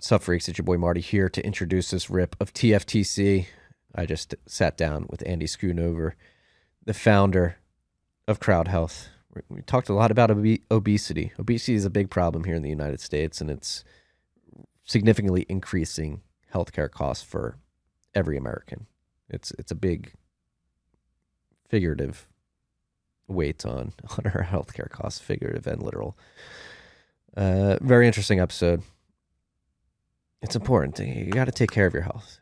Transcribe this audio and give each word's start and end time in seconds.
Sup 0.00 0.22
Freaks, 0.22 0.48
it's 0.48 0.58
your 0.58 0.64
boy 0.64 0.76
Marty 0.76 1.00
here 1.00 1.28
to 1.28 1.44
introduce 1.44 1.90
this 1.90 2.08
rip 2.08 2.36
of 2.40 2.54
TFTC. 2.54 3.46
I 3.94 4.06
just 4.06 4.34
sat 4.46 4.76
down 4.76 5.06
with 5.10 5.26
Andy 5.26 5.46
Schoonover, 5.46 6.12
the 6.84 6.94
founder 6.94 7.56
of 8.28 8.38
Crowd 8.38 8.68
Health. 8.68 9.08
We- 9.48 9.62
talked 9.62 9.88
a 9.88 9.94
lot 9.94 10.12
about 10.12 10.30
obe- 10.30 10.62
obesity. 10.70 11.32
Obesity 11.38 11.74
is 11.74 11.84
a 11.84 11.90
big 11.90 12.10
problem 12.10 12.44
here 12.44 12.54
in 12.54 12.62
the 12.62 12.68
United 12.68 13.00
States, 13.00 13.40
and 13.40 13.50
it's 13.50 13.82
significantly 14.84 15.44
increasing 15.48 16.22
healthcare 16.54 16.90
costs 16.90 17.24
for 17.24 17.58
every 18.14 18.36
American. 18.36 18.86
It's 19.28 19.52
it's 19.58 19.70
a 19.70 19.76
big 19.76 20.12
figurative 21.68 22.26
weight 23.26 23.66
on 23.66 23.92
on 24.10 24.26
our 24.26 24.44
healthcare 24.44 24.88
costs, 24.88 25.20
figurative 25.20 25.66
and 25.66 25.82
literal. 25.82 26.16
Uh, 27.36 27.78
very 27.80 28.06
interesting 28.06 28.38
episode. 28.40 28.82
It's 30.42 30.56
important. 30.56 30.98
You 30.98 31.30
got 31.30 31.46
to 31.46 31.52
take 31.52 31.70
care 31.70 31.86
of 31.86 31.94
your 31.94 32.02
health. 32.02 32.38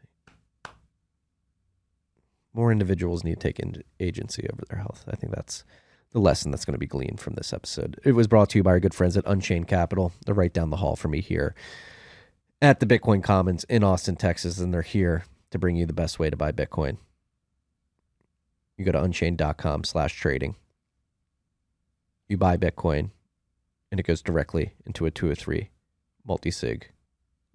More 2.52 2.72
individuals 2.72 3.24
need 3.24 3.40
to 3.40 3.52
take 3.52 3.60
agency 4.00 4.48
over 4.50 4.62
their 4.68 4.78
health. 4.78 5.04
I 5.08 5.16
think 5.16 5.34
that's 5.34 5.64
the 6.12 6.20
lesson 6.20 6.50
that's 6.50 6.64
going 6.64 6.74
to 6.74 6.78
be 6.78 6.86
gleaned 6.86 7.20
from 7.20 7.34
this 7.34 7.52
episode. 7.52 8.00
It 8.04 8.12
was 8.12 8.26
brought 8.26 8.50
to 8.50 8.58
you 8.58 8.62
by 8.62 8.70
our 8.70 8.80
good 8.80 8.94
friends 8.94 9.16
at 9.16 9.24
Unchained 9.26 9.68
Capital. 9.68 10.12
They're 10.24 10.34
right 10.34 10.52
down 10.52 10.70
the 10.70 10.76
hall 10.76 10.96
from 10.96 11.10
me 11.10 11.20
here 11.20 11.54
at 12.62 12.80
the 12.80 12.86
Bitcoin 12.86 13.22
Commons 13.22 13.64
in 13.64 13.84
Austin, 13.84 14.16
Texas, 14.16 14.58
and 14.58 14.72
they're 14.72 14.82
here 14.82 15.24
to 15.50 15.58
bring 15.58 15.76
you 15.76 15.86
the 15.86 15.92
best 15.92 16.18
way 16.18 16.30
to 16.30 16.36
buy 16.36 16.52
Bitcoin. 16.52 16.96
You 18.76 18.84
go 18.84 18.92
to 18.92 19.02
unchained.com 19.02 19.84
slash 19.84 20.14
trading. 20.14 20.56
You 22.28 22.36
buy 22.36 22.56
Bitcoin, 22.56 23.10
and 23.90 24.00
it 24.00 24.06
goes 24.06 24.22
directly 24.22 24.72
into 24.84 25.06
a 25.06 25.10
two 25.10 25.30
or 25.30 25.34
three 25.34 25.70
multi 26.24 26.50
sig 26.50 26.90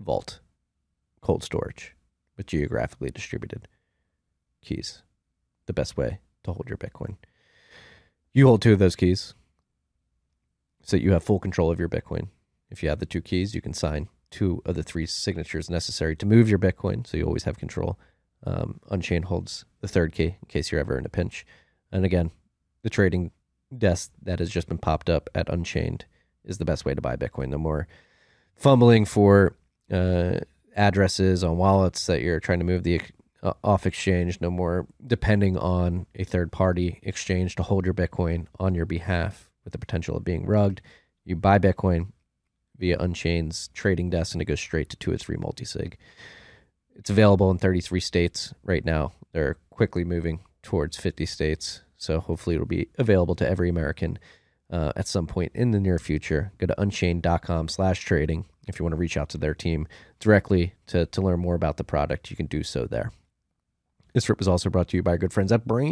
vault, 0.03 0.39
cold 1.21 1.43
storage 1.43 1.95
with 2.37 2.47
geographically 2.47 3.09
distributed 3.09 3.67
keys. 4.61 5.01
The 5.65 5.73
best 5.73 5.97
way 5.97 6.19
to 6.43 6.53
hold 6.53 6.67
your 6.67 6.77
Bitcoin. 6.77 7.17
You 8.33 8.47
hold 8.47 8.61
two 8.61 8.73
of 8.73 8.79
those 8.79 8.95
keys 8.95 9.33
so 10.83 10.97
you 10.97 11.11
have 11.11 11.23
full 11.23 11.39
control 11.39 11.71
of 11.71 11.79
your 11.79 11.89
Bitcoin. 11.89 12.29
If 12.69 12.81
you 12.81 12.89
have 12.89 12.99
the 12.99 13.05
two 13.05 13.21
keys, 13.21 13.53
you 13.53 13.61
can 13.61 13.73
sign 13.73 14.09
two 14.29 14.61
of 14.65 14.75
the 14.75 14.83
three 14.83 15.05
signatures 15.05 15.69
necessary 15.69 16.15
to 16.15 16.25
move 16.25 16.49
your 16.49 16.59
Bitcoin, 16.59 17.05
so 17.05 17.17
you 17.17 17.25
always 17.25 17.43
have 17.43 17.57
control. 17.57 17.99
Um, 18.45 18.79
Unchained 18.89 19.25
holds 19.25 19.65
the 19.81 19.87
third 19.87 20.13
key 20.13 20.37
in 20.41 20.47
case 20.47 20.71
you're 20.71 20.81
ever 20.81 20.97
in 20.97 21.05
a 21.05 21.09
pinch. 21.09 21.45
And 21.91 22.05
again, 22.05 22.31
the 22.81 22.89
trading 22.89 23.31
desk 23.77 24.11
that 24.21 24.39
has 24.39 24.49
just 24.49 24.67
been 24.67 24.77
popped 24.77 25.09
up 25.09 25.29
at 25.35 25.49
Unchained 25.49 26.05
is 26.43 26.57
the 26.57 26.65
best 26.65 26.85
way 26.85 26.95
to 26.95 27.01
buy 27.01 27.15
Bitcoin. 27.15 27.49
No 27.49 27.57
more 27.57 27.87
fumbling 28.55 29.05
for 29.05 29.55
uh, 29.91 30.39
addresses 30.75 31.43
on 31.43 31.57
wallets 31.57 32.05
that 32.05 32.21
you're 32.21 32.39
trying 32.39 32.59
to 32.59 32.65
move 32.65 32.83
the 32.83 33.01
uh, 33.43 33.53
off 33.63 33.85
exchange. 33.85 34.39
No 34.41 34.49
more 34.49 34.87
depending 35.05 35.57
on 35.57 36.05
a 36.15 36.23
third 36.23 36.51
party 36.51 36.99
exchange 37.03 37.55
to 37.55 37.63
hold 37.63 37.85
your 37.85 37.93
Bitcoin 37.93 38.47
on 38.59 38.75
your 38.75 38.85
behalf 38.85 39.49
with 39.63 39.73
the 39.73 39.79
potential 39.79 40.17
of 40.17 40.23
being 40.23 40.45
rugged. 40.45 40.81
You 41.25 41.35
buy 41.35 41.59
Bitcoin 41.59 42.07
via 42.77 42.97
Unchained's 42.99 43.69
trading 43.73 44.09
desk 44.09 44.33
and 44.33 44.41
it 44.41 44.45
goes 44.45 44.59
straight 44.59 44.89
to 44.89 44.97
two 44.97 45.11
or 45.11 45.17
three 45.17 45.37
multisig. 45.37 45.93
It's 46.95 47.09
available 47.09 47.49
in 47.51 47.57
33 47.57 47.99
states 47.99 48.53
right 48.63 48.83
now. 48.83 49.13
They're 49.31 49.57
quickly 49.69 50.03
moving 50.03 50.41
towards 50.61 50.97
50 50.97 51.25
states. 51.25 51.81
So 51.97 52.19
hopefully 52.19 52.55
it'll 52.55 52.67
be 52.67 52.89
available 52.97 53.35
to 53.35 53.47
every 53.47 53.69
American 53.69 54.17
uh, 54.71 54.93
at 54.95 55.07
some 55.07 55.27
point 55.27 55.51
in 55.53 55.71
the 55.71 55.79
near 55.79 55.99
future. 55.99 56.53
Go 56.57 56.65
to 56.67 56.81
unchained.com 56.81 57.67
slash 57.67 57.99
trading. 57.99 58.45
If 58.67 58.79
you 58.79 58.85
want 58.85 58.93
to 58.93 58.99
reach 58.99 59.17
out 59.17 59.29
to 59.29 59.37
their 59.37 59.53
team 59.53 59.87
directly 60.19 60.75
to, 60.87 61.05
to 61.07 61.21
learn 61.21 61.39
more 61.39 61.55
about 61.55 61.77
the 61.77 61.83
product, 61.83 62.31
you 62.31 62.37
can 62.37 62.45
do 62.45 62.63
so 62.63 62.85
there. 62.85 63.11
This 64.13 64.25
trip 64.25 64.39
was 64.39 64.47
also 64.47 64.69
brought 64.69 64.87
to 64.89 64.97
you 64.97 65.03
by 65.03 65.11
our 65.11 65.17
good 65.17 65.33
friends 65.33 65.51
at 65.51 65.67
Braiins. 65.67 65.91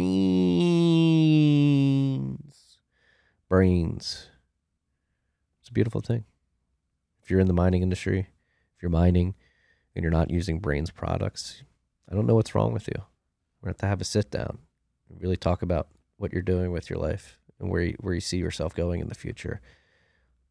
Braiins. 3.50 4.26
It's 5.60 5.68
a 5.68 5.72
beautiful 5.72 6.00
thing. 6.00 6.24
If 7.22 7.30
you're 7.30 7.40
in 7.40 7.46
the 7.46 7.52
mining 7.52 7.82
industry, 7.82 8.28
if 8.76 8.82
you're 8.82 8.90
mining 8.90 9.34
and 9.94 10.02
you're 10.02 10.12
not 10.12 10.30
using 10.30 10.60
Braiins 10.60 10.92
products, 10.92 11.62
I 12.10 12.14
don't 12.14 12.26
know 12.26 12.34
what's 12.34 12.54
wrong 12.54 12.72
with 12.72 12.88
you. 12.88 13.02
We're 13.60 13.68
going 13.68 13.74
to 13.74 13.76
have 13.76 13.78
to 13.78 13.86
have 13.86 14.00
a 14.00 14.04
sit 14.04 14.30
down 14.30 14.58
and 15.08 15.20
really 15.20 15.36
talk 15.36 15.62
about 15.62 15.88
what 16.16 16.32
you're 16.32 16.42
doing 16.42 16.72
with 16.72 16.88
your 16.88 16.98
life 16.98 17.39
and 17.60 17.70
where 17.70 17.82
you, 17.82 17.96
where 18.00 18.14
you 18.14 18.20
see 18.20 18.38
yourself 18.38 18.74
going 18.74 19.00
in 19.00 19.08
the 19.08 19.14
future. 19.14 19.60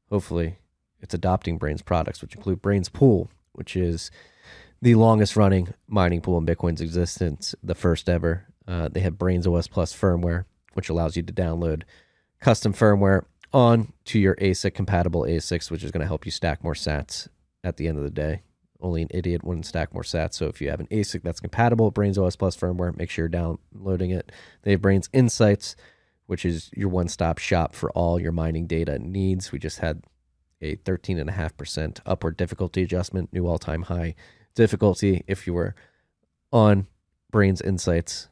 Hopefully, 0.10 0.58
it's 1.02 1.14
adopting 1.14 1.60
Braiins 1.60 1.84
products, 1.84 2.22
which 2.22 2.36
include 2.36 2.62
Braiins 2.62 2.92
Pool, 2.92 3.30
which 3.54 3.76
is 3.76 4.12
the 4.82 4.96
longest 4.96 5.36
running 5.36 5.74
mining 5.88 6.22
pool 6.22 6.38
in 6.38 6.46
Bitcoin's 6.46 6.82
existence, 6.82 7.56
the 7.62 7.76
first 7.76 8.10
ever. 8.10 8.46
Uh, 8.68 8.88
they 8.88 9.02
have 9.02 9.14
Braiins 9.14 9.48
OS 9.48 9.68
Plus 9.68 9.94
firmware, 9.94 10.46
which 10.74 10.90
allows 10.90 11.18
you 11.18 11.24
to 11.24 11.34
download 11.34 11.84
custom 12.40 12.74
firmware 12.74 13.26
on 13.54 13.94
to 14.06 14.20
your 14.20 14.36
ASIC 14.36 14.74
compatible 14.74 15.24
ASICs, 15.24 15.72
which 15.72 15.84
is 15.84 15.92
going 15.92 16.02
to 16.02 16.08
help 16.08 16.26
you 16.26 16.32
stack 16.32 16.64
more 16.64 16.74
sats 16.74 17.28
at 17.64 17.78
the 17.78 17.88
end 17.88 17.98
of 17.98 18.04
the 18.04 18.10
day. 18.10 18.44
Only 18.82 19.02
an 19.02 19.10
idiot 19.12 19.44
wouldn't 19.44 19.66
stack 19.66 19.94
more 19.94 20.04
sats. 20.04 20.36
So 20.36 20.48
if 20.48 20.62
you 20.62 20.70
have 20.70 20.80
an 20.80 20.88
ASIC 20.88 21.24
that's 21.24 21.42
compatible 21.42 21.86
with 21.86 21.96
Braiins 21.96 22.18
OS 22.18 22.36
Plus 22.36 22.56
firmware, 22.56 22.96
make 22.98 23.10
sure 23.10 23.24
you're 23.24 23.30
downloading 23.30 24.12
it. 24.12 24.32
They 24.62 24.72
have 24.72 24.82
Braiins 24.82 25.10
Insights, 25.12 25.76
which 26.30 26.46
is 26.46 26.70
your 26.76 26.90
one 26.90 27.08
stop 27.08 27.40
shop 27.40 27.74
for 27.74 27.90
all 27.94 28.22
your 28.22 28.32
mining 28.32 28.68
data 28.68 29.00
needs. 29.00 29.52
We 29.52 29.58
just 29.58 29.80
had 29.80 30.04
a 30.62 30.76
13.5% 30.76 32.02
upward 32.06 32.38
difficulty 32.38 32.84
adjustment, 32.84 33.34
new 33.34 33.48
all 33.48 33.58
time 33.58 33.82
high 33.82 34.14
difficulty. 34.54 35.24
If 35.26 35.48
you 35.48 35.56
were 35.56 35.74
on 36.52 36.86
Braiins 37.34 37.66
Insights 37.66 38.28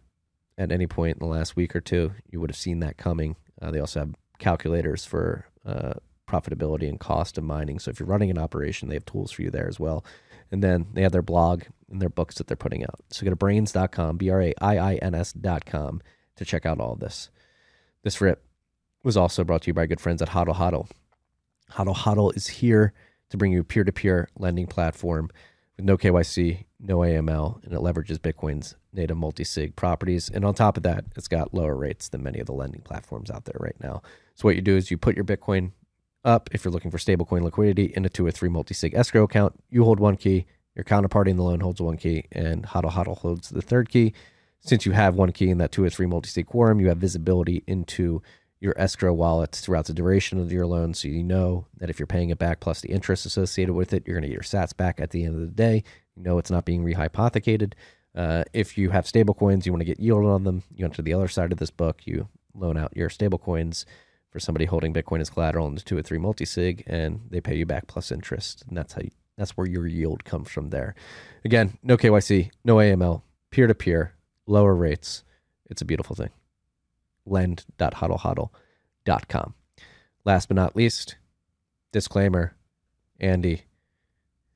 at 0.60 0.72
any 0.72 0.86
point 0.86 1.18
in 1.18 1.28
the 1.28 1.34
last 1.34 1.56
week 1.56 1.76
or 1.76 1.82
two, 1.82 2.12
you 2.30 2.40
would 2.40 2.52
have 2.52 2.58
seen 2.58 2.82
that 2.82 2.98
coming. 2.98 3.36
Uh, 3.60 3.72
they 3.72 3.80
also 3.80 4.02
have 4.02 4.14
calculators 4.38 5.04
for 5.04 5.48
uh, 5.66 5.94
profitability 6.30 6.88
and 6.88 7.00
cost 7.00 7.40
of 7.40 7.46
mining. 7.46 7.80
So 7.80 7.90
if 7.90 8.00
you're 8.00 8.06
running 8.06 8.30
an 8.30 8.38
operation, 8.38 8.90
they 8.90 8.96
have 8.96 9.06
tools 9.06 9.32
for 9.32 9.42
you 9.42 9.50
there 9.50 9.68
as 9.68 9.80
well. 9.80 10.06
And 10.52 10.64
then 10.64 10.86
they 10.94 11.02
have 11.02 11.14
their 11.14 11.24
blog 11.24 11.64
and 11.90 12.00
their 12.00 12.10
books 12.10 12.36
that 12.36 12.46
they're 12.46 12.56
putting 12.56 12.84
out. 12.84 13.00
So 13.10 13.24
go 13.24 13.32
to 13.32 13.36
braiins.com, 13.36 14.18
B 14.18 14.30
R 14.30 14.44
A 14.44 14.54
I 14.62 14.78
I 14.78 14.96
N 14.98 15.16
S.com 15.16 16.04
to 16.36 16.46
check 16.46 16.68
out 16.68 16.80
all 16.80 16.94
of 16.94 17.00
this. 17.00 17.32
This 18.08 18.22
rip 18.22 18.42
was 19.04 19.18
also 19.18 19.44
brought 19.44 19.64
to 19.64 19.68
you 19.68 19.74
by 19.74 19.86
good 19.86 20.00
friends 20.00 20.22
at 20.22 20.30
Hodl 20.30 20.56
Hodl. 20.56 20.90
Hodl 21.74 21.94
Hodl 21.94 22.34
is 22.38 22.48
here 22.48 22.94
to 23.30 23.36
bring 23.36 23.52
you 23.52 23.60
a 23.60 23.64
peer 23.66 23.84
to 23.84 23.92
peer 23.92 24.30
lending 24.40 24.66
platform 24.66 25.30
with 25.76 25.86
no 25.86 25.98
KYC, 25.98 26.64
no 26.80 27.00
AML, 27.00 27.62
and 27.66 27.74
it 27.74 27.82
leverages 27.82 28.18
Bitcoin's 28.18 28.78
native 28.94 29.18
multi 29.18 29.44
sig 29.44 29.76
properties. 29.76 30.30
And 30.30 30.46
on 30.46 30.54
top 30.54 30.78
of 30.78 30.84
that, 30.84 31.04
it's 31.18 31.28
got 31.28 31.54
lower 31.54 31.76
rates 31.76 32.08
than 32.08 32.24
many 32.24 32.40
of 32.40 32.46
the 32.46 32.54
lending 32.54 32.80
platforms 32.80 33.30
out 33.30 33.44
there 33.44 33.58
right 33.60 33.76
now. 33.84 34.02
So 34.36 34.48
what 34.48 34.56
you 34.56 34.62
do 34.62 34.78
is 34.78 34.90
you 34.90 34.98
put 34.98 35.18
your 35.18 35.26
Bitcoin 35.26 35.74
up 36.24 36.50
if 36.54 36.64
you're 36.64 36.72
looking 36.72 36.92
for 36.92 36.98
stablecoin 36.98 37.42
liquidity 37.42 37.92
in 37.94 38.06
a 38.06 38.10
two 38.10 38.26
or 38.26 38.32
three 38.32 38.48
multi 38.48 38.74
sig 38.74 38.94
escrow 38.94 39.24
account. 39.24 39.62
You 39.70 39.84
hold 39.84 40.00
one 40.00 40.16
key, 40.16 40.46
your 40.76 40.86
counterparty 40.86 41.28
in 41.28 41.36
the 41.36 41.44
loan 41.44 41.60
holds 41.60 41.82
one 41.82 41.98
key, 41.98 42.24
and 42.32 42.68
Hodl 42.68 42.94
Hodl 42.94 43.18
holds 43.18 43.50
the 43.50 43.62
third 43.62 43.90
key. 43.90 44.14
Since 44.60 44.86
you 44.86 44.92
have 44.92 45.16
one 45.16 45.32
key 45.32 45.50
in 45.50 45.60
that 45.60 45.72
two 45.72 45.84
or 45.84 45.90
three 45.90 46.08
multi 46.08 46.30
sig 46.30 46.48
quorum, 46.48 46.80
you 46.80 46.90
have 46.90 46.98
visibility 46.98 47.64
into 47.68 48.22
your 48.60 48.74
escrow 48.78 49.14
wallets 49.14 49.62
throughout 49.62 49.86
the 49.86 49.94
duration 49.94 50.40
of 50.40 50.52
your 50.52 50.66
loan. 50.66 50.94
So 50.94 51.08
you 51.08 51.24
know 51.24 51.68
that 51.78 51.90
if 51.90 52.00
you're 52.00 52.08
paying 52.08 52.32
it 52.32 52.40
back 52.40 52.60
plus 52.60 52.82
the 52.82 52.90
interest 52.90 53.26
associated 53.26 53.74
with 53.74 53.94
it, 53.94 54.04
you're 54.06 54.16
going 54.16 54.24
to 54.24 54.30
get 54.30 54.34
your 54.34 54.42
sats 54.42 54.76
back 54.76 55.00
at 55.00 55.12
the 55.12 55.24
end 55.24 55.36
of 55.36 55.42
the 55.42 55.48
day. 55.48 55.84
You 56.16 56.24
know 56.24 56.38
it's 56.38 56.52
not 56.52 56.66
being 56.66 56.84
rehypothecated. 56.84 57.74
Uh, 58.16 58.44
if 58.52 58.78
you 58.78 58.90
have 58.90 59.06
stable 59.06 59.36
coins, 59.36 59.66
you 59.66 59.72
want 59.72 59.82
to 59.82 59.86
get 59.86 60.00
yield 60.00 60.26
on 60.26 60.44
them. 60.44 60.64
You 60.74 60.86
enter 60.86 61.04
the 61.04 61.14
other 61.14 61.28
side 61.28 61.52
of 61.52 61.60
this 61.60 61.70
book, 61.70 62.02
you 62.06 62.28
loan 62.56 62.78
out 62.78 62.98
your 62.98 63.10
stable 63.10 63.38
coins 63.38 63.86
for 64.32 64.40
somebody 64.40 64.66
holding 64.66 64.94
Bitcoin 64.94 65.22
as 65.22 65.30
collateral 65.30 65.68
in 65.68 65.76
the 65.76 65.82
two 65.82 65.96
or 65.98 66.02
three 66.02 66.18
multi-sig, 66.18 66.84
and 66.88 67.22
they 67.30 67.40
pay 67.40 67.56
you 67.56 67.66
back 67.66 67.86
plus 67.86 68.12
interest. 68.12 68.66
And 68.68 68.76
that's 68.76 68.94
how 68.94 69.02
you, 69.02 69.12
that's 69.38 69.52
where 69.52 69.68
your 69.68 69.86
yield 69.86 70.26
comes 70.26 70.50
from 70.50 70.72
there. 70.72 70.96
Again, 71.46 71.78
no 71.84 71.96
KYC, 71.96 72.50
no 72.66 72.78
AML, 72.78 73.22
peer 73.52 73.68
to 73.68 73.76
peer, 73.76 74.14
lower 74.48 74.74
rates. 74.74 75.24
It's 75.70 75.82
a 75.82 75.86
beautiful 75.86 76.16
thing 76.16 76.30
lend.hodlhodl.com. 77.26 79.54
Last 80.26 80.48
but 80.48 80.56
not 80.56 80.76
least, 80.76 81.18
disclaimer 81.92 82.56
Andy, 83.20 83.64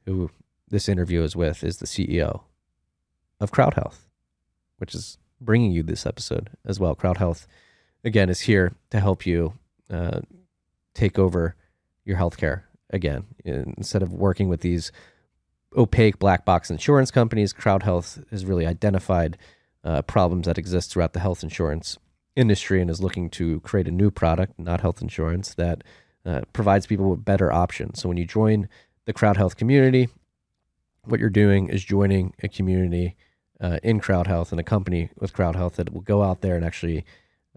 who 0.06 0.32
this 0.68 0.90
interview 0.90 1.24
is 1.24 1.36
with, 1.36 1.64
is 1.64 1.78
the 1.78 1.86
CEO 1.86 2.42
of 3.40 3.52
Crowd 3.52 3.76
Health, 3.76 4.10
which 4.78 4.96
is 4.96 5.20
bringing 5.40 5.72
you 5.72 5.84
this 5.84 6.06
episode 6.06 6.50
as 6.66 6.80
well. 6.80 6.96
Crowd 6.96 7.18
Health, 7.18 7.48
again, 8.04 8.30
is 8.30 8.42
here 8.42 8.74
to 8.90 9.00
help 9.00 9.26
you 9.26 9.54
uh, 9.90 10.20
take 10.94 11.18
over 11.20 11.56
your 12.06 12.18
healthcare 12.18 12.64
again. 12.90 13.26
Instead 13.44 14.04
of 14.04 14.14
working 14.14 14.50
with 14.50 14.62
these 14.62 14.92
opaque 15.76 16.20
black 16.20 16.46
box 16.46 16.70
insurance 16.70 17.12
companies, 17.12 17.54
Crowd 17.54 17.84
Health 17.84 18.24
has 18.30 18.46
really 18.46 18.66
identified 18.66 19.38
uh, 19.84 20.02
problems 20.04 20.46
that 20.46 20.58
exist 20.58 20.92
throughout 20.92 21.14
the 21.14 21.20
health 21.20 21.44
insurance 21.44 21.98
industry 22.36 22.82
and 22.82 22.90
is 22.90 23.02
looking 23.02 23.30
to 23.30 23.60
create 23.62 23.88
a 23.88 23.92
new 23.92 24.12
product, 24.12 24.58
not 24.58 24.82
health 24.82 25.02
insurance, 25.02 25.54
that 25.56 25.84
uh, 26.26 26.42
provides 26.54 26.86
people 26.86 27.10
with 27.10 27.26
better 27.26 27.52
options. 27.52 28.00
So 28.00 28.08
when 28.08 28.18
you 28.18 28.26
join 28.26 28.70
the 29.06 29.14
Crowd 29.14 29.38
Health 29.38 29.58
community, 29.58 30.10
what 31.04 31.20
you're 31.20 31.30
doing 31.30 31.68
is 31.68 31.84
joining 31.84 32.34
a 32.44 32.48
community 32.48 33.16
uh, 33.60 33.80
in 33.84 34.00
Crowd 34.00 34.28
Health 34.28 34.52
and 34.52 34.60
a 34.60 34.64
company 34.64 35.10
with 35.18 35.34
Crowd 35.34 35.56
Health 35.56 35.76
that 35.76 35.92
will 35.92 36.02
go 36.02 36.24
out 36.24 36.42
there 36.42 36.56
and 36.56 36.66
actually 36.66 37.06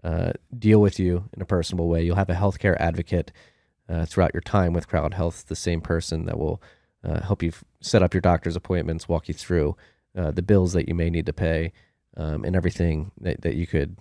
uh, 0.03 0.33
deal 0.57 0.81
with 0.81 0.99
you 0.99 1.29
in 1.33 1.41
a 1.41 1.45
personable 1.45 1.87
way. 1.87 2.03
You'll 2.03 2.15
have 2.15 2.29
a 2.29 2.35
healthcare 2.35 2.75
advocate 2.79 3.31
uh, 3.87 4.05
throughout 4.05 4.33
your 4.33 4.41
time 4.41 4.73
with 4.73 4.87
Crowd 4.87 5.13
Health, 5.13 5.45
the 5.47 5.55
same 5.55 5.81
person 5.81 6.25
that 6.25 6.37
will 6.37 6.61
uh, 7.03 7.21
help 7.21 7.43
you 7.43 7.49
f- 7.49 7.63
set 7.81 8.03
up 8.03 8.13
your 8.13 8.21
doctor's 8.21 8.55
appointments, 8.55 9.07
walk 9.07 9.27
you 9.27 9.33
through 9.33 9.75
uh, 10.17 10.31
the 10.31 10.41
bills 10.41 10.73
that 10.73 10.87
you 10.87 10.95
may 10.95 11.09
need 11.09 11.25
to 11.25 11.33
pay, 11.33 11.71
um, 12.17 12.43
and 12.43 12.55
everything 12.55 13.11
that, 13.19 13.41
that 13.41 13.55
you 13.55 13.67
could 13.67 13.97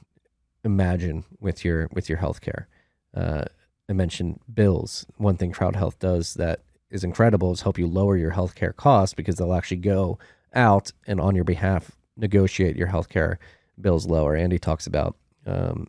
imagine 0.64 1.24
with 1.40 1.64
your 1.64 1.88
with 1.92 2.08
your 2.08 2.18
healthcare. 2.18 2.66
Uh, 3.14 3.44
I 3.88 3.92
mentioned 3.92 4.40
bills. 4.52 5.06
One 5.16 5.36
thing 5.36 5.52
Crowd 5.52 5.76
Health 5.76 5.98
does 5.98 6.34
that 6.34 6.60
is 6.90 7.04
incredible 7.04 7.52
is 7.52 7.62
help 7.62 7.78
you 7.78 7.86
lower 7.86 8.16
your 8.16 8.32
healthcare 8.32 8.74
costs 8.74 9.14
because 9.14 9.36
they'll 9.36 9.52
actually 9.52 9.78
go 9.78 10.18
out 10.54 10.92
and 11.06 11.20
on 11.20 11.34
your 11.34 11.44
behalf 11.44 11.90
negotiate 12.16 12.76
your 12.76 12.88
healthcare 12.88 13.36
bills 13.80 14.06
lower. 14.06 14.36
Andy 14.36 14.58
talks 14.58 14.86
about 14.86 15.16
um, 15.46 15.88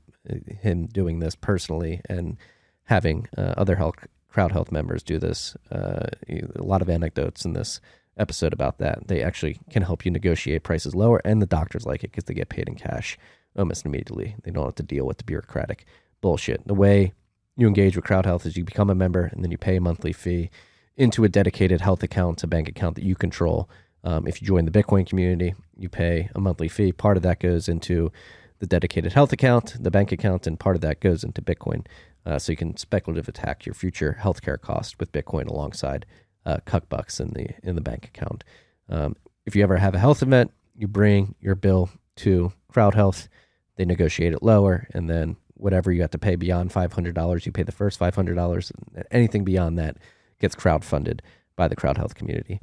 him 0.62 0.88
doing 0.88 1.19
this 1.19 1.36
personally 1.36 2.01
and 2.10 2.38
having 2.86 3.28
uh, 3.38 3.54
other 3.57 3.75
health 3.75 3.95
crowd 4.30 4.51
health 4.51 4.71
members 4.71 5.04
do 5.04 5.18
this. 5.19 5.56
Uh, 5.71 6.07
a 6.30 6.63
lot 6.63 6.81
of 6.81 6.89
anecdotes 6.89 7.45
in 7.45 7.54
this 7.54 7.80
episode 8.17 8.53
about 8.53 8.77
that. 8.79 9.07
They 9.07 9.21
actually 9.21 9.59
can 9.69 9.83
help 9.83 10.06
you 10.06 10.12
negotiate 10.12 10.63
prices 10.63 10.95
lower, 10.95 11.21
and 11.25 11.41
the 11.41 11.47
doctors 11.47 11.85
like 11.85 12.03
it 12.03 12.12
because 12.12 12.25
they 12.25 12.33
get 12.33 12.50
paid 12.50 12.67
in 12.67 12.75
cash 12.75 13.17
almost 13.57 13.85
immediately. 13.85 14.35
They 14.44 14.51
don't 14.51 14.65
have 14.65 14.75
to 14.75 14.83
deal 14.83 15.06
with 15.06 15.17
the 15.17 15.23
bureaucratic 15.23 15.85
bullshit. 16.21 16.67
The 16.67 16.73
way 16.73 17.13
you 17.57 17.67
engage 17.67 17.95
with 17.95 18.06
Crowd 18.06 18.25
Health 18.25 18.45
is 18.45 18.57
you 18.57 18.63
become 18.63 18.89
a 18.89 18.95
member 18.95 19.25
and 19.25 19.44
then 19.44 19.51
you 19.51 19.57
pay 19.57 19.77
a 19.77 19.81
monthly 19.81 20.13
fee 20.13 20.50
into 20.97 21.23
a 21.23 21.29
dedicated 21.29 21.81
health 21.81 22.03
account, 22.03 22.44
a 22.44 22.47
bank 22.47 22.67
account 22.67 22.95
that 22.95 23.03
you 23.03 23.15
control. 23.15 23.69
Um, 24.03 24.27
if 24.27 24.41
you 24.41 24.47
join 24.47 24.65
the 24.65 24.71
Bitcoin 24.71 25.07
community, 25.07 25.56
you 25.77 25.89
pay 25.89 26.29
a 26.35 26.39
monthly 26.39 26.68
fee. 26.68 26.91
Part 26.91 27.18
of 27.18 27.23
that 27.23 27.39
goes 27.39 27.68
into 27.68 28.11
the 28.59 28.68
dedicated 28.68 29.13
health 29.13 29.33
account, 29.33 29.75
the 29.79 29.91
bank 29.91 30.11
account, 30.11 30.47
and 30.47 30.59
part 30.59 30.75
of 30.75 30.81
that 30.81 31.00
goes 31.00 31.23
into 31.23 31.41
Bitcoin. 31.41 31.85
Uh, 32.25 32.39
so 32.39 32.51
you 32.51 32.56
can 32.56 32.75
speculative 32.77 33.27
attack 33.27 33.65
your 33.65 33.75
future 33.75 34.18
healthcare 34.21 34.59
cost 34.59 35.00
with 35.00 35.11
Bitcoin 35.11 35.47
alongside 35.47 36.06
uh, 36.45 36.57
cuck 36.65 36.89
bucks 36.89 37.19
in 37.19 37.30
the 37.30 37.50
in 37.63 37.75
the 37.75 37.81
bank 37.81 38.06
account. 38.06 38.44
Um, 38.89 39.15
if 39.45 39.56
you 39.56 39.63
ever 39.63 39.77
have 39.77 39.95
a 39.95 40.00
health 40.00 40.21
event, 40.21 40.51
you 40.75 40.88
bring 40.88 41.36
your 41.39 41.56
bill 41.56 41.89
to 42.18 42.51
Crowd 42.71 42.95
Health. 42.95 43.27
They 43.75 43.86
negotiate 43.86 44.33
it 44.33 44.44
lower, 44.44 44.88
and 44.94 45.09
then 45.09 45.38
whatever 45.56 45.92
you 45.92 46.01
have 46.01 46.12
to 46.12 46.18
pay 46.18 46.36
beyond 46.36 46.71
five 46.71 46.94
hundred 46.94 47.15
dollars, 47.15 47.45
you 47.45 47.51
pay 47.51 47.63
the 47.63 47.71
first 47.71 48.00
five 48.00 48.15
hundred 48.15 48.36
dollars. 48.36 48.71
Anything 49.12 49.44
beyond 49.44 49.77
that 49.80 49.97
gets 50.39 50.56
crowd 50.56 50.83
funded 50.83 51.21
by 51.56 51.68
the 51.68 51.75
Crowd 51.75 51.97
Health 51.97 52.15
community. 52.15 52.59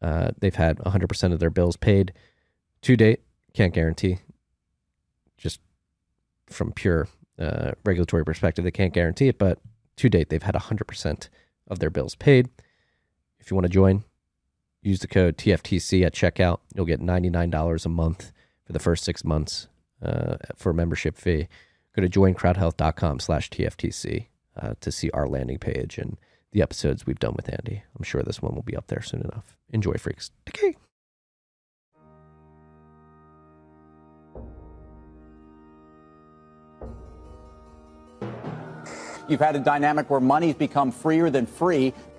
Uh, 0.00 0.30
they've 0.38 0.54
had 0.54 0.78
100% 0.78 1.32
of 1.32 1.40
their 1.40 1.50
bills 1.50 1.76
paid 1.76 2.12
to 2.82 2.96
date. 2.96 3.20
Can't 3.52 3.74
guarantee. 3.74 4.18
Just 5.36 5.60
from 6.48 6.72
pure 6.72 7.08
uh, 7.38 7.72
regulatory 7.84 8.24
perspective, 8.24 8.64
they 8.64 8.70
can't 8.70 8.94
guarantee 8.94 9.28
it, 9.28 9.38
but 9.38 9.58
to 9.96 10.08
date, 10.08 10.30
they've 10.30 10.42
had 10.42 10.54
100% 10.54 11.28
of 11.68 11.78
their 11.78 11.90
bills 11.90 12.14
paid. 12.14 12.48
If 13.40 13.50
you 13.50 13.56
want 13.56 13.64
to 13.64 13.72
join, 13.72 14.04
use 14.82 15.00
the 15.00 15.08
code 15.08 15.36
TFTC 15.36 16.04
at 16.04 16.14
checkout. 16.14 16.58
You'll 16.74 16.86
get 16.86 17.00
$99 17.00 17.86
a 17.86 17.88
month 17.88 18.32
for 18.64 18.72
the 18.72 18.78
first 18.78 19.04
six 19.04 19.24
months 19.24 19.68
uh, 20.02 20.36
for 20.56 20.70
a 20.70 20.74
membership 20.74 21.16
fee. 21.16 21.48
Go 21.96 22.02
to 22.02 22.08
joincrowdhealth.com 22.08 23.18
slash 23.20 23.50
TFTC 23.50 24.26
uh, 24.60 24.74
to 24.80 24.92
see 24.92 25.10
our 25.10 25.26
landing 25.26 25.58
page 25.58 25.98
and 25.98 26.16
the 26.52 26.62
episodes 26.62 27.06
we've 27.06 27.18
done 27.18 27.34
with 27.36 27.48
Andy. 27.52 27.82
I'm 27.96 28.04
sure 28.04 28.22
this 28.22 28.42
one 28.42 28.54
will 28.54 28.62
be 28.62 28.76
up 28.76 28.86
there 28.88 29.02
soon 29.02 29.22
enough. 29.22 29.56
Enjoy, 29.70 29.94
freaks. 29.94 30.30
Okay. 30.48 30.76
You've 39.28 39.40
had 39.40 39.54
a 39.54 39.60
dynamic 39.60 40.10
where 40.10 40.18
money's 40.18 40.56
become 40.56 40.90
freer 40.90 41.30
than 41.30 41.46
free. 41.46 41.94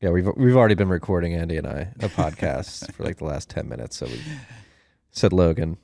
Yeah, 0.00 0.10
we've 0.10 0.26
we've 0.34 0.56
already 0.56 0.74
been 0.74 0.88
recording 0.88 1.34
Andy 1.34 1.58
and 1.58 1.66
I 1.66 1.92
a 2.00 2.08
podcast 2.08 2.90
for 2.94 3.04
like 3.04 3.18
the 3.18 3.26
last 3.26 3.50
ten 3.50 3.68
minutes. 3.68 3.98
So 3.98 4.06
we 4.06 4.18
said, 5.10 5.30
Logan, 5.30 5.76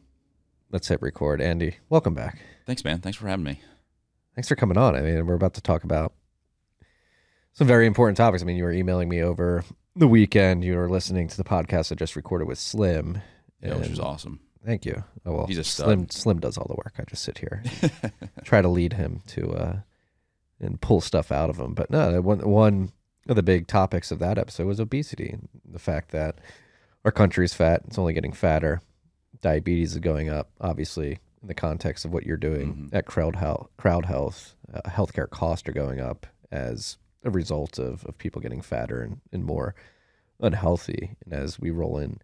let's 0.72 0.88
hit 0.88 1.02
record. 1.02 1.42
Andy, 1.42 1.76
welcome 1.90 2.14
back. 2.14 2.38
Thanks, 2.64 2.82
man. 2.82 3.00
Thanks 3.00 3.18
for 3.18 3.28
having 3.28 3.44
me. 3.44 3.60
Thanks 4.34 4.48
for 4.48 4.56
coming 4.56 4.78
on. 4.78 4.96
I 4.96 5.02
mean, 5.02 5.26
we're 5.26 5.34
about 5.34 5.52
to 5.54 5.60
talk 5.60 5.84
about 5.84 6.14
some 7.52 7.66
very 7.66 7.86
important 7.86 8.16
topics. 8.16 8.42
I 8.42 8.46
mean, 8.46 8.56
you 8.56 8.64
were 8.64 8.72
emailing 8.72 9.10
me 9.10 9.22
over 9.22 9.64
the 9.94 10.08
weekend. 10.08 10.64
You 10.64 10.76
were 10.76 10.88
listening 10.88 11.28
to 11.28 11.36
the 11.36 11.44
podcast 11.44 11.92
I 11.92 11.94
just 11.94 12.16
recorded 12.16 12.48
with 12.48 12.58
Slim. 12.58 13.20
Yeah, 13.62 13.74
which 13.74 13.90
was 13.90 14.00
awesome. 14.00 14.40
Thank 14.64 14.86
you. 14.86 15.04
Oh 15.26 15.32
well, 15.34 15.46
He's 15.46 15.58
a 15.58 15.64
stud. 15.64 15.84
Slim. 15.84 16.08
Slim 16.08 16.40
does 16.40 16.56
all 16.56 16.66
the 16.66 16.74
work. 16.74 16.94
I 16.98 17.04
just 17.04 17.22
sit 17.22 17.36
here, 17.36 17.62
try 18.44 18.62
to 18.62 18.68
lead 18.68 18.94
him 18.94 19.20
to 19.26 19.52
uh, 19.52 19.76
and 20.58 20.80
pull 20.80 21.02
stuff 21.02 21.30
out 21.30 21.50
of 21.50 21.58
him. 21.58 21.74
But 21.74 21.90
no, 21.90 22.22
one 22.22 22.40
one 22.40 22.92
of 23.28 23.37
the 23.37 23.43
big 23.43 23.67
topics 23.67 24.11
of 24.11 24.19
that 24.20 24.38
episode 24.38 24.67
was 24.67 24.81
obesity. 24.81 25.37
The 25.64 25.78
fact 25.78 26.11
that 26.12 26.38
our 27.05 27.12
country 27.12 27.44
is 27.44 27.55
fat. 27.55 27.82
It's 27.87 27.99
only 27.99 28.14
getting 28.14 28.32
fatter. 28.32 28.81
Diabetes 29.40 29.93
is 29.93 29.99
going 29.99 30.28
up. 30.28 30.50
Obviously, 30.61 31.19
in 31.43 31.49
the 31.49 31.55
context 31.55 32.05
of 32.05 32.12
what 32.12 32.25
you're 32.25 32.37
doing 32.37 32.90
at 32.93 33.06
Crowd 33.06 33.37
Health, 33.37 33.69
Crowd 33.76 34.06
Health, 34.06 34.56
uh, 34.73 34.81
healthcare 34.88 35.31
costs 35.31 35.69
are 35.69 35.73
going 35.73 36.00
up 36.00 36.26
as 36.50 36.99
a 37.25 37.31
result 37.31 37.78
of 37.78 38.05
of 38.06 38.19
people 38.19 38.40
getting 38.40 38.61
fatter 38.61 39.02
and, 39.02 39.20
and 39.32 39.44
more 39.44 39.75
unhealthy. 40.40 41.16
And 41.25 41.33
as 41.33 41.61
we 41.61 41.71
roll 41.71 41.99
in 41.99 42.18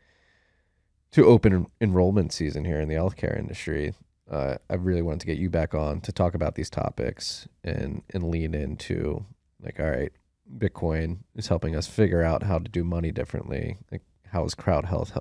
to 1.13 1.27
open 1.27 1.67
enrollment 1.81 2.33
season 2.33 2.65
here 2.65 2.81
in 2.81 2.89
the 2.89 2.95
healthcare 2.95 3.39
industry, 3.39 3.95
uh, 4.31 4.57
I 4.71 4.75
really 4.75 5.03
wanted 5.03 5.21
to 5.21 5.27
get 5.27 5.39
you 5.39 5.51
back 5.51 5.75
on 5.75 6.01
to 6.01 6.13
talk 6.13 6.35
about 6.35 6.55
these 6.55 6.71
topics 6.71 7.47
and 7.63 8.03
and 8.11 8.31
lean 8.31 8.55
into 8.55 9.25
like, 9.63 9.79
all 9.79 9.91
right, 9.91 10.13
Bitcoin 10.59 11.19
is 11.35 11.49
helping 11.49 11.75
us 11.77 11.87
figure 11.87 12.23
out 12.23 12.43
how 12.43 12.59
to 12.59 12.69
do 12.69 12.85
money 12.85 13.11
differently. 13.11 13.79
Like, 13.91 14.03
how 14.29 14.45
is 14.45 14.55
crowd 14.55 14.87
health 14.87 15.17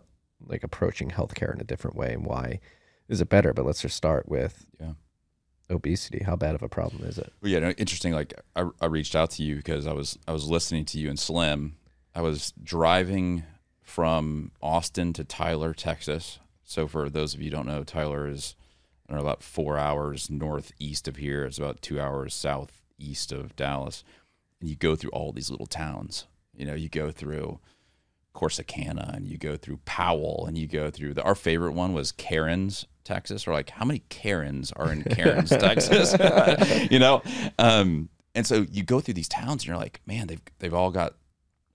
like 0.48 0.64
approaching 0.64 1.10
healthcare 1.12 1.54
in 1.54 1.62
a 1.62 1.66
different 1.66 1.96
way, 1.96 2.14
and 2.14 2.26
why 2.26 2.60
is 3.08 3.22
it 3.22 3.30
better? 3.30 3.54
But 3.54 3.66
let's 3.66 3.82
just 3.82 3.96
start 3.96 4.28
with 4.28 4.66
Yeah. 4.80 4.94
obesity. 5.70 6.24
How 6.24 6.36
bad 6.36 6.56
of 6.56 6.64
a 6.64 6.70
problem 6.70 7.04
is 7.04 7.18
it? 7.18 7.32
Well, 7.42 7.52
yeah, 7.52 7.60
no, 7.60 7.70
interesting. 7.72 8.14
Like 8.14 8.34
I, 8.56 8.66
I 8.82 8.88
reached 8.88 9.16
out 9.16 9.32
to 9.32 9.44
you 9.44 9.56
because 9.58 9.86
I 9.88 9.94
was 9.94 10.18
I 10.28 10.32
was 10.34 10.50
listening 10.50 10.86
to 10.86 11.00
you 11.00 11.10
and 11.10 11.20
Slim. 11.20 11.78
I 12.16 12.22
was 12.22 12.54
driving 12.62 13.44
from 13.82 14.52
Austin 14.62 15.14
to 15.14 15.24
Tyler, 15.24 15.74
Texas. 15.74 16.40
So 16.64 16.88
for 16.88 17.10
those 17.10 17.34
of 17.34 17.42
you 17.42 17.50
who 17.50 17.56
don't 17.58 17.68
know, 17.68 17.84
Tyler 17.84 18.28
is 18.28 18.56
I 19.08 19.14
don't 19.14 19.22
know 19.24 19.28
about 19.30 19.44
four 19.44 19.78
hours 19.78 20.30
northeast 20.30 21.08
of 21.08 21.18
here. 21.18 21.46
It's 21.46 21.58
about 21.58 21.82
two 21.82 22.00
hours 22.00 22.34
southeast 22.34 23.32
of 23.32 23.56
Dallas. 23.56 24.04
And 24.62 24.70
you 24.70 24.76
go 24.76 24.96
through 24.96 25.10
all 25.12 25.34
these 25.34 25.50
little 25.52 25.66
towns. 25.66 26.28
You 26.56 26.66
know, 26.66 26.76
you 26.76 26.88
go 26.88 27.12
through 27.12 27.60
Corsicana 28.34 29.16
and 29.16 29.28
you 29.28 29.38
go 29.38 29.58
through 29.58 29.80
Powell 29.86 30.46
and 30.48 30.58
you 30.58 30.68
go 30.68 30.90
through 30.90 31.16
the, 31.16 31.24
our 31.24 31.36
favorite 31.36 31.74
one 31.74 31.94
was 31.94 32.12
Kerens, 32.12 32.86
Texas. 33.04 33.46
We're 33.46 33.54
like, 33.54 33.72
how 33.72 33.86
many 33.86 34.04
Karens 34.10 34.72
are 34.74 34.92
in 34.92 35.04
Kerens, 35.04 35.50
Texas? 35.60 36.16
you 36.92 37.00
know? 37.00 37.22
Um, 37.60 38.10
and 38.34 38.48
so 38.48 38.66
you 38.72 38.84
go 38.84 39.00
through 39.00 39.16
these 39.16 39.28
towns 39.28 39.64
and 39.64 39.66
you're 39.66 39.78
like, 39.78 40.02
man, 40.06 40.28
they've 40.28 40.42
they've 40.60 40.74
all 40.74 40.92
got 40.92 41.16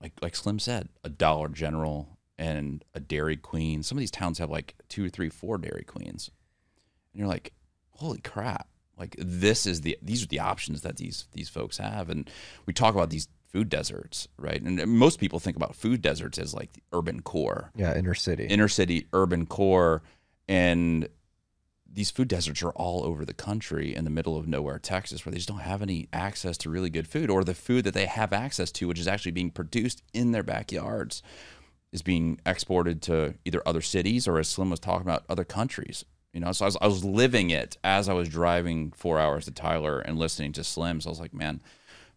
like 0.01 0.13
like 0.21 0.35
Slim 0.35 0.57
said, 0.59 0.89
a 1.03 1.09
Dollar 1.09 1.49
General 1.49 2.17
and 2.37 2.83
a 2.95 2.99
Dairy 2.99 3.37
Queen. 3.37 3.83
Some 3.83 3.97
of 3.97 3.99
these 3.99 4.11
towns 4.11 4.39
have 4.39 4.49
like 4.49 4.75
two, 4.89 5.09
three, 5.09 5.29
four 5.29 5.57
Dairy 5.57 5.83
Queens. 5.83 6.31
And 7.13 7.19
you're 7.19 7.27
like, 7.27 7.53
holy 7.91 8.19
crap. 8.19 8.67
Like 8.97 9.15
this 9.19 9.65
is 9.65 9.81
the 9.81 9.97
these 10.01 10.23
are 10.23 10.27
the 10.27 10.39
options 10.39 10.81
that 10.81 10.97
these 10.97 11.27
these 11.33 11.49
folks 11.49 11.77
have. 11.77 12.09
And 12.09 12.29
we 12.65 12.73
talk 12.73 12.95
about 12.95 13.09
these 13.09 13.27
food 13.51 13.69
deserts, 13.69 14.27
right? 14.37 14.61
And 14.61 14.85
most 14.87 15.19
people 15.19 15.39
think 15.39 15.55
about 15.55 15.75
food 15.75 16.01
deserts 16.01 16.37
as 16.37 16.53
like 16.53 16.73
the 16.73 16.81
urban 16.91 17.21
core 17.21 17.71
Yeah, 17.75 17.95
inner 17.97 18.13
city. 18.15 18.45
inner 18.45 18.67
city 18.67 19.07
urban 19.13 19.45
core 19.45 20.01
and 20.47 21.07
these 21.91 22.11
food 22.11 22.27
deserts 22.27 22.61
are 22.61 22.71
all 22.71 23.03
over 23.05 23.23
the 23.25 23.33
country 23.33 23.95
in 23.95 24.03
the 24.03 24.09
middle 24.09 24.37
of 24.37 24.47
nowhere 24.47 24.77
texas 24.77 25.25
where 25.25 25.31
they 25.31 25.37
just 25.37 25.47
don't 25.47 25.59
have 25.59 25.81
any 25.81 26.07
access 26.11 26.57
to 26.57 26.69
really 26.69 26.89
good 26.89 27.07
food 27.07 27.29
or 27.29 27.43
the 27.43 27.53
food 27.53 27.85
that 27.85 27.93
they 27.93 28.05
have 28.05 28.33
access 28.33 28.71
to 28.73 28.87
which 28.87 28.99
is 28.99 29.07
actually 29.07 29.31
being 29.31 29.49
produced 29.49 30.03
in 30.13 30.31
their 30.31 30.43
backyards 30.43 31.23
is 31.93 32.01
being 32.01 32.39
exported 32.45 33.01
to 33.01 33.33
either 33.45 33.61
other 33.65 33.81
cities 33.81 34.27
or, 34.27 34.37
as 34.39 34.49
Slim 34.49 34.69
was 34.69 34.79
talking 34.81 35.03
about, 35.07 35.23
other 35.29 35.45
countries. 35.45 36.03
You 36.37 36.41
know, 36.41 36.51
so 36.51 36.65
I 36.65 36.67
was, 36.67 36.77
I 36.81 36.85
was 36.85 37.03
living 37.03 37.49
it 37.49 37.79
as 37.83 38.07
I 38.07 38.13
was 38.13 38.29
driving 38.29 38.91
four 38.91 39.17
hours 39.17 39.45
to 39.45 39.51
Tyler 39.51 40.01
and 40.01 40.19
listening 40.19 40.51
to 40.51 40.63
Slim. 40.63 41.01
So 41.01 41.09
I 41.09 41.11
was 41.11 41.19
like, 41.19 41.33
man, 41.33 41.63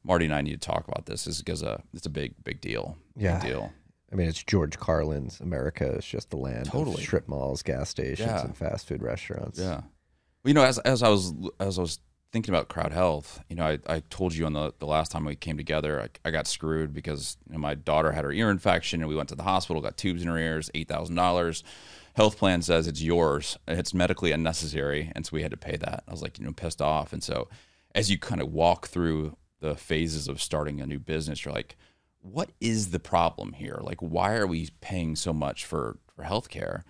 Marty 0.05 0.27
and 0.27 0.35
I 0.35 0.43
need 0.43 0.61
to 0.61 0.69
talk 0.69 0.87
about 0.87 1.07
this. 1.07 1.25
This 1.25 1.37
is 1.37 1.43
because 1.43 1.63
uh, 1.63 1.81
it's 1.95 2.05
a 2.05 2.11
big, 2.11 2.35
big 2.45 2.61
deal. 2.61 2.99
Yeah. 3.17 3.39
Big 3.41 3.53
deal. 3.53 3.73
I 4.13 4.17
mean, 4.17 4.29
it's 4.29 4.45
George 4.45 4.79
Carlin's 4.79 5.41
America. 5.41 5.87
is 5.93 6.05
just 6.05 6.29
the 6.29 6.37
land 6.37 6.67
Totally. 6.67 6.97
of 6.97 7.01
strip 7.01 7.29
malls, 7.29 7.63
gas 7.63 7.89
stations, 7.89 8.29
Yeah. 8.29 8.45
and 8.45 8.55
fast 8.55 8.87
food 8.87 9.03
restaurants. 9.03 9.59
Yeah. 9.59 9.77
Well, 9.77 10.49
you 10.49 10.53
know, 10.53 10.65
as 10.65 10.79
as 10.81 11.03
I 11.03 11.09
was 11.09 11.33
as 11.59 11.79
I 11.79 11.81
was 11.81 11.99
thinking 12.31 12.55
about 12.55 12.69
crowd 12.69 12.93
health, 12.93 13.43
you 13.49 13.57
know, 13.57 13.65
I, 13.65 13.79
I 13.87 14.03
told 14.11 14.35
you 14.35 14.45
on 14.45 14.53
the, 14.53 14.75
the 14.81 14.87
last 14.87 15.13
time 15.13 15.25
we 15.25 15.35
came 15.35 15.57
together, 15.57 15.99
I, 16.03 16.29
I 16.29 16.31
got 16.31 16.47
screwed 16.47 16.93
because 16.93 17.39
you 17.49 17.55
know, 17.55 17.59
my 17.59 17.75
daughter 17.75 18.13
had 18.13 18.25
her 18.27 18.33
ear 18.33 18.51
infection 18.51 19.01
and 19.01 19.09
we 19.09 19.17
went 19.17 19.31
to 19.31 19.35
the 19.35 19.45
hospital, 19.45 19.81
got 19.81 19.97
tubes 19.97 20.21
in 20.21 20.29
her 20.29 20.37
ears, 20.37 20.71
eight 20.75 20.89
thousand 20.89 21.15
dollars. 21.15 21.65
Health 22.15 22.39
plan 22.39 22.63
says 22.63 22.87
it's 22.87 23.03
yours. 23.03 23.59
It's 23.69 23.95
medically 23.95 24.33
unnecessary, 24.33 25.13
and 25.15 25.25
so 25.25 25.31
we 25.33 25.43
had 25.43 25.51
to 25.53 25.57
pay 25.57 25.77
that. 25.77 26.05
I 26.07 26.11
was 26.11 26.23
like, 26.23 26.39
you 26.39 26.45
know, 26.45 26.53
pissed 26.53 26.83
off. 26.83 27.13
And 27.13 27.23
so, 27.23 27.49
as 27.95 28.11
you 28.11 28.19
kind 28.19 28.41
of 28.41 28.53
walk 28.53 28.89
through 28.89 29.37
the 29.61 29.77
phases 29.77 30.29
of 30.29 30.43
starting 30.43 30.81
a 30.81 30.87
new 30.87 30.99
business, 30.99 31.45
you're 31.45 31.55
like, 31.55 31.77
what 32.21 32.51
is 32.61 32.91
the 32.91 33.01
problem 33.01 33.53
here? 33.53 33.79
Like, 33.83 34.01
why 34.01 34.35
are 34.35 34.47
we 34.47 34.71
paying 34.81 35.17
so 35.17 35.33
much 35.33 35.65
for 35.65 35.99
for 36.15 36.25
healthcare? 36.25 36.83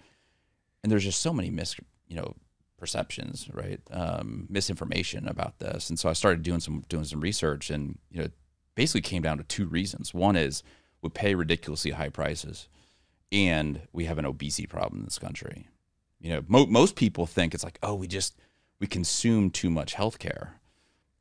and 0.82 0.90
there's 0.90 1.04
just 1.04 1.20
so 1.20 1.32
many 1.32 1.50
mis 1.50 1.76
you 2.08 2.16
know 2.16 2.34
perceptions 2.76 3.48
right 3.52 3.80
um, 3.90 4.46
misinformation 4.48 5.28
about 5.28 5.58
this 5.58 5.90
and 5.90 5.98
so 5.98 6.08
i 6.08 6.12
started 6.12 6.42
doing 6.42 6.60
some 6.60 6.82
doing 6.88 7.04
some 7.04 7.20
research 7.20 7.70
and 7.70 7.98
you 8.10 8.22
know 8.22 8.28
basically 8.74 9.02
came 9.02 9.22
down 9.22 9.36
to 9.36 9.44
two 9.44 9.66
reasons 9.66 10.14
one 10.14 10.36
is 10.36 10.62
we 11.02 11.10
pay 11.10 11.34
ridiculously 11.34 11.90
high 11.90 12.08
prices 12.08 12.68
and 13.32 13.82
we 13.92 14.04
have 14.04 14.18
an 14.18 14.24
obesity 14.24 14.66
problem 14.66 15.00
in 15.00 15.04
this 15.04 15.18
country. 15.18 15.68
You 16.20 16.30
know 16.30 16.44
mo- 16.48 16.66
most 16.66 16.96
people 16.96 17.26
think 17.26 17.54
it's 17.54 17.64
like 17.64 17.78
oh 17.82 17.94
we 17.94 18.06
just 18.06 18.36
we 18.78 18.86
consume 18.86 19.50
too 19.50 19.70
much 19.70 19.94
healthcare. 19.94 20.50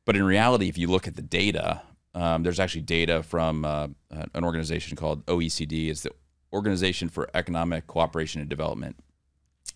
But 0.04 0.16
in 0.16 0.24
reality 0.24 0.68
if 0.68 0.78
you 0.78 0.88
look 0.88 1.06
at 1.06 1.16
the 1.16 1.22
data 1.22 1.82
um, 2.14 2.42
there's 2.42 2.60
actually 2.60 2.82
data 2.82 3.22
from 3.22 3.64
uh, 3.64 3.88
an 4.10 4.44
organization 4.44 4.96
called 4.96 5.24
oecd 5.26 5.88
it's 5.88 6.02
the 6.02 6.10
organization 6.52 7.08
for 7.08 7.30
economic 7.34 7.86
cooperation 7.86 8.40
and 8.40 8.50
development. 8.50 8.96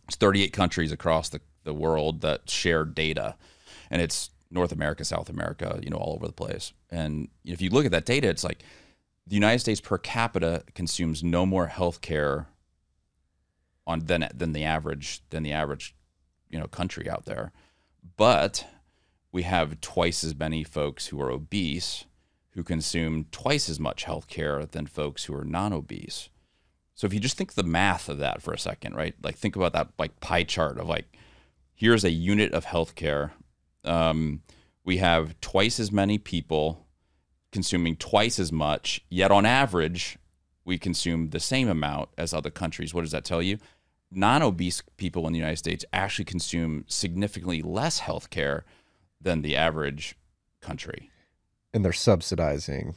It's 0.08 0.16
38 0.16 0.52
countries 0.52 0.90
across 0.92 1.28
the, 1.28 1.40
the 1.62 1.72
world 1.72 2.20
that 2.22 2.50
share 2.50 2.84
data. 2.84 3.36
And 3.90 4.02
it's 4.02 4.30
north 4.50 4.72
america 4.72 5.04
south 5.04 5.28
america 5.28 5.80
you 5.82 5.90
know 5.90 5.96
all 5.96 6.14
over 6.14 6.26
the 6.26 6.32
place. 6.32 6.72
And 6.90 7.28
if 7.44 7.60
you 7.60 7.70
look 7.70 7.86
at 7.86 7.92
that 7.92 8.04
data 8.04 8.28
it's 8.28 8.44
like 8.44 8.62
the 9.26 9.34
united 9.34 9.58
states 9.58 9.80
per 9.80 9.98
capita 9.98 10.62
consumes 10.74 11.22
no 11.22 11.44
more 11.46 11.66
health 11.66 12.00
care 12.00 12.48
on 13.86 14.00
than 14.06 14.28
than 14.34 14.52
the 14.52 14.64
average 14.64 15.22
than 15.30 15.42
the 15.42 15.52
average 15.52 15.94
you 16.50 16.58
know 16.58 16.66
country 16.66 17.08
out 17.08 17.24
there 17.24 17.52
but 18.16 18.66
we 19.32 19.42
have 19.42 19.80
twice 19.80 20.22
as 20.22 20.36
many 20.36 20.62
folks 20.62 21.08
who 21.08 21.20
are 21.20 21.30
obese 21.30 22.04
who 22.50 22.62
consume 22.62 23.26
twice 23.32 23.68
as 23.68 23.80
much 23.80 24.04
health 24.04 24.28
care 24.28 24.64
than 24.64 24.86
folks 24.86 25.24
who 25.24 25.34
are 25.34 25.44
non-obese 25.44 26.28
so 26.94 27.06
if 27.06 27.12
you 27.12 27.20
just 27.20 27.36
think 27.36 27.54
the 27.54 27.62
math 27.62 28.08
of 28.08 28.18
that 28.18 28.40
for 28.40 28.52
a 28.52 28.58
second, 28.58 28.94
right? 28.94 29.14
Like 29.22 29.36
think 29.36 29.56
about 29.56 29.72
that 29.72 29.88
like 29.98 30.20
pie 30.20 30.44
chart 30.44 30.78
of 30.78 30.88
like 30.88 31.16
here's 31.74 32.04
a 32.04 32.10
unit 32.10 32.52
of 32.52 32.66
healthcare. 32.66 33.32
Um, 33.84 34.42
we 34.84 34.98
have 34.98 35.40
twice 35.40 35.80
as 35.80 35.90
many 35.90 36.18
people 36.18 36.83
consuming 37.54 37.94
twice 37.94 38.40
as 38.40 38.50
much, 38.50 39.00
yet 39.08 39.30
on 39.30 39.46
average, 39.46 40.18
we 40.64 40.76
consume 40.76 41.30
the 41.30 41.38
same 41.38 41.68
amount 41.68 42.11
as 42.18 42.34
other 42.34 42.50
countries. 42.50 42.92
What 42.92 43.02
does 43.02 43.12
that 43.12 43.25
tell 43.25 43.40
you? 43.40 43.58
Non-obese 44.11 44.82
people 44.96 45.26
in 45.28 45.32
the 45.32 45.38
United 45.38 45.58
States 45.58 45.84
actually 45.92 46.25
consume 46.25 46.84
significantly 46.88 47.62
less 47.62 48.00
healthcare 48.00 48.62
than 49.20 49.42
the 49.42 49.54
average 49.54 50.16
country. 50.61 51.11
And 51.73 51.84
they're 51.84 51.92
subsidizing 51.92 52.96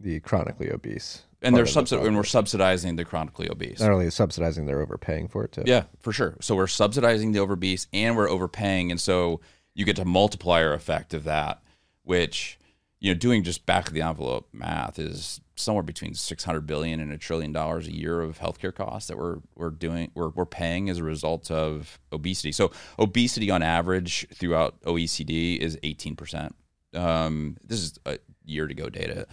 the 0.00 0.18
chronically 0.18 0.70
obese. 0.70 1.22
And 1.40 1.54
they're 1.54 1.62
of 1.64 1.88
the 1.88 2.00
and 2.02 2.16
we're 2.16 2.24
subsidizing 2.24 2.96
the 2.96 3.04
chronically 3.04 3.48
obese. 3.48 3.78
not 3.78 3.92
only 3.92 4.10
subsidizing, 4.10 4.66
they're 4.66 4.80
overpaying 4.80 5.28
for 5.28 5.44
it 5.44 5.52
too. 5.52 5.62
Yeah, 5.64 5.84
for 6.00 6.12
sure. 6.12 6.36
So 6.40 6.56
we're 6.56 6.66
subsidizing 6.66 7.32
the 7.32 7.38
overbeast 7.38 7.88
and 7.92 8.16
we're 8.16 8.28
overpaying, 8.28 8.90
and 8.90 9.00
so 9.00 9.40
you 9.74 9.84
get 9.84 10.00
a 10.00 10.04
multiplier 10.04 10.72
effect 10.72 11.14
of 11.14 11.22
that, 11.24 11.62
which 12.02 12.58
you 12.98 13.12
know, 13.12 13.18
doing 13.18 13.42
just 13.42 13.66
back 13.66 13.88
of 13.88 13.94
the 13.94 14.02
envelope 14.02 14.48
math 14.52 14.98
is 14.98 15.40
somewhere 15.54 15.82
between 15.82 16.14
six 16.14 16.44
hundred 16.44 16.66
billion 16.66 17.00
and 17.00 17.12
a 17.12 17.18
trillion 17.18 17.52
dollars 17.52 17.86
a 17.86 17.94
year 17.94 18.20
of 18.20 18.38
healthcare 18.38 18.74
costs 18.74 19.08
that 19.08 19.18
we're 19.18 19.38
we're 19.54 19.70
doing 19.70 20.10
we're 20.14 20.30
we're 20.30 20.46
paying 20.46 20.88
as 20.88 20.98
a 20.98 21.04
result 21.04 21.50
of 21.50 21.98
obesity. 22.12 22.52
So 22.52 22.70
obesity 22.98 23.50
on 23.50 23.62
average 23.62 24.26
throughout 24.34 24.80
OECD 24.82 25.58
is 25.58 25.78
eighteen 25.82 26.16
percent. 26.16 26.54
Um, 26.94 27.56
this 27.64 27.80
is 27.80 27.98
a 28.06 28.18
year 28.44 28.66
to 28.66 28.74
go 28.74 28.88
data. 28.88 29.26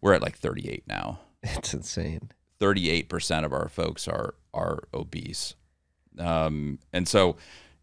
We're 0.00 0.14
at 0.14 0.22
like 0.22 0.36
thirty 0.36 0.68
eight 0.68 0.84
now. 0.86 1.20
It's 1.42 1.72
insane. 1.72 2.30
38% 2.60 3.44
of 3.44 3.52
our 3.52 3.68
folks 3.68 4.08
are 4.08 4.34
are 4.52 4.80
obese. 4.92 5.54
Um, 6.18 6.78
and 6.92 7.06
so, 7.06 7.36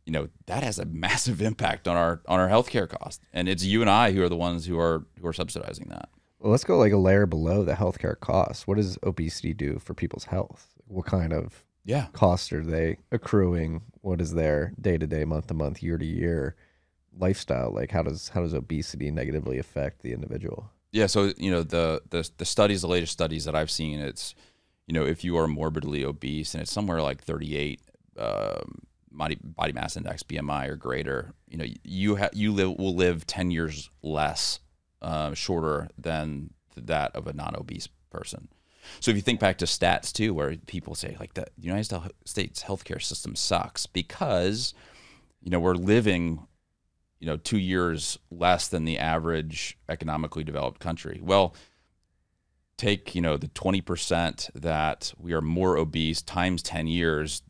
you 0.06 0.12
know, 0.12 0.28
that 0.46 0.64
has 0.64 0.80
a 0.80 0.86
massive 1.06 1.42
impact 1.42 1.88
on 1.88 1.96
our 1.96 2.22
on 2.28 2.40
our 2.40 2.48
healthcare 2.50 2.88
cost. 2.88 3.22
And 3.34 3.48
it's 3.50 3.64
you 3.64 3.82
and 3.82 3.90
I 3.90 4.12
who 4.12 4.22
are 4.24 4.30
the 4.30 4.36
ones 4.36 4.66
who 4.66 4.78
are 4.80 5.06
who 5.20 5.28
are 5.28 5.34
subsidizing 5.34 5.88
that. 5.90 6.10
Well, 6.40 6.52
let's 6.52 6.64
go 6.64 6.78
like 6.78 6.92
a 6.92 6.98
layer 6.98 7.26
below 7.26 7.64
the 7.64 7.74
healthcare 7.74 8.20
costs. 8.20 8.68
What 8.68 8.78
does 8.78 8.98
obesity 9.04 9.54
do 9.54 9.80
for 9.80 9.94
people's 9.94 10.26
health? 10.26 10.70
What 10.88 11.06
kind 11.08 11.34
of 11.34 11.64
Yeah. 11.86 12.08
costs 12.14 12.52
are 12.54 12.64
they 12.64 12.98
accruing? 13.12 13.82
What 14.02 14.22
is 14.22 14.34
their 14.34 14.74
day 14.80 14.98
to 15.00 15.08
day, 15.08 15.26
month 15.26 15.48
to 15.48 15.54
month, 15.56 15.82
year 15.82 15.98
to 15.98 16.06
year 16.06 16.56
lifestyle? 17.18 17.72
Like 17.74 17.92
how 17.92 18.04
does 18.04 18.30
how 18.30 18.42
does 18.42 18.54
obesity 18.54 19.10
negatively 19.12 19.58
affect 19.58 20.02
the 20.02 20.14
individual? 20.14 20.70
Yeah, 20.92 21.08
so 21.08 21.34
you 21.38 21.50
know 21.52 21.64
the 21.64 22.02
the 22.10 22.30
the 22.38 22.46
studies, 22.46 22.82
the 22.82 22.88
latest 22.88 23.12
studies 23.14 23.46
that 23.46 23.56
I've 23.56 23.72
seen, 23.72 24.00
it's 24.00 24.36
you 24.88 24.94
know 24.94 25.06
if 25.06 25.24
you 25.24 25.36
are 25.38 25.48
morbidly 25.48 26.04
obese 26.06 26.54
and 26.54 26.62
it's 26.62 26.72
somewhere 26.72 27.02
like 27.02 27.22
38 27.24 27.82
um, 28.18 28.84
body 29.18 29.38
body 29.42 29.74
mass 29.74 29.98
index 29.98 30.24
BMI 30.24 30.70
or 30.70 30.76
greater, 30.76 31.34
you 31.48 31.58
know 31.58 31.66
you 31.84 32.16
ha- 32.18 32.30
you 32.34 32.52
live 32.52 32.78
will 32.78 32.96
live 32.96 33.26
10 33.26 33.52
years 33.52 33.90
less 34.02 34.60
uh, 35.02 35.34
shorter 35.34 35.90
than 35.98 36.52
that 36.76 37.16
of 37.16 37.28
a 37.28 37.34
non-obese 37.34 37.90
person. 38.10 38.50
So 39.00 39.12
if 39.12 39.18
you 39.18 39.24
think 39.24 39.40
back 39.40 39.58
to 39.60 39.66
stats 39.66 40.12
too, 40.12 40.34
where 40.34 40.56
people 40.68 40.96
say 40.96 41.16
like 41.20 41.34
the 41.34 41.48
United 41.58 42.12
States 42.26 42.64
healthcare 42.64 43.02
system 43.02 43.36
sucks 43.36 43.86
because 43.86 44.74
you 45.42 45.52
know 45.52 45.60
we're 45.60 45.76
living 45.76 46.46
you 47.20 47.28
know 47.28 47.38
two 47.38 47.58
years 47.58 48.20
less 48.30 48.68
than 48.68 48.86
the 48.86 49.00
average 49.00 49.78
economically 49.90 50.44
developed 50.44 50.80
country 50.80 51.20
well 51.24 51.56
take 52.78 53.16
you 53.16 53.22
know 53.22 53.38
the 53.38 53.48
20% 53.48 54.50
that 54.54 55.14
we 55.18 55.34
are 55.34 55.42
more 55.42 55.78
obese 55.78 56.22
times 56.22 56.62
10 56.62 56.88
years 56.88 57.42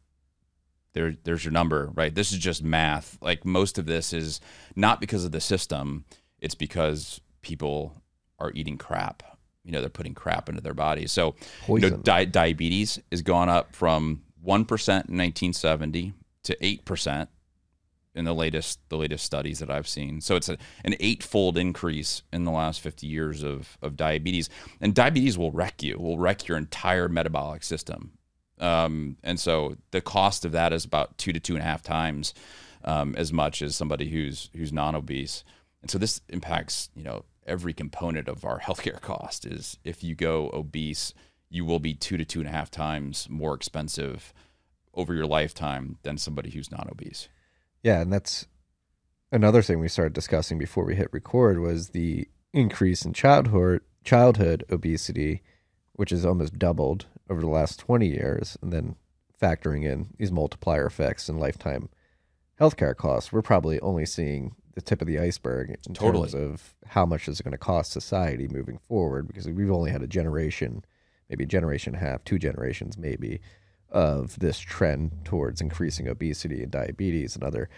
there 0.96 1.14
there's 1.26 1.46
your 1.46 1.52
number 1.52 1.92
right? 1.94 2.16
This 2.16 2.32
is 2.32 2.40
just 2.40 2.64
math. 2.64 3.20
Like 3.22 3.46
most 3.46 3.78
of 3.78 3.86
this 3.86 4.14
is 4.14 4.42
not 4.76 5.00
because 5.00 5.24
of 5.24 5.32
the 5.32 5.42
system. 5.42 6.06
It's 6.40 6.56
because 6.56 7.22
people 7.44 8.02
are 8.40 8.52
eating 8.56 8.78
crap. 8.78 9.22
You 9.64 9.72
know 9.72 9.82
they're 9.82 9.90
putting 9.90 10.16
crap 10.16 10.50
into 10.50 10.62
their 10.62 10.74
bodies. 10.74 11.12
So 11.12 11.36
you 11.68 11.80
know 11.80 11.98
di- 11.98 12.26
diabetes 12.26 13.00
has 13.12 13.22
gone 13.22 13.50
up 13.50 13.76
from 13.76 14.24
1% 14.44 14.50
in 14.50 15.18
1970 15.18 16.14
to 16.44 16.56
8% 16.56 17.28
in 18.14 18.24
the 18.24 18.34
latest 18.34 18.80
the 18.90 18.98
latest 18.98 19.26
studies 19.26 19.60
that 19.60 19.70
I've 19.70 19.88
seen. 19.88 20.22
So 20.22 20.36
it's 20.36 20.48
a, 20.48 20.58
an 20.86 20.96
eightfold 21.00 21.58
increase 21.58 22.24
in 22.32 22.46
the 22.46 22.52
last 22.52 22.80
50 22.80 23.06
years 23.06 23.44
of 23.44 23.78
of 23.82 23.98
diabetes, 23.98 24.50
and 24.80 24.96
diabetes 24.96 25.38
will 25.38 25.52
wreck 25.52 25.84
you, 25.84 25.98
will 26.00 26.18
wreck 26.18 26.48
your 26.48 26.58
entire 26.58 27.10
metabolic 27.10 27.64
system. 27.64 28.14
Um, 28.60 29.18
and 29.24 29.40
so 29.40 29.76
the 29.92 30.02
cost 30.02 30.46
of 30.46 30.52
that 30.54 30.72
is 30.72 30.86
about 30.86 31.18
two 31.18 31.34
to 31.34 31.40
two 31.40 31.56
and 31.56 31.62
a 31.62 31.66
half 31.66 31.82
times 31.84 32.34
um, 32.84 33.16
as 33.18 33.34
much 33.34 33.62
as 33.62 33.76
somebody 33.76 34.10
who's 34.10 34.50
who's 34.56 34.72
non-obese. 34.72 35.44
And 35.82 35.92
so 35.92 35.98
this 35.98 36.22
impacts 36.30 36.90
you 36.96 37.04
know 37.04 37.26
every 37.46 37.74
component 37.74 38.28
of 38.28 38.46
our 38.46 38.60
healthcare 38.62 39.02
cost. 39.02 39.46
Is 39.46 39.78
if 39.84 40.04
you 40.04 40.16
go 40.16 40.50
obese, 40.54 41.14
you 41.50 41.66
will 41.66 41.80
be 41.80 41.94
two 41.94 42.18
to 42.18 42.26
two 42.26 42.40
and 42.40 42.48
a 42.48 42.52
half 42.52 42.72
times 42.72 43.28
more 43.30 43.54
expensive 43.54 44.34
over 44.94 45.14
your 45.14 45.26
lifetime 45.26 45.98
than 46.04 46.18
somebody 46.18 46.50
who's 46.50 46.72
non-obese. 46.72 47.28
Yeah, 47.84 48.00
and 48.00 48.14
that's 48.14 48.48
another 49.32 49.62
thing 49.62 49.80
we 49.80 49.90
started 49.90 50.14
discussing 50.14 50.58
before 50.58 50.86
we 50.86 50.96
hit 50.96 51.12
record 51.12 51.60
was 51.60 51.90
the 51.90 52.28
increase 52.54 53.04
in 53.04 53.12
childhood 53.12 53.82
childhood 54.06 54.64
obesity, 54.70 55.42
which 55.94 56.12
has 56.12 56.26
almost 56.26 56.58
doubled 56.58 57.08
over 57.30 57.42
the 57.42 57.48
last 57.48 57.80
20 57.80 58.08
years, 58.08 58.58
and 58.62 58.72
then 58.72 58.96
factoring 59.42 59.84
in 59.84 60.08
these 60.18 60.32
multiplier 60.32 60.86
effects 60.86 61.28
and 61.30 61.40
lifetime 61.40 61.90
healthcare 62.60 62.96
costs, 62.96 63.32
we're 63.32 63.42
probably 63.42 63.80
only 63.82 64.06
seeing 64.06 64.56
the 64.76 64.82
tip 64.82 65.02
of 65.02 65.08
the 65.08 65.20
iceberg 65.20 65.70
in 65.70 65.94
Totally. 65.94 66.30
terms 66.30 66.36
of 66.36 66.76
how 66.88 67.06
much 67.06 67.28
is 67.28 67.40
it 67.40 67.44
going 67.44 67.54
to 67.54 67.58
cost 67.58 67.92
society 67.92 68.48
moving 68.48 68.78
forward 68.88 69.28
because 69.28 69.48
we've 69.48 69.72
only 69.72 69.92
had 69.92 70.04
a 70.04 70.08
generation, 70.08 70.84
maybe 71.30 71.46
a 71.46 71.48
generation 71.48 71.96
and 71.96 72.04
a 72.04 72.06
half, 72.06 72.24
two 72.24 72.38
generations 72.38 72.98
maybe, 72.98 73.40
of 73.90 74.38
this 74.40 74.60
trend 74.60 75.12
towards 75.24 75.62
increasing 75.62 76.08
obesity 76.08 76.62
and 76.62 76.72
diabetes 76.72 77.36
and 77.36 77.44
other 77.44 77.70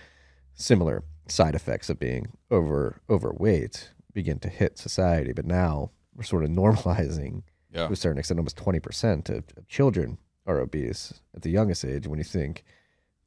similar 0.55 1.03
side 1.27 1.53
effects 1.53 1.89
of 1.89 1.99
being 1.99 2.27
over 2.49 3.01
overweight 3.09 3.91
begin 4.13 4.39
to 4.39 4.49
hit 4.49 4.79
society. 4.79 5.31
But 5.31 5.45
now 5.45 5.91
we're 6.15 6.23
sort 6.23 6.43
of 6.43 6.49
normalizing 6.51 7.43
Yeah. 7.77 7.87
to 7.87 7.93
a 7.93 7.95
certain 7.95 8.17
extent. 8.19 8.39
Almost 8.39 8.57
twenty 8.57 8.79
percent 8.79 9.29
of, 9.29 9.43
of 9.55 9.67
children 9.67 10.17
are 10.45 10.59
obese 10.59 11.21
at 11.35 11.41
the 11.41 11.49
youngest 11.51 11.83
age. 11.85 12.07
When 12.07 12.19
you 12.19 12.23
think 12.25 12.63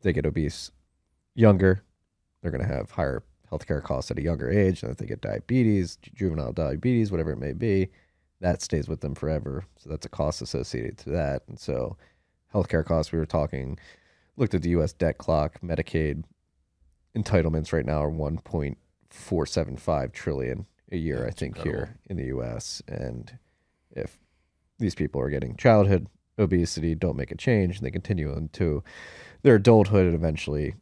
they 0.03 0.13
get 0.13 0.27
obese 0.27 0.71
younger, 1.35 1.83
they're 2.43 2.51
going 2.51 2.67
to 2.67 2.75
have 2.75 2.91
higher 2.93 3.23
healthcare 3.51 3.83
costs 3.83 4.11
at 4.11 4.19
a 4.19 4.23
younger 4.23 4.49
age. 4.51 4.83
And 4.83 4.91
if 4.93 4.99
they 4.99 5.07
get 5.07 5.21
diabetes, 5.21 5.97
juvenile 6.15 6.53
diabetes, 6.53 7.11
whatever 7.11 7.33
it 7.33 7.39
may 7.39 7.53
be, 7.53 7.89
that 8.41 8.63
stays 8.63 8.89
with 8.89 9.01
them 9.01 9.15
forever. 9.15 9.65
So 9.77 9.91
that's 9.91 10.07
a 10.07 10.09
cost 10.09 10.41
associated 10.41 10.97
to 10.99 11.11
that. 11.11 11.43
And 11.49 11.59
so, 11.59 11.97
healthcare 12.55 12.85
costs, 12.85 13.13
we 13.13 13.19
were 13.19 13.27
talking, 13.27 13.79
looked 14.37 14.55
at 14.55 14.63
the 14.63 14.71
US 14.71 14.93
debt 14.93 15.19
clock, 15.19 15.61
Medicaid 15.61 16.25
entitlements 17.17 17.73
right 17.73 17.85
now 17.85 18.03
are 18.05 18.11
1.475 19.11 20.13
trillion 20.13 20.67
a 20.93 20.97
year, 20.97 21.21
Yeah, 21.23 21.27
I 21.27 21.31
think, 21.31 21.57
incredible. 21.57 21.87
here 21.87 21.99
in 22.09 22.17
the 22.17 22.27
US. 22.39 22.83
And 22.89 23.37
if 23.91 24.19
these 24.81 24.95
people 24.95 25.21
are 25.21 25.31
getting 25.31 25.57
childhood 25.57 26.09
obesity, 26.39 26.95
don't 26.95 27.17
make 27.17 27.31
a 27.31 27.37
change, 27.37 27.77
and 27.77 27.87
they 27.87 27.91
continue 27.91 28.33
into 28.33 28.83
their 29.43 29.57
adulthood 29.57 30.07
and 30.07 30.15
eventually 30.15 30.75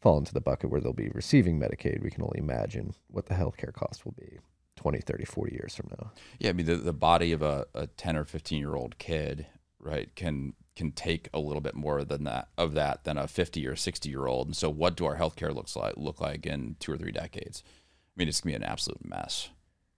fall 0.00 0.18
into 0.18 0.34
the 0.34 0.40
bucket 0.40 0.70
where 0.70 0.80
they'll 0.80 0.92
be 0.92 1.10
receiving 1.14 1.58
Medicaid, 1.58 2.02
we 2.02 2.10
can 2.10 2.22
only 2.22 2.38
imagine 2.38 2.94
what 3.08 3.26
the 3.26 3.34
healthcare 3.34 3.72
costs 3.72 4.04
will 4.04 4.12
be 4.12 4.38
20, 4.76 5.00
30, 5.00 5.24
40 5.24 5.52
years 5.52 5.74
from 5.74 5.88
now. 5.98 6.12
Yeah, 6.38 6.50
I 6.50 6.52
mean 6.52 6.66
the, 6.66 6.76
the 6.76 6.92
body 6.92 7.32
of 7.32 7.42
a, 7.42 7.66
a 7.74 7.86
ten 7.86 8.16
or 8.16 8.24
fifteen 8.24 8.60
year 8.60 8.76
old 8.76 8.98
kid, 8.98 9.46
right, 9.80 10.14
can 10.14 10.52
can 10.76 10.92
take 10.92 11.28
a 11.32 11.40
little 11.40 11.62
bit 11.62 11.74
more 11.74 12.04
than 12.04 12.24
that 12.24 12.48
of 12.56 12.74
that 12.74 13.04
than 13.04 13.16
a 13.16 13.26
fifty 13.26 13.66
or 13.66 13.74
sixty 13.74 14.10
year 14.10 14.26
old. 14.26 14.46
And 14.46 14.56
so 14.56 14.70
what 14.70 14.96
do 14.96 15.06
our 15.06 15.16
healthcare 15.16 15.54
looks 15.54 15.74
like 15.74 15.94
look 15.96 16.20
like 16.20 16.46
in 16.46 16.76
two 16.78 16.92
or 16.92 16.98
three 16.98 17.12
decades? 17.12 17.64
I 17.66 18.14
mean, 18.16 18.28
it's 18.28 18.40
gonna 18.40 18.52
be 18.52 18.56
an 18.56 18.70
absolute 18.70 19.04
mess. 19.04 19.48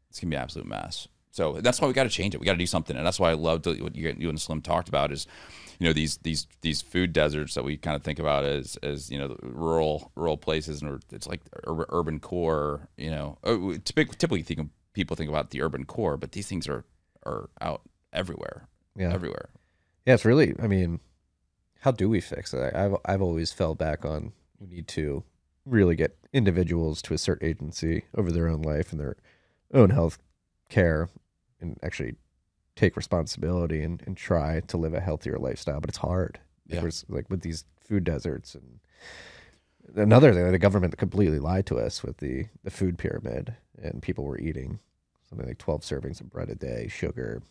It's 0.08 0.20
gonna 0.20 0.30
be 0.30 0.36
an 0.36 0.42
absolute 0.42 0.68
mess. 0.68 1.08
So 1.30 1.60
that's 1.60 1.80
why 1.80 1.86
we 1.86 1.94
got 1.94 2.04
to 2.04 2.08
change 2.08 2.34
it. 2.34 2.40
We 2.40 2.46
got 2.46 2.52
to 2.52 2.58
do 2.58 2.66
something, 2.66 2.96
and 2.96 3.06
that's 3.06 3.20
why 3.20 3.30
I 3.30 3.34
loved 3.34 3.66
what 3.66 3.94
you, 3.94 4.14
you 4.18 4.28
and 4.28 4.40
Slim 4.40 4.62
talked 4.62 4.88
about 4.88 5.12
is, 5.12 5.26
you 5.78 5.86
know, 5.86 5.92
these 5.92 6.16
these 6.18 6.46
these 6.62 6.80
food 6.82 7.12
deserts 7.12 7.54
that 7.54 7.64
we 7.64 7.76
kind 7.76 7.94
of 7.94 8.02
think 8.02 8.18
about 8.18 8.44
as 8.44 8.76
as 8.82 9.10
you 9.10 9.18
know 9.18 9.36
rural 9.42 10.10
rural 10.16 10.36
places, 10.36 10.82
and 10.82 11.02
it's 11.12 11.26
like 11.26 11.42
urban 11.66 12.18
core. 12.18 12.88
You 12.96 13.10
know, 13.10 13.38
Oh, 13.44 13.72
typically, 13.76 14.16
typically 14.16 14.42
think, 14.42 14.70
people 14.94 15.16
think 15.16 15.28
about 15.28 15.50
the 15.50 15.62
urban 15.62 15.84
core, 15.84 16.16
but 16.16 16.32
these 16.32 16.48
things 16.48 16.66
are 16.66 16.84
are 17.24 17.50
out 17.60 17.82
everywhere, 18.12 18.66
Yeah. 18.96 19.12
everywhere. 19.12 19.50
Yeah, 20.06 20.14
it's 20.14 20.24
really. 20.24 20.54
I 20.60 20.66
mean, 20.66 21.00
how 21.80 21.90
do 21.92 22.08
we 22.08 22.20
fix 22.20 22.54
it? 22.54 22.74
I've 22.74 22.96
I've 23.04 23.22
always 23.22 23.52
fell 23.52 23.74
back 23.74 24.04
on 24.04 24.32
we 24.58 24.66
need 24.66 24.88
to 24.88 25.22
really 25.64 25.94
get 25.94 26.16
individuals 26.32 27.02
to 27.02 27.14
assert 27.14 27.42
agency 27.42 28.04
over 28.16 28.32
their 28.32 28.48
own 28.48 28.62
life 28.62 28.90
and 28.90 28.98
their 29.00 29.16
own 29.74 29.90
health 29.90 30.18
care, 30.68 31.08
and 31.60 31.78
actually 31.82 32.14
take 32.76 32.96
responsibility 32.96 33.82
and, 33.82 34.02
and 34.06 34.16
try 34.16 34.60
to 34.60 34.76
live 34.76 34.94
a 34.94 35.00
healthier 35.00 35.36
lifestyle. 35.38 35.80
But 35.80 35.90
it's 35.90 35.98
hard. 35.98 36.38
Yeah. 36.66 36.80
we're- 36.82 36.92
like 37.08 37.28
with 37.30 37.40
these 37.40 37.64
food 37.80 38.04
deserts 38.04 38.54
and 38.54 38.80
another 39.96 40.32
thing, 40.34 40.50
the 40.52 40.58
government 40.58 40.96
completely 40.98 41.38
lied 41.38 41.66
to 41.66 41.78
us 41.78 42.02
with 42.02 42.18
the 42.18 42.46
the 42.64 42.70
food 42.70 42.98
pyramid, 42.98 43.54
and 43.82 44.02
people 44.02 44.24
were 44.24 44.38
eating 44.38 44.78
something 45.28 45.46
like 45.46 45.58
twelve 45.58 45.80
servings 45.82 46.20
of 46.20 46.30
bread 46.30 46.50
a 46.50 46.54
day, 46.54 46.88
sugar, 46.88 47.42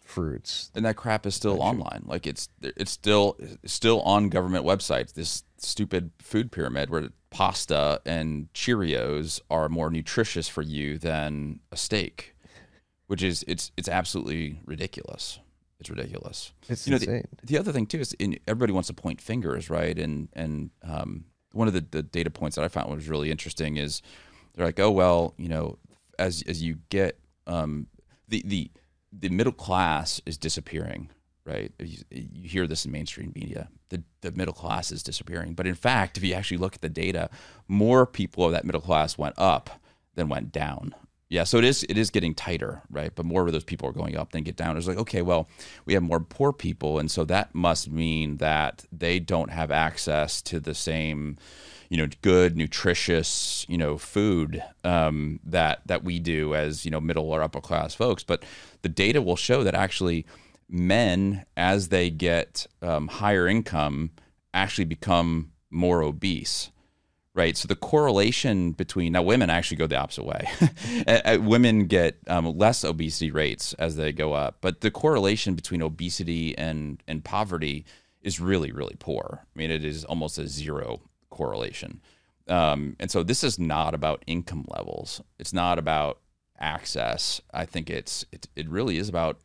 fruits. 0.00 0.70
and 0.74 0.84
that 0.84 0.96
crap 0.96 1.24
is 1.26 1.34
still 1.34 1.62
online. 1.62 2.02
Like 2.06 2.26
it's 2.26 2.48
it's 2.62 2.90
still 2.90 3.36
it's 3.40 3.72
still 3.72 4.02
on 4.02 4.28
government 4.28 4.64
websites. 4.66 5.14
This 5.14 5.44
stupid 5.58 6.10
food 6.18 6.52
pyramid 6.52 6.90
where 6.90 7.08
pasta 7.30 8.00
and 8.04 8.52
Cheerios 8.52 9.40
are 9.50 9.68
more 9.70 9.90
nutritious 9.90 10.48
for 10.48 10.60
you 10.62 10.98
than 10.98 11.60
a 11.70 11.76
steak, 11.76 12.31
which 13.06 13.22
is 13.22 13.44
it's 13.46 13.70
it's 13.76 13.88
absolutely 13.88 14.60
ridiculous. 14.64 15.38
It's 15.80 15.90
ridiculous. 15.90 16.52
It's 16.68 16.86
you 16.86 16.92
know, 16.92 16.98
the, 16.98 17.06
insane. 17.06 17.28
the 17.42 17.58
other 17.58 17.72
thing 17.72 17.86
too 17.86 17.98
is 17.98 18.12
in, 18.14 18.38
everybody 18.46 18.72
wants 18.72 18.86
to 18.86 18.94
point 18.94 19.20
fingers, 19.20 19.68
right? 19.68 19.98
And 19.98 20.28
and 20.32 20.70
um, 20.82 21.24
one 21.52 21.68
of 21.68 21.74
the, 21.74 21.84
the 21.90 22.02
data 22.02 22.30
points 22.30 22.56
that 22.56 22.64
I 22.64 22.68
found 22.68 22.94
was 22.94 23.08
really 23.08 23.30
interesting 23.30 23.76
is 23.76 24.00
they're 24.54 24.66
like, 24.66 24.78
oh 24.78 24.90
well, 24.90 25.34
you 25.36 25.48
know, 25.48 25.78
as 26.18 26.42
as 26.46 26.62
you 26.62 26.78
get 26.88 27.18
um, 27.46 27.88
the 28.28 28.42
the 28.46 28.70
the 29.12 29.28
middle 29.28 29.52
class 29.52 30.20
is 30.24 30.38
disappearing, 30.38 31.10
right? 31.44 31.72
You, 31.78 31.98
you 32.10 32.48
hear 32.48 32.66
this 32.66 32.84
in 32.84 32.92
mainstream 32.92 33.32
media. 33.34 33.68
The 33.88 34.02
the 34.20 34.32
middle 34.32 34.54
class 34.54 34.90
is 34.90 35.02
disappearing, 35.02 35.54
but 35.54 35.66
in 35.66 35.74
fact, 35.74 36.16
if 36.16 36.24
you 36.24 36.34
actually 36.34 36.58
look 36.58 36.74
at 36.74 36.80
the 36.80 36.88
data, 36.88 37.28
more 37.68 38.06
people 38.06 38.44
of 38.44 38.52
that 38.52 38.64
middle 38.64 38.80
class 38.80 39.18
went 39.18 39.34
up 39.36 39.68
than 40.14 40.28
went 40.28 40.52
down. 40.52 40.94
Yeah, 41.32 41.44
so 41.44 41.56
it 41.56 41.64
is 41.64 41.82
it 41.88 41.96
is 41.96 42.10
getting 42.10 42.34
tighter, 42.34 42.82
right? 42.90 43.10
But 43.14 43.24
more 43.24 43.46
of 43.46 43.52
those 43.54 43.64
people 43.64 43.88
are 43.88 43.92
going 43.92 44.18
up 44.18 44.32
than 44.32 44.42
get 44.42 44.54
down. 44.54 44.76
It's 44.76 44.86
like, 44.86 44.98
okay, 44.98 45.22
well, 45.22 45.48
we 45.86 45.94
have 45.94 46.02
more 46.02 46.20
poor 46.20 46.52
people, 46.52 46.98
and 46.98 47.10
so 47.10 47.24
that 47.24 47.54
must 47.54 47.90
mean 47.90 48.36
that 48.36 48.84
they 48.92 49.18
don't 49.18 49.50
have 49.50 49.70
access 49.70 50.42
to 50.42 50.60
the 50.60 50.74
same, 50.74 51.38
you 51.88 51.96
know, 51.96 52.06
good, 52.20 52.58
nutritious, 52.58 53.64
you 53.66 53.78
know, 53.78 53.96
food 53.96 54.62
um, 54.84 55.40
that 55.42 55.80
that 55.86 56.04
we 56.04 56.18
do 56.18 56.54
as 56.54 56.84
you 56.84 56.90
know 56.90 57.00
middle 57.00 57.30
or 57.30 57.42
upper 57.42 57.62
class 57.62 57.94
folks. 57.94 58.22
But 58.22 58.44
the 58.82 58.90
data 58.90 59.22
will 59.22 59.36
show 59.36 59.64
that 59.64 59.74
actually 59.74 60.26
men, 60.68 61.46
as 61.56 61.88
they 61.88 62.10
get 62.10 62.66
um, 62.82 63.08
higher 63.08 63.48
income, 63.48 64.10
actually 64.52 64.84
become 64.84 65.52
more 65.70 66.02
obese 66.02 66.71
right? 67.34 67.56
So 67.56 67.66
the 67.66 67.76
correlation 67.76 68.72
between 68.72 69.12
now 69.12 69.22
women 69.22 69.50
actually 69.50 69.78
go 69.78 69.86
the 69.86 69.96
opposite 69.96 70.24
way. 70.24 70.48
Women 71.40 71.86
get 71.86 72.18
um, 72.26 72.56
less 72.58 72.84
obesity 72.84 73.30
rates 73.30 73.72
as 73.74 73.96
they 73.96 74.12
go 74.12 74.32
up, 74.32 74.58
but 74.60 74.80
the 74.80 74.90
correlation 74.90 75.54
between 75.54 75.82
obesity 75.82 76.56
and 76.58 77.02
and 77.08 77.24
poverty 77.24 77.84
is 78.20 78.40
really 78.40 78.70
really 78.72 78.96
poor. 78.98 79.40
I 79.42 79.58
mean, 79.58 79.70
it 79.70 79.84
is 79.84 80.04
almost 80.04 80.38
a 80.38 80.46
zero 80.46 81.00
correlation. 81.30 82.00
Um, 82.48 82.96
and 82.98 83.10
so 83.10 83.22
this 83.22 83.44
is 83.44 83.58
not 83.58 83.94
about 83.94 84.24
income 84.26 84.64
levels. 84.68 85.22
It's 85.38 85.52
not 85.52 85.78
about 85.78 86.18
access. 86.58 87.40
I 87.52 87.66
think 87.66 87.88
it's 87.88 88.26
it, 88.32 88.48
it 88.56 88.68
really 88.68 88.98
is 88.98 89.08
about 89.08 89.38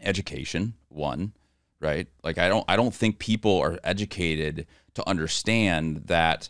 education. 0.00 0.74
One, 0.88 1.32
right? 1.80 2.08
Like 2.24 2.38
I 2.38 2.48
don't 2.48 2.64
I 2.68 2.76
don't 2.76 2.94
think 2.94 3.18
people 3.18 3.60
are 3.60 3.78
educated 3.84 4.66
to 4.94 5.08
understand 5.08 6.04
that 6.06 6.48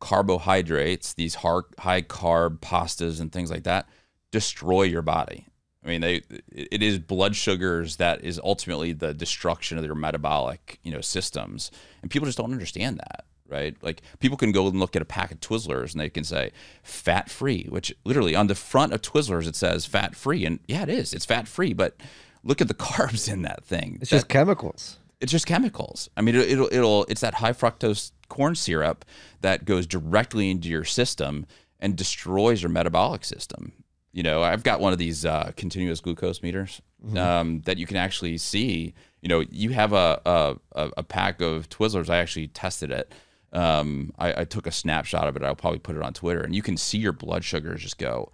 carbohydrates, 0.00 1.14
these 1.14 1.36
hard, 1.36 1.64
high 1.78 2.02
carb 2.02 2.58
pastas 2.58 3.20
and 3.20 3.30
things 3.32 3.50
like 3.50 3.64
that, 3.64 3.88
destroy 4.30 4.82
your 4.82 5.02
body. 5.02 5.46
I 5.84 5.88
mean, 5.88 6.00
they 6.02 6.22
it 6.52 6.82
is 6.82 6.98
blood 6.98 7.34
sugars 7.34 7.96
that 7.96 8.22
is 8.22 8.38
ultimately 8.44 8.92
the 8.92 9.14
destruction 9.14 9.78
of 9.78 9.84
your 9.84 9.94
metabolic, 9.94 10.78
you 10.82 10.92
know, 10.92 11.00
systems, 11.00 11.70
and 12.02 12.10
people 12.10 12.26
just 12.26 12.36
don't 12.36 12.52
understand 12.52 12.98
that, 12.98 13.24
right? 13.48 13.74
Like 13.82 14.02
people 14.18 14.36
can 14.36 14.52
go 14.52 14.66
and 14.68 14.78
look 14.78 14.94
at 14.94 15.00
a 15.00 15.06
pack 15.06 15.32
of 15.32 15.40
Twizzlers 15.40 15.92
and 15.92 16.00
they 16.00 16.10
can 16.10 16.22
say 16.24 16.52
fat 16.82 17.30
free, 17.30 17.64
which 17.70 17.94
literally 18.04 18.34
on 18.36 18.46
the 18.46 18.54
front 18.54 18.92
of 18.92 19.00
Twizzlers 19.00 19.46
it 19.48 19.56
says 19.56 19.86
fat 19.86 20.14
free, 20.14 20.44
and 20.44 20.60
yeah, 20.68 20.82
it 20.82 20.90
is, 20.90 21.14
it's 21.14 21.24
fat 21.24 21.48
free, 21.48 21.72
but 21.72 21.96
look 22.44 22.60
at 22.60 22.68
the 22.68 22.74
carbs 22.88 23.32
in 23.32 23.40
that 23.42 23.64
thing. 23.64 23.98
It's 24.02 24.10
That- 24.10 24.16
just 24.16 24.28
chemicals. 24.28 24.98
it's 25.18 25.32
just 25.32 25.46
chemicals. 25.46 26.10
I 26.14 26.20
mean, 26.20 26.34
it, 26.34 26.50
it'll 26.50 26.68
it'll 26.70 27.04
it's 27.06 27.22
that 27.22 27.34
high 27.34 27.52
fructose 27.54 28.12
corn 28.30 28.54
syrup 28.54 29.04
that 29.42 29.66
goes 29.66 29.86
directly 29.86 30.50
into 30.50 30.68
your 30.68 30.84
system 30.84 31.46
and 31.78 31.96
destroys 31.96 32.62
your 32.62 32.70
metabolic 32.70 33.24
system. 33.24 33.72
You 34.12 34.22
know, 34.22 34.42
I've 34.42 34.62
got 34.62 34.80
one 34.80 34.92
of 34.92 34.98
these 34.98 35.26
uh, 35.26 35.52
continuous 35.56 36.00
glucose 36.00 36.42
meters 36.42 36.80
um, 37.16 37.60
that 37.66 37.76
you 37.76 37.86
can 37.86 37.96
actually 37.96 38.38
see. 38.38 38.94
You 39.20 39.28
know, 39.28 39.44
you 39.50 39.70
have 39.70 39.92
a 39.92 40.20
a, 40.24 40.56
a 40.72 40.90
a 40.98 41.02
pack 41.02 41.40
of 41.40 41.68
Twizzlers. 41.68 42.08
I 42.08 42.16
actually 42.16 42.48
tested 42.48 42.90
it. 42.90 43.12
Um, 43.52 44.12
I, 44.18 44.40
I 44.40 44.44
took 44.44 44.66
a 44.66 44.72
snapshot 44.72 45.28
of 45.28 45.36
it. 45.36 45.42
I'll 45.42 45.54
probably 45.54 45.80
put 45.80 45.96
it 45.96 46.02
on 46.02 46.12
Twitter, 46.12 46.40
and 46.40 46.54
you 46.54 46.62
can 46.62 46.76
see 46.76 46.98
your 46.98 47.12
blood 47.12 47.44
sugars 47.44 47.82
just 47.82 47.98
go 47.98 48.32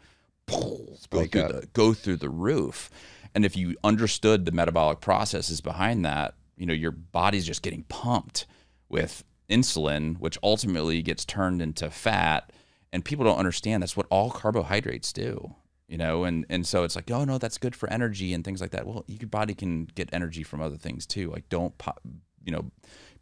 go 1.10 1.26
through, 1.26 1.42
up. 1.42 1.52
the, 1.52 1.66
go 1.72 1.92
through 1.92 2.16
the 2.16 2.30
roof. 2.30 2.90
And 3.34 3.44
if 3.44 3.56
you 3.56 3.76
understood 3.84 4.46
the 4.46 4.52
metabolic 4.52 5.00
processes 5.00 5.60
behind 5.60 6.04
that, 6.06 6.34
you 6.56 6.64
know, 6.64 6.72
your 6.72 6.92
body's 6.92 7.46
just 7.46 7.62
getting 7.62 7.82
pumped 7.84 8.46
with 8.88 9.24
insulin, 9.48 10.18
which 10.18 10.38
ultimately 10.42 11.02
gets 11.02 11.24
turned 11.24 11.62
into 11.62 11.90
fat. 11.90 12.52
And 12.92 13.04
people 13.04 13.24
don't 13.24 13.38
understand 13.38 13.82
that's 13.82 13.96
what 13.96 14.06
all 14.10 14.30
carbohydrates 14.30 15.12
do, 15.12 15.54
you 15.88 15.98
know, 15.98 16.24
and, 16.24 16.46
and 16.48 16.66
so 16.66 16.84
it's 16.84 16.96
like, 16.96 17.10
oh 17.10 17.24
no, 17.24 17.36
that's 17.36 17.58
good 17.58 17.76
for 17.76 17.90
energy 17.90 18.32
and 18.32 18.44
things 18.44 18.60
like 18.60 18.70
that. 18.70 18.86
Well, 18.86 19.04
your 19.06 19.28
body 19.28 19.54
can 19.54 19.86
get 19.86 20.08
energy 20.12 20.42
from 20.42 20.62
other 20.62 20.76
things 20.76 21.04
too. 21.06 21.30
Like 21.30 21.48
don't, 21.48 21.76
po- 21.78 21.98
you 22.44 22.52
know, 22.52 22.70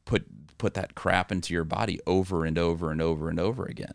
put 0.04 0.24
put 0.58 0.74
that 0.74 0.94
crap 0.94 1.32
into 1.32 1.52
your 1.52 1.64
body 1.64 2.00
over 2.06 2.44
and 2.44 2.58
over 2.58 2.90
and 2.90 3.02
over 3.02 3.28
and 3.28 3.40
over 3.40 3.64
again. 3.64 3.94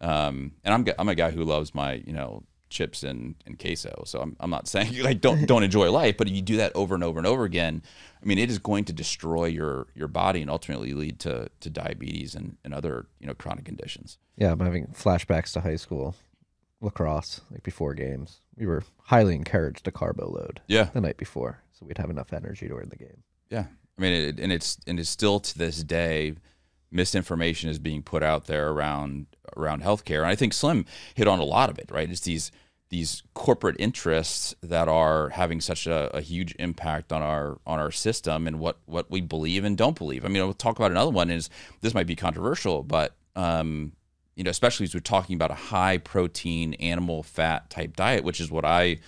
Um, 0.00 0.52
and 0.64 0.72
I'm 0.72 0.86
I'm 0.98 1.08
a 1.08 1.14
guy 1.14 1.30
who 1.30 1.44
loves 1.44 1.74
my 1.74 1.94
you 2.06 2.12
know 2.12 2.44
chips 2.70 3.02
and, 3.02 3.34
and 3.44 3.58
queso. 3.58 4.02
So 4.06 4.20
I'm, 4.20 4.36
I'm 4.40 4.50
not 4.50 4.68
saying 4.74 4.92
you 4.92 5.02
like 5.02 5.20
don't 5.20 5.46
don't 5.46 5.62
enjoy 5.62 5.90
life, 5.90 6.16
but 6.16 6.28
if 6.28 6.34
you 6.34 6.42
do 6.42 6.56
that 6.56 6.72
over 6.74 6.94
and 6.94 7.04
over 7.04 7.18
and 7.18 7.26
over 7.26 7.44
again, 7.44 7.82
I 8.22 8.26
mean, 8.26 8.38
it 8.38 8.50
is 8.50 8.58
going 8.58 8.84
to 8.84 8.92
destroy 8.92 9.46
your 9.46 9.88
your 9.94 10.08
body 10.08 10.40
and 10.40 10.50
ultimately 10.50 10.94
lead 10.94 11.18
to 11.20 11.50
to 11.60 11.70
diabetes 11.70 12.34
and, 12.34 12.56
and 12.64 12.72
other 12.72 13.06
you 13.18 13.26
know 13.26 13.34
chronic 13.34 13.64
conditions. 13.64 14.18
Yeah, 14.36 14.52
I'm 14.52 14.60
having 14.60 14.86
flashbacks 14.88 15.52
to 15.52 15.60
high 15.60 15.76
school 15.76 16.14
lacrosse, 16.80 17.42
like 17.50 17.62
before 17.62 17.94
games. 17.94 18.40
We 18.56 18.66
were 18.66 18.82
highly 19.04 19.34
encouraged 19.34 19.84
to 19.84 19.92
carbo 19.92 20.30
load. 20.30 20.60
Yeah. 20.66 20.84
The 20.84 21.00
night 21.00 21.18
before, 21.18 21.62
so 21.72 21.84
we'd 21.86 21.98
have 21.98 22.10
enough 22.10 22.32
energy 22.32 22.68
to 22.68 22.74
win 22.74 22.88
the 22.88 22.96
game. 22.96 23.22
Yeah, 23.50 23.64
I 23.98 24.02
mean, 24.02 24.12
it, 24.12 24.40
and 24.40 24.52
it's 24.52 24.78
and 24.86 24.98
it's 24.98 25.10
still 25.10 25.40
to 25.40 25.58
this 25.58 25.82
day, 25.82 26.34
misinformation 26.90 27.70
is 27.70 27.78
being 27.78 28.02
put 28.02 28.22
out 28.22 28.46
there 28.46 28.70
around 28.70 29.26
around 29.56 29.82
healthcare, 29.82 30.18
and 30.18 30.26
I 30.26 30.34
think 30.34 30.52
Slim 30.52 30.84
hit 31.14 31.28
on 31.28 31.38
a 31.38 31.44
lot 31.44 31.70
of 31.70 31.78
it. 31.78 31.90
Right, 31.90 32.10
it's 32.10 32.20
these 32.20 32.50
these 32.90 33.22
corporate 33.34 33.76
interests 33.78 34.54
that 34.62 34.88
are 34.88 35.28
having 35.30 35.60
such 35.60 35.86
a, 35.86 36.14
a 36.14 36.20
huge 36.20 36.54
impact 36.58 37.12
on 37.12 37.22
our 37.22 37.58
on 37.66 37.78
our 37.78 37.90
system 37.90 38.46
and 38.46 38.58
what 38.58 38.78
what 38.86 39.10
we 39.10 39.20
believe 39.20 39.64
and 39.64 39.76
don't 39.76 39.96
believe. 39.96 40.24
I 40.24 40.28
mean, 40.28 40.42
we'll 40.42 40.52
talk 40.52 40.78
about 40.78 40.90
another 40.90 41.10
one. 41.10 41.30
Is 41.30 41.48
this 41.80 41.94
might 41.94 42.06
be 42.06 42.16
controversial, 42.16 42.82
but 42.82 43.14
um, 43.36 43.92
you 44.34 44.44
know, 44.44 44.50
especially 44.50 44.84
as 44.84 44.94
we're 44.94 45.00
talking 45.00 45.34
about 45.34 45.50
a 45.50 45.54
high 45.54 45.98
protein 45.98 46.74
animal 46.74 47.22
fat 47.22 47.70
type 47.70 47.94
diet, 47.96 48.24
which 48.24 48.40
is 48.40 48.50
what 48.50 48.64
I 48.64 48.98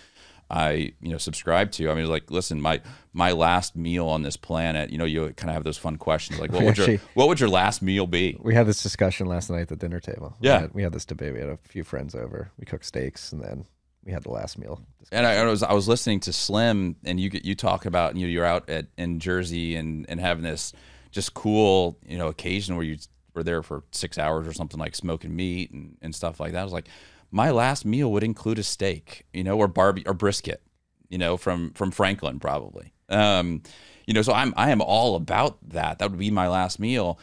I 0.53 0.93
you 1.01 1.11
know 1.11 1.19
subscribe 1.19 1.73
to. 1.73 1.91
I 1.91 1.95
mean, 1.95 2.07
like, 2.09 2.31
listen, 2.31 2.61
my 2.61 2.81
my 3.15 3.33
last 3.33 3.75
meal 3.75 4.07
on 4.07 4.23
this 4.23 4.37
planet. 4.37 4.91
You 4.91 4.99
know, 4.99 5.05
you 5.07 5.33
kind 5.33 5.49
of 5.49 5.55
have 5.55 5.65
those 5.65 5.79
fun 5.79 5.97
questions 5.97 6.39
like, 6.39 6.53
what 6.53 6.61
We 6.61 6.67
would 6.67 6.79
your 6.79 6.99
what 7.15 7.29
would 7.29 7.41
your 7.41 7.49
last 7.49 7.81
meal 7.83 8.07
be? 8.07 8.37
We 8.39 8.55
had 8.55 8.67
this 8.67 8.83
discussion 8.83 9.27
last 9.27 9.49
night 9.51 9.63
at 9.63 9.69
the 9.69 9.77
dinner 9.77 9.99
table. 9.99 10.37
We 10.41 10.49
Yeah. 10.49 10.61
had, 10.61 10.75
we 10.75 10.83
had 10.83 10.93
this 10.93 11.07
debate. 11.07 11.33
We 11.33 11.41
had 11.41 11.49
a 11.49 11.57
few 11.65 11.85
friends 11.85 12.15
over. 12.15 12.51
We 12.59 12.67
cooked 12.67 12.85
steaks, 12.85 13.33
and 13.33 13.43
then 13.43 13.65
we 14.05 14.13
had 14.13 14.25
the 14.25 14.31
last 14.31 14.59
meal. 14.59 14.81
And 15.11 15.27
I, 15.27 15.37
I 15.37 15.45
was 15.45 15.63
I 15.63 15.73
was 15.73 15.89
listening 15.89 16.21
to 16.21 16.33
Slim, 16.33 16.97
and 17.05 17.19
you 17.19 17.31
you 17.43 17.55
talk 17.55 17.87
about 17.87 18.15
you 18.17 18.27
know 18.27 18.31
you're 18.31 18.45
out 18.45 18.69
at 18.69 18.87
in 18.99 19.21
Jersey 19.21 19.77
and 19.77 20.05
and 20.11 20.21
having 20.21 20.43
this 20.45 20.73
just 21.11 21.33
cool 21.35 21.99
you 22.07 22.19
know 22.19 22.29
occasion 22.29 22.77
where 22.77 22.85
you 22.85 22.99
were 23.35 23.43
there 23.43 23.63
for 23.63 23.83
six 23.93 24.19
hours 24.19 24.47
or 24.47 24.53
something 24.53 24.79
like 24.79 24.95
smoking 24.95 25.35
meat 25.35 25.71
and, 25.71 25.97
and 26.03 26.15
stuff 26.15 26.39
like 26.39 26.53
that. 26.53 26.61
I 26.61 26.65
was 26.65 26.73
like, 26.75 26.89
my 27.33 27.51
last 27.51 27.85
meal 27.85 28.13
would 28.13 28.23
include 28.23 28.59
a 28.59 28.63
steak, 28.63 29.25
you 29.33 29.43
know, 29.43 29.59
or 29.59 29.67
barbie 29.67 30.07
or 30.07 30.15
brisket, 30.15 30.63
you 31.09 31.19
know, 31.19 31.37
from 31.37 31.73
from 31.73 31.91
Franklin 31.91 32.39
probably. 32.39 32.93
Um, 33.09 33.63
you 34.07 34.15
know, 34.15 34.23
so 34.23 34.33
I'm 34.33 34.55
I 34.57 34.71
am 34.71 34.81
all 34.81 35.17
about 35.17 35.59
that. 35.71 35.99
That 35.99 36.11
would 36.11 36.21
be 36.21 36.31
my 36.31 36.49
last 36.49 36.79
meal. 36.79 37.19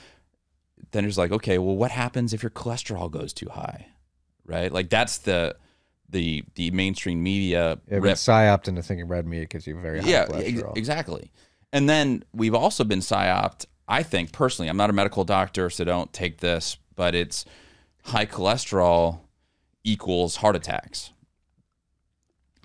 Then 0.91 1.05
it's 1.05 1.17
like, 1.17 1.31
okay, 1.31 1.59
well, 1.59 1.77
what 1.77 1.91
happens 1.91 2.33
if 2.33 2.41
your 2.41 2.49
cholesterol 2.49 3.11
goes 3.11 3.31
too 3.31 3.49
high, 3.49 3.87
right? 4.45 4.71
Like 4.71 4.89
that's 4.89 5.19
the 5.19 5.55
the 6.09 6.43
the 6.55 6.71
mainstream 6.71 7.21
media 7.21 7.77
Yeah, 7.87 7.99
rep- 7.99 8.15
psyoped 8.15 8.67
into 8.67 8.81
thinking 8.81 9.07
red 9.07 9.27
meat 9.27 9.49
gives 9.49 9.67
you 9.67 9.79
very 9.79 9.99
high 10.01 10.09
yeah, 10.09 10.25
ex- 10.33 10.63
exactly. 10.75 11.31
And 11.71 11.87
then 11.87 12.23
we've 12.33 12.55
also 12.55 12.83
been 12.83 12.99
psyoped. 12.99 13.67
I 13.87 14.01
think 14.01 14.31
personally, 14.31 14.69
I'm 14.69 14.77
not 14.77 14.89
a 14.89 14.93
medical 14.93 15.23
doctor, 15.23 15.69
so 15.69 15.83
don't 15.83 16.11
take 16.11 16.37
this, 16.37 16.77
but 16.95 17.13
it's 17.13 17.45
high 18.05 18.25
cholesterol 18.25 19.19
equals 19.83 20.37
heart 20.37 20.55
attacks. 20.55 21.11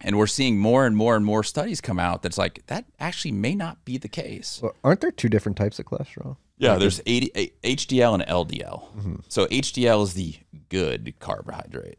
And 0.03 0.19
we're 0.19 0.27
seeing 0.27 0.59
more 0.59 0.85
and 0.87 0.97
more 0.97 1.17
and 1.17 1.25
more 1.25 1.43
studies 1.43 1.81
come 1.81 1.99
out 1.99 2.23
that's 2.23 2.37
like 2.37 2.67
that 2.67 2.85
actually 3.01 3.33
may 3.33 3.55
not 3.55 3.85
be 3.85 3.97
the 3.97 4.09
case. 4.09 4.61
Well, 4.63 4.75
aren't 4.85 5.01
there 5.01 5.11
two 5.11 5.29
different 5.29 5.57
types 5.57 5.79
of 5.79 5.87
cholesterol? 5.87 6.37
Yeah, 6.59 6.77
there's 6.77 7.01
80, 7.05 7.53
HDL 7.63 8.15
and 8.15 8.23
LDL. 8.27 8.97
Mm-hmm. 8.97 9.15
So 9.29 9.47
HDL 9.47 10.05
is 10.05 10.15
the 10.15 10.37
good 10.69 11.15
carbohydrate. 11.19 11.99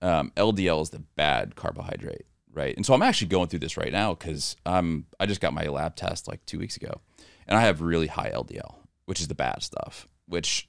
Um, 0.00 0.32
LDL 0.36 0.82
is 0.82 0.90
the 0.90 0.98
bad 1.14 1.54
carbohydrate, 1.54 2.26
right? 2.52 2.74
And 2.76 2.84
so 2.84 2.94
I'm 2.94 3.02
actually 3.02 3.28
going 3.28 3.48
through 3.48 3.60
this 3.60 3.76
right 3.76 3.92
now 3.92 4.14
because 4.14 4.56
um, 4.66 5.06
I 5.20 5.26
just 5.26 5.40
got 5.40 5.52
my 5.52 5.66
lab 5.68 5.94
test 5.94 6.26
like 6.26 6.44
two 6.46 6.58
weeks 6.58 6.76
ago, 6.76 7.00
and 7.46 7.56
I 7.56 7.62
have 7.62 7.80
really 7.80 8.08
high 8.08 8.30
LDL, 8.30 8.74
which 9.04 9.20
is 9.20 9.28
the 9.28 9.34
bad 9.36 9.62
stuff, 9.62 10.08
which 10.26 10.68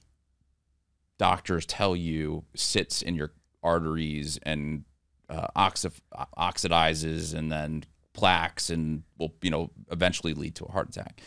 doctors 1.18 1.66
tell 1.66 1.96
you 1.96 2.44
sits 2.54 3.02
in 3.02 3.16
your 3.16 3.32
arteries 3.64 4.38
and 4.42 4.84
uh, 5.28 5.48
oxi- 5.56 6.00
oxidizes 6.38 7.34
and 7.34 7.50
then 7.50 7.84
plaques 8.12 8.70
and 8.70 9.02
will 9.18 9.34
you 9.42 9.50
know 9.50 9.70
eventually 9.90 10.34
lead 10.34 10.54
to 10.54 10.64
a 10.64 10.70
heart 10.70 10.88
attack. 10.88 11.20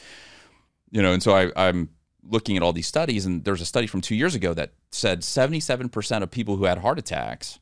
You 0.91 1.01
know 1.01 1.11
and 1.11 1.21
so 1.21 1.35
I, 1.35 1.51
i'm 1.57 1.89
looking 2.23 2.55
at 2.55 2.63
all 2.63 2.73
these 2.73 2.87
studies 2.87 3.25
and 3.25 3.43
there's 3.43 3.61
a 3.61 3.65
study 3.65 3.87
from 3.87 4.01
two 4.01 4.15
years 4.15 4.35
ago 4.35 4.53
that 4.53 4.71
said 4.91 5.21
77% 5.21 6.23
of 6.23 6.31
people 6.31 6.55
who 6.57 6.65
had 6.65 6.77
heart 6.77 6.99
attacks 6.99 7.59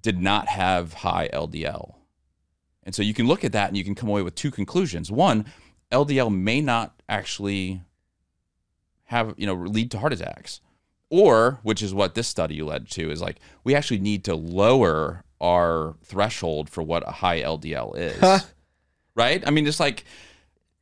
did 0.00 0.20
not 0.20 0.48
have 0.48 0.92
high 0.92 1.28
ldl 1.32 1.94
and 2.82 2.94
so 2.94 3.02
you 3.02 3.14
can 3.14 3.26
look 3.26 3.44
at 3.44 3.52
that 3.52 3.68
and 3.68 3.76
you 3.76 3.84
can 3.84 3.94
come 3.94 4.08
away 4.08 4.22
with 4.22 4.34
two 4.34 4.50
conclusions. 4.50 5.10
One 5.10 5.46
ldl 5.92 6.34
may 6.34 6.60
not 6.60 7.02
actually 7.08 7.82
have 9.04 9.34
you 9.36 9.46
know 9.46 9.54
lead 9.54 9.90
to 9.90 9.98
heart 9.98 10.12
attacks 10.12 10.60
or 11.10 11.58
which 11.62 11.82
is 11.82 11.92
what 11.92 12.14
this 12.14 12.26
study 12.26 12.62
led 12.62 12.88
to 12.88 13.10
is 13.10 13.20
like 13.20 13.38
we 13.64 13.74
actually 13.74 13.98
need 13.98 14.24
to 14.24 14.34
lower 14.34 15.22
our 15.40 15.96
threshold 16.04 16.70
for 16.70 16.82
what 16.82 17.06
a 17.06 17.10
high 17.12 17.40
ldl 17.42 17.96
is 17.96 18.44
right 19.14 19.46
i 19.46 19.50
mean 19.50 19.66
it's 19.66 19.80
like 19.80 20.04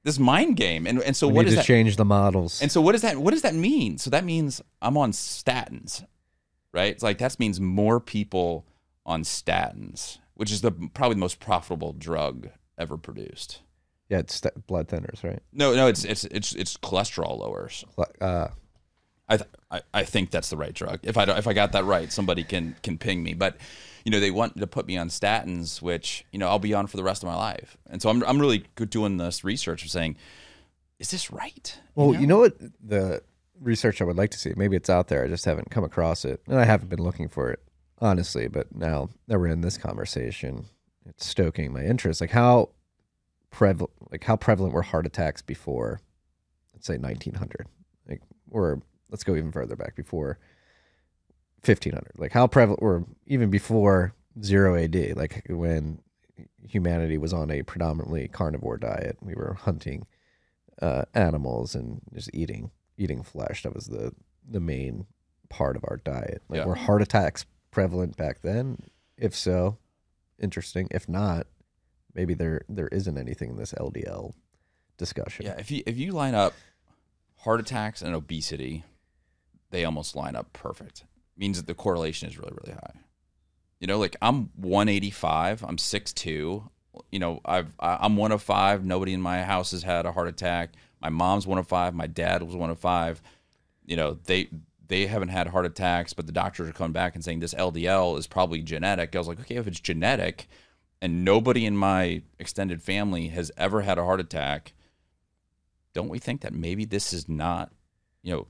this 0.05 0.19
mind 0.19 0.57
game 0.57 0.87
and, 0.87 1.03
and 1.03 1.17
so 1.17 1.27
we 1.27 1.35
what 1.35 1.47
does 1.47 1.57
that 1.57 1.65
change 1.65 1.97
the 1.97 2.05
models. 2.05 2.63
and 2.63 2.71
so 2.71 2.81
what 2.81 2.93
does 2.93 3.03
that 3.03 3.19
what 3.19 3.33
does 3.33 3.43
that 3.43 3.55
mean? 3.55 3.99
So 3.99 4.11
that 4.11 4.25
means 4.25 4.63
I'm 4.81 4.97
on 4.97 5.13
statins, 5.13 6.07
right? 6.73 6.93
It's 6.93 7.03
like 7.03 7.19
that 7.19 7.39
means 7.39 7.61
more 7.61 8.01
people 8.01 8.65
on 9.05 9.23
statins, 9.23 10.19
which 10.35 10.51
is 10.51 10.61
the 10.63 10.71
probably 10.95 11.15
the 11.17 11.21
most 11.21 11.41
profitable 11.41 11.93
drug 11.93 12.49
ever 12.79 12.97
produced. 12.97 13.61
yeah, 14.09 14.19
it's 14.19 14.37
st- 14.37 14.67
blood 14.67 14.89
thinners, 14.89 15.23
right? 15.25 15.43
No, 15.53 15.75
no, 15.75 15.89
it's 15.89 16.05
it's 16.05 16.25
it's 16.25 16.55
it's 16.55 16.77
cholesterol 16.79 17.41
lowers. 17.41 17.85
Uh, 18.21 18.49
I, 19.29 19.37
th- 19.37 19.51
I 19.71 19.81
I 19.93 20.05
think 20.05 20.31
that's 20.31 20.51
the 20.51 20.57
right 20.57 20.73
drug. 20.73 21.01
If 21.03 21.17
I 21.17 21.25
don't, 21.25 21.39
if 21.39 21.47
I 21.47 21.53
got 21.53 21.73
that 21.73 21.85
right, 21.85 22.13
somebody 22.13 22.45
can 22.45 22.77
can 22.83 22.99
ping 22.99 23.23
me. 23.23 23.35
But 23.35 23.57
you 24.05 24.11
know, 24.11 24.21
they 24.21 24.31
want 24.31 24.59
to 24.59 24.67
put 24.67 24.87
me 24.87 24.97
on 24.97 25.09
statins, 25.09 25.83
which 25.83 26.25
you 26.33 26.39
know 26.39 26.49
I'll 26.49 26.59
be 26.59 26.75
on 26.75 26.87
for 26.87 26.97
the 26.97 27.03
rest 27.03 27.23
of 27.23 27.29
my 27.29 27.37
life. 27.37 27.77
And 27.89 28.01
so 28.01 28.09
I'm 28.09 28.23
I'm 28.25 28.41
really 28.41 28.65
good 28.75 28.91
doing 28.91 29.17
this 29.17 29.45
research 29.45 29.85
of 29.85 29.91
saying, 29.91 30.17
is 30.99 31.11
this 31.11 31.31
right? 31.31 31.79
well, 31.95 32.15
you 32.15 32.27
know 32.27 32.39
what 32.39 32.57
the 32.83 33.23
research 33.61 34.01
I 34.01 34.05
would 34.05 34.17
like 34.17 34.31
to 34.31 34.39
see. 34.39 34.53
Maybe 34.57 34.77
it's 34.77 34.91
out 34.91 35.09
there. 35.09 35.25
I 35.25 35.29
just 35.29 35.45
haven't 35.45 35.71
come 35.71 35.85
across 35.85 36.25
it, 36.25 36.43
and 36.47 36.59
I 36.59 36.65
haven't 36.65 36.89
been 36.89 37.03
looking 37.03 37.29
for 37.29 37.51
it 37.51 37.61
honestly. 38.01 38.49
But 38.49 38.75
now 38.75 39.11
that 39.27 39.39
we're 39.39 39.49
in 39.49 39.61
this 39.61 39.77
conversation, 39.79 40.67
it's 41.07 41.27
stoking 41.27 41.73
my 41.73 41.85
interest. 41.85 42.21
Like 42.21 42.31
how 42.31 42.71
prevalent, 43.51 43.93
like 44.11 44.25
how 44.25 44.37
prevalent 44.37 44.75
were 44.75 44.83
heart 44.83 45.07
attacks 45.07 45.43
before, 45.43 46.01
let's 46.75 46.87
say 46.87 46.97
1900, 46.97 47.67
like 48.09 48.23
or 48.51 48.81
let's 49.11 49.25
go 49.25 49.35
even 49.37 49.53
further 49.53 49.77
back 49.77 49.95
before 49.95 50.39
1500. 51.65 52.13
Like 52.17 52.33
how 52.33 52.47
prevalent, 52.47 52.83
or 52.83 53.05
even 53.27 53.51
before 53.51 54.15
zero 54.43 54.77
AD, 54.77 55.17
like 55.17 55.45
when 55.49 56.01
humanity 56.67 57.19
was 57.19 57.33
on 57.33 57.51
a 57.51 57.63
predominantly 57.63 58.29
carnivore 58.29 58.77
diet. 58.77 59.17
We 59.21 59.35
were 59.35 59.55
hunting 59.55 60.07
uh, 60.81 61.05
animals 61.15 61.75
and 61.75 62.01
just 62.15 62.31
eating 62.33 62.71
eating 62.97 63.23
flesh. 63.23 63.63
That 63.63 63.75
was 63.75 63.87
the 63.87 64.13
the 64.49 64.61
main 64.61 65.07
part 65.49 65.77
of 65.77 65.85
our 65.89 65.97
diet. 65.97 66.43
Like 66.49 66.59
Yeah. 66.59 66.67
were 66.67 66.75
heart 66.75 67.03
attacks 67.03 67.45
prevalent 67.71 68.17
back 68.17 68.43
then? 68.43 68.79
If 69.17 69.35
so, 69.35 69.79
interesting. 70.39 70.89
If 70.91 71.09
not, 71.09 71.47
maybe 72.15 72.35
there 72.35 72.63
there 72.69 72.89
isn't 72.89 73.19
anything 73.19 73.51
in 73.51 73.57
this 73.57 73.73
LDL 73.73 74.35
discussion. 74.97 75.47
Yeah, 75.47 75.57
if 75.59 75.71
you 75.71 75.83
if 75.87 75.97
you 75.99 76.13
line 76.13 76.35
up 76.35 76.55
heart 77.39 77.61
attacks 77.61 78.01
and 78.03 78.15
obesity, 78.15 78.85
they 79.71 79.85
almost 79.85 80.17
line 80.17 80.37
up 80.37 80.53
perfect. 80.53 81.05
Means 81.37 81.57
that 81.59 81.67
the 81.67 81.75
correlation 81.75 82.29
is 82.29 82.39
really 82.39 82.57
really 82.61 82.73
high. 82.73 82.95
You 83.81 83.87
know, 83.87 83.99
like 83.99 84.17
I'm 84.21 84.51
185, 84.57 85.63
I'm 85.63 85.77
6'2. 85.77 86.69
You 87.13 87.19
know, 87.19 87.41
I've 87.45 87.73
I'm 87.79 88.17
one 88.17 88.33
of 88.33 88.43
five. 88.43 88.85
Nobody 88.85 89.13
in 89.13 89.21
my 89.21 89.43
house 89.43 89.71
has 89.71 89.85
had 89.85 90.05
a 90.05 90.13
heart 90.13 90.29
attack. 90.29 90.71
My 91.01 91.11
mom's 91.11 91.47
one 91.47 91.59
of 91.59 91.69
five. 91.69 91.95
My 91.95 92.09
dad 92.09 92.43
was 92.43 92.57
one 92.57 92.71
of 92.71 92.79
five. 92.79 93.23
You 93.87 93.97
know, 93.97 94.19
they 94.25 94.49
they 94.89 95.07
haven't 95.07 95.29
had 95.29 95.49
heart 95.49 95.67
attacks, 95.67 96.13
but 96.13 96.27
the 96.27 96.33
doctors 96.33 96.69
are 96.69 96.73
coming 96.73 96.93
back 96.93 97.15
and 97.15 97.23
saying 97.23 97.41
this 97.41 97.55
LDL 97.55 98.19
is 98.19 98.27
probably 98.27 98.63
genetic. 98.63 99.15
I 99.15 99.19
was 99.19 99.29
like, 99.29 99.41
okay, 99.41 99.57
if 99.57 99.67
it's 99.67 99.81
genetic, 99.81 100.49
and 101.01 101.25
nobody 101.25 101.65
in 101.65 101.77
my 101.77 102.23
extended 102.39 102.83
family 102.83 103.29
has 103.29 103.53
ever 103.57 103.83
had 103.83 103.99
a 103.99 104.05
heart 104.05 104.19
attack, 104.19 104.73
don't 105.93 106.09
we 106.09 106.19
think 106.19 106.41
that 106.41 106.55
maybe 106.55 106.85
this 106.85 107.13
is 107.13 107.29
not, 107.29 107.71
you 108.23 108.33
know, 108.33 108.47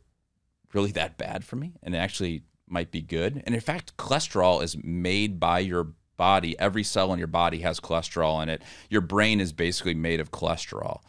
really 0.72 0.92
that 0.92 1.18
bad 1.18 1.44
for 1.44 1.56
me 1.56 1.74
and 1.82 1.94
it 1.94 1.98
actually 1.98 2.42
might 2.66 2.90
be 2.90 3.00
good? 3.00 3.42
And 3.46 3.54
in 3.54 3.60
fact, 3.60 3.96
cholesterol 3.96 4.62
is 4.62 4.76
made 4.82 5.40
by 5.40 5.60
your 5.60 5.88
body. 6.16 6.58
Every 6.58 6.84
cell 6.84 7.12
in 7.12 7.18
your 7.18 7.28
body 7.28 7.60
has 7.60 7.80
cholesterol 7.80 8.42
in 8.42 8.48
it. 8.48 8.62
Your 8.90 9.00
brain 9.00 9.40
is 9.40 9.52
basically 9.52 9.94
made 9.94 10.20
of 10.20 10.30
cholesterol. 10.30 11.00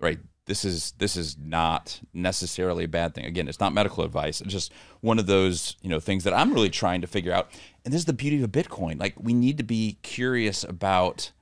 Right? 0.00 0.18
This 0.46 0.64
is 0.64 0.92
this 0.98 1.16
is 1.16 1.36
not 1.38 2.00
necessarily 2.12 2.84
a 2.84 2.88
bad 2.88 3.14
thing. 3.14 3.24
Again, 3.24 3.48
it's 3.48 3.60
not 3.60 3.72
medical 3.72 4.04
advice. 4.04 4.40
It's 4.40 4.52
just 4.52 4.72
one 5.00 5.18
of 5.18 5.26
those, 5.26 5.76
you 5.82 5.88
know, 5.88 6.00
things 6.00 6.24
that 6.24 6.34
I'm 6.34 6.52
really 6.52 6.70
trying 6.70 7.00
to 7.00 7.06
figure 7.06 7.32
out. 7.32 7.50
and 7.84 7.92
this 7.92 8.00
is 8.00 8.04
the 8.04 8.12
beauty 8.12 8.42
of 8.42 8.50
Bitcoin. 8.50 9.00
Like 9.00 9.14
we 9.18 9.34
need 9.34 9.58
to 9.58 9.64
be 9.64 9.98
curious 10.02 10.64
about 10.64 11.32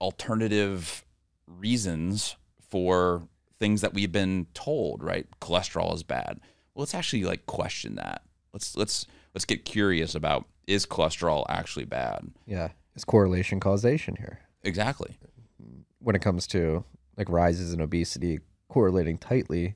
alternative 0.00 1.04
reasons 1.46 2.36
for 2.68 3.28
things 3.58 3.80
that 3.82 3.94
we've 3.94 4.12
been 4.12 4.46
told, 4.54 5.02
right? 5.02 5.26
Cholesterol 5.40 5.94
is 5.94 6.02
bad. 6.02 6.40
Let's 6.74 6.94
actually 6.94 7.24
like 7.24 7.46
question 7.46 7.94
that. 7.96 8.22
Let's 8.52 8.76
let's 8.76 9.06
let's 9.34 9.44
get 9.44 9.64
curious 9.64 10.14
about 10.14 10.46
is 10.66 10.86
cholesterol 10.86 11.44
actually 11.48 11.84
bad? 11.84 12.30
Yeah. 12.46 12.70
it's 12.94 13.04
correlation 13.04 13.60
causation 13.60 14.16
here? 14.16 14.40
Exactly. 14.62 15.18
When 15.98 16.16
it 16.16 16.22
comes 16.22 16.46
to 16.48 16.84
like 17.16 17.28
rises 17.28 17.72
in 17.72 17.80
obesity 17.80 18.40
correlating 18.68 19.18
tightly 19.18 19.74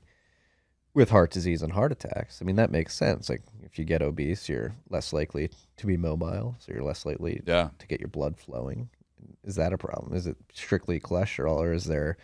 with 0.93 1.11
heart 1.11 1.31
disease 1.31 1.61
and 1.61 1.71
heart 1.73 1.91
attacks. 1.91 2.41
I 2.41 2.45
mean, 2.45 2.55
that 2.57 2.71
makes 2.71 2.95
sense. 2.95 3.29
Like 3.29 3.43
if 3.61 3.77
you 3.77 3.85
get 3.85 4.01
obese, 4.01 4.49
you're 4.49 4.73
less 4.89 5.13
likely 5.13 5.51
to 5.77 5.85
be 5.87 5.95
mobile, 5.95 6.55
so 6.59 6.73
you're 6.73 6.83
less 6.83 7.05
likely 7.05 7.41
Yeah. 7.45 7.69
to 7.77 7.87
get 7.87 7.99
your 7.99 8.09
blood 8.09 8.37
flowing. 8.37 8.89
Is 9.43 9.55
that 9.55 9.71
a 9.73 9.77
problem? 9.77 10.13
Is 10.15 10.25
it 10.27 10.37
strictly 10.53 10.99
cholesterol, 10.99 11.57
or 11.57 11.71
is 11.73 11.85
there 11.85 12.17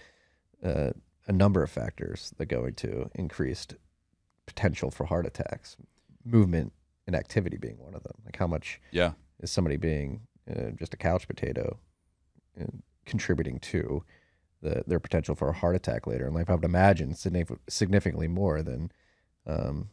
uh, 0.63 0.91
a 1.27 1.31
number 1.31 1.61
of 1.61 1.69
factors 1.69 2.33
that 2.38 2.47
go 2.47 2.65
into 2.65 3.09
increased 3.13 3.75
potential 4.45 4.91
for 4.91 5.05
heart 5.05 5.25
attacks? 5.25 5.77
Movement 6.23 6.73
and 7.08 7.15
activity 7.15 7.58
being 7.58 7.77
one 7.77 7.93
of 7.95 8.03
them. 8.03 8.15
Like 8.25 8.38
how 8.38 8.47
much 8.47 8.81
Yeah. 8.91 9.13
is 9.39 9.51
somebody 9.51 9.77
being 9.77 10.21
uh, 10.49 10.71
just 10.71 10.93
a 10.93 10.97
couch 10.97 11.27
potato 11.27 11.79
uh, 12.60 12.65
contributing 13.05 13.60
to 13.60 14.03
the, 14.62 14.84
their 14.88 14.99
potential 14.99 15.36
for 15.36 15.49
a 15.49 15.53
heart 15.53 15.75
attack 15.75 16.08
later 16.08 16.27
in 16.27 16.34
life? 16.34 16.49
I 16.49 16.55
would 16.55 16.63
imagine 16.65 17.13
significantly 17.69 18.27
more 18.27 18.62
than 18.63 18.91
um, 19.45 19.89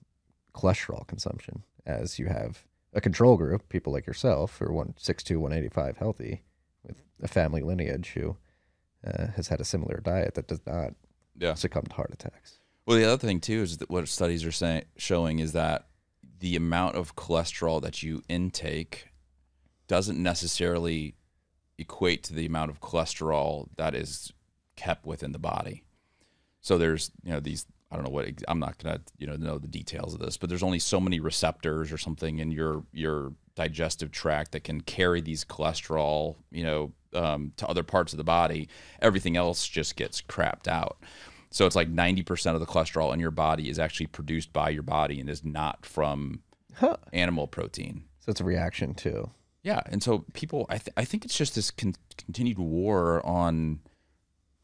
cholesterol 0.55 1.07
consumption, 1.07 1.65
as 1.85 2.19
you 2.19 2.27
have 2.27 2.65
a 2.95 3.01
control 3.01 3.37
group, 3.37 3.69
people 3.69 3.93
like 3.93 4.07
yourself, 4.07 4.59
who 4.59 4.67
are 4.67 4.73
one 4.73 4.95
six 4.99 5.23
two, 5.23 5.41
one 5.41 5.53
eighty 5.53 5.69
five, 5.69 5.97
healthy, 5.99 6.43
with 6.85 6.97
a 7.23 7.29
family 7.29 7.63
lineage 7.63 8.13
who 8.15 8.37
uh, 9.07 9.29
has 9.29 9.49
had 9.49 9.61
a 9.61 9.65
similar 9.65 10.01
diet 10.03 10.35
that 10.35 10.47
does 10.49 10.61
not 10.67 10.95
Yeah. 11.39 11.55
succumb 11.55 11.85
to 11.85 11.95
heart 11.95 12.11
attacks. 12.13 12.59
Well, 12.87 12.97
the 12.97 13.05
other 13.05 13.19
thing 13.19 13.41
too 13.41 13.63
is 13.63 13.79
that 13.79 13.91
what 13.91 14.07
studies 14.09 14.45
are 14.45 14.53
saying 14.53 14.85
showing 14.97 15.39
is 15.39 15.53
that 15.53 15.87
the 16.41 16.57
amount 16.57 16.97
of 16.97 17.15
cholesterol 17.15 17.81
that 17.83 18.03
you 18.03 18.23
intake 18.29 19.09
doesn't 19.87 20.21
necessarily 20.21 21.15
equate 21.79 22.25
to 22.25 22.35
the 22.35 22.47
amount 22.47 22.71
of 22.71 22.81
cholesterol 22.81 23.69
that 23.77 23.95
is 23.95 24.33
kept 24.77 25.07
within 25.07 25.33
the 25.33 25.39
body. 25.39 25.85
So 26.61 26.79
there's 26.79 27.11
you 27.23 27.33
know 27.33 27.41
these 27.41 27.67
I 27.91 27.97
don't 27.97 28.05
know 28.05 28.11
what 28.11 28.29
I'm 28.49 28.59
not 28.59 28.79
gonna 28.79 29.01
you 29.19 29.27
know 29.27 29.37
know 29.37 29.59
the 29.59 29.69
details 29.69 30.15
of 30.15 30.21
this, 30.21 30.37
but 30.37 30.49
there's 30.49 30.63
only 30.63 30.79
so 30.81 31.01
many 31.01 31.21
receptors 31.21 31.93
or 31.93 31.99
something 31.99 32.41
in 32.41 32.51
your 32.51 32.85
your 32.93 33.33
digestive 33.55 34.11
tract 34.11 34.53
that 34.53 34.65
can 34.65 34.81
carry 34.81 35.21
these 35.21 35.45
cholesterol 35.45 36.37
you 36.51 36.65
know 36.65 36.93
um, 37.15 37.53
to 37.59 37.69
other 37.69 37.83
parts 37.83 38.13
of 38.13 38.17
the 38.17 38.25
body. 38.25 38.69
Everything 39.01 39.37
else 39.37 39.69
just 39.69 39.95
gets 39.95 40.23
crapped 40.23 40.67
out. 40.67 40.99
So 41.53 41.67
it's 41.67 41.77
like 41.77 41.93
90% 41.93 42.55
of 42.55 42.61
the 42.61 42.67
cholesterol 42.67 43.13
in 43.15 43.21
your 43.21 43.31
body 43.31 43.69
is 43.69 43.79
actually 43.79 44.07
produced 44.07 44.53
by 44.53 44.71
your 44.71 44.83
body 44.83 45.21
and 45.21 45.29
is 45.31 45.45
not 45.45 45.85
from 45.87 46.43
Huh. 46.77 46.97
animal 47.13 47.47
protein. 47.47 48.05
So 48.21 48.31
it's 48.31 48.41
a 48.41 48.45
reaction 48.45 48.95
too. 48.95 49.31
Yeah, 49.63 49.81
and 49.87 50.03
so 50.03 50.25
people, 50.33 50.67
I, 50.69 50.79
th- 50.79 50.95
I 50.97 51.05
think 51.05 51.25
it's 51.25 51.37
just 51.37 51.55
this 51.55 51.71
con- 51.71 51.95
continued 52.17 52.59
war 52.59 53.25
on 53.25 53.81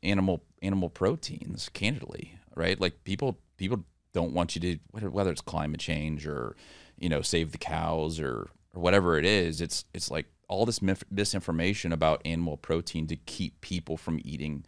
animal 0.03 0.43
animal 0.63 0.89
proteins. 0.91 1.69
Candidly, 1.73 2.37
right? 2.57 2.81
Like 2.81 3.05
people 3.05 3.39
people 3.59 3.85
don't 4.13 4.33
want 4.33 4.55
you 4.57 4.61
to 4.63 4.79
whether- 5.11 5.31
it's 5.31 5.41
climate 5.41 5.81
change 5.81 6.27
or 6.27 6.57
you 6.99 7.09
know 7.09 7.21
save 7.23 7.53
the 7.53 7.59
cows 7.59 8.19
or 8.19 8.49
or 8.75 8.81
whatever 8.83 9.19
it 9.19 9.25
is. 9.25 9.61
It's 9.61 9.85
it's 9.95 10.11
like 10.11 10.27
all 10.49 10.65
this 10.67 10.81
misinformation 11.11 11.93
about 11.93 12.23
animal 12.25 12.57
protein 12.57 13.07
to 13.09 13.17
keep 13.17 13.61
people 13.61 13.97
from 13.99 14.19
eating 14.25 14.65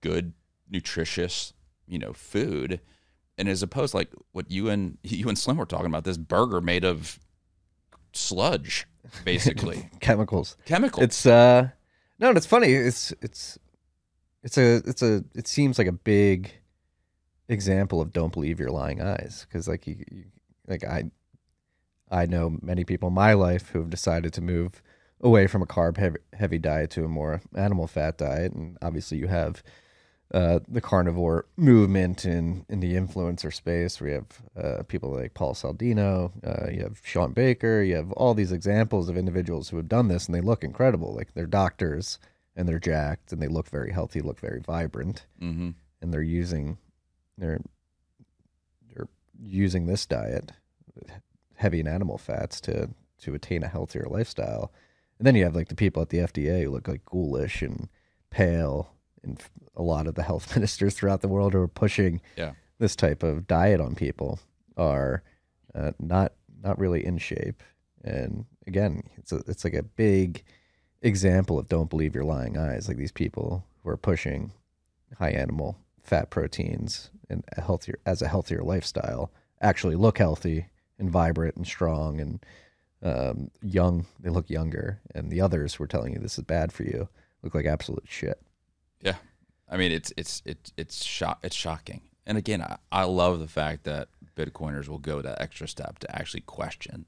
good, 0.00 0.32
nutritious, 0.70 1.52
you 1.86 1.98
know, 1.98 2.12
food. 2.12 2.80
And 3.38 3.48
as 3.48 3.62
opposed 3.62 3.94
like 3.94 4.10
what 4.32 4.50
you 4.50 4.68
and 4.68 4.98
you 5.02 5.28
and 5.28 5.38
Slim 5.38 5.56
were 5.56 5.66
talking 5.66 5.86
about, 5.86 6.04
this 6.04 6.16
burger 6.16 6.60
made 6.60 6.84
of 6.84 7.18
sludge, 8.12 8.86
basically 9.24 9.90
chemicals. 10.00 10.56
chemical. 10.64 11.02
It's 11.02 11.26
uh 11.26 11.68
no, 12.18 12.30
it's 12.30 12.46
funny. 12.46 12.72
It's 12.72 13.12
it's 13.20 13.58
it's 14.42 14.56
a 14.56 14.76
it's 14.86 15.02
a 15.02 15.24
it 15.34 15.46
seems 15.46 15.78
like 15.78 15.86
a 15.86 15.92
big 15.92 16.52
example 17.48 18.00
of 18.00 18.12
don't 18.12 18.32
believe 18.32 18.58
your 18.58 18.70
lying 18.70 19.00
eyes 19.00 19.46
because 19.48 19.68
like 19.68 19.86
you, 19.86 20.04
you 20.10 20.24
like 20.66 20.84
I 20.84 21.10
I 22.10 22.26
know 22.26 22.56
many 22.62 22.84
people 22.84 23.08
in 23.08 23.14
my 23.14 23.32
life 23.34 23.70
who 23.70 23.80
have 23.80 23.90
decided 23.90 24.32
to 24.34 24.40
move 24.40 24.82
away 25.20 25.46
from 25.46 25.62
a 25.62 25.66
carb 25.66 25.96
heavy, 25.96 26.18
heavy 26.34 26.58
diet 26.58 26.90
to 26.90 27.04
a 27.04 27.08
more 27.08 27.40
animal 27.54 27.86
fat 27.86 28.18
diet, 28.18 28.52
and 28.52 28.78
obviously 28.82 29.18
you 29.18 29.26
have 29.28 29.62
uh, 30.34 30.58
the 30.66 30.80
carnivore 30.80 31.46
movement 31.56 32.24
in 32.24 32.66
in 32.68 32.80
the 32.80 32.94
influencer 32.94 33.52
space. 33.54 34.00
where 34.00 34.10
you 34.10 34.14
have 34.16 34.64
uh, 34.64 34.82
people 34.84 35.10
like 35.12 35.34
Paul 35.34 35.54
Saladino, 35.54 36.32
uh, 36.44 36.70
you 36.70 36.82
have 36.82 37.00
Shawn 37.04 37.32
Baker, 37.32 37.82
you 37.82 37.94
have 37.96 38.10
all 38.12 38.34
these 38.34 38.52
examples 38.52 39.08
of 39.08 39.16
individuals 39.16 39.68
who 39.68 39.76
have 39.76 39.88
done 39.88 40.08
this, 40.08 40.26
and 40.26 40.34
they 40.34 40.40
look 40.40 40.64
incredible. 40.64 41.14
Like 41.14 41.34
they're 41.34 41.46
doctors 41.46 42.18
and 42.56 42.68
they're 42.68 42.78
jacked 42.80 43.32
and 43.32 43.40
they 43.40 43.48
look 43.48 43.68
very 43.68 43.92
healthy, 43.92 44.20
look 44.20 44.40
very 44.40 44.60
vibrant, 44.60 45.26
hmm 45.38 45.70
and 46.02 46.12
they're 46.12 46.22
using 46.22 46.78
they're 47.38 47.60
they're 48.94 49.08
using 49.40 49.86
this 49.86 50.06
diet, 50.06 50.52
heavy 51.56 51.80
in 51.80 51.86
animal 51.86 52.18
fats, 52.18 52.60
to 52.62 52.90
to 53.18 53.34
attain 53.34 53.62
a 53.62 53.68
healthier 53.68 54.06
lifestyle. 54.10 54.72
And 55.18 55.26
then 55.26 55.34
you 55.34 55.44
have 55.44 55.54
like 55.54 55.68
the 55.68 55.74
people 55.74 56.02
at 56.02 56.10
the 56.10 56.18
FDA 56.18 56.64
who 56.64 56.70
look 56.70 56.88
like 56.88 57.04
ghoulish 57.06 57.62
and 57.62 57.88
pale, 58.30 58.92
and 59.26 59.42
a 59.76 59.82
lot 59.82 60.06
of 60.06 60.14
the 60.14 60.22
health 60.30 60.54
ministers 60.56 60.94
throughout 60.94 61.20
the 61.20 61.28
world 61.28 61.52
who 61.52 61.60
are 61.60 61.68
pushing 61.68 62.20
Yeah. 62.36 62.52
this 62.78 62.96
type 62.96 63.22
of 63.22 63.46
diet 63.46 63.80
on 63.80 63.94
people 63.94 64.38
are 64.76 65.22
uh, 65.74 65.92
not 65.98 66.32
not 66.62 66.78
really 66.78 67.04
in 67.04 67.18
shape. 67.18 67.62
And 68.02 68.46
again, 68.66 69.02
it's 69.18 69.30
a, 69.32 69.36
it's 69.46 69.62
like 69.64 69.74
a 69.74 69.82
big 69.82 70.42
example 71.02 71.58
of 71.58 71.68
don't 71.68 71.90
believe 71.90 72.14
your 72.14 72.24
lying 72.24 72.56
eyes. 72.56 72.88
Like 72.88 72.96
these 72.96 73.12
people 73.12 73.64
who 73.82 73.90
are 73.90 73.96
pushing 73.96 74.52
high 75.18 75.30
animal 75.30 75.76
fat 76.02 76.30
proteins 76.30 77.10
and 77.28 77.44
a 77.56 77.60
healthier 77.60 77.98
as 78.06 78.22
a 78.22 78.28
healthier 78.28 78.62
lifestyle 78.62 79.30
actually 79.60 79.96
look 79.96 80.18
healthy 80.18 80.66
and 80.98 81.10
vibrant 81.10 81.56
and 81.56 81.66
strong 81.66 82.20
and 82.20 82.44
um, 83.02 83.50
young. 83.62 84.06
They 84.20 84.30
look 84.30 84.48
younger, 84.48 85.00
and 85.14 85.30
the 85.30 85.40
others 85.40 85.74
who 85.74 85.84
are 85.84 85.88
telling 85.88 86.12
you 86.14 86.18
this 86.18 86.38
is 86.38 86.44
bad 86.44 86.72
for 86.72 86.84
you 86.84 87.08
look 87.42 87.54
like 87.54 87.66
absolute 87.66 88.04
shit. 88.08 88.40
Yeah, 89.00 89.16
I 89.68 89.76
mean 89.76 89.92
it's 89.92 90.12
it's 90.16 90.42
it's 90.44 90.72
it's 90.76 91.04
shock 91.04 91.38
it's 91.42 91.56
shocking. 91.56 92.02
And 92.26 92.36
again, 92.36 92.60
I, 92.60 92.76
I 92.90 93.04
love 93.04 93.38
the 93.38 93.46
fact 93.48 93.84
that 93.84 94.08
Bitcoiners 94.36 94.88
will 94.88 94.98
go 94.98 95.22
that 95.22 95.40
extra 95.40 95.68
step 95.68 96.00
to 96.00 96.16
actually 96.18 96.40
question, 96.40 97.06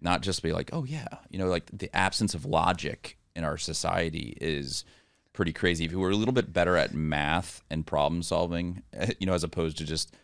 not 0.00 0.20
just 0.20 0.42
be 0.42 0.52
like, 0.52 0.70
oh 0.72 0.84
yeah, 0.84 1.08
you 1.30 1.38
know, 1.38 1.46
like 1.46 1.70
the 1.72 1.94
absence 1.96 2.34
of 2.34 2.44
logic 2.44 3.16
in 3.34 3.44
our 3.44 3.56
society 3.56 4.36
is 4.40 4.84
pretty 5.32 5.52
crazy. 5.52 5.86
If 5.86 5.92
we 5.92 5.96
were 5.96 6.10
a 6.10 6.16
little 6.16 6.34
bit 6.34 6.52
better 6.52 6.76
at 6.76 6.94
math 6.94 7.62
and 7.70 7.86
problem 7.86 8.22
solving, 8.22 8.82
you 9.18 9.26
know, 9.26 9.34
as 9.34 9.44
opposed 9.44 9.78
to 9.78 9.84
just 9.84 10.14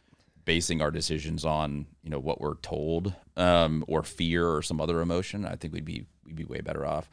basing 0.45 0.81
our 0.81 0.91
decisions 0.91 1.45
on 1.45 1.85
you 2.03 2.09
know 2.09 2.19
what 2.19 2.41
we're 2.41 2.55
told 2.57 3.15
um, 3.37 3.85
or 3.87 4.03
fear 4.03 4.49
or 4.49 4.63
some 4.63 4.81
other 4.81 5.01
emotion, 5.01 5.45
I 5.45 5.57
think 5.57 5.73
we'd 5.73 5.85
be 5.85 6.07
we'd 6.25 6.37
be 6.37 6.45
way 6.45 6.61
better 6.61 6.87
off. 6.87 7.09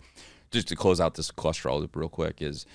Just 0.52 0.67
to 0.69 0.76
close 0.76 1.02
out 1.02 1.15
this 1.15 1.32
cholesterol 1.32 1.80
loop 1.80 1.95
real 1.95 2.10
quick 2.10 2.41
is 2.41 2.65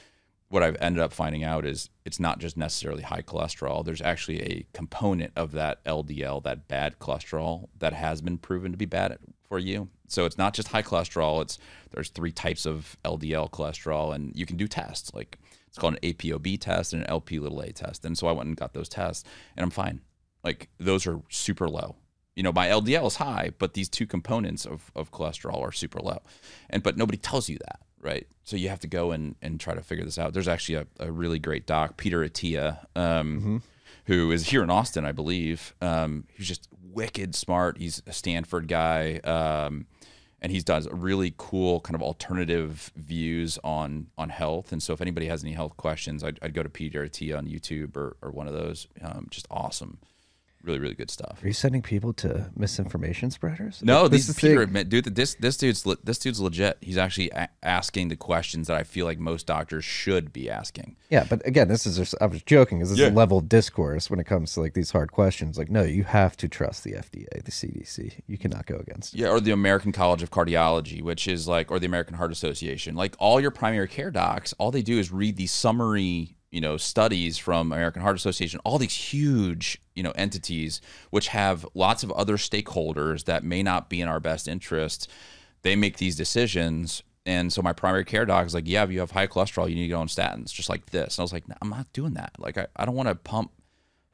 what 0.50 0.64
I've 0.64 0.76
ended 0.80 1.00
up 1.00 1.12
finding 1.12 1.44
out 1.44 1.64
is 1.64 1.90
it's 2.04 2.18
not 2.18 2.40
just 2.40 2.56
necessarily 2.56 3.04
high 3.04 3.22
cholesterol. 3.22 3.84
There's 3.84 4.02
actually 4.02 4.42
a 4.42 4.66
component 4.72 5.32
of 5.36 5.52
that 5.52 5.82
LDL, 5.84 6.42
that 6.42 6.66
bad 6.66 6.98
cholesterol, 6.98 7.68
that 7.78 7.92
has 7.92 8.20
been 8.20 8.36
proven 8.36 8.72
to 8.72 8.76
be 8.76 8.84
bad 8.84 9.16
for 9.48 9.60
you. 9.60 9.88
So 10.08 10.24
it's 10.24 10.36
not 10.36 10.52
just 10.52 10.68
high 10.68 10.82
cholesterol. 10.82 11.40
It's 11.40 11.58
there's 11.92 12.08
three 12.08 12.32
types 12.32 12.66
of 12.66 12.96
LDL 13.04 13.50
cholesterol, 13.50 14.12
and 14.12 14.32
you 14.34 14.44
can 14.44 14.56
do 14.56 14.66
tests 14.66 15.14
like 15.14 15.38
it's 15.68 15.78
called 15.78 15.94
an 15.94 16.12
APOB 16.12 16.58
test 16.58 16.92
and 16.92 17.02
an 17.04 17.08
LP 17.08 17.38
little 17.38 17.60
a 17.60 17.70
test. 17.70 18.04
And 18.04 18.18
so 18.18 18.26
I 18.26 18.32
went 18.32 18.48
and 18.48 18.56
got 18.56 18.74
those 18.74 18.88
tests, 18.88 19.22
and 19.56 19.62
I'm 19.62 19.70
fine. 19.70 20.00
Like 20.42 20.68
those 20.78 21.06
are 21.06 21.20
super 21.28 21.68
low. 21.68 21.94
You 22.34 22.42
know, 22.42 22.52
my 22.52 22.66
LDL 22.66 23.06
is 23.06 23.16
high, 23.16 23.52
but 23.58 23.74
these 23.74 23.88
two 23.88 24.06
components 24.06 24.66
of, 24.66 24.90
of 24.96 25.12
cholesterol 25.12 25.60
are 25.60 25.70
super 25.72 26.00
low. 26.00 26.22
And 26.70 26.82
but 26.82 26.96
nobody 26.96 27.18
tells 27.18 27.48
you 27.48 27.58
that, 27.58 27.80
right? 28.00 28.26
So 28.44 28.56
you 28.56 28.68
have 28.68 28.80
to 28.80 28.88
go 28.88 29.12
and, 29.12 29.36
and 29.42 29.60
try 29.60 29.74
to 29.74 29.82
figure 29.82 30.04
this 30.04 30.18
out. 30.18 30.32
There's 30.32 30.48
actually 30.48 30.76
a, 30.76 30.86
a 30.98 31.12
really 31.12 31.38
great 31.38 31.66
doc, 31.66 31.96
Peter 31.96 32.20
Attia, 32.20 32.86
um, 32.96 33.62
who 34.06 34.30
is 34.30 34.48
here 34.48 34.62
in 34.62 34.70
Austin, 34.70 35.04
I 35.04 35.12
believe. 35.12 35.74
Um, 35.80 36.24
he's 36.32 36.48
just 36.48 36.68
wicked 36.82 37.34
smart. 37.34 37.78
He's 37.78 38.02
a 38.06 38.12
Stanford 38.12 38.68
guy. 38.68 39.18
Um, 39.18 39.86
and 40.42 40.50
he's 40.50 40.64
does 40.64 40.88
really 40.90 41.34
cool 41.36 41.80
kind 41.80 41.94
of 41.94 42.02
alternative 42.02 42.90
views 42.96 43.58
on 43.62 44.06
on 44.16 44.30
health. 44.30 44.72
And 44.72 44.82
so 44.82 44.92
if 44.92 45.00
anybody 45.00 45.26
has 45.26 45.44
any 45.44 45.52
health 45.52 45.76
questions, 45.76 46.24
I'd, 46.24 46.38
I'd 46.40 46.54
go 46.54 46.62
to 46.62 46.68
Peter 46.68 47.06
Attia 47.06 47.36
on 47.36 47.46
YouTube 47.46 47.96
or, 47.96 48.16
or 48.22 48.30
one 48.30 48.48
of 48.48 48.54
those. 48.54 48.86
Um, 49.02 49.26
just 49.30 49.46
awesome. 49.50 49.98
Really 50.62 50.78
really 50.78 50.94
good 50.94 51.10
stuff. 51.10 51.40
Are 51.42 51.46
you 51.46 51.52
sending 51.52 51.82
people 51.82 52.12
to 52.14 52.50
misinformation 52.56 53.30
spreaders? 53.30 53.82
No, 53.82 54.08
This 54.08 54.26
these 54.26 54.28
is 54.30 54.36
Peter, 54.36 54.66
thing. 54.66 54.88
dude, 54.88 55.04
this 55.14 55.34
this 55.34 55.56
dude's 55.56 55.86
this 56.04 56.18
dude's 56.18 56.40
legit. 56.40 56.78
He's 56.80 56.98
actually 56.98 57.30
a- 57.30 57.48
asking 57.62 58.08
the 58.08 58.16
questions 58.16 58.66
that 58.68 58.76
I 58.76 58.82
feel 58.84 59.06
like 59.06 59.18
most 59.18 59.46
doctors 59.46 59.84
should 59.84 60.32
be 60.32 60.50
asking. 60.50 60.96
Yeah, 61.10 61.24
but 61.28 61.44
again, 61.46 61.66
this 61.68 61.86
is 61.86 61.96
just, 61.96 62.14
I 62.20 62.26
was 62.26 62.42
joking. 62.44 62.78
This 62.78 62.90
is 62.92 62.98
Yeah. 62.98 63.08
a 63.08 63.10
level 63.10 63.38
of 63.38 63.48
discourse 63.48 64.08
when 64.10 64.20
it 64.20 64.24
comes 64.24 64.52
to 64.54 64.60
like 64.60 64.74
these 64.74 64.92
hard 64.92 65.10
questions. 65.12 65.58
Like, 65.58 65.70
no, 65.70 65.82
you 65.82 66.04
have 66.04 66.36
to 66.36 66.48
trust 66.48 66.84
the 66.84 66.92
FDA, 66.92 67.42
the 67.44 67.50
CDC. 67.50 68.20
You 68.28 68.38
cannot 68.38 68.66
go 68.66 68.76
against. 68.76 69.14
it. 69.14 69.20
Yeah, 69.20 69.28
or 69.28 69.40
the 69.40 69.50
American 69.50 69.90
College 69.92 70.22
of 70.22 70.30
Cardiology, 70.30 71.02
which 71.02 71.26
is 71.26 71.48
like, 71.48 71.70
or 71.70 71.78
the 71.80 71.86
American 71.86 72.14
Heart 72.14 72.30
Association. 72.32 72.94
Like 72.94 73.16
all 73.18 73.40
your 73.40 73.50
primary 73.50 73.88
care 73.88 74.10
docs, 74.12 74.52
all 74.58 74.70
they 74.70 74.82
do 74.82 74.98
is 74.98 75.10
read 75.10 75.36
the 75.36 75.46
summary, 75.48 76.36
you 76.50 76.60
know, 76.60 76.76
studies 76.76 77.38
from 77.38 77.72
American 77.72 78.02
Heart 78.02 78.16
Association. 78.16 78.60
All 78.64 78.78
these 78.78 78.94
huge, 78.94 79.80
you 79.94 80.02
know, 80.02 80.12
entities 80.12 80.80
which 81.10 81.28
have 81.28 81.66
lots 81.74 82.02
of 82.02 82.10
other 82.12 82.36
stakeholders 82.36 83.24
that 83.24 83.44
may 83.44 83.62
not 83.62 83.88
be 83.88 84.00
in 84.00 84.08
our 84.08 84.20
best 84.20 84.48
interest. 84.48 85.08
They 85.62 85.76
make 85.76 85.98
these 85.98 86.16
decisions. 86.16 87.02
And 87.24 87.52
so 87.52 87.62
my 87.62 87.72
primary 87.72 88.04
care 88.04 88.24
doc 88.24 88.46
is 88.46 88.54
like, 88.54 88.66
yeah, 88.66 88.82
if 88.82 88.90
you 88.90 89.00
have 89.00 89.12
high 89.12 89.26
cholesterol, 89.26 89.68
you 89.68 89.76
need 89.76 89.82
to 89.82 89.88
go 89.88 90.00
on 90.00 90.08
statins, 90.08 90.52
just 90.52 90.68
like 90.68 90.86
this. 90.86 91.16
And 91.16 91.22
I 91.22 91.24
was 91.24 91.32
like, 91.32 91.44
I'm 91.60 91.70
not 91.70 91.92
doing 91.92 92.14
that. 92.14 92.32
Like, 92.38 92.58
I, 92.58 92.66
I 92.74 92.84
don't 92.84 92.96
want 92.96 93.08
to 93.08 93.14
pump 93.14 93.52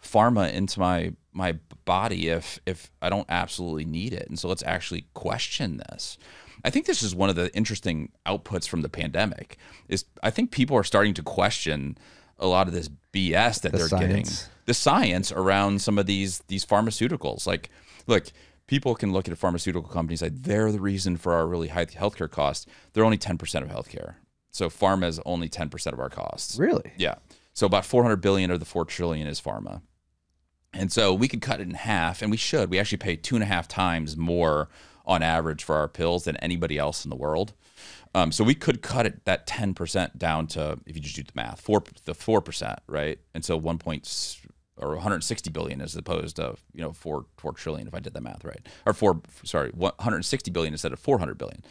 pharma 0.03 0.53
into 0.53 0.79
my 0.79 1.13
my 1.33 1.53
body 1.85 2.29
if 2.29 2.61
if 2.67 2.91
I 3.03 3.09
don't 3.09 3.27
absolutely 3.29 3.85
need 3.85 4.13
it. 4.13 4.29
And 4.29 4.39
so 4.39 4.49
let's 4.49 4.63
actually 4.63 5.07
question 5.15 5.79
this. 5.89 6.19
I 6.65 6.71
think 6.71 6.87
this 6.87 7.03
is 7.03 7.15
one 7.15 7.29
of 7.31 7.37
the 7.37 7.55
interesting 7.55 8.13
outputs 8.27 8.69
from 8.69 8.83
the 8.83 8.89
pandemic. 8.89 9.57
Is 9.89 10.05
I 10.23 10.31
think 10.31 10.51
people 10.51 10.77
are 10.77 10.85
starting 10.85 11.15
to 11.15 11.23
question 11.23 11.97
a 12.39 12.47
lot 12.47 12.69
of 12.69 12.75
this 12.75 12.89
BS 13.13 13.63
that 13.63 13.73
The 13.73 13.79
they're 13.79 13.89
getting 13.89 14.27
the 14.67 14.75
science 14.75 15.33
around 15.33 15.81
some 15.81 15.99
of 15.99 16.07
these 16.07 16.41
these 16.49 16.65
pharmaceuticals. 16.65 17.47
Like, 17.47 17.71
look, 18.07 18.27
people 18.67 18.95
can 18.95 19.13
look 19.13 19.27
at 19.29 19.33
a 19.33 19.37
pharmaceutical 19.37 19.89
companies 19.89 20.23
like 20.23 20.43
they're 20.43 20.73
the 20.73 20.81
reason 20.81 21.17
for 21.17 21.33
our 21.33 21.47
really 21.47 21.69
high 21.69 21.87
healthcare 21.87 22.31
costs. 22.31 22.67
They're 22.93 23.05
only 23.05 23.19
ten 23.19 23.39
percent 23.39 23.65
of 23.65 23.71
healthcare. 23.71 24.15
So 24.51 24.69
pharma 24.69 25.07
is 25.07 25.21
only 25.25 25.49
ten 25.49 25.69
percent 25.69 25.95
of 25.95 26.01
our 26.01 26.11
costs. 26.11 26.59
Really? 26.59 26.93
Yeah. 26.97 27.17
So 27.57 27.65
about 27.65 27.87
400 27.87 28.17
billion 28.17 28.51
of 28.51 28.61
the 28.61 28.67
4 28.67 28.85
trillion 28.85 29.27
is 29.27 29.41
pharma. 29.41 29.81
And 30.75 30.93
so 30.93 31.15
we 31.15 31.27
could 31.27 31.41
cut 31.41 31.59
it 31.59 31.67
in 31.67 31.73
half, 31.73 32.21
and 32.21 32.31
we 32.31 32.37
should. 32.37 32.69
We 32.69 32.79
actually 32.79 32.99
pay 32.99 33.17
two 33.17 33.35
and 33.35 33.43
a 33.43 33.47
half 33.47 33.67
times 33.67 34.15
more 34.15 34.69
on 35.07 35.23
average 35.23 35.65
for 35.65 35.77
our 35.77 35.89
pills 35.89 36.25
than 36.25 36.37
anybody 36.37 36.77
else 36.77 37.03
in 37.03 37.09
the 37.09 37.17
world. 37.17 37.55
Um, 38.17 38.33
so 38.33 38.43
we 38.45 38.55
could 38.55 38.81
cut 38.81 39.05
it 39.05 39.27
that 39.27 39.47
10% 39.47 40.17
down 40.17 40.47
to, 40.49 40.79
if 40.87 40.97
you 40.97 41.03
just 41.03 41.17
do 41.17 41.23
the 41.23 41.33
math, 41.35 41.61
four 41.61 41.83
the 42.07 42.15
4%, 42.15 42.79
right? 42.87 43.19
And 43.35 43.45
so 43.45 43.59
1 43.59 43.77
point 43.77 44.39
or 44.79 44.95
160 44.95 45.51
billion 45.51 45.83
as 45.83 45.95
opposed 45.97 46.37
to, 46.37 46.57
you 46.73 46.81
know, 46.81 46.93
4, 46.93 47.27
4 47.37 47.53
trillion, 47.53 47.87
if 47.87 47.95
I 47.95 48.01
did 48.01 48.15
the 48.15 48.23
math 48.23 48.43
right. 48.43 48.67
Or 48.87 48.95
4, 48.95 49.21
sorry, 49.45 49.71
160 49.75 50.51
billion 50.51 50.73
instead 50.73 50.93
of 50.95 50.99
400 50.99 51.37
billion. 51.37 51.63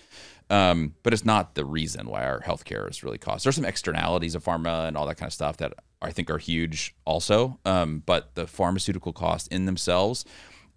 Um, 0.51 0.93
but 1.01 1.13
it's 1.13 1.25
not 1.25 1.55
the 1.55 1.65
reason 1.65 2.07
why 2.07 2.23
our 2.23 2.41
healthcare 2.41 2.87
is 2.89 3.03
really 3.03 3.17
cost. 3.17 3.43
There's 3.43 3.55
some 3.55 3.65
externalities 3.65 4.35
of 4.35 4.43
pharma 4.43 4.87
and 4.87 4.95
all 4.95 5.07
that 5.07 5.17
kind 5.17 5.27
of 5.27 5.33
stuff 5.33 5.57
that 5.57 5.73
I 6.01 6.11
think 6.11 6.29
are 6.29 6.37
huge 6.37 6.95
also. 7.05 7.59
Um, 7.65 8.03
but 8.05 8.35
the 8.35 8.45
pharmaceutical 8.45 9.13
cost 9.13 9.47
in 9.51 9.65
themselves 9.65 10.25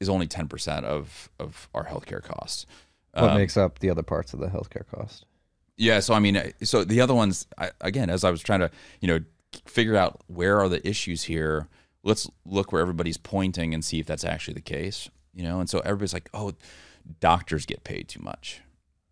is 0.00 0.08
only 0.08 0.26
10% 0.26 0.84
of, 0.84 1.28
of 1.38 1.68
our 1.74 1.84
healthcare 1.84 2.22
costs. 2.22 2.64
What 3.12 3.30
Um, 3.32 3.36
makes 3.36 3.58
up 3.58 3.80
the 3.80 3.90
other 3.90 4.02
parts 4.02 4.32
of 4.32 4.40
the 4.40 4.46
healthcare 4.46 4.86
cost? 4.86 5.26
Yeah. 5.78 6.00
So, 6.00 6.12
I 6.12 6.18
mean, 6.18 6.36
uh, 6.36 6.50
so 6.62 6.84
the 6.84 7.00
other 7.00 7.14
ones, 7.14 7.46
I, 7.56 7.70
again, 7.80 8.10
as 8.10 8.24
I 8.24 8.30
was 8.30 8.42
trying 8.42 8.60
to, 8.60 8.70
you 9.00 9.08
know, 9.08 9.20
figure 9.64 9.96
out 9.96 10.20
where 10.26 10.60
are 10.60 10.68
the 10.68 10.86
issues 10.86 11.24
here, 11.24 11.68
let's 12.02 12.28
look 12.44 12.72
where 12.72 12.82
everybody's 12.82 13.16
pointing 13.16 13.72
and 13.72 13.84
see 13.84 13.98
if 14.00 14.06
that's 14.06 14.24
actually 14.24 14.54
the 14.54 14.60
case, 14.60 15.08
you 15.32 15.42
know? 15.42 15.60
And 15.60 15.70
so 15.70 15.78
everybody's 15.80 16.12
like, 16.12 16.28
oh, 16.34 16.52
doctors 17.20 17.64
get 17.64 17.84
paid 17.84 18.08
too 18.08 18.20
much. 18.20 18.60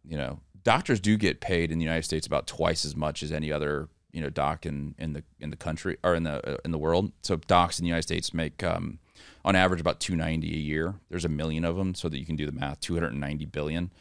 You 0.05 0.19
know, 0.19 0.41
doctors 0.63 1.01
do 1.01 1.17
get 1.17 1.41
paid 1.41 1.71
in 1.71 1.79
the 1.79 1.85
United 1.85 2.05
States 2.05 2.27
about 2.27 2.47
twice 2.47 2.85
as 2.85 2.95
much 2.95 3.23
as 3.23 3.33
any 3.33 3.53
other, 3.53 3.89
you 4.13 4.21
know, 4.21 4.31
doc 4.31 4.67
in, 4.67 4.95
in 4.99 5.13
the 5.13 5.23
in 5.41 5.51
the 5.51 5.57
country 5.57 5.97
or 6.03 6.15
in 6.15 6.25
the 6.25 6.55
uh, 6.55 6.57
in 6.65 6.71
the 6.71 6.79
world. 6.79 7.13
So 7.23 7.37
docs 7.37 7.79
in 7.79 7.85
the 7.85 7.89
United 7.89 8.03
States 8.03 8.33
make 8.33 8.63
um, 8.63 8.99
on 9.45 9.57
average 9.57 9.81
about 9.81 10.01
290 10.01 10.49
a 10.49 10.59
year. 10.59 10.95
There's 11.09 11.25
a 11.25 11.29
million 11.29 11.65
of 11.65 11.77
them, 11.77 11.95
so 11.95 12.09
that 12.09 12.19
you 12.19 12.27
can 12.27 12.37
do 12.37 12.47
the 12.47 12.53
math. 12.53 12.81
290 12.81 13.45
billion, 13.47 13.93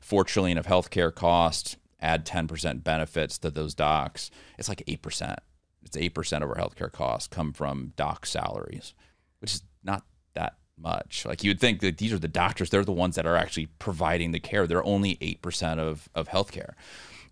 four 0.00 0.24
trillion 0.24 0.58
of 0.58 0.66
healthcare 0.66 1.14
cost. 1.14 1.76
Add 2.04 2.26
10% 2.26 2.84
benefits 2.84 3.38
to 3.38 3.50
those 3.50 3.74
docs. 3.74 4.30
It's 4.58 4.68
like 4.68 4.82
eight 4.86 5.00
percent. 5.00 5.38
It's 5.82 5.96
eight 5.96 6.10
percent 6.14 6.44
of 6.44 6.50
our 6.50 6.56
healthcare 6.56 6.92
costs 6.92 7.28
come 7.28 7.52
from 7.52 7.94
doc 7.96 8.26
salaries, 8.26 8.92
which 9.40 9.54
is 9.54 9.62
not 9.82 10.04
that 10.34 10.58
much. 10.78 11.24
Like 11.24 11.42
you 11.42 11.50
would 11.50 11.60
think 11.60 11.80
that 11.80 11.98
these 11.98 12.12
are 12.12 12.18
the 12.18 12.28
doctors; 12.28 12.70
they're 12.70 12.84
the 12.84 12.92
ones 12.92 13.16
that 13.16 13.26
are 13.26 13.36
actually 13.36 13.66
providing 13.78 14.32
the 14.32 14.40
care. 14.40 14.66
They're 14.66 14.84
only 14.84 15.16
eight 15.20 15.42
percent 15.42 15.80
of 15.80 16.08
of 16.14 16.28
healthcare, 16.28 16.72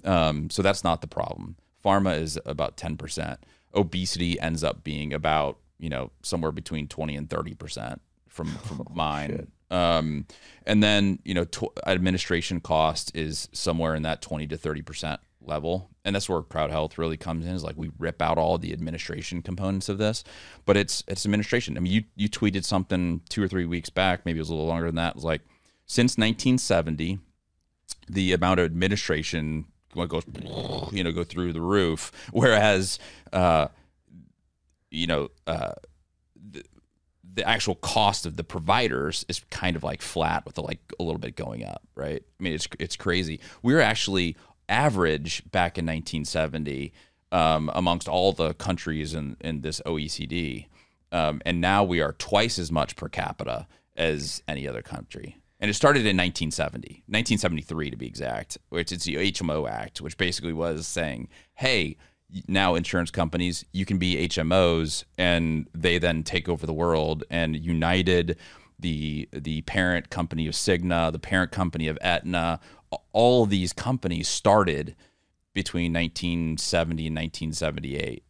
um, 0.05 0.51
so 0.51 0.63
that's 0.63 0.85
not 0.85 1.01
the 1.01 1.07
problem. 1.07 1.57
Pharma 1.85 2.19
is 2.19 2.39
about 2.45 2.77
ten 2.77 2.97
percent. 2.97 3.41
Obesity 3.75 4.41
ends 4.41 4.65
up 4.65 4.85
being 4.85 5.13
about 5.13 5.59
you 5.79 5.91
know 5.91 6.11
somewhere 6.23 6.53
between 6.53 6.89
twenty 6.89 7.17
and 7.17 7.29
thirty 7.29 7.55
percent 7.55 8.01
from 8.29 8.49
from 8.49 8.87
mine. 8.95 9.49
Um, 9.73 10.27
and 10.67 10.83
then 10.83 11.19
you 11.25 11.35
know 11.35 11.45
tw- 11.45 11.77
administration 11.87 12.61
cost 12.61 13.11
is 13.17 13.49
somewhere 13.53 13.95
in 13.95 14.03
that 14.03 14.23
twenty 14.23 14.47
to 14.49 14.57
thirty 14.57 14.83
percent 14.83 15.21
level, 15.41 15.91
and 16.05 16.15
that's 16.15 16.29
where 16.29 16.43
Crowd 16.43 16.71
Health 16.71 16.99
really 16.99 17.17
comes 17.17 17.47
in. 17.47 17.53
Is 17.53 17.65
like 17.65 17.77
we 17.77 17.91
rip 17.99 18.23
out 18.23 18.39
all 18.39 18.59
the 18.59 18.73
administration 18.73 19.43
components 19.43 19.89
of 19.89 19.99
this, 19.99 20.23
but 20.67 20.77
it's 20.77 21.03
it's 21.09 21.25
administration. 21.25 21.77
I 21.77 21.81
mean, 21.81 21.93
you 21.93 22.05
you 22.15 22.29
tweeted 22.29 22.65
something 22.65 23.23
two 23.29 23.43
or 23.43 23.49
three 23.49 23.67
weeks 23.67 23.91
back, 23.91 24.25
maybe 24.25 24.39
it 24.39 24.43
was 24.43 24.51
a 24.51 24.55
little 24.55 24.69
longer 24.69 24.87
than 24.87 24.97
that. 24.97 25.11
It 25.11 25.17
was 25.17 25.25
like 25.25 25.41
since 25.87 26.13
1970, 26.13 27.19
the 28.09 28.33
amount 28.33 28.61
of 28.61 28.67
administration 28.67 29.67
goes 29.95 30.25
you 30.93 31.03
know 31.03 31.13
go 31.13 31.25
through 31.25 31.53
the 31.55 31.61
roof, 31.61 32.13
whereas 32.33 32.99
uh, 33.33 33.69
you 34.91 35.07
know. 35.07 35.29
Uh, 35.47 35.73
the 37.35 37.49
actual 37.49 37.75
cost 37.77 38.27
of 38.27 38.37
the 38.37 38.45
providers 38.45 39.25
is 39.29 39.41
kind 39.51 39.77
of 39.77 39.83
like 39.83 40.03
flat 40.03 40.45
with 40.45 40.55
the 40.55 40.63
like 40.63 40.81
a 40.99 41.03
little 41.03 41.19
bit 41.19 41.37
going 41.37 41.65
up, 41.65 41.83
right? 41.95 42.23
I 42.23 42.43
mean, 42.43 42.53
it's 42.55 42.69
it's 42.79 42.97
crazy. 42.97 43.41
We 43.63 43.75
were 43.75 43.81
actually 43.81 44.37
average 44.69 45.43
back 45.51 45.79
in 45.79 45.87
1970 45.87 46.93
um, 47.31 47.71
amongst 47.75 48.09
all 48.09 48.33
the 48.33 48.55
countries 48.55 49.15
in 49.15 49.37
in 49.41 49.63
this 49.63 49.81
OECD, 49.87 50.67
um, 51.11 51.41
and 51.47 51.61
now 51.61 51.85
we 51.85 52.01
are 52.01 52.13
twice 52.13 52.59
as 52.59 52.71
much 52.71 52.97
per 52.97 53.09
capita 53.09 53.67
as 53.97 54.43
any 54.47 54.69
other 54.69 54.83
country. 54.83 55.37
And 55.61 55.71
it 55.71 55.75
started 55.75 56.01
in 56.01 56.17
1970, 56.17 57.05
1973 57.07 57.91
to 57.91 57.97
be 57.97 58.07
exact, 58.07 58.59
which 58.71 58.91
is 58.91 59.05
the 59.05 59.15
HMO 59.15 59.71
Act, 59.71 60.01
which 60.01 60.17
basically 60.17 60.53
was 60.53 60.89
saying, 60.89 61.29
hey, 61.55 61.97
now 62.49 62.75
insurance 62.75 63.11
companies 63.11 63.65
you 63.73 63.85
can 63.85 63.99
be 63.99 64.29
HMOs 64.29 65.05
and 65.19 65.69
they 65.75 65.99
then 65.99 66.23
take 66.23 66.49
over 66.49 66.67
the 66.67 66.73
world 66.73 67.25
and 67.31 67.57
United 67.57 68.37
the 68.79 69.29
the 69.33 69.63
parent 69.63 70.11
company 70.11 70.47
of 70.47 70.55
Cigna 70.55 71.13
the 71.13 71.19
parent 71.19 71.53
company 71.53 71.89
of 71.89 71.99
Aetna 72.01 72.61
all 73.13 73.45
of 73.45 73.51
these 73.51 73.73
companies 73.73 74.29
started 74.29 74.95
between 75.55 75.93
1970 75.93 77.07
and 77.07 77.17
1978 77.17 78.25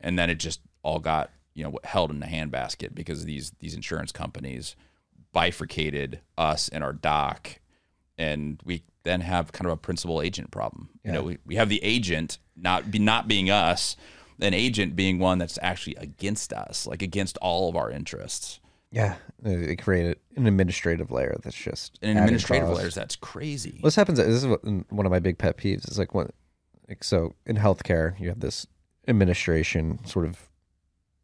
and 0.00 0.18
then 0.18 0.30
it 0.30 0.36
just 0.36 0.60
all 0.82 0.98
got 0.98 1.30
you 1.54 1.64
know 1.64 1.78
held 1.84 2.10
in 2.10 2.20
the 2.20 2.26
handbasket 2.26 2.94
because 2.94 3.24
these 3.24 3.52
these 3.58 3.74
insurance 3.74 4.12
companies 4.12 4.76
bifurcated 5.32 6.20
us 6.36 6.68
and 6.68 6.82
our 6.82 6.92
doc 6.92 7.60
and 8.18 8.60
we 8.64 8.82
then 9.04 9.20
have 9.22 9.52
kind 9.52 9.66
of 9.66 9.72
a 9.72 9.76
principal 9.76 10.20
agent 10.20 10.50
problem. 10.50 10.90
You 11.04 11.12
know, 11.12 11.22
we, 11.22 11.38
we 11.46 11.54
have 11.54 11.68
the 11.70 11.82
agent 11.82 12.38
not 12.56 12.90
be 12.90 12.98
not 12.98 13.28
being 13.28 13.48
us, 13.48 13.96
an 14.40 14.52
agent 14.52 14.96
being 14.96 15.18
one 15.18 15.38
that's 15.38 15.58
actually 15.62 15.94
against 15.96 16.52
us, 16.52 16.86
like 16.86 17.02
against 17.02 17.38
all 17.38 17.68
of 17.68 17.76
our 17.76 17.90
interests. 17.90 18.60
Yeah, 18.90 19.16
they 19.40 19.76
created 19.76 20.18
an 20.36 20.46
administrative 20.46 21.10
layer 21.10 21.36
that's 21.42 21.56
just 21.56 21.98
an 22.02 22.16
administrative 22.16 22.70
layers, 22.70 22.94
that's 22.94 23.16
crazy. 23.16 23.80
This 23.82 23.96
happens. 23.96 24.18
This 24.18 24.44
is 24.44 24.46
one 24.46 25.06
of 25.06 25.10
my 25.12 25.18
big 25.18 25.38
pet 25.38 25.56
peeves. 25.58 25.90
Is 25.90 25.98
like 25.98 26.14
what, 26.14 26.30
like 26.88 27.04
so 27.04 27.34
in 27.46 27.56
healthcare, 27.56 28.18
you 28.18 28.28
have 28.28 28.40
this 28.40 28.66
administration 29.06 30.04
sort 30.06 30.26
of 30.26 30.48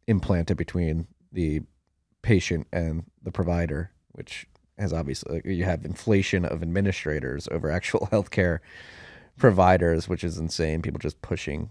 implanted 0.07 0.57
between 0.57 1.07
the 1.31 1.61
patient 2.21 2.67
and 2.71 3.05
the 3.21 3.31
provider, 3.31 3.91
which 4.11 4.47
has 4.77 4.91
obviously 4.93 5.41
you 5.45 5.63
have 5.63 5.85
inflation 5.85 6.45
of 6.45 6.61
administrators 6.61 7.47
over 7.51 7.69
actual 7.71 8.07
healthcare 8.11 8.59
providers, 9.37 10.07
which 10.07 10.23
is 10.23 10.37
insane. 10.37 10.81
People 10.81 10.99
just 10.99 11.21
pushing 11.21 11.69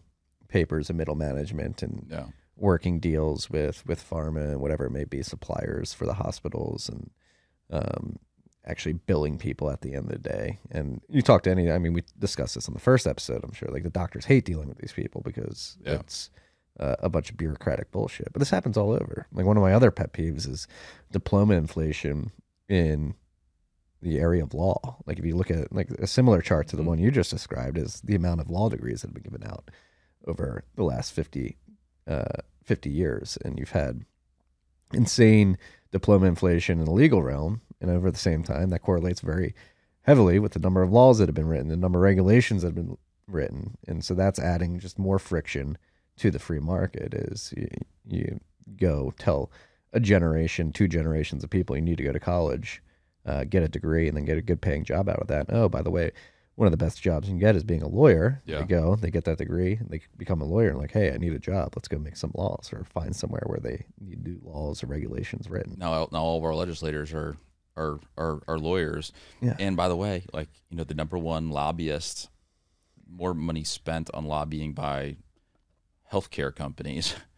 papers 0.49 0.91
of 0.91 0.97
middle 0.97 1.15
management 1.15 1.83
and 1.83 2.07
Yeah. 2.11 2.27
working 2.57 3.01
deals 3.01 3.51
with 3.51 3.85
with 3.87 4.03
pharma 4.09 4.53
and 4.53 4.61
whatever 4.61 4.87
it 4.87 4.91
may 4.93 5.05
be, 5.05 5.23
suppliers 5.23 5.93
for 5.93 6.07
the 6.07 6.15
hospitals 6.15 6.89
and 6.89 7.11
um, 7.71 8.19
actually 8.67 8.93
billing 8.95 9.37
people 9.39 9.71
at 9.71 9.81
the 9.83 9.95
end 9.95 10.07
of 10.07 10.13
the 10.23 10.29
day. 10.29 10.59
And 10.71 11.01
you 11.09 11.23
talk 11.23 11.43
to 11.43 11.51
any, 11.51 11.71
I 11.71 11.79
mean, 11.79 11.93
we 11.93 12.03
discussed 12.19 12.55
this 12.55 12.69
on 12.69 12.75
the 12.75 12.81
first 12.81 13.07
episode. 13.07 13.43
I'm 13.45 13.53
sure 13.53 13.69
like 13.71 13.83
the 13.83 13.91
doctors 13.91 14.25
hate 14.27 14.45
dealing 14.45 14.69
with 14.69 14.79
these 14.79 14.93
people 14.93 15.23
because 15.23 15.77
Yeah. 15.85 15.95
it's 15.95 16.31
uh, 16.81 16.97
a 17.01 17.09
bunch 17.09 17.31
of 17.31 17.37
bureaucratic 17.37 17.91
bullshit. 17.93 18.33
But 18.33 18.39
this 18.41 18.51
happens 18.51 18.77
all 18.77 18.91
over. 18.93 19.27
Like 19.33 19.47
one 19.47 19.57
of 19.57 19.63
my 19.63 19.73
other 19.75 19.91
pet 19.91 20.13
peeves 20.13 20.49
is 20.49 20.67
diploma 21.13 21.55
inflation 21.55 22.33
in 22.69 23.15
the 24.03 24.19
area 24.19 24.43
of 24.43 24.55
law. 24.55 24.99
Like 25.07 25.19
if 25.19 25.25
you 25.25 25.37
look 25.37 25.51
at 25.51 25.73
like 25.73 25.91
a 25.91 26.07
similar 26.07 26.41
chart 26.41 26.69
to 26.69 26.77
the 26.77 26.83
one 26.83 26.99
you 26.99 27.11
just 27.11 27.31
described 27.31 27.79
is 27.79 28.01
the 28.03 28.15
amount 28.15 28.41
of 28.41 28.51
law 28.51 28.69
degrees 28.69 29.01
that 29.01 29.09
have 29.09 29.15
been 29.15 29.23
given 29.23 29.49
out 29.49 29.71
over 30.27 30.65
the 30.77 30.85
last 30.85 31.13
50, 31.13 31.57
uh, 32.07 32.25
50 32.65 32.91
years. 32.91 33.39
And 33.45 33.59
you've 33.59 33.71
had 33.71 34.05
insane 34.93 35.59
diploma 35.91 36.27
inflation 36.27 36.79
in 36.79 36.85
the 36.85 36.93
legal 36.93 37.23
realm. 37.23 37.63
And 37.81 37.91
over 37.91 38.11
the 38.11 38.19
same 38.19 38.43
time, 38.43 38.71
that 38.71 38.83
correlates 38.83 39.21
very 39.21 39.55
heavily 40.03 40.39
with 40.39 40.53
the 40.53 40.61
number 40.61 40.83
of 40.83 40.93
laws 40.93 41.19
that 41.19 41.29
have 41.29 41.35
been 41.35 41.49
written, 41.49 41.69
the 41.69 41.77
number 41.77 41.99
of 41.99 42.05
regulations 42.05 42.63
that 42.63 42.69
have 42.69 42.75
been 42.75 42.97
written. 43.27 43.77
And 43.87 44.05
so 44.05 44.15
that's 44.15 44.39
adding 44.39 44.79
just 44.79 44.99
more 44.99 45.19
friction 45.19 45.79
to 46.17 46.31
the 46.31 46.39
free 46.39 46.61
market 46.61 47.15
is 47.15 47.53
you, 47.57 47.69
you 48.07 48.41
go 48.77 49.13
tell 49.19 49.51
a 49.95 50.01
generation, 50.01 50.73
two 50.73 50.89
generations 50.89 51.43
of 51.43 51.51
people 51.51 51.77
you 51.77 51.83
need 51.83 51.97
to 51.97 52.05
go 52.05 52.13
to 52.13 52.21
college, 52.21 52.83
uh, 53.25 53.45
get 53.45 53.63
a 53.63 53.69
degree, 53.69 54.09
and 54.09 54.17
then 54.17 54.25
get 54.25 54.37
a 54.37 54.43
good 54.43 54.61
paying 54.61 54.85
job 54.85 55.09
out 55.09 55.21
of 55.21 55.29
that. 55.29 55.47
Oh, 55.49 55.69
by 55.69 55.81
the 55.81 55.91
way, 55.91 56.11
one 56.57 56.67
of 56.67 56.73
the 56.73 56.77
best 56.77 57.01
jobs 57.01 57.27
you 57.27 57.33
can 57.33 57.39
get 57.39 57.57
is 57.57 57.65
being 57.65 57.83
a 57.83 57.89
lawyer. 57.89 58.43
Yeah. 58.45 58.61
They 58.61 58.67
go, 58.67 58.97
they 58.97 59.11
get 59.11 59.25
that 59.25 59.39
degree, 59.39 59.79
they 59.89 60.01
become 60.17 60.41
a 60.41 60.45
lawyer, 60.45 60.69
and 60.69 60.79
like, 60.79 60.93
hey, 60.93 61.13
I 61.13 61.17
need 61.17 61.33
a 61.33 61.39
job. 61.39 61.73
Let's 61.75 61.89
go 61.89 61.99
make 61.99 62.17
some 62.17 62.33
laws 62.35 62.71
or 62.73 62.85
find 62.85 63.15
somewhere 63.15 63.45
where 63.47 63.61
they 63.61 63.87
need 64.01 64.25
new 64.25 64.41
laws 64.43 64.83
or 64.83 64.89
regulations 64.89 65.49
written. 65.49 65.77
now 65.79 66.09
now 66.13 66.21
all 66.21 66.39
of 66.39 66.45
our 66.45 66.55
legislators 66.55 67.13
are 67.13 67.37
are 67.77 67.99
are, 68.17 68.41
are 68.47 68.59
lawyers. 68.59 69.13
Yeah. 69.41 69.57
And 69.59 69.77
by 69.77 69.89
the 69.89 69.97
way, 69.97 70.25
like 70.33 70.49
you 70.71 70.77
know, 70.77 70.85
the 70.85 70.95
number 70.95 71.19
one 71.19 71.51
lobbyist, 71.51 72.29
more 73.09 73.35
money 73.35 73.65
spent 73.65 74.11
on 74.15 74.25
lobbying 74.25 74.73
by 74.73 75.17
healthcare 76.13 76.55
companies 76.55 77.15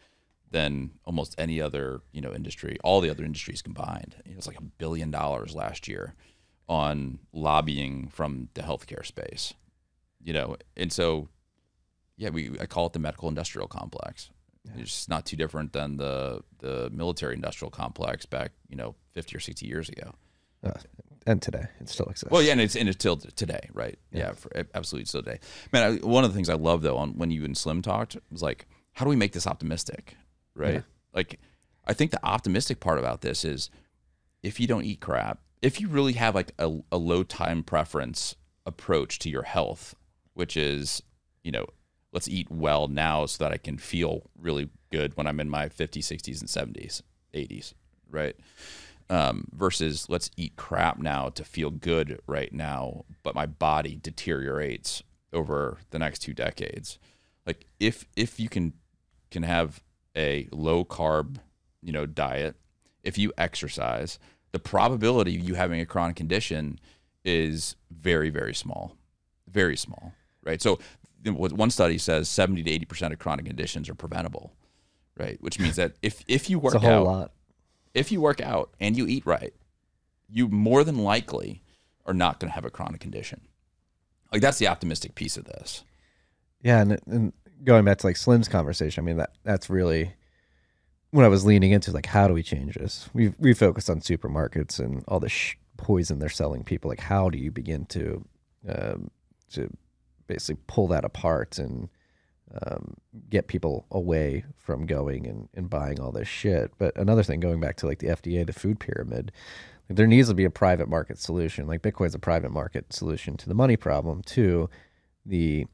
than 0.56 0.90
almost 1.04 1.34
any 1.36 1.60
other 1.60 2.00
you 2.12 2.22
know 2.22 2.32
industry. 2.32 2.78
All 2.82 3.02
the 3.02 3.10
other 3.10 3.24
industries 3.24 3.60
combined, 3.60 4.16
it 4.24 4.34
was 4.34 4.46
like 4.46 4.58
a 4.58 4.62
billion 4.62 5.10
dollars 5.10 5.54
last 5.54 5.86
year 5.86 6.14
on 6.66 7.18
lobbying 7.34 8.08
from 8.08 8.48
the 8.54 8.62
healthcare 8.62 9.04
space. 9.04 9.52
You 10.22 10.32
know, 10.32 10.56
and 10.74 10.90
so 10.90 11.28
yeah, 12.16 12.30
we 12.30 12.56
I 12.58 12.64
call 12.64 12.86
it 12.86 12.94
the 12.94 12.98
medical 12.98 13.28
industrial 13.28 13.68
complex. 13.68 14.30
It's 14.78 15.08
not 15.08 15.26
too 15.26 15.36
different 15.36 15.74
than 15.74 15.98
the 15.98 16.40
the 16.58 16.88
military 16.90 17.34
industrial 17.34 17.70
complex 17.70 18.24
back, 18.24 18.52
you 18.70 18.76
know, 18.76 18.94
fifty 19.12 19.36
or 19.36 19.40
sixty 19.40 19.66
years 19.66 19.90
ago. 19.90 20.14
Uh, 20.64 20.72
and 21.26 21.42
today, 21.42 21.66
it 21.80 21.90
still 21.90 22.06
exists. 22.06 22.32
Well, 22.32 22.40
yeah, 22.42 22.52
and 22.52 22.62
it's 22.62 22.76
and 22.76 22.88
it's 22.88 22.96
till 22.96 23.18
today, 23.18 23.68
right? 23.74 23.98
Yeah, 24.10 24.32
for, 24.32 24.50
absolutely 24.74 25.04
still 25.04 25.22
today. 25.22 25.40
Man, 25.70 25.82
I, 25.82 26.06
one 26.06 26.24
of 26.24 26.30
the 26.30 26.34
things 26.34 26.48
I 26.48 26.54
love 26.54 26.80
though 26.80 26.96
on 26.96 27.18
when 27.18 27.30
you 27.30 27.44
and 27.44 27.56
Slim 27.56 27.82
talked 27.82 28.16
was 28.30 28.42
like, 28.42 28.66
how 28.94 29.04
do 29.04 29.10
we 29.10 29.16
make 29.16 29.32
this 29.32 29.46
optimistic, 29.46 30.16
right? 30.56 30.74
Yeah. 30.74 30.80
Like, 31.12 31.38
I 31.86 31.92
think 31.92 32.10
the 32.10 32.24
optimistic 32.24 32.80
part 32.80 32.98
about 32.98 33.20
this 33.20 33.44
is 33.44 33.70
if 34.42 34.58
you 34.58 34.66
don't 34.66 34.84
eat 34.84 35.00
crap, 35.00 35.40
if 35.62 35.80
you 35.80 35.88
really 35.88 36.14
have 36.14 36.34
like 36.34 36.52
a, 36.58 36.78
a 36.90 36.96
low 36.96 37.22
time 37.22 37.62
preference 37.62 38.34
approach 38.64 39.18
to 39.20 39.30
your 39.30 39.44
health, 39.44 39.94
which 40.34 40.56
is, 40.56 41.02
you 41.42 41.52
know, 41.52 41.66
let's 42.12 42.28
eat 42.28 42.50
well 42.50 42.88
now 42.88 43.26
so 43.26 43.42
that 43.44 43.52
I 43.52 43.56
can 43.56 43.78
feel 43.78 44.30
really 44.38 44.68
good 44.90 45.16
when 45.16 45.26
I'm 45.26 45.40
in 45.40 45.48
my 45.48 45.68
50s, 45.68 45.98
60s, 45.98 46.40
and 46.40 46.74
70s, 46.74 47.02
80s, 47.34 47.74
right? 48.10 48.36
Um, 49.08 49.46
versus 49.52 50.08
let's 50.08 50.30
eat 50.36 50.56
crap 50.56 50.98
now 50.98 51.28
to 51.30 51.44
feel 51.44 51.70
good 51.70 52.20
right 52.26 52.52
now, 52.52 53.04
but 53.22 53.34
my 53.34 53.46
body 53.46 53.98
deteriorates 54.00 55.02
over 55.32 55.78
the 55.90 55.98
next 55.98 56.20
two 56.20 56.34
decades. 56.34 56.98
Like 57.46 57.66
if 57.78 58.06
if 58.16 58.40
you 58.40 58.48
can 58.48 58.72
can 59.30 59.44
have 59.44 59.80
a 60.16 60.48
low 60.50 60.84
carb, 60.84 61.36
you 61.82 61.92
know, 61.92 62.06
diet, 62.06 62.56
if 63.02 63.18
you 63.18 63.32
exercise, 63.38 64.18
the 64.52 64.58
probability 64.58 65.36
of 65.36 65.42
you 65.42 65.54
having 65.54 65.80
a 65.80 65.86
chronic 65.86 66.16
condition 66.16 66.78
is 67.24 67.76
very 67.90 68.30
very 68.30 68.54
small, 68.54 68.96
very 69.48 69.76
small, 69.76 70.12
right? 70.44 70.62
So 70.62 70.78
you 71.24 71.32
know, 71.32 71.38
what 71.38 71.52
one 71.52 71.70
study 71.70 71.98
says 71.98 72.28
70 72.28 72.62
to 72.62 72.70
80 72.70 72.84
percent 72.86 73.12
of 73.12 73.18
chronic 73.18 73.46
conditions 73.46 73.88
are 73.88 73.94
preventable, 73.94 74.52
right? 75.18 75.36
Which 75.40 75.58
means 75.58 75.76
that 75.76 75.92
if 76.02 76.24
if 76.26 76.48
you 76.48 76.58
work 76.58 76.74
it's 76.74 76.84
a 76.84 76.86
whole 76.86 77.08
out, 77.08 77.12
lot. 77.18 77.32
if 77.94 78.10
you 78.10 78.20
work 78.20 78.40
out 78.40 78.70
and 78.80 78.96
you 78.96 79.06
eat 79.06 79.26
right, 79.26 79.54
you 80.28 80.48
more 80.48 80.84
than 80.84 80.98
likely 80.98 81.62
are 82.06 82.14
not 82.14 82.40
going 82.40 82.48
to 82.48 82.54
have 82.54 82.64
a 82.64 82.70
chronic 82.70 83.00
condition. 83.00 83.40
Like 84.32 84.42
that's 84.42 84.58
the 84.58 84.68
optimistic 84.68 85.14
piece 85.14 85.36
of 85.36 85.44
this. 85.44 85.84
Yeah, 86.62 86.80
and, 86.80 87.00
and 87.06 87.32
going 87.64 87.84
back 87.84 87.98
to 87.98 88.06
like 88.06 88.16
Slim's 88.16 88.48
conversation, 88.48 89.02
I 89.02 89.04
mean 89.04 89.16
that 89.18 89.32
that's 89.44 89.70
really 89.70 90.14
what 91.10 91.24
I 91.24 91.28
was 91.28 91.44
leaning 91.44 91.72
into. 91.72 91.92
Like, 91.92 92.06
how 92.06 92.28
do 92.28 92.34
we 92.34 92.42
change 92.42 92.74
this? 92.74 93.08
We 93.12 93.32
we 93.38 93.54
focused 93.54 93.90
on 93.90 94.00
supermarkets 94.00 94.78
and 94.78 95.04
all 95.08 95.20
the 95.20 95.28
sh- 95.28 95.56
poison 95.76 96.18
they're 96.18 96.28
selling 96.28 96.64
people. 96.64 96.88
Like, 96.88 97.00
how 97.00 97.30
do 97.30 97.38
you 97.38 97.50
begin 97.50 97.86
to 97.86 98.24
um, 98.68 99.10
to 99.52 99.70
basically 100.26 100.60
pull 100.66 100.88
that 100.88 101.04
apart 101.04 101.58
and 101.58 101.88
um, 102.62 102.94
get 103.30 103.48
people 103.48 103.86
away 103.90 104.44
from 104.56 104.86
going 104.86 105.26
and, 105.26 105.48
and 105.54 105.70
buying 105.70 106.00
all 106.00 106.12
this 106.12 106.28
shit? 106.28 106.72
But 106.78 106.96
another 106.96 107.22
thing, 107.22 107.40
going 107.40 107.60
back 107.60 107.76
to 107.76 107.86
like 107.86 108.00
the 108.00 108.08
FDA, 108.08 108.46
the 108.46 108.52
food 108.52 108.80
pyramid, 108.80 109.32
there 109.88 110.06
needs 110.06 110.28
to 110.28 110.34
be 110.34 110.44
a 110.44 110.50
private 110.50 110.88
market 110.88 111.18
solution. 111.18 111.66
Like 111.66 111.82
Bitcoin's 111.82 112.14
a 112.14 112.18
private 112.18 112.50
market 112.50 112.92
solution 112.92 113.36
to 113.38 113.48
the 113.48 113.54
money 113.54 113.76
problem, 113.76 114.22
to 114.22 114.68
the 115.24 115.66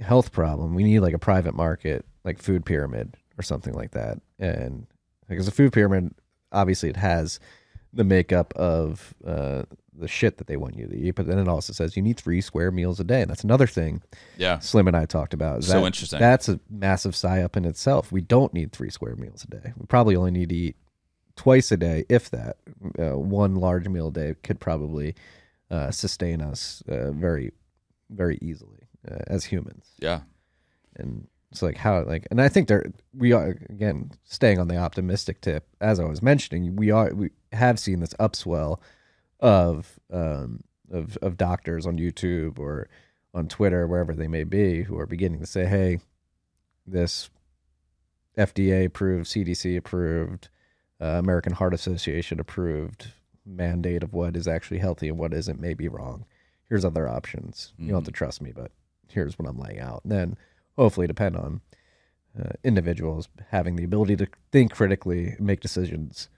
health 0.00 0.32
problem. 0.32 0.74
We 0.74 0.84
need 0.84 1.00
like 1.00 1.14
a 1.14 1.18
private 1.18 1.54
market, 1.54 2.04
like 2.24 2.40
food 2.40 2.64
pyramid 2.64 3.16
or 3.38 3.42
something 3.42 3.74
like 3.74 3.92
that. 3.92 4.18
And 4.38 4.86
because 5.28 5.46
the 5.46 5.52
food 5.52 5.72
pyramid, 5.72 6.14
obviously, 6.52 6.88
it 6.88 6.96
has 6.96 7.40
the 7.92 8.04
makeup 8.04 8.52
of 8.56 9.14
uh, 9.26 9.62
the 9.98 10.08
shit 10.08 10.36
that 10.36 10.46
they 10.46 10.56
want 10.58 10.76
you 10.76 10.86
to 10.86 10.94
eat, 10.94 11.12
but 11.14 11.26
then 11.26 11.38
it 11.38 11.48
also 11.48 11.72
says 11.72 11.96
you 11.96 12.02
need 12.02 12.18
three 12.18 12.42
square 12.42 12.70
meals 12.70 13.00
a 13.00 13.04
day, 13.04 13.22
and 13.22 13.30
that's 13.30 13.44
another 13.44 13.66
thing 13.66 14.02
Yeah. 14.36 14.58
Slim 14.58 14.86
and 14.86 14.96
I 14.96 15.06
talked 15.06 15.32
about. 15.32 15.64
So 15.64 15.80
that- 15.80 15.86
interesting. 15.86 16.18
That's 16.20 16.48
a 16.48 16.60
massive 16.68 17.12
psyop 17.14 17.56
in 17.56 17.64
itself. 17.64 18.12
We 18.12 18.20
don't 18.20 18.52
need 18.52 18.72
three 18.72 18.90
square 18.90 19.16
meals 19.16 19.44
a 19.44 19.48
day. 19.48 19.72
We 19.78 19.86
probably 19.86 20.14
only 20.16 20.30
need 20.32 20.50
to 20.50 20.54
eat 20.54 20.76
twice 21.36 21.72
a 21.72 21.76
day, 21.78 22.04
if 22.10 22.28
that. 22.30 22.58
Uh, 22.98 23.18
one 23.18 23.54
large 23.54 23.88
meal 23.88 24.08
a 24.08 24.12
day 24.12 24.34
could 24.42 24.60
probably 24.60 25.14
uh, 25.70 25.90
sustain 25.90 26.42
us 26.42 26.82
uh, 26.88 27.12
very, 27.12 27.52
very 28.10 28.38
easily 28.42 28.80
uh, 29.10 29.18
as 29.26 29.44
humans. 29.44 29.86
Yeah. 29.98 30.20
And 30.96 31.26
it's 31.50 31.62
like 31.62 31.76
how 31.76 32.02
like, 32.04 32.26
and 32.30 32.40
I 32.40 32.48
think 32.48 32.68
there 32.68 32.92
we 33.14 33.32
are 33.32 33.56
again 33.68 34.10
staying 34.24 34.58
on 34.58 34.68
the 34.68 34.76
optimistic 34.76 35.40
tip. 35.40 35.66
As 35.80 36.00
I 36.00 36.04
was 36.04 36.22
mentioning, 36.22 36.76
we 36.76 36.90
are 36.90 37.12
we 37.14 37.30
have 37.52 37.78
seen 37.78 38.00
this 38.00 38.14
upswell 38.14 38.80
of 39.40 39.98
um 40.12 40.64
of 40.90 41.16
of 41.22 41.36
doctors 41.36 41.86
on 41.86 41.98
YouTube 41.98 42.58
or 42.58 42.88
on 43.34 43.48
Twitter, 43.48 43.86
wherever 43.86 44.14
they 44.14 44.28
may 44.28 44.44
be, 44.44 44.82
who 44.82 44.98
are 44.98 45.06
beginning 45.06 45.40
to 45.40 45.46
say, 45.46 45.66
"Hey, 45.66 46.00
this 46.86 47.30
FDA 48.36 48.86
approved, 48.86 49.26
CDC 49.26 49.76
approved, 49.76 50.48
uh, 51.00 51.18
American 51.18 51.52
Heart 51.52 51.74
Association 51.74 52.40
approved 52.40 53.08
mandate 53.44 54.02
of 54.02 54.12
what 54.12 54.36
is 54.36 54.48
actually 54.48 54.78
healthy 54.78 55.08
and 55.08 55.18
what 55.18 55.32
isn't 55.32 55.60
may 55.60 55.74
be 55.74 55.88
wrong. 55.88 56.26
Here's 56.68 56.84
other 56.84 57.08
options. 57.08 57.72
You 57.78 57.88
don't 57.88 57.98
have 57.98 58.04
to 58.04 58.10
trust 58.10 58.42
me, 58.42 58.52
but 58.54 58.72
here's 59.08 59.38
what 59.38 59.48
I'm 59.48 59.58
laying 59.58 59.80
out." 59.80 60.02
And 60.04 60.12
then 60.12 60.36
hopefully 60.76 61.06
depend 61.06 61.36
on 61.36 61.60
uh, 62.38 62.50
individuals 62.64 63.28
having 63.48 63.76
the 63.76 63.84
ability 63.84 64.16
to 64.16 64.28
think 64.52 64.72
critically, 64.72 65.36
make 65.38 65.60
decisions 65.60 66.28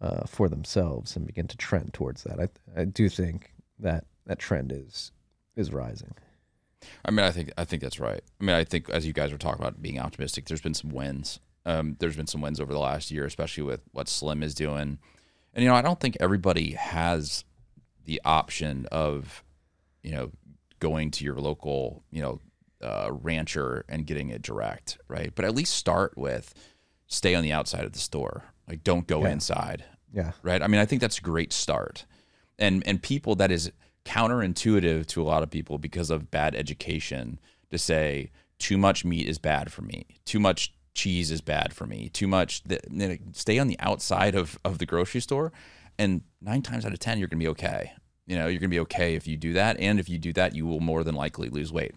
uh, 0.00 0.24
for 0.26 0.48
themselves, 0.48 1.16
and 1.16 1.26
begin 1.26 1.48
to 1.48 1.56
trend 1.56 1.92
towards 1.92 2.22
that. 2.24 2.40
I 2.40 2.80
I 2.80 2.84
do 2.84 3.08
think 3.08 3.52
that 3.78 4.04
that 4.26 4.38
trend 4.38 4.72
is 4.72 5.12
is 5.56 5.72
rising. 5.72 6.14
I 7.04 7.10
mean, 7.10 7.26
I 7.26 7.30
think 7.30 7.50
I 7.58 7.64
think 7.64 7.82
that's 7.82 8.00
right. 8.00 8.22
I 8.40 8.44
mean, 8.44 8.54
I 8.54 8.64
think 8.64 8.88
as 8.90 9.06
you 9.06 9.12
guys 9.12 9.32
were 9.32 9.38
talking 9.38 9.60
about 9.60 9.82
being 9.82 9.98
optimistic, 9.98 10.46
there's 10.46 10.60
been 10.60 10.74
some 10.74 10.90
wins. 10.90 11.40
Um, 11.66 11.96
there's 11.98 12.16
been 12.16 12.26
some 12.26 12.40
wins 12.40 12.60
over 12.60 12.72
the 12.72 12.78
last 12.78 13.10
year, 13.10 13.24
especially 13.24 13.64
with 13.64 13.80
what 13.92 14.08
Slim 14.08 14.42
is 14.42 14.54
doing. 14.54 14.98
And 15.54 15.64
you 15.64 15.68
know, 15.68 15.74
I 15.74 15.82
don't 15.82 16.00
think 16.00 16.16
everybody 16.20 16.72
has 16.72 17.44
the 18.04 18.20
option 18.24 18.86
of, 18.92 19.42
you 20.02 20.12
know, 20.12 20.30
going 20.80 21.10
to 21.12 21.24
your 21.24 21.36
local, 21.36 22.02
you 22.10 22.22
know, 22.22 22.40
uh, 22.82 23.10
rancher 23.12 23.84
and 23.88 24.06
getting 24.06 24.30
it 24.30 24.42
direct, 24.42 24.98
right? 25.08 25.32
But 25.34 25.44
at 25.44 25.54
least 25.54 25.74
start 25.74 26.16
with 26.16 26.54
stay 27.06 27.34
on 27.34 27.42
the 27.42 27.52
outside 27.52 27.84
of 27.84 27.92
the 27.92 27.98
store. 27.98 28.44
Like, 28.68 28.84
don't 28.84 29.06
go 29.06 29.24
Yeah. 29.24 29.30
inside 29.32 29.84
Yeah, 30.12 30.32
right? 30.42 30.62
I 30.62 30.66
mean, 30.68 30.80
I 30.80 30.86
think 30.86 31.00
that's 31.00 31.18
a 31.18 31.22
great 31.22 31.52
start. 31.52 32.04
And 32.58 32.86
and 32.86 33.02
people 33.02 33.34
that 33.36 33.50
is 33.50 33.70
counterintuitive 34.04 35.06
to 35.06 35.22
a 35.22 35.24
lot 35.24 35.42
of 35.42 35.50
people 35.50 35.78
because 35.78 36.10
of 36.10 36.30
bad 36.30 36.54
education 36.54 37.38
to 37.70 37.78
say 37.78 38.30
too 38.58 38.76
much 38.78 39.04
meat 39.04 39.26
is 39.28 39.38
bad 39.38 39.70
for 39.72 39.82
me, 39.82 40.06
too 40.24 40.40
much 40.40 40.74
cheese 40.94 41.30
is 41.30 41.40
bad 41.40 41.72
for 41.72 41.86
me, 41.86 42.08
too 42.08 42.26
much. 42.26 42.62
Th- 42.64 43.20
stay 43.32 43.58
on 43.58 43.68
the 43.68 43.78
outside 43.78 44.34
of 44.34 44.58
of 44.64 44.78
the 44.78 44.86
grocery 44.86 45.20
store, 45.20 45.52
and 45.98 46.22
nine 46.40 46.62
times 46.62 46.84
out 46.84 46.92
of 46.92 46.98
ten 46.98 47.18
you're 47.18 47.28
gonna 47.28 47.38
be 47.40 47.48
okay. 47.48 47.92
You 48.28 48.36
know, 48.38 48.46
you're 48.46 48.60
gonna 48.60 48.68
be 48.68 48.80
okay 48.80 49.16
if 49.16 49.26
you 49.26 49.36
do 49.36 49.54
that, 49.54 49.80
and 49.80 49.98
if 49.98 50.08
you 50.08 50.18
do 50.18 50.32
that, 50.34 50.54
you 50.54 50.66
will 50.66 50.80
more 50.80 51.02
than 51.02 51.16
likely 51.16 51.48
lose 51.48 51.72
weight. 51.72 51.94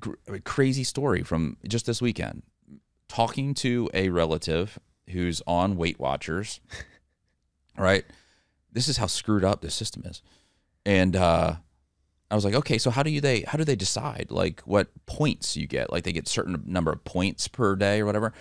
Cr- 0.00 0.38
crazy 0.44 0.82
story 0.82 1.22
from 1.22 1.58
just 1.68 1.86
this 1.86 2.02
weekend 2.02 2.42
talking 3.10 3.54
to 3.54 3.90
a 3.92 4.08
relative 4.08 4.78
who's 5.10 5.42
on 5.46 5.76
Weight 5.76 5.98
Watchers, 5.98 6.60
right? 7.76 8.04
This 8.72 8.88
is 8.88 8.98
how 8.98 9.06
screwed 9.06 9.44
up 9.44 9.60
the 9.60 9.70
system 9.70 10.04
is. 10.06 10.22
And 10.86 11.16
uh, 11.16 11.56
I 12.30 12.34
was 12.34 12.44
like, 12.44 12.54
okay, 12.54 12.78
so 12.78 12.90
how 12.90 13.02
do 13.02 13.10
you 13.10 13.20
they 13.20 13.40
how 13.42 13.58
do 13.58 13.64
they 13.64 13.76
decide 13.76 14.28
like 14.30 14.60
what 14.60 14.88
points 15.06 15.56
you 15.56 15.66
get? 15.66 15.90
Like 15.90 16.04
they 16.04 16.12
get 16.12 16.28
certain 16.28 16.62
number 16.66 16.92
of 16.92 17.04
points 17.04 17.48
per 17.48 17.74
day 17.74 18.00
or 18.00 18.06
whatever. 18.06 18.32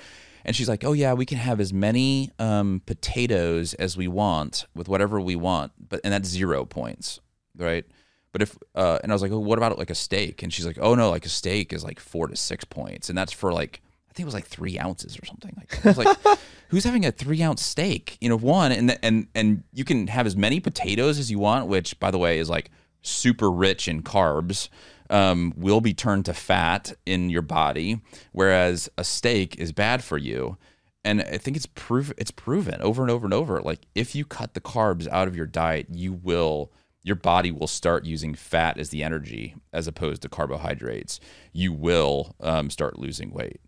And 0.50 0.56
she's 0.56 0.68
like, 0.68 0.84
oh 0.84 0.94
yeah, 0.94 1.14
we 1.14 1.28
can 1.28 1.38
have 1.38 1.60
as 1.60 1.72
many 1.72 2.32
um, 2.40 2.82
potatoes 2.88 3.76
as 3.76 3.96
we 3.96 4.08
want 4.08 4.66
with 4.74 4.90
whatever 4.90 5.22
we 5.22 5.36
want, 5.36 5.74
but 5.78 6.02
and 6.04 6.12
that's 6.12 6.28
zero 6.28 6.66
points, 6.66 7.20
right? 7.56 7.86
But 8.32 8.42
if 8.42 8.58
uh, 8.74 8.98
and 9.04 9.12
I 9.12 9.14
was 9.14 9.22
like, 9.22 9.32
oh, 9.32 9.38
what 9.38 9.60
about 9.60 9.78
like 9.78 9.92
a 9.92 9.96
steak? 9.96 10.42
And 10.42 10.52
she's 10.52 10.66
like, 10.66 10.80
oh 10.82 10.96
no, 10.96 11.12
like 11.12 11.24
a 11.24 11.30
steak 11.30 11.72
is 11.72 11.84
like 11.84 12.00
four 12.00 12.28
to 12.28 12.36
six 12.36 12.66
points, 12.66 13.10
and 13.10 13.16
that's 13.16 13.32
for 13.32 13.54
like 13.54 13.84
I 14.10 14.14
think 14.14 14.24
it 14.24 14.26
was 14.26 14.34
like 14.34 14.48
three 14.48 14.80
ounces 14.80 15.20
or 15.20 15.26
something. 15.28 15.54
Like, 15.56 15.86
I 15.86 15.90
was 15.90 16.00
like, 16.00 16.18
who's 16.70 16.84
having 16.84 17.06
a 17.06 17.12
three 17.12 17.44
ounce 17.44 17.64
steak? 17.64 18.18
You 18.20 18.30
know, 18.30 18.38
one 18.38 18.72
and 18.72 18.98
and 19.04 19.28
and 19.36 19.62
you 19.72 19.86
can 19.86 20.08
have 20.08 20.26
as 20.26 20.36
many 20.36 20.60
potatoes 20.60 21.20
as 21.20 21.30
you 21.30 21.38
want, 21.38 21.68
which 21.68 22.00
by 22.00 22.10
the 22.10 22.18
way 22.18 22.40
is 22.40 22.50
like 22.50 22.72
super 23.04 23.52
rich 23.52 23.88
in 23.88 24.02
carbs. 24.02 24.70
Um, 25.12 25.54
will 25.58 25.82
be 25.82 25.94
turned 25.94 26.26
to 26.26 26.34
fat 26.34 26.94
in 27.06 27.32
your 27.32 27.42
body, 27.42 28.02
whereas 28.32 28.90
a 28.96 29.04
steak 29.04 29.56
is 29.58 29.72
bad 29.72 30.04
for 30.04 30.20
you. 30.20 30.58
And 31.04 31.24
I 31.24 31.38
think 31.38 31.58
it's 31.58 31.66
proof 31.66 32.12
it's 32.18 32.30
proven 32.30 32.80
over 32.82 33.02
and 33.02 33.10
over 33.10 33.26
and 33.26 33.34
over. 33.34 33.60
Like 33.62 33.88
if 33.96 34.14
you 34.14 34.24
cut 34.24 34.54
the 34.54 34.62
carbs 34.62 35.08
out 35.08 35.28
of 35.28 35.36
your 35.36 35.48
diet, 35.48 35.88
you 35.90 36.14
will 36.14 36.72
your 37.02 37.16
body 37.16 37.52
will 37.52 37.68
start 37.68 38.06
using 38.06 38.36
fat 38.36 38.78
as 38.78 38.90
the 38.90 39.04
energy 39.04 39.56
as 39.74 39.88
opposed 39.88 40.22
to 40.22 40.30
carbohydrates. 40.30 41.20
You 41.54 41.74
will 41.74 42.36
um, 42.42 42.70
start 42.70 43.00
losing 43.00 43.32
weight 43.32 43.62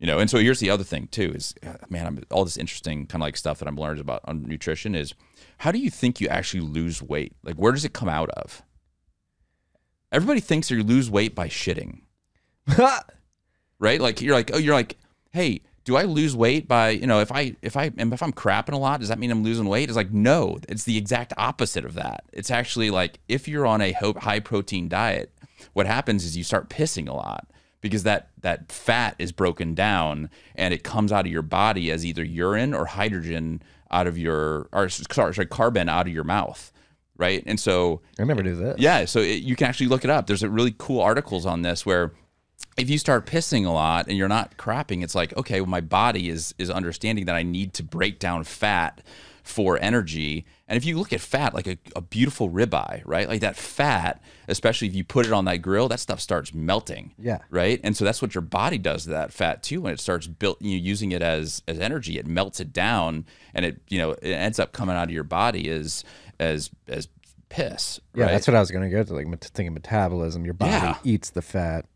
you 0.00 0.06
know 0.06 0.18
and 0.18 0.28
so 0.28 0.38
here's 0.38 0.58
the 0.58 0.70
other 0.70 0.82
thing 0.82 1.06
too 1.08 1.32
is 1.34 1.54
uh, 1.64 1.74
man 1.88 2.06
I'm, 2.06 2.22
all 2.30 2.44
this 2.44 2.56
interesting 2.56 3.06
kind 3.06 3.22
of 3.22 3.26
like 3.26 3.36
stuff 3.36 3.58
that 3.58 3.68
i'm 3.68 3.76
learning 3.76 4.00
about 4.00 4.22
on 4.24 4.42
nutrition 4.42 4.94
is 4.94 5.14
how 5.58 5.70
do 5.70 5.78
you 5.78 5.90
think 5.90 6.20
you 6.20 6.28
actually 6.28 6.60
lose 6.60 7.00
weight 7.00 7.34
like 7.44 7.56
where 7.56 7.72
does 7.72 7.84
it 7.84 7.92
come 7.92 8.08
out 8.08 8.30
of 8.30 8.62
everybody 10.12 10.40
thinks 10.40 10.70
you 10.70 10.82
lose 10.82 11.10
weight 11.10 11.34
by 11.34 11.48
shitting. 11.48 12.02
Right? 13.82 13.98
Like 13.98 14.20
you're 14.20 14.34
like 14.34 14.50
oh 14.52 14.58
you're 14.58 14.74
like 14.74 14.98
hey 15.32 15.62
do 15.84 15.96
i 15.96 16.02
lose 16.02 16.36
weight 16.36 16.68
by 16.68 16.90
you 16.90 17.06
know 17.06 17.20
if 17.20 17.32
i 17.32 17.56
if 17.62 17.78
i 17.78 17.90
if 17.96 18.22
i'm 18.22 18.32
crapping 18.32 18.74
a 18.74 18.76
lot 18.76 19.00
does 19.00 19.08
that 19.08 19.18
mean 19.18 19.30
i'm 19.30 19.42
losing 19.42 19.64
weight? 19.64 19.88
It's 19.88 19.96
like 19.96 20.12
no 20.12 20.58
it's 20.68 20.84
the 20.84 20.98
exact 20.98 21.32
opposite 21.38 21.86
of 21.86 21.94
that. 21.94 22.24
It's 22.30 22.50
actually 22.50 22.90
like 22.90 23.20
if 23.26 23.48
you're 23.48 23.64
on 23.64 23.80
a 23.80 23.92
high 23.92 24.40
protein 24.40 24.88
diet 24.88 25.32
what 25.72 25.86
happens 25.86 26.24
is 26.26 26.36
you 26.36 26.44
start 26.44 26.68
pissing 26.68 27.08
a 27.08 27.14
lot 27.14 27.46
because 27.80 28.02
that 28.02 28.28
that 28.42 28.70
fat 28.70 29.14
is 29.18 29.32
broken 29.32 29.74
down 29.74 30.28
and 30.54 30.74
it 30.74 30.84
comes 30.84 31.12
out 31.12 31.26
of 31.26 31.32
your 31.32 31.42
body 31.42 31.90
as 31.90 32.04
either 32.04 32.22
urine 32.24 32.74
or 32.74 32.84
hydrogen 32.84 33.62
out 33.90 34.06
of 34.06 34.18
your 34.18 34.68
or 34.72 34.88
sorry, 34.88 35.34
sorry 35.34 35.46
carbon 35.46 35.88
out 35.88 36.06
of 36.06 36.12
your 36.12 36.24
mouth 36.24 36.72
right? 37.20 37.42
And 37.46 37.60
so 37.60 38.00
I 38.18 38.22
remember 38.22 38.42
do 38.42 38.56
this. 38.56 38.76
yeah 38.78 39.04
so 39.04 39.20
it, 39.20 39.42
you 39.42 39.54
can 39.56 39.66
actually 39.68 39.86
look 39.88 40.04
it 40.04 40.10
up. 40.10 40.26
There's 40.26 40.42
a 40.42 40.50
really 40.50 40.74
cool 40.78 41.00
articles 41.00 41.46
on 41.46 41.62
this 41.62 41.84
where 41.86 42.12
if 42.76 42.88
you 42.90 42.98
start 42.98 43.26
pissing 43.26 43.66
a 43.66 43.70
lot 43.70 44.06
and 44.08 44.16
you're 44.16 44.28
not 44.28 44.56
crapping 44.56 45.02
it's 45.02 45.14
like 45.14 45.36
okay 45.36 45.60
well, 45.60 45.68
my 45.70 45.80
body 45.80 46.28
is 46.28 46.54
is 46.58 46.70
understanding 46.70 47.24
that 47.26 47.34
i 47.34 47.42
need 47.42 47.72
to 47.74 47.82
break 47.82 48.18
down 48.18 48.44
fat 48.44 49.02
for 49.42 49.78
energy. 49.82 50.44
And 50.68 50.76
if 50.76 50.84
you 50.84 50.96
look 50.98 51.12
at 51.12 51.20
fat 51.20 51.54
like 51.54 51.66
a, 51.66 51.76
a 51.96 52.00
beautiful 52.00 52.50
ribeye 52.50 53.02
right? 53.04 53.26
Like 53.28 53.40
that 53.40 53.56
fat 53.56 54.22
especially 54.46 54.86
if 54.88 54.94
you 54.94 55.02
put 55.02 55.26
it 55.26 55.32
on 55.32 55.44
that 55.46 55.56
grill 55.58 55.88
that 55.88 55.98
stuff 56.00 56.20
starts 56.20 56.52
melting 56.54 57.12
Yeah. 57.18 57.38
right? 57.50 57.80
And 57.82 57.96
so 57.96 58.04
that's 58.04 58.20
what 58.22 58.34
your 58.34 58.42
body 58.42 58.78
does 58.78 59.04
to 59.04 59.10
that 59.10 59.32
fat 59.32 59.62
too. 59.62 59.80
When 59.80 59.92
it 59.92 59.98
starts 60.00 60.26
built 60.26 60.60
you 60.62 60.76
know, 60.78 60.82
using 60.84 61.10
it 61.12 61.22
as 61.22 61.62
as 61.66 61.80
energy 61.80 62.18
it 62.18 62.26
melts 62.26 62.60
it 62.60 62.72
down 62.72 63.24
and 63.54 63.64
it 63.64 63.80
you 63.88 63.98
know 63.98 64.10
it 64.12 64.30
ends 64.30 64.60
up 64.60 64.72
coming 64.72 64.94
out 64.94 65.04
of 65.08 65.14
your 65.14 65.24
body 65.24 65.68
as 65.70 66.04
as 66.40 66.70
as 66.88 67.06
piss 67.48 68.00
Yeah, 68.14 68.24
right? 68.24 68.32
that's 68.32 68.46
what 68.48 68.56
I 68.56 68.60
was 68.60 68.70
going 68.70 68.88
to 68.88 68.90
go 68.96 69.02
to. 69.04 69.14
Like 69.14 69.40
thinking 69.40 69.74
metabolism, 69.74 70.44
your 70.44 70.54
body 70.54 70.70
Yeah. 70.72 70.98
eats 71.04 71.30
the 71.30 71.42
fat, 71.42 71.86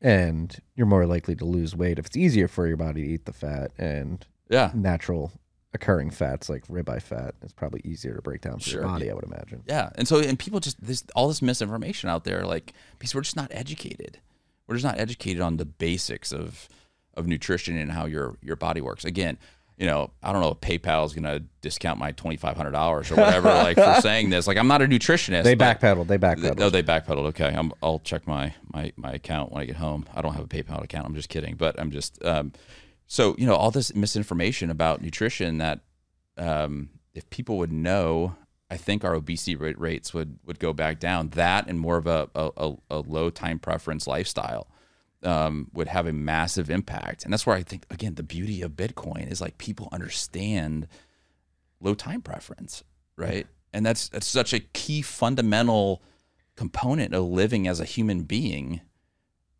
and 0.00 0.56
you're 0.76 0.86
more 0.86 1.06
likely 1.06 1.34
to 1.36 1.44
lose 1.44 1.74
weight 1.74 1.98
if 1.98 2.06
it's 2.06 2.16
easier 2.16 2.46
for 2.48 2.66
your 2.66 2.76
body 2.76 3.02
to 3.02 3.08
eat 3.08 3.24
the 3.24 3.32
fat. 3.32 3.72
And 3.78 4.24
yeah 4.50 4.70
natural 4.74 5.32
occurring 5.72 6.10
fats 6.10 6.48
like 6.48 6.64
ribeye 6.68 7.00
fat 7.02 7.34
is 7.42 7.52
probably 7.52 7.80
easier 7.84 8.14
to 8.14 8.22
break 8.22 8.42
down 8.42 8.58
for 8.58 8.68
Sure. 8.70 8.80
your 8.82 8.88
body. 8.90 9.10
I 9.10 9.14
would 9.14 9.24
imagine. 9.24 9.62
Yeah, 9.66 9.90
and 9.96 10.06
so 10.06 10.18
and 10.20 10.38
people 10.38 10.60
just 10.60 10.80
this 10.84 11.04
all 11.16 11.28
this 11.28 11.42
misinformation 11.42 12.08
out 12.10 12.24
there, 12.24 12.44
like 12.44 12.72
because 12.98 13.14
we're 13.14 13.22
just 13.22 13.36
not 13.36 13.48
educated. 13.52 14.18
We're 14.66 14.76
just 14.76 14.84
not 14.84 14.98
educated 15.00 15.42
on 15.42 15.56
the 15.56 15.64
basics 15.64 16.32
of 16.32 16.68
of 17.14 17.26
nutrition 17.26 17.76
and 17.78 17.92
how 17.92 18.06
your 18.06 18.36
your 18.42 18.56
body 18.56 18.80
works. 18.80 19.04
Again, 19.04 19.38
you 19.76 19.86
know, 19.86 20.10
I 20.22 20.32
don't 20.32 20.40
know 20.40 20.50
if 20.50 20.60
PayPal 20.60 21.04
is 21.04 21.14
going 21.14 21.24
to 21.24 21.42
discount 21.60 21.98
my 21.98 22.12
twenty 22.12 22.36
five 22.36 22.56
hundred 22.56 22.72
dollars 22.72 23.10
or 23.10 23.16
whatever, 23.16 23.48
like 23.48 23.76
for 23.76 23.96
saying 24.00 24.30
this. 24.30 24.46
Like 24.46 24.56
I'm 24.56 24.68
not 24.68 24.82
a 24.82 24.86
nutritionist. 24.86 25.42
They 25.42 25.56
backpedaled. 25.56 26.06
They 26.06 26.18
backpedaled. 26.18 26.60
Oh, 26.60 26.70
they 26.70 26.82
backpedaled. 26.82 27.26
Okay, 27.26 27.52
I'm, 27.54 27.72
I'll 27.82 27.98
check 27.98 28.26
my, 28.26 28.54
my 28.72 28.92
my 28.96 29.12
account 29.12 29.52
when 29.52 29.62
I 29.62 29.66
get 29.66 29.76
home. 29.76 30.06
I 30.14 30.22
don't 30.22 30.34
have 30.34 30.44
a 30.44 30.48
PayPal 30.48 30.82
account. 30.82 31.06
I'm 31.06 31.14
just 31.14 31.28
kidding, 31.28 31.56
but 31.56 31.78
I'm 31.80 31.90
just 31.90 32.24
um, 32.24 32.52
so 33.06 33.34
you 33.36 33.46
know 33.46 33.54
all 33.54 33.70
this 33.70 33.94
misinformation 33.94 34.70
about 34.70 35.02
nutrition 35.02 35.58
that 35.58 35.80
um, 36.36 36.90
if 37.12 37.28
people 37.30 37.58
would 37.58 37.72
know, 37.72 38.36
I 38.70 38.76
think 38.76 39.04
our 39.04 39.14
obesity 39.14 39.56
rate 39.56 39.78
rates 39.78 40.14
would 40.14 40.38
would 40.46 40.60
go 40.60 40.72
back 40.72 41.00
down. 41.00 41.30
That 41.30 41.66
and 41.66 41.80
more 41.80 41.96
of 41.96 42.06
a, 42.06 42.28
a, 42.36 42.74
a 42.90 42.98
low 42.98 43.28
time 43.30 43.58
preference 43.58 44.06
lifestyle 44.06 44.68
um, 45.24 45.68
would 45.72 45.88
have 45.88 46.06
a 46.06 46.12
massive 46.12 46.70
impact. 46.70 47.24
And 47.24 47.32
that's 47.32 47.46
where 47.46 47.56
I 47.56 47.62
think 47.62 47.86
again 47.90 48.14
the 48.14 48.22
beauty 48.22 48.62
of 48.62 48.72
Bitcoin 48.72 49.30
is 49.30 49.40
like 49.40 49.58
people 49.58 49.88
understand 49.92 50.86
low 51.80 51.94
time 51.94 52.22
preference, 52.22 52.84
right? 53.16 53.46
And 53.72 53.84
that's 53.84 54.08
that's 54.08 54.26
such 54.26 54.52
a 54.52 54.60
key 54.60 55.02
fundamental 55.02 56.02
component 56.56 57.14
of 57.14 57.24
living 57.24 57.66
as 57.66 57.80
a 57.80 57.84
human 57.84 58.22
being 58.22 58.80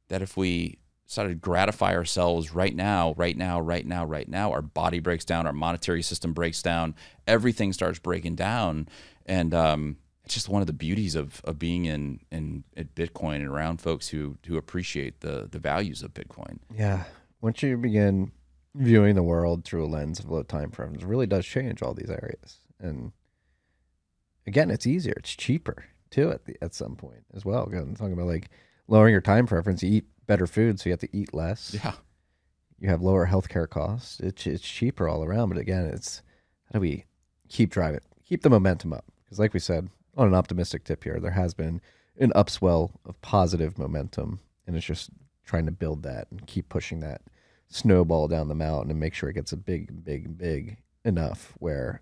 that 0.09 0.23
if 0.23 0.37
we 0.37 0.79
started 1.07 1.41
gratify 1.41 1.95
ourselves 1.95 2.55
right 2.55 2.75
now, 2.75 3.15
right 3.17 3.37
now, 3.37 3.61
right 3.61 3.87
now, 3.87 4.05
right 4.05 4.29
now, 4.29 4.51
our 4.53 4.63
body 4.63 5.01
breaks 5.01 5.25
down, 5.25 5.47
our 5.47 5.53
monetary 5.53 6.03
system 6.03 6.33
breaks 6.33 6.63
down, 6.63 6.95
everything 7.27 7.73
starts 7.73 7.99
breaking 7.99 8.35
down. 8.35 8.89
And 9.27 9.55
um, 9.55 9.97
it's 10.25 10.35
just 10.35 10.49
one 10.49 10.63
of 10.63 10.67
the 10.67 10.73
beauties 10.73 11.15
of, 11.15 11.43
of 11.45 11.59
being 11.59 11.85
in, 11.85 12.21
in 12.31 12.65
at 12.77 12.95
Bitcoin 12.95 13.37
and 13.37 13.49
around 13.49 13.81
folks 13.81 14.09
who 14.09 14.39
who 14.47 14.57
appreciate 14.57 15.21
the 15.21 15.49
the 15.51 15.59
values 15.59 16.03
of 16.03 16.15
Bitcoin. 16.15 16.59
Yeah. 16.75 17.05
Once 17.41 17.63
you 17.63 17.77
begin 17.77 18.33
viewing 18.75 19.15
the 19.15 19.23
world 19.23 19.65
through 19.65 19.85
a 19.85 19.87
lens 19.87 20.19
of 20.19 20.31
low 20.31 20.43
time 20.43 20.71
preference, 20.71 21.03
it 21.03 21.09
really 21.09 21.27
does 21.27 21.45
change 21.45 21.83
all 21.83 21.93
these 21.93 22.11
areas. 22.11 22.59
And 22.81 23.13
again, 24.47 24.71
it's 24.71 24.87
easier. 24.87 25.15
It's 25.19 25.35
cheaper 25.37 25.85
too 26.11 26.31
at 26.31 26.47
the, 26.47 26.57
at 26.63 26.75
some 26.75 26.97
point 26.97 27.25
as 27.35 27.45
well. 27.45 27.65
I'm 27.65 27.95
talking 27.95 28.15
about 28.15 28.27
like 28.27 28.49
lowering 28.89 29.13
your 29.13 29.21
time 29.21 29.47
preference. 29.47 29.83
You 29.83 29.93
eat 29.97 30.07
better 30.27 30.47
food, 30.47 30.81
so 30.81 30.89
you 30.89 30.93
have 30.93 31.01
to 31.01 31.17
eat 31.17 31.35
less. 31.35 31.77
Yeah. 31.85 31.93
You 32.81 32.89
have 32.89 33.03
lower 33.03 33.27
healthcare 33.27 33.69
costs. 33.69 34.21
It's 34.21 34.47
it's 34.47 34.63
cheaper 34.63 35.07
all 35.07 35.23
around. 35.23 35.51
But 35.51 35.59
again, 35.59 35.85
it's 35.85 36.23
how 36.73 36.79
do 36.79 36.81
we 36.81 37.05
keep 37.49 37.71
driving, 37.71 38.01
keep 38.27 38.43
the 38.43 38.51
momentum 38.51 38.95
up? 38.95 39.05
Because 39.23 39.39
like 39.39 39.53
we 39.53 39.61
said, 39.61 39.89
on 40.17 40.29
an 40.29 40.35
optimistic 40.35 40.85
tip 40.85 41.05
here, 41.05 41.19
there 41.21 41.33
has 41.33 41.55
been 41.55 41.81
an 42.19 42.33
upswell 42.35 42.93
of 43.05 43.21
positive 43.23 43.79
momentum, 43.79 44.41
and 44.67 44.77
it's 44.77 44.87
just 44.87 45.11
trying 45.45 45.67
to 45.67 45.73
build 45.73 46.03
that 46.05 46.29
and 46.31 46.47
keep 46.47 46.69
pushing 46.69 47.01
that 47.01 47.23
snowball 47.69 48.29
down 48.29 48.49
the 48.49 48.55
mountain 48.55 48.91
and 48.91 49.01
make 49.01 49.15
sure 49.15 49.29
it 49.29 49.35
gets 49.35 49.53
a 49.53 49.57
big, 49.57 50.05
big, 50.05 50.39
big 50.39 50.77
enough 51.05 51.55
where 51.59 52.01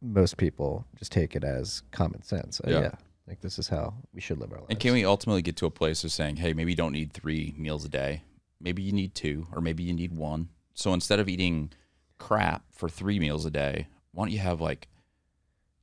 most 0.00 0.36
people 0.36 0.86
just 0.96 1.10
take 1.12 1.34
it 1.34 1.42
as 1.44 1.82
common 1.90 2.22
sense. 2.22 2.60
Uh, 2.60 2.70
Yeah. 2.70 2.80
yeah. 2.80 2.94
Like 3.26 3.40
this 3.40 3.58
is 3.58 3.66
how 3.68 3.94
we 4.14 4.20
should 4.20 4.38
live 4.38 4.52
our 4.52 4.58
lives. 4.58 4.68
And 4.70 4.78
can 4.78 4.92
we 4.92 5.04
ultimately 5.04 5.42
get 5.42 5.56
to 5.56 5.66
a 5.66 5.70
place 5.70 6.04
of 6.04 6.12
saying, 6.12 6.36
hey, 6.36 6.52
maybe 6.52 6.70
you 6.72 6.76
don't 6.76 6.92
need 6.92 7.12
three 7.12 7.54
meals 7.58 7.84
a 7.84 7.88
day. 7.88 8.22
Maybe 8.60 8.82
you 8.82 8.92
need 8.92 9.16
two, 9.16 9.48
or 9.52 9.60
maybe 9.60 9.82
you 9.82 9.92
need 9.92 10.16
one. 10.16 10.48
So 10.74 10.94
instead 10.94 11.18
of 11.18 11.28
eating 11.28 11.72
crap 12.18 12.62
for 12.70 12.88
three 12.88 13.18
meals 13.18 13.44
a 13.44 13.50
day, 13.50 13.88
why 14.12 14.24
don't 14.24 14.32
you 14.32 14.38
have 14.38 14.60
like 14.60 14.86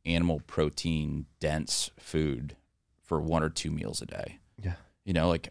animal 0.05 0.41
protein 0.45 1.25
dense 1.39 1.91
food 1.97 2.55
for 3.01 3.19
one 3.19 3.43
or 3.43 3.49
two 3.49 3.71
meals 3.71 4.01
a 4.01 4.05
day? 4.05 4.39
Yeah. 4.61 4.75
You 5.05 5.13
know, 5.13 5.27
like 5.27 5.49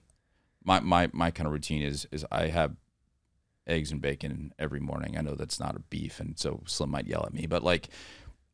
my 0.64 0.80
my 0.80 1.10
my 1.12 1.30
kind 1.30 1.46
of 1.46 1.52
routine 1.52 1.82
is 1.82 2.06
is 2.10 2.24
I 2.30 2.48
have 2.48 2.76
eggs 3.66 3.92
and 3.92 4.00
bacon 4.00 4.52
every 4.58 4.80
morning. 4.80 5.16
I 5.16 5.22
know 5.22 5.34
that's 5.34 5.60
not 5.60 5.76
a 5.76 5.80
beef, 5.80 6.20
and 6.20 6.38
so 6.38 6.62
Slim 6.66 6.90
might 6.90 7.06
yell 7.06 7.24
at 7.26 7.34
me, 7.34 7.46
but 7.46 7.62
like 7.62 7.88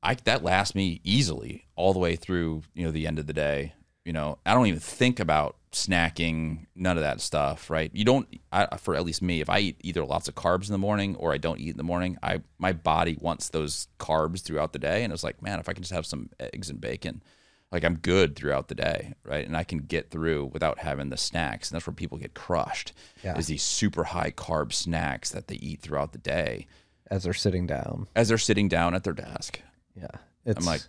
I 0.03 0.15
that 0.15 0.43
lasts 0.43 0.75
me 0.75 1.01
easily 1.05 1.67
all 1.77 1.93
the 1.93 1.99
way 1.99 2.17
through, 2.17 2.63
you 2.75 2.85
know, 2.85 2.91
the 2.91 3.07
end 3.07 3.19
of 3.19 3.27
the 3.27 3.33
day. 3.33 3.75
You 4.09 4.15
know, 4.15 4.39
I 4.47 4.55
don't 4.55 4.67
even 4.69 4.81
think 4.81 5.21
about 5.21 5.57
snacking, 5.71 6.65
none 6.75 6.97
of 6.97 7.03
that 7.03 7.21
stuff, 7.21 7.69
right? 7.69 7.91
You 7.93 8.07
don't 8.07 8.27
I, 8.51 8.79
for 8.79 8.95
at 8.95 9.05
least 9.05 9.21
me, 9.21 9.43
if 9.43 9.51
I 9.51 9.59
eat 9.59 9.77
either 9.83 10.03
lots 10.03 10.29
of 10.29 10.35
carbs 10.35 10.67
in 10.69 10.73
the 10.73 10.79
morning 10.79 11.15
or 11.17 11.35
I 11.35 11.37
don't 11.37 11.61
eat 11.61 11.73
in 11.73 11.77
the 11.77 11.83
morning, 11.93 12.17
I 12.23 12.41
my 12.59 12.73
body 12.73 13.19
wants 13.21 13.51
those 13.51 13.87
carbs 13.99 14.41
throughout 14.43 14.73
the 14.73 14.79
day 14.79 15.05
and 15.05 15.13
it's 15.13 15.23
like, 15.23 15.43
man, 15.43 15.61
if 15.61 15.69
I 15.69 15.75
can 15.75 15.83
just 15.83 15.93
have 15.93 16.07
some 16.07 16.31
eggs 16.41 16.71
and 16.71 16.81
bacon, 16.81 17.23
Like 17.71 17.85
I'm 17.85 17.97
good 17.99 18.35
throughout 18.35 18.69
the 18.69 18.75
day, 18.75 19.13
right? 19.25 19.47
And 19.47 19.57
I 19.57 19.65
can 19.65 19.79
get 19.81 20.11
through 20.11 20.47
without 20.47 20.79
having 20.79 21.11
the 21.11 21.17
snacks. 21.19 21.71
And 21.71 21.77
that's 21.77 21.87
where 21.87 21.95
people 21.95 22.17
get 22.19 22.35
crushed. 22.35 22.93
Yeah. 23.23 23.37
Is 23.37 23.47
these 23.49 23.63
super 23.63 24.05
high 24.05 24.31
carb 24.31 24.73
snacks 24.73 25.31
that 25.31 25.49
they 25.49 25.57
eat 25.57 25.81
throughout 25.83 26.13
the 26.13 26.19
day 26.19 26.67
As 27.11 27.25
they're 27.25 27.35
sitting 27.35 27.67
down. 27.67 28.07
as 28.17 28.29
they're 28.29 28.39
sitting 28.39 28.69
down 28.69 28.95
at 28.95 29.05
their 29.05 29.13
desk. 29.13 29.61
Yeah. 29.95 30.07
It's 30.47 30.61
I'm 30.61 30.65
like, 30.65 30.81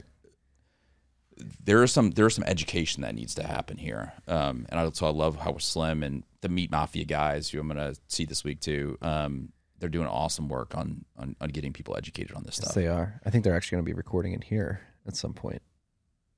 there 1.63 1.83
is 1.83 1.91
some 1.91 2.11
there 2.11 2.27
is 2.27 2.35
some 2.35 2.43
education 2.45 3.01
that 3.03 3.15
needs 3.15 3.35
to 3.35 3.43
happen 3.43 3.77
here. 3.77 4.13
Um, 4.27 4.65
and 4.69 4.79
I 4.79 4.83
also 4.83 5.07
I 5.07 5.11
love 5.11 5.37
how 5.37 5.57
Slim 5.57 6.03
and 6.03 6.23
the 6.41 6.49
Meat 6.49 6.71
Mafia 6.71 7.05
guys, 7.05 7.49
who 7.49 7.59
I'm 7.59 7.67
gonna 7.67 7.95
see 8.07 8.25
this 8.25 8.43
week 8.43 8.59
too. 8.59 8.97
Um, 9.01 9.49
they're 9.79 9.89
doing 9.89 10.07
awesome 10.07 10.49
work 10.49 10.75
on, 10.75 11.05
on 11.17 11.35
on 11.39 11.49
getting 11.49 11.73
people 11.73 11.95
educated 11.95 12.35
on 12.35 12.43
this 12.43 12.57
yes, 12.57 12.65
stuff. 12.65 12.75
they 12.75 12.87
are. 12.87 13.21
I 13.25 13.29
think 13.29 13.43
they're 13.43 13.55
actually 13.55 13.77
going 13.77 13.85
to 13.85 13.89
be 13.91 13.95
recording 13.95 14.33
in 14.33 14.41
here 14.41 14.81
at 15.07 15.15
some 15.15 15.33
point. 15.33 15.61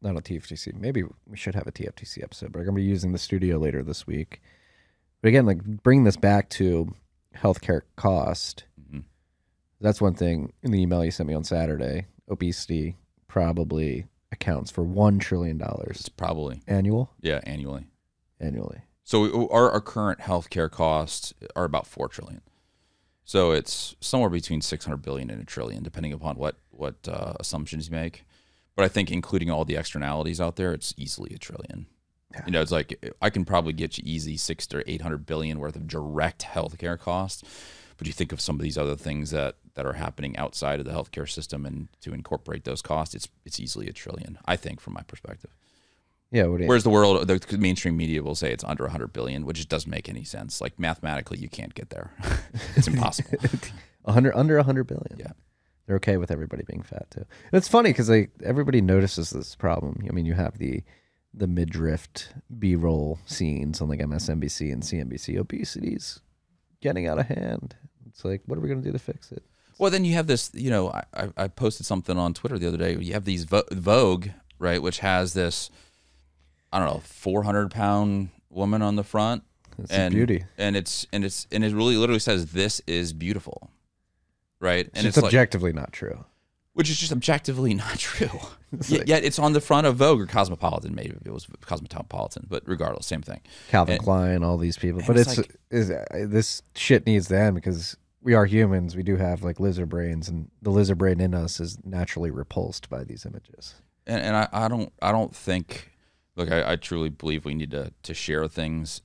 Not 0.01 0.15
on 0.15 0.21
TFTC. 0.21 0.75
Maybe 0.75 1.03
we 1.27 1.37
should 1.37 1.55
have 1.55 1.67
a 1.67 1.71
TFTC 1.71 2.23
episode, 2.23 2.51
but 2.51 2.59
I'm 2.59 2.65
going 2.65 2.75
to 2.75 2.81
be 2.81 2.87
using 2.87 3.11
the 3.13 3.19
studio 3.19 3.57
later 3.57 3.83
this 3.83 4.07
week. 4.07 4.41
But 5.21 5.29
again, 5.29 5.45
like 5.45 5.63
bringing 5.63 6.03
this 6.03 6.17
back 6.17 6.49
to 6.51 6.93
healthcare 7.35 7.81
cost. 7.95 8.65
Mhm. 8.79 9.03
That's 9.79 10.01
one 10.01 10.15
thing 10.15 10.53
in 10.63 10.71
the 10.71 10.81
email 10.81 11.03
you 11.05 11.11
sent 11.11 11.27
me 11.27 11.33
on 11.35 11.43
Saturday. 11.43 12.05
Obesity 12.29 12.97
probably 13.27 14.05
accounts 14.31 14.71
for 14.71 14.83
one 14.83 15.19
trillion 15.19 15.57
dollars 15.57 15.97
It's 15.99 16.09
probably 16.09 16.61
annual 16.67 17.13
yeah 17.21 17.41
annually. 17.43 17.87
annually. 18.39 18.81
So 19.03 19.47
our, 19.49 19.69
our 19.71 19.81
current 19.81 20.19
healthcare 20.19 20.71
costs 20.71 21.33
are 21.55 21.65
about 21.65 21.85
four 21.87 22.07
trillion. 22.07 22.41
So 23.25 23.51
it's 23.51 23.95
somewhere 23.99 24.29
between 24.29 24.61
six 24.61 24.85
hundred 24.85 25.01
billion 25.01 25.29
and 25.29 25.41
a 25.41 25.45
trillion, 25.45 25.83
depending 25.83 26.13
upon 26.13 26.35
what 26.37 26.55
what 26.69 26.95
uh, 27.07 27.33
assumptions 27.39 27.89
you 27.89 27.95
make. 27.95 28.23
But 28.75 28.85
I 28.85 28.87
think 28.87 29.11
including 29.11 29.49
all 29.49 29.65
the 29.65 29.75
externalities 29.75 30.39
out 30.39 30.55
there, 30.55 30.71
it's 30.73 30.93
easily 30.97 31.33
a 31.35 31.37
trillion. 31.37 31.87
You 32.45 32.53
know, 32.53 32.61
it's 32.61 32.71
like 32.71 33.13
I 33.21 33.29
can 33.29 33.43
probably 33.43 33.73
get 33.73 33.97
you 33.97 34.03
easy 34.07 34.37
six 34.37 34.65
to 34.67 34.89
eight 34.89 35.01
hundred 35.01 35.25
billion 35.25 35.59
worth 35.59 35.75
of 35.75 35.87
direct 35.87 36.43
healthcare 36.43 36.97
costs. 36.97 37.43
But 37.97 38.07
you 38.07 38.13
think 38.13 38.31
of 38.31 38.39
some 38.41 38.55
of 38.55 38.61
these 38.61 38.77
other 38.77 38.95
things 38.95 39.31
that 39.31 39.57
that 39.75 39.85
are 39.85 39.93
happening 39.93 40.37
outside 40.37 40.79
of 40.79 40.85
the 40.85 40.91
healthcare 40.91 41.29
system, 41.29 41.65
and 41.65 41.87
to 42.01 42.13
incorporate 42.13 42.63
those 42.63 42.81
costs, 42.81 43.15
it's 43.15 43.27
it's 43.45 43.59
easily 43.59 43.87
a 43.87 43.93
trillion. 43.93 44.37
I 44.45 44.55
think, 44.55 44.79
from 44.79 44.93
my 44.93 45.01
perspective. 45.03 45.51
Yeah. 46.31 46.45
What 46.45 46.57
do 46.57 46.63
you, 46.63 46.69
Whereas 46.69 46.83
the 46.83 46.89
world, 46.89 47.27
the 47.27 47.57
mainstream 47.57 47.97
media 47.97 48.23
will 48.23 48.35
say 48.35 48.51
it's 48.51 48.63
under 48.63 48.85
100 48.85 49.11
billion, 49.11 49.45
which 49.45 49.57
just 49.57 49.69
doesn't 49.69 49.91
make 49.91 50.07
any 50.07 50.23
sense. 50.23 50.61
Like 50.61 50.79
mathematically, 50.79 51.37
you 51.37 51.49
can't 51.49 51.75
get 51.75 51.89
there. 51.89 52.13
it's 52.75 52.87
impossible. 52.87 53.37
a 54.05 54.13
hundred 54.13 54.33
under 54.35 54.57
a 54.57 54.63
hundred 54.63 54.85
billion. 54.85 55.17
Yeah. 55.17 55.31
they're 55.85 55.97
okay 55.97 56.17
with 56.17 56.31
everybody 56.31 56.63
being 56.63 56.83
fat 56.83 57.11
too. 57.11 57.25
And 57.51 57.53
it's 57.57 57.67
funny 57.67 57.89
because 57.89 58.09
like 58.09 58.31
everybody 58.43 58.81
notices 58.81 59.31
this 59.31 59.55
problem. 59.55 60.05
I 60.07 60.13
mean, 60.13 60.25
you 60.25 60.33
have 60.33 60.57
the 60.57 60.83
the 61.33 61.47
midriff 61.47 62.09
B-roll 62.59 63.19
scenes 63.25 63.81
on 63.81 63.89
like 63.89 63.99
MSNBC 63.99 64.71
and 64.71 64.83
CNBC. 64.83 65.37
Obesity's 65.37 66.19
getting 66.81 67.07
out 67.07 67.19
of 67.19 67.27
hand. 67.27 67.75
It's 68.09 68.25
like, 68.25 68.41
what 68.45 68.57
are 68.57 68.61
we 68.61 68.67
going 68.67 68.81
to 68.81 68.85
do 68.85 68.91
to 68.91 68.99
fix 68.99 69.31
it? 69.31 69.43
Well, 69.81 69.89
then 69.89 70.05
you 70.05 70.13
have 70.13 70.27
this. 70.27 70.51
You 70.53 70.69
know, 70.69 70.91
I, 71.13 71.29
I- 71.35 71.47
posted 71.47 71.87
something 71.87 72.15
on 72.17 72.35
Twitter 72.35 72.59
the 72.59 72.67
other 72.67 72.77
day. 72.77 72.95
You 72.97 73.13
have 73.13 73.25
these 73.25 73.45
Vogue, 73.45 74.27
right, 74.59 74.79
which 74.79 74.99
has 74.99 75.33
this, 75.33 75.71
I 76.71 76.77
don't 76.77 76.87
know, 76.87 77.01
400 77.03 77.71
pound 77.71 78.29
woman 78.51 78.83
on 78.83 78.95
the 78.95 79.03
front. 79.03 79.41
It's 79.79 79.91
and 79.91 80.13
beauty. 80.13 80.43
and 80.59 80.75
it's 80.75 81.07
and 81.11 81.25
it's 81.25 81.47
and 81.51 81.63
it 81.65 81.73
really 81.73 81.97
literally 81.97 82.19
says 82.19 82.51
this 82.51 82.79
is 82.85 83.11
beautiful, 83.13 83.71
right? 84.59 84.87
And 84.93 85.07
it's, 85.07 85.17
like, 85.17 85.25
objectively 85.25 85.73
not 85.73 85.91
true. 85.91 86.25
which 86.73 86.89
is 86.91 86.99
just 86.99 87.11
objectively 87.11 87.73
not 87.85 87.97
true. 87.97 88.29
It's 88.73 88.89
Yet, 88.89 88.99
like- 88.99 89.07
yet 89.09 89.23
it's 89.25 89.37
on 89.39 89.51
the 89.51 89.59
front 89.59 89.85
of 89.87 89.97
Vogue 89.97 90.21
or 90.21 90.25
Cosmopolitan. 90.27 90.95
Maybe 90.95 91.13
it 91.25 91.33
was 91.33 91.45
Cosmopolitan, 91.59 92.45
but 92.49 92.63
regardless, 92.65 93.05
same 93.05 93.21
thing. 93.21 93.41
Calvin 93.69 93.95
And- 93.95 94.03
Klein, 94.03 94.43
all 94.43 94.57
these 94.57 94.77
people. 94.77 95.01
But 95.05 95.17
it's 95.17 95.37
it's, 95.39 95.57
is 95.71 95.91
uh, 95.91 96.05
this 96.27 96.61
shit 96.75 97.05
needs 97.05 97.27
to 97.29 97.37
end 97.37 97.55
because 97.55 97.97
we 98.21 98.33
are 98.33 98.45
humans. 98.45 98.95
We 98.95 99.03
do 99.03 99.17
have 99.17 99.43
like 99.43 99.59
lizard 99.59 99.89
brains, 99.89 100.29
and 100.29 100.49
the 100.61 100.69
lizard 100.69 100.97
brain 100.97 101.19
in 101.19 101.33
us 101.33 101.59
is 101.59 101.77
naturally 101.83 102.31
repulsed 102.31 102.89
by 102.89 103.03
these 103.03 103.25
images. 103.25 103.75
and, 104.07 104.21
and 104.21 104.35
I, 104.35 104.47
I 104.51 104.67
don't 104.67 104.91
I 105.01 105.11
don't 105.11 105.35
think 105.35 105.91
look 106.35 106.51
I, 106.51 106.73
I 106.73 106.75
truly 106.75 107.09
believe 107.09 107.45
we 107.45 107.53
need 107.55 107.71
to 107.71 107.91
to 108.03 108.13
share 108.13 108.47
things 108.47 109.01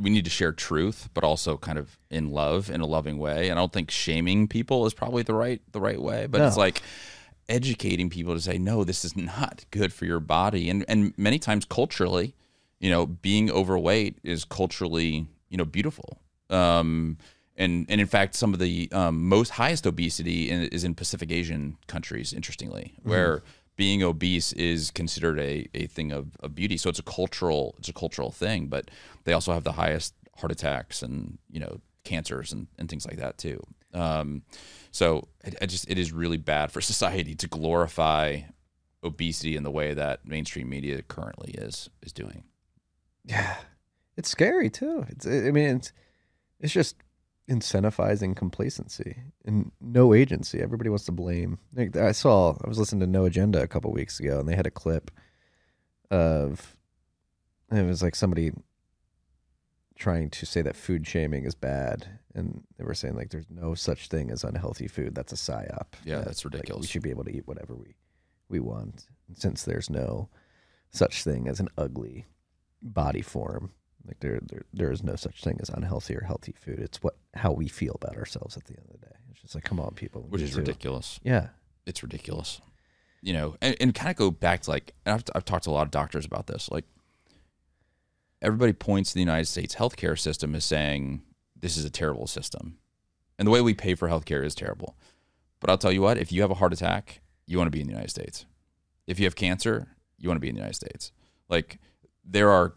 we 0.00 0.08
need 0.10 0.24
to 0.24 0.30
share 0.30 0.52
truth 0.52 1.08
but 1.14 1.24
also 1.24 1.56
kind 1.56 1.76
of 1.78 1.98
in 2.10 2.30
love 2.30 2.70
in 2.70 2.80
a 2.80 2.86
loving 2.86 3.18
way 3.18 3.48
and 3.48 3.58
I 3.58 3.62
don't 3.62 3.72
think 3.72 3.90
shaming 3.90 4.46
people 4.48 4.86
is 4.86 4.94
probably 4.94 5.22
the 5.22 5.34
right 5.34 5.60
the 5.72 5.80
right 5.80 6.00
way 6.00 6.26
but 6.26 6.40
it's 6.40 6.56
like 6.56 6.80
educating 7.48 8.08
people 8.08 8.34
to 8.34 8.40
say 8.40 8.56
no 8.58 8.84
this 8.84 9.04
is 9.04 9.16
not 9.16 9.64
good 9.70 9.92
for 9.92 10.04
your 10.04 10.20
body 10.20 10.70
and 10.70 10.84
and 10.88 11.12
many 11.18 11.38
times 11.38 11.64
culturally 11.64 12.34
you 12.78 12.88
know 12.90 13.04
being 13.06 13.50
overweight 13.50 14.18
is 14.22 14.44
culturally 14.44 15.26
you 15.48 15.56
know 15.58 15.64
beautiful 15.64 16.20
um 16.48 17.18
and 17.60 17.86
and 17.88 18.00
in 18.00 18.06
fact 18.06 18.34
some 18.34 18.52
of 18.52 18.58
the 18.58 18.88
um, 18.92 19.28
most 19.28 19.50
highest 19.50 19.86
obesity 19.86 20.50
in, 20.50 20.62
is 20.64 20.82
in 20.82 20.94
Pacific 20.94 21.30
Asian 21.30 21.76
countries 21.86 22.32
interestingly 22.32 22.94
where 23.02 23.42
being 23.76 24.02
obese 24.02 24.52
is 24.54 24.90
considered 24.90 25.38
a, 25.38 25.66
a 25.72 25.86
thing 25.86 26.12
of, 26.12 26.36
of 26.40 26.54
beauty. 26.54 26.76
So 26.76 26.90
it's 26.90 26.98
a 26.98 27.04
cultural 27.04 27.74
it's 27.78 27.88
a 27.88 27.92
cultural 27.92 28.32
thing 28.32 28.66
but 28.66 28.90
they 29.24 29.32
also 29.32 29.52
have 29.52 29.64
the 29.64 29.72
highest 29.72 30.14
heart 30.38 30.50
attacks 30.50 31.02
and 31.02 31.38
you 31.50 31.60
know 31.60 31.80
cancers 32.02 32.50
and, 32.52 32.66
and 32.78 32.88
things 32.88 33.06
like 33.06 33.18
that 33.18 33.38
too. 33.38 33.62
Um, 33.92 34.42
so 34.90 35.28
it, 35.44 35.54
it 35.60 35.66
just 35.66 35.88
it 35.88 35.98
is 35.98 36.12
really 36.12 36.38
bad 36.38 36.72
for 36.72 36.80
society 36.92 37.34
to 37.36 37.46
glorify 37.46 38.40
obesity 39.02 39.56
in 39.56 39.62
the 39.62 39.70
way 39.70 39.94
that 39.94 40.26
mainstream 40.26 40.68
media 40.68 41.02
currently 41.02 41.52
is 41.52 41.90
is 42.02 42.12
doing. 42.12 42.44
Yeah, 43.24 43.56
it's 44.16 44.30
scary 44.30 44.70
too. 44.70 45.04
It's 45.08 45.26
I 45.26 45.50
mean 45.50 45.76
it's 45.76 45.92
it's 46.58 46.72
just 46.72 46.96
incentivizing 47.50 48.36
complacency 48.36 49.16
and 49.44 49.72
no 49.80 50.14
agency. 50.14 50.60
Everybody 50.60 50.88
wants 50.88 51.04
to 51.06 51.12
blame. 51.12 51.58
Like, 51.74 51.96
I 51.96 52.12
saw 52.12 52.56
I 52.64 52.68
was 52.68 52.78
listening 52.78 53.00
to 53.00 53.06
No 53.06 53.24
Agenda 53.24 53.60
a 53.60 53.66
couple 53.66 53.92
weeks 53.92 54.20
ago, 54.20 54.38
and 54.38 54.48
they 54.48 54.54
had 54.54 54.66
a 54.66 54.70
clip 54.70 55.10
of 56.10 56.76
it 57.72 57.86
was 57.86 58.02
like 58.02 58.14
somebody 58.14 58.52
trying 59.96 60.30
to 60.30 60.46
say 60.46 60.62
that 60.62 60.76
food 60.76 61.06
shaming 61.06 61.44
is 61.44 61.54
bad, 61.54 62.18
and 62.34 62.62
they 62.78 62.84
were 62.84 62.94
saying 62.94 63.16
like 63.16 63.30
there's 63.30 63.50
no 63.50 63.74
such 63.74 64.08
thing 64.08 64.30
as 64.30 64.44
unhealthy 64.44 64.88
food. 64.88 65.14
That's 65.14 65.32
a 65.32 65.36
psyop. 65.36 65.94
Yeah, 66.04 66.18
That, 66.18 66.26
that's 66.26 66.44
like, 66.44 66.68
we 66.80 66.86
should 66.86 67.02
be 67.02 67.10
able 67.10 67.24
to 67.24 67.36
eat 67.36 67.46
whatever 67.46 67.74
we 67.74 67.96
we 68.48 68.60
want, 68.60 69.06
and 69.28 69.36
since 69.36 69.64
there's 69.64 69.90
no 69.90 70.28
such 70.92 71.22
thing 71.22 71.48
as 71.48 71.60
an 71.60 71.68
ugly 71.76 72.26
body 72.82 73.22
form. 73.22 73.72
Like 74.06 74.20
there, 74.20 74.40
there, 74.42 74.62
there 74.72 74.90
is 74.90 75.02
no 75.02 75.16
such 75.16 75.42
thing 75.42 75.58
as 75.60 75.68
unhealthy 75.68 76.16
or 76.16 76.22
healthy 76.22 76.54
food. 76.58 76.78
It's 76.78 77.02
what 77.02 77.16
how 77.34 77.52
we 77.52 77.68
feel 77.68 77.96
about 78.00 78.16
ourselves 78.16 78.56
at 78.56 78.64
the 78.64 78.74
end 78.74 78.86
of 78.86 79.00
the 79.00 79.06
day. 79.06 79.12
It's 79.30 79.40
just 79.40 79.54
like, 79.54 79.64
come 79.64 79.80
on, 79.80 79.92
people. 79.94 80.22
which 80.28 80.42
is 80.42 80.54
ridiculous 80.54 81.20
Yeah, 81.22 81.48
it's 81.86 82.02
ridiculous. 82.02 82.60
You 83.22 83.34
know, 83.34 83.56
and, 83.60 83.76
and 83.80 83.94
kind 83.94 84.10
of 84.10 84.16
go 84.16 84.30
back 84.30 84.62
to 84.62 84.70
like, 84.70 84.94
and 85.04 85.14
I've, 85.14 85.24
I've 85.34 85.44
talked 85.44 85.64
to 85.64 85.70
a 85.70 85.72
lot 85.72 85.86
of 85.86 85.90
doctors 85.90 86.24
about 86.24 86.46
this. 86.46 86.70
Like, 86.70 86.86
everybody 88.40 88.72
points 88.72 89.10
to 89.10 89.14
the 89.14 89.20
United 89.20 89.46
States 89.46 89.74
healthcare 89.74 90.18
system 90.18 90.54
as 90.54 90.64
saying 90.64 91.22
this 91.54 91.76
is 91.76 91.84
a 91.84 91.90
terrible 91.90 92.26
system, 92.26 92.78
and 93.38 93.46
the 93.46 93.50
way 93.50 93.60
we 93.60 93.74
pay 93.74 93.94
for 93.94 94.08
healthcare 94.08 94.44
is 94.44 94.54
terrible. 94.54 94.96
But 95.60 95.68
I'll 95.68 95.78
tell 95.78 95.92
you 95.92 96.00
what: 96.00 96.16
if 96.16 96.32
you 96.32 96.40
have 96.40 96.50
a 96.50 96.54
heart 96.54 96.72
attack, 96.72 97.20
you 97.46 97.58
want 97.58 97.66
to 97.66 97.70
be 97.70 97.80
in 97.80 97.86
the 97.86 97.92
United 97.92 98.10
States. 98.10 98.46
If 99.06 99.18
you 99.18 99.26
have 99.26 99.36
cancer, 99.36 99.88
you 100.18 100.28
want 100.28 100.36
to 100.36 100.40
be 100.40 100.48
in 100.48 100.54
the 100.54 100.60
United 100.60 100.76
States. 100.76 101.12
Like, 101.50 101.78
there 102.24 102.50
are 102.50 102.74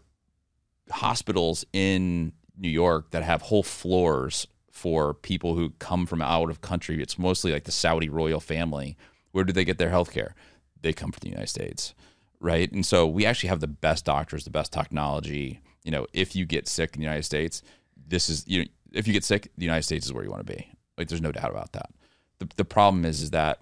hospitals 0.90 1.64
in 1.72 2.32
New 2.56 2.68
York 2.68 3.10
that 3.10 3.22
have 3.22 3.42
whole 3.42 3.62
floors 3.62 4.46
for 4.70 5.14
people 5.14 5.54
who 5.54 5.70
come 5.78 6.06
from 6.06 6.20
out 6.20 6.50
of 6.50 6.60
country. 6.60 7.00
It's 7.00 7.18
mostly 7.18 7.52
like 7.52 7.64
the 7.64 7.72
Saudi 7.72 8.08
royal 8.08 8.40
family. 8.40 8.96
Where 9.32 9.44
do 9.44 9.52
they 9.52 9.64
get 9.64 9.78
their 9.78 9.90
health 9.90 10.12
care? 10.12 10.34
They 10.82 10.92
come 10.92 11.12
from 11.12 11.20
the 11.22 11.28
United 11.30 11.48
States, 11.48 11.94
right? 12.40 12.70
And 12.70 12.84
so 12.84 13.06
we 13.06 13.24
actually 13.24 13.48
have 13.48 13.60
the 13.60 13.66
best 13.66 14.04
doctors, 14.04 14.44
the 14.44 14.50
best 14.50 14.72
technology. 14.72 15.60
You 15.84 15.90
know, 15.90 16.06
if 16.12 16.36
you 16.36 16.44
get 16.44 16.68
sick 16.68 16.94
in 16.94 17.00
the 17.00 17.04
United 17.04 17.22
States, 17.22 17.62
this 18.06 18.28
is 18.28 18.44
you 18.46 18.62
know, 18.62 18.68
if 18.92 19.06
you 19.06 19.12
get 19.12 19.24
sick, 19.24 19.50
the 19.56 19.64
United 19.64 19.82
States 19.82 20.06
is 20.06 20.12
where 20.12 20.24
you 20.24 20.30
want 20.30 20.46
to 20.46 20.52
be. 20.52 20.68
Like, 20.98 21.08
there's 21.08 21.22
no 21.22 21.32
doubt 21.32 21.50
about 21.50 21.72
that. 21.72 21.90
The 22.38 22.48
the 22.56 22.64
problem 22.64 23.04
is 23.04 23.22
is 23.22 23.30
that, 23.30 23.60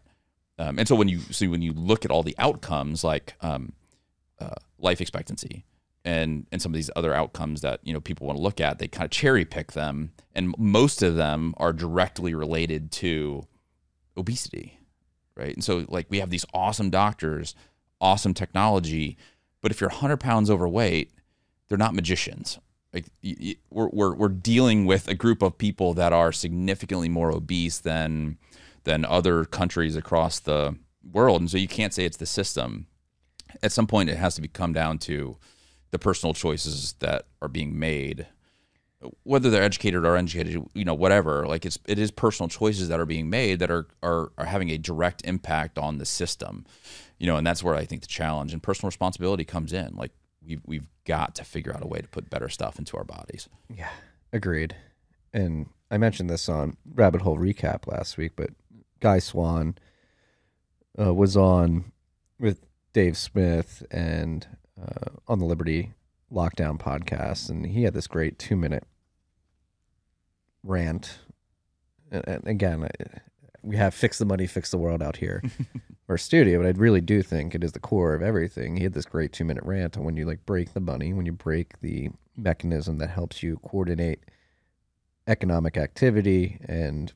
um, 0.59 0.79
and 0.79 0.89
so 0.89 0.97
when 0.97 1.09
you 1.09 1.21
so 1.31 1.47
when 1.49 1.63
you 1.63 1.73
look 1.73 2.05
at 2.05 2.11
all 2.11 2.23
the 2.23 2.35
outcomes, 2.39 3.05
like 3.05 3.35
um, 3.41 3.73
uh, 4.41 4.55
life 4.79 5.01
expectancy 5.01 5.65
and 6.05 6.47
and 6.51 6.61
some 6.61 6.73
of 6.73 6.77
these 6.77 6.91
other 6.97 7.15
outcomes 7.15 7.61
that 7.61 7.81
you 7.83 7.93
know 7.93 8.01
people 8.01 8.27
want 8.27 8.37
to 8.37 8.43
look 8.43 8.61
at 8.61 8.79
they 8.79 8.89
kind 8.89 9.05
of 9.05 9.11
cherry 9.11 9.45
pick 9.45 9.73
them 9.73 10.13
and 10.35 10.55
most 10.59 11.03
of 11.03 11.17
them 11.17 11.55
are 11.59 11.73
directly 11.73 12.35
related 12.35 12.91
to 12.91 13.43
obesity 14.17 14.79
right? 15.35 15.55
And 15.55 15.65
so 15.65 15.87
like 15.89 16.07
we 16.11 16.21
have 16.21 16.31
these 16.31 16.47
awesome 16.53 16.91
doctors 16.91 17.55
awesome 18.01 18.35
technology 18.35 19.17
but 19.61 19.71
if 19.71 19.81
you're 19.81 19.91
100 19.91 20.19
pounds 20.19 20.51
overweight 20.51 21.13
they're 21.69 21.79
not 21.79 21.95
magicians. 21.95 22.59
Like 22.93 23.07
we're, 23.71 23.89
we're, 23.89 24.15
we're 24.15 24.29
dealing 24.29 24.85
with 24.85 25.09
a 25.09 25.15
group 25.15 25.41
of 25.41 25.57
people 25.57 25.95
that 25.95 26.13
are 26.13 26.33
significantly 26.33 27.09
more 27.09 27.33
obese 27.33 27.79
than 27.79 28.37
than 28.85 29.05
other 29.07 29.45
countries 29.47 29.97
across 29.97 30.41
the 30.41 30.77
world 31.11 31.41
and 31.41 31.51
so 31.51 31.57
you 31.57 31.69
can't 31.69 31.95
say 31.95 32.05
it's 32.05 32.17
the 32.17 32.27
system. 32.27 32.87
At 33.63 33.73
some 33.73 33.87
point 33.87 34.11
it 34.11 34.17
has 34.17 34.35
to 34.35 34.43
be 34.43 34.49
come 34.49 34.73
down 34.73 34.99
to 34.99 35.39
the 35.93 35.99
personal 35.99 36.35
choices 36.35 36.95
that 36.99 37.27
are 37.41 37.49
being 37.49 37.79
made 37.79 38.27
whether 39.25 39.51
they're 39.51 39.65
educated 39.65 40.05
or 40.05 40.15
uneducated 40.15 40.63
you 40.75 40.85
know 40.85 40.95
whatever 40.95 41.47
like 41.47 41.65
it's 41.65 41.79
it 41.87 41.99
is 41.99 42.11
personal 42.11 42.49
choices 42.49 42.89
that 42.89 43.01
are 43.01 43.07
being 43.07 43.31
made 43.31 43.59
that 43.59 43.71
are 43.71 43.87
are, 44.03 44.33
are 44.37 44.47
having 44.47 44.71
a 44.71 44.79
direct 44.79 45.23
impact 45.25 45.79
on 45.79 45.99
the 45.99 46.07
system 46.07 46.65
you 47.19 47.27
know 47.27 47.37
and 47.37 47.47
that's 47.47 47.63
where 47.63 47.75
i 47.75 47.85
think 47.85 48.01
the 48.01 48.09
challenge 48.09 48.53
and 48.53 48.63
personal 48.63 48.89
responsibility 48.89 49.45
comes 49.45 49.73
in 49.73 49.95
like 49.97 50.13
we've, 50.45 50.61
we've 50.67 50.89
got 51.05 51.35
to 51.35 51.45
figure 51.45 51.75
out 51.75 51.83
a 51.83 51.87
way 51.87 52.01
to 52.01 52.09
put 52.09 52.31
better 52.31 52.49
stuff 52.49 52.79
into 52.79 52.97
our 52.97 53.05
bodies 53.05 53.49
Yeah, 53.75 53.91
agreed. 54.33 54.77
And 55.33 55.67
I 55.91 55.99
mentioned 55.99 56.29
this 56.29 56.49
on 56.49 56.77
Rabbit 56.95 57.23
Hole 57.23 57.39
Recap 57.39 57.87
last 57.87 58.17
week, 58.17 58.33
but 58.37 58.51
Guy 59.01 59.19
Swan 59.19 59.77
uh, 60.99 61.15
was 61.15 61.37
on 61.37 61.93
with 62.39 62.67
Dave 62.93 63.17
Smith 63.17 63.83
and 63.91 64.47
uh, 64.83 65.11
on 65.29 65.39
the 65.39 65.45
Liberty 65.45 65.93
Lockdown 66.33 66.79
podcast, 66.79 67.51
and 67.51 67.67
he 67.67 67.85
had 67.85 67.95
this 67.95 68.07
great 68.07 68.39
two 68.39 68.57
minute 68.57 68.85
rant. 70.63 71.19
And, 72.11 72.27
and 72.27 72.47
again, 72.47 72.89
we 73.63 73.77
have 73.77 73.95
fix 73.95 74.19
the 74.19 74.25
money, 74.25 74.47
fix 74.47 74.71
the 74.71 74.79
world 74.79 75.03
out 75.03 75.17
here, 75.17 75.43
our 76.09 76.19
studio, 76.19 76.59
but 76.59 76.67
I 76.67 76.79
really 76.79 77.01
do 77.01 77.23
think 77.23 77.55
it 77.55 77.65
is 77.65 77.73
the 77.73 77.81
core 77.81 78.15
of 78.15 78.23
everything. 78.23 78.77
He 78.77 78.85
had 78.85 78.95
this 78.95 79.07
great 79.07 79.33
two 79.33 79.45
minute 79.45 79.65
rant 79.65 79.97
on 79.97 80.05
when 80.05 80.17
you 80.17 80.25
like 80.25 80.45
break 80.47 80.73
the 80.73 80.81
money, 80.81 81.13
when 81.13 81.27
you 81.27 81.33
break 81.33 81.81
the 81.81 82.11
mechanism 82.37 82.99
that 82.99 83.11
helps 83.11 83.43
you 83.43 83.59
coordinate 83.59 84.21
economic 85.27 85.77
activity 85.77 86.59
and 86.65 87.13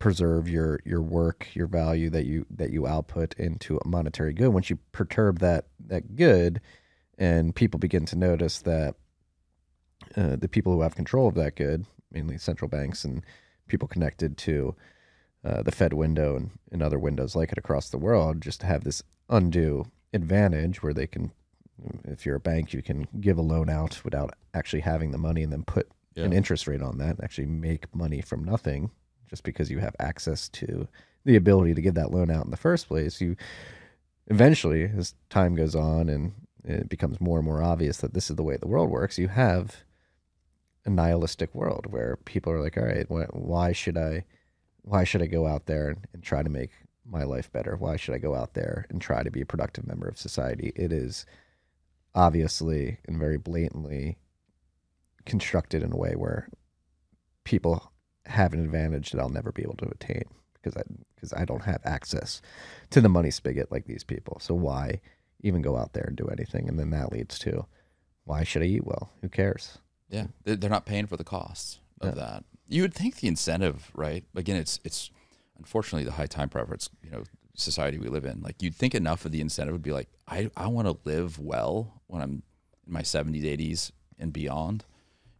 preserve 0.00 0.48
your 0.48 0.80
your 0.84 1.00
work, 1.00 1.46
your 1.54 1.68
value 1.68 2.10
that 2.10 2.24
you 2.24 2.44
that 2.50 2.70
you 2.70 2.88
output 2.88 3.34
into 3.34 3.78
a 3.78 3.86
monetary 3.86 4.32
good. 4.32 4.48
Once 4.48 4.68
you 4.68 4.78
perturb 4.90 5.38
that 5.38 5.66
that 5.86 6.16
good, 6.16 6.60
and 7.16 7.54
people 7.54 7.78
begin 7.78 8.04
to 8.06 8.16
notice 8.16 8.58
that 8.62 8.96
uh, 10.16 10.34
the 10.34 10.48
people 10.48 10.72
who 10.72 10.80
have 10.80 10.96
control 10.96 11.28
of 11.28 11.34
that 11.36 11.54
good, 11.54 11.86
mainly 12.10 12.38
central 12.38 12.68
banks 12.68 13.04
and 13.04 13.24
people 13.68 13.86
connected 13.86 14.36
to 14.38 14.74
uh, 15.44 15.62
the 15.62 15.70
Fed 15.70 15.92
window 15.92 16.34
and, 16.34 16.50
and 16.72 16.82
other 16.82 16.98
windows 16.98 17.36
like 17.36 17.52
it 17.52 17.58
across 17.58 17.90
the 17.90 17.98
world, 17.98 18.40
just 18.40 18.62
have 18.62 18.82
this 18.82 19.02
undue 19.28 19.84
advantage 20.12 20.82
where 20.82 20.92
they 20.92 21.06
can, 21.06 21.30
if 22.04 22.26
you're 22.26 22.36
a 22.36 22.40
bank, 22.40 22.72
you 22.72 22.82
can 22.82 23.06
give 23.20 23.38
a 23.38 23.42
loan 23.42 23.70
out 23.70 24.02
without 24.02 24.34
actually 24.54 24.80
having 24.80 25.12
the 25.12 25.18
money 25.18 25.42
and 25.42 25.52
then 25.52 25.62
put 25.62 25.88
an 26.16 26.32
interest 26.32 26.66
rate 26.66 26.82
on 26.82 26.98
that 26.98 27.10
and 27.10 27.24
actually 27.24 27.46
make 27.46 27.94
money 27.94 28.20
from 28.20 28.42
nothing 28.42 28.90
just 29.30 29.44
because 29.44 29.70
you 29.70 29.78
have 29.78 29.94
access 30.00 30.48
to 30.48 30.88
the 31.24 31.36
ability 31.36 31.72
to 31.74 31.80
give 31.80 31.94
that 31.94 32.10
loan 32.10 32.30
out 32.30 32.44
in 32.44 32.50
the 32.50 32.56
first 32.56 32.88
place. 32.88 33.20
You 33.20 33.36
eventually, 34.26 34.90
as 34.96 35.14
time 35.30 35.54
goes 35.54 35.76
on 35.76 36.08
and 36.08 36.32
it 36.64 36.88
becomes 36.88 37.20
more 37.20 37.38
and 37.38 37.46
more 37.46 37.62
obvious 37.62 37.98
that 37.98 38.12
this 38.12 38.28
is 38.28 38.36
the 38.36 38.42
way 38.42 38.56
the 38.56 38.68
world 38.68 38.90
works, 38.90 39.18
you 39.18 39.28
have 39.28 39.84
a 40.84 40.90
nihilistic 40.90 41.54
world 41.54 41.86
where 41.86 42.16
people 42.24 42.52
are 42.52 42.60
like, 42.60 42.76
all 42.76 42.84
right, 42.84 43.06
wh- 43.06 43.34
why 43.34 43.72
should 43.72 43.96
I, 43.96 44.24
why 44.82 45.04
should 45.04 45.22
I 45.22 45.26
go 45.26 45.46
out 45.46 45.66
there 45.66 45.90
and, 45.90 46.06
and 46.12 46.22
try 46.22 46.42
to 46.42 46.50
make 46.50 46.70
my 47.06 47.22
life 47.22 47.52
better? 47.52 47.76
Why 47.76 47.96
should 47.96 48.14
I 48.14 48.18
go 48.18 48.34
out 48.34 48.54
there 48.54 48.86
and 48.90 49.00
try 49.00 49.22
to 49.22 49.30
be 49.30 49.42
a 49.42 49.46
productive 49.46 49.86
member 49.86 50.08
of 50.08 50.18
society? 50.18 50.72
It 50.74 50.92
is 50.92 51.24
obviously 52.14 52.98
and 53.06 53.18
very 53.18 53.36
blatantly 53.36 54.18
constructed 55.26 55.82
in 55.82 55.92
a 55.92 55.96
way 55.96 56.14
where 56.16 56.48
people 57.44 57.92
have 58.26 58.52
an 58.52 58.64
advantage 58.64 59.10
that 59.10 59.20
I'll 59.20 59.28
never 59.28 59.52
be 59.52 59.62
able 59.62 59.76
to 59.76 59.88
attain 59.88 60.24
because 60.54 60.76
I 60.76 60.82
because 61.14 61.32
I 61.32 61.44
don't 61.44 61.64
have 61.64 61.80
access 61.84 62.40
to 62.90 63.00
the 63.00 63.08
money 63.08 63.30
spigot 63.30 63.70
like 63.72 63.86
these 63.86 64.04
people. 64.04 64.38
So 64.40 64.54
why 64.54 65.00
even 65.42 65.62
go 65.62 65.76
out 65.76 65.92
there 65.94 66.04
and 66.06 66.16
do 66.16 66.26
anything? 66.28 66.68
And 66.68 66.78
then 66.78 66.90
that 66.90 67.12
leads 67.12 67.38
to 67.40 67.66
why 68.24 68.44
should 68.44 68.62
I 68.62 68.66
eat 68.66 68.84
well? 68.86 69.10
Who 69.22 69.28
cares? 69.28 69.78
Yeah, 70.08 70.26
They- 70.44 70.56
they're 70.56 70.70
not 70.70 70.86
paying 70.86 71.06
for 71.06 71.16
the 71.16 71.24
costs 71.24 71.80
of 72.00 72.10
Yeah. 72.10 72.14
that. 72.24 72.44
You 72.68 72.82
would 72.82 72.94
think 72.94 73.16
the 73.16 73.28
incentive, 73.28 73.90
right? 73.94 74.24
Again, 74.34 74.56
it's 74.56 74.80
it's 74.84 75.10
unfortunately 75.58 76.04
the 76.04 76.12
high 76.12 76.26
time 76.26 76.48
preference, 76.48 76.88
you 77.02 77.10
know, 77.10 77.24
society 77.54 77.98
we 77.98 78.08
live 78.08 78.24
in. 78.24 78.40
Like 78.42 78.62
you'd 78.62 78.74
think 78.74 78.94
enough 78.94 79.24
of 79.24 79.32
the 79.32 79.40
incentive 79.40 79.72
would 79.72 79.82
be 79.82 79.92
like, 79.92 80.08
I 80.28 80.50
I 80.56 80.66
want 80.68 80.86
to 80.88 80.98
live 81.04 81.38
well 81.38 82.02
when 82.06 82.22
I'm 82.22 82.42
in 82.86 82.92
my 82.92 83.02
70s, 83.02 83.44
80s, 83.44 83.92
and 84.18 84.32
beyond. 84.32 84.84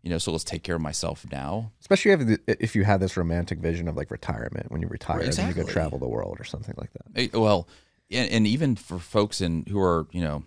You 0.02 0.10
know, 0.10 0.18
so 0.18 0.32
let's 0.32 0.44
take 0.44 0.62
care 0.62 0.76
of 0.76 0.80
myself 0.80 1.26
now. 1.30 1.72
Especially 1.80 2.12
if 2.12 2.38
if 2.46 2.74
you 2.74 2.84
have 2.84 3.00
this 3.00 3.16
romantic 3.16 3.58
vision 3.58 3.86
of 3.86 3.96
like 3.96 4.10
retirement 4.10 4.70
when 4.70 4.80
you 4.80 4.88
retire 4.88 5.20
and 5.20 5.36
you 5.36 5.52
go 5.52 5.64
travel 5.64 5.98
the 5.98 6.08
world 6.08 6.40
or 6.40 6.44
something 6.44 6.74
like 6.78 6.90
that. 6.92 7.38
Well, 7.38 7.68
and, 8.10 8.30
and 8.30 8.46
even 8.46 8.76
for 8.76 8.98
folks 8.98 9.40
in 9.40 9.66
who 9.68 9.80
are 9.80 10.06
you 10.12 10.22
know 10.22 10.44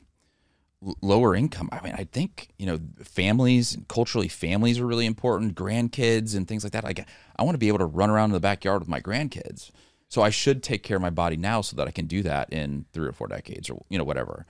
lower 1.01 1.35
income, 1.35 1.69
I 1.71 1.81
mean, 1.81 1.93
I 1.95 2.03
think 2.05 2.49
you 2.57 2.65
know 2.65 2.79
families 3.03 3.77
culturally 3.87 4.27
families 4.27 4.79
are 4.79 4.87
really 4.87 5.05
important. 5.05 5.55
Grandkids 5.55 6.35
and 6.35 6.47
things 6.47 6.63
like 6.63 6.73
that. 6.73 6.83
Like 6.83 7.05
I 7.35 7.43
want 7.43 7.53
to 7.53 7.59
be 7.59 7.67
able 7.67 7.79
to 7.79 7.85
run 7.85 8.09
around 8.09 8.29
in 8.29 8.33
the 8.33 8.39
backyard 8.39 8.81
with 8.81 8.89
my 8.89 9.01
grandkids. 9.01 9.71
So 10.09 10.21
I 10.21 10.29
should 10.29 10.61
take 10.61 10.83
care 10.83 10.97
of 10.97 11.01
my 11.01 11.09
body 11.09 11.37
now 11.37 11.61
so 11.61 11.75
that 11.75 11.87
I 11.87 11.91
can 11.91 12.05
do 12.05 12.21
that 12.21 12.53
in 12.53 12.85
three 12.93 13.07
or 13.07 13.13
four 13.13 13.27
decades 13.27 13.69
or 13.69 13.83
you 13.89 13.97
know 13.97 14.03
whatever. 14.03 14.45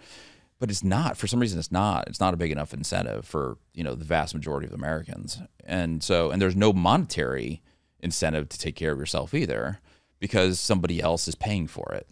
But 0.64 0.72
it's 0.72 0.82
not 0.82 1.18
for 1.18 1.28
some 1.28 1.42
reason. 1.42 1.60
It's 1.60 1.74
not. 1.74 2.08
It's 2.08 2.22
not 2.22 2.34
a 2.34 2.38
big 2.38 2.50
enough 2.50 2.74
incentive 2.74 3.26
for 3.26 3.58
you 3.74 3.84
know 3.84 3.96
the 3.96 4.06
vast 4.06 4.34
majority 4.34 4.66
of 4.66 4.72
Americans. 4.72 5.42
And 5.66 6.02
so 6.02 6.32
and 6.32 6.42
there's 6.42 6.56
no 6.56 6.72
monetary 6.72 7.62
incentive 8.00 8.48
to 8.48 8.58
take 8.58 8.78
care 8.78 8.94
of 8.94 8.98
yourself 8.98 9.34
either 9.34 9.82
because 10.22 10.62
somebody 10.62 11.02
else 11.02 11.28
is 11.28 11.36
paying 11.36 11.68
for 11.68 11.92
it. 11.92 12.08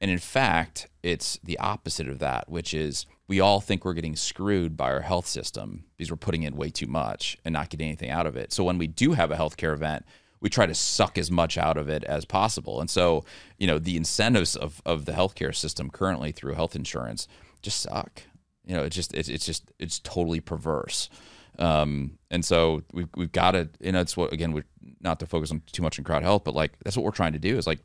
And 0.00 0.10
in 0.10 0.18
fact, 0.18 0.88
it's 1.04 1.38
the 1.44 1.56
opposite 1.60 2.08
of 2.08 2.18
that, 2.18 2.50
which 2.50 2.74
is 2.74 3.06
we 3.28 3.38
all 3.38 3.60
think 3.60 3.84
we're 3.84 3.94
getting 3.94 4.16
screwed 4.16 4.76
by 4.76 4.90
our 4.90 5.02
health 5.02 5.28
system 5.28 5.84
because 5.96 6.10
we're 6.10 6.16
putting 6.16 6.42
in 6.42 6.56
way 6.56 6.70
too 6.70 6.88
much 6.88 7.38
and 7.44 7.52
not 7.52 7.70
getting 7.70 7.86
anything 7.86 8.10
out 8.10 8.26
of 8.26 8.36
it. 8.36 8.52
So 8.52 8.64
when 8.64 8.76
we 8.76 8.88
do 8.88 9.12
have 9.12 9.30
a 9.30 9.36
healthcare 9.36 9.72
event, 9.72 10.04
we 10.40 10.50
try 10.50 10.66
to 10.66 10.74
suck 10.74 11.16
as 11.16 11.30
much 11.30 11.56
out 11.56 11.76
of 11.76 11.88
it 11.88 12.02
as 12.02 12.24
possible. 12.24 12.80
And 12.80 12.90
so, 12.90 13.24
you 13.56 13.68
know, 13.68 13.78
the 13.78 13.96
incentives 13.96 14.56
of, 14.56 14.82
of 14.84 15.04
the 15.04 15.12
healthcare 15.12 15.54
system 15.54 15.90
currently 15.90 16.32
through 16.32 16.54
health 16.54 16.74
insurance 16.74 17.28
just 17.64 17.80
suck. 17.80 18.22
You 18.64 18.74
know, 18.76 18.84
it's 18.84 18.96
just 18.96 19.12
it's, 19.14 19.28
it's 19.28 19.44
just 19.44 19.72
it's 19.78 19.98
totally 19.98 20.40
perverse. 20.40 21.10
Um, 21.58 22.18
and 22.30 22.44
so 22.44 22.82
we've 22.92 23.08
we've 23.16 23.32
got 23.32 23.52
to, 23.52 23.68
know, 23.92 24.00
it's 24.00 24.16
what 24.16 24.32
again, 24.32 24.52
we 24.52 24.62
not 25.00 25.20
to 25.20 25.26
focus 25.26 25.50
on 25.50 25.62
too 25.72 25.82
much 25.82 25.98
on 25.98 26.04
crowd 26.04 26.22
health, 26.22 26.44
but 26.44 26.54
like 26.54 26.72
that's 26.84 26.96
what 26.96 27.04
we're 27.04 27.10
trying 27.10 27.32
to 27.32 27.38
do 27.38 27.56
is 27.56 27.66
like 27.66 27.80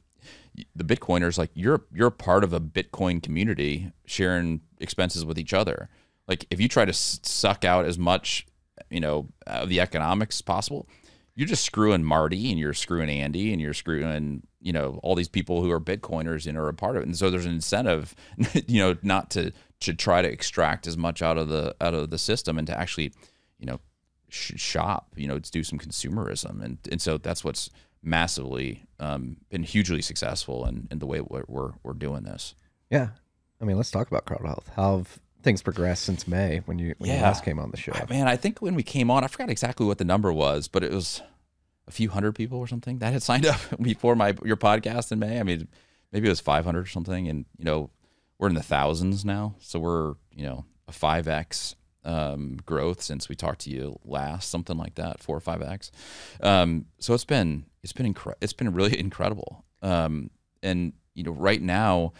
the 0.75 0.83
Bitcoiners, 0.83 1.37
like 1.37 1.51
you're 1.53 1.83
you're 1.93 2.09
part 2.09 2.43
of 2.43 2.53
a 2.53 2.59
Bitcoin 2.59 3.21
community 3.21 3.91
sharing 4.05 4.61
expenses 4.79 5.25
with 5.25 5.37
each 5.39 5.53
other. 5.53 5.89
Like 6.27 6.45
if 6.49 6.59
you 6.59 6.67
try 6.67 6.85
to 6.85 6.93
suck 6.93 7.65
out 7.65 7.85
as 7.85 7.97
much, 7.97 8.45
you 8.89 8.99
know, 8.99 9.29
of 9.47 9.69
the 9.69 9.79
economics 9.79 10.41
possible, 10.41 10.87
you're 11.35 11.47
just 11.47 11.63
screwing 11.63 12.03
Marty 12.03 12.49
and 12.49 12.59
you're 12.59 12.73
screwing 12.73 13.09
Andy 13.09 13.51
and 13.51 13.61
you're 13.61 13.73
screwing, 13.73 14.43
you 14.59 14.73
know, 14.73 14.99
all 15.03 15.15
these 15.15 15.29
people 15.29 15.61
who 15.61 15.71
are 15.71 15.79
Bitcoiners 15.79 16.45
and 16.45 16.57
are 16.57 16.67
a 16.67 16.73
part 16.73 16.97
of 16.97 17.03
it. 17.03 17.05
And 17.05 17.17
so 17.17 17.29
there's 17.29 17.45
an 17.45 17.53
incentive, 17.53 18.13
you 18.67 18.79
know, 18.79 18.97
not 19.01 19.29
to 19.31 19.51
to 19.81 19.93
try 19.93 20.21
to 20.21 20.27
extract 20.27 20.87
as 20.87 20.97
much 20.97 21.21
out 21.21 21.37
of 21.37 21.49
the 21.49 21.75
out 21.81 21.93
of 21.93 22.09
the 22.09 22.17
system 22.17 22.57
and 22.57 22.67
to 22.67 22.77
actually, 22.77 23.13
you 23.59 23.65
know, 23.65 23.79
sh- 24.29 24.53
shop, 24.57 25.13
you 25.15 25.27
know, 25.27 25.39
to 25.39 25.51
do 25.51 25.63
some 25.63 25.79
consumerism. 25.79 26.63
And 26.63 26.77
and 26.91 27.01
so 27.01 27.17
that's 27.17 27.43
what's 27.43 27.69
massively 28.01 28.83
um, 28.99 29.37
been 29.49 29.63
hugely 29.63 30.01
successful 30.01 30.65
in, 30.65 30.87
in 30.89 30.99
the 30.99 31.05
way 31.05 31.21
we're, 31.21 31.43
we're 31.47 31.71
we're 31.83 31.93
doing 31.93 32.23
this. 32.23 32.55
Yeah. 32.89 33.09
I 33.61 33.65
mean, 33.65 33.77
let's 33.77 33.91
talk 33.91 34.07
about 34.07 34.25
crowd 34.25 34.45
health. 34.45 34.69
How 34.75 34.97
have 34.97 35.19
things 35.41 35.61
progressed 35.61 36.03
since 36.03 36.27
May 36.27 36.61
when 36.65 36.79
you 36.79 36.95
when 36.97 37.09
you 37.09 37.17
last 37.17 37.43
came 37.43 37.59
on 37.59 37.71
the 37.71 37.77
show? 37.77 37.93
Man, 38.09 38.27
I 38.27 38.35
think 38.35 38.61
when 38.61 38.75
we 38.75 38.83
came 38.83 39.11
on, 39.11 39.23
I 39.23 39.27
forgot 39.27 39.49
exactly 39.49 39.85
what 39.85 39.97
the 39.97 40.05
number 40.05 40.31
was, 40.31 40.67
but 40.67 40.83
it 40.83 40.91
was 40.91 41.21
a 41.87 41.91
few 41.91 42.09
hundred 42.09 42.35
people 42.35 42.59
or 42.59 42.67
something 42.67 42.99
that 42.99 43.11
had 43.11 43.23
signed 43.23 43.45
up 43.45 43.59
before 43.81 44.15
my 44.15 44.35
your 44.43 44.57
podcast 44.57 45.11
in 45.11 45.19
May. 45.19 45.39
I 45.39 45.43
mean, 45.43 45.67
maybe 46.11 46.27
it 46.27 46.31
was 46.31 46.39
500 46.39 46.79
or 46.79 46.85
something, 46.85 47.27
and 47.27 47.45
you 47.57 47.65
know, 47.65 47.89
we're 48.39 48.47
in 48.47 48.55
the 48.55 48.63
thousands 48.63 49.23
now, 49.25 49.55
so 49.59 49.77
we're 49.77 50.15
you 50.33 50.45
know 50.45 50.65
a 50.87 50.91
five 50.91 51.27
x 51.27 51.75
um, 52.05 52.57
growth 52.65 53.01
since 53.01 53.29
we 53.29 53.35
talked 53.35 53.61
to 53.61 53.69
you 53.69 53.99
last, 54.05 54.49
something 54.49 54.77
like 54.77 54.95
that, 54.95 55.21
four 55.21 55.37
or 55.37 55.41
five 55.41 55.61
x. 55.61 55.91
Um, 56.41 56.85
so 56.99 57.13
it's 57.13 57.25
been 57.25 57.65
it's 57.83 57.93
been 57.93 58.11
incre- 58.11 58.35
it's 58.41 58.53
been 58.53 58.73
really 58.73 58.97
incredible. 58.99 59.65
Um, 59.81 60.31
and 60.63 60.93
you 61.13 61.23
know, 61.23 61.31
right 61.31 61.61
now, 61.61 62.13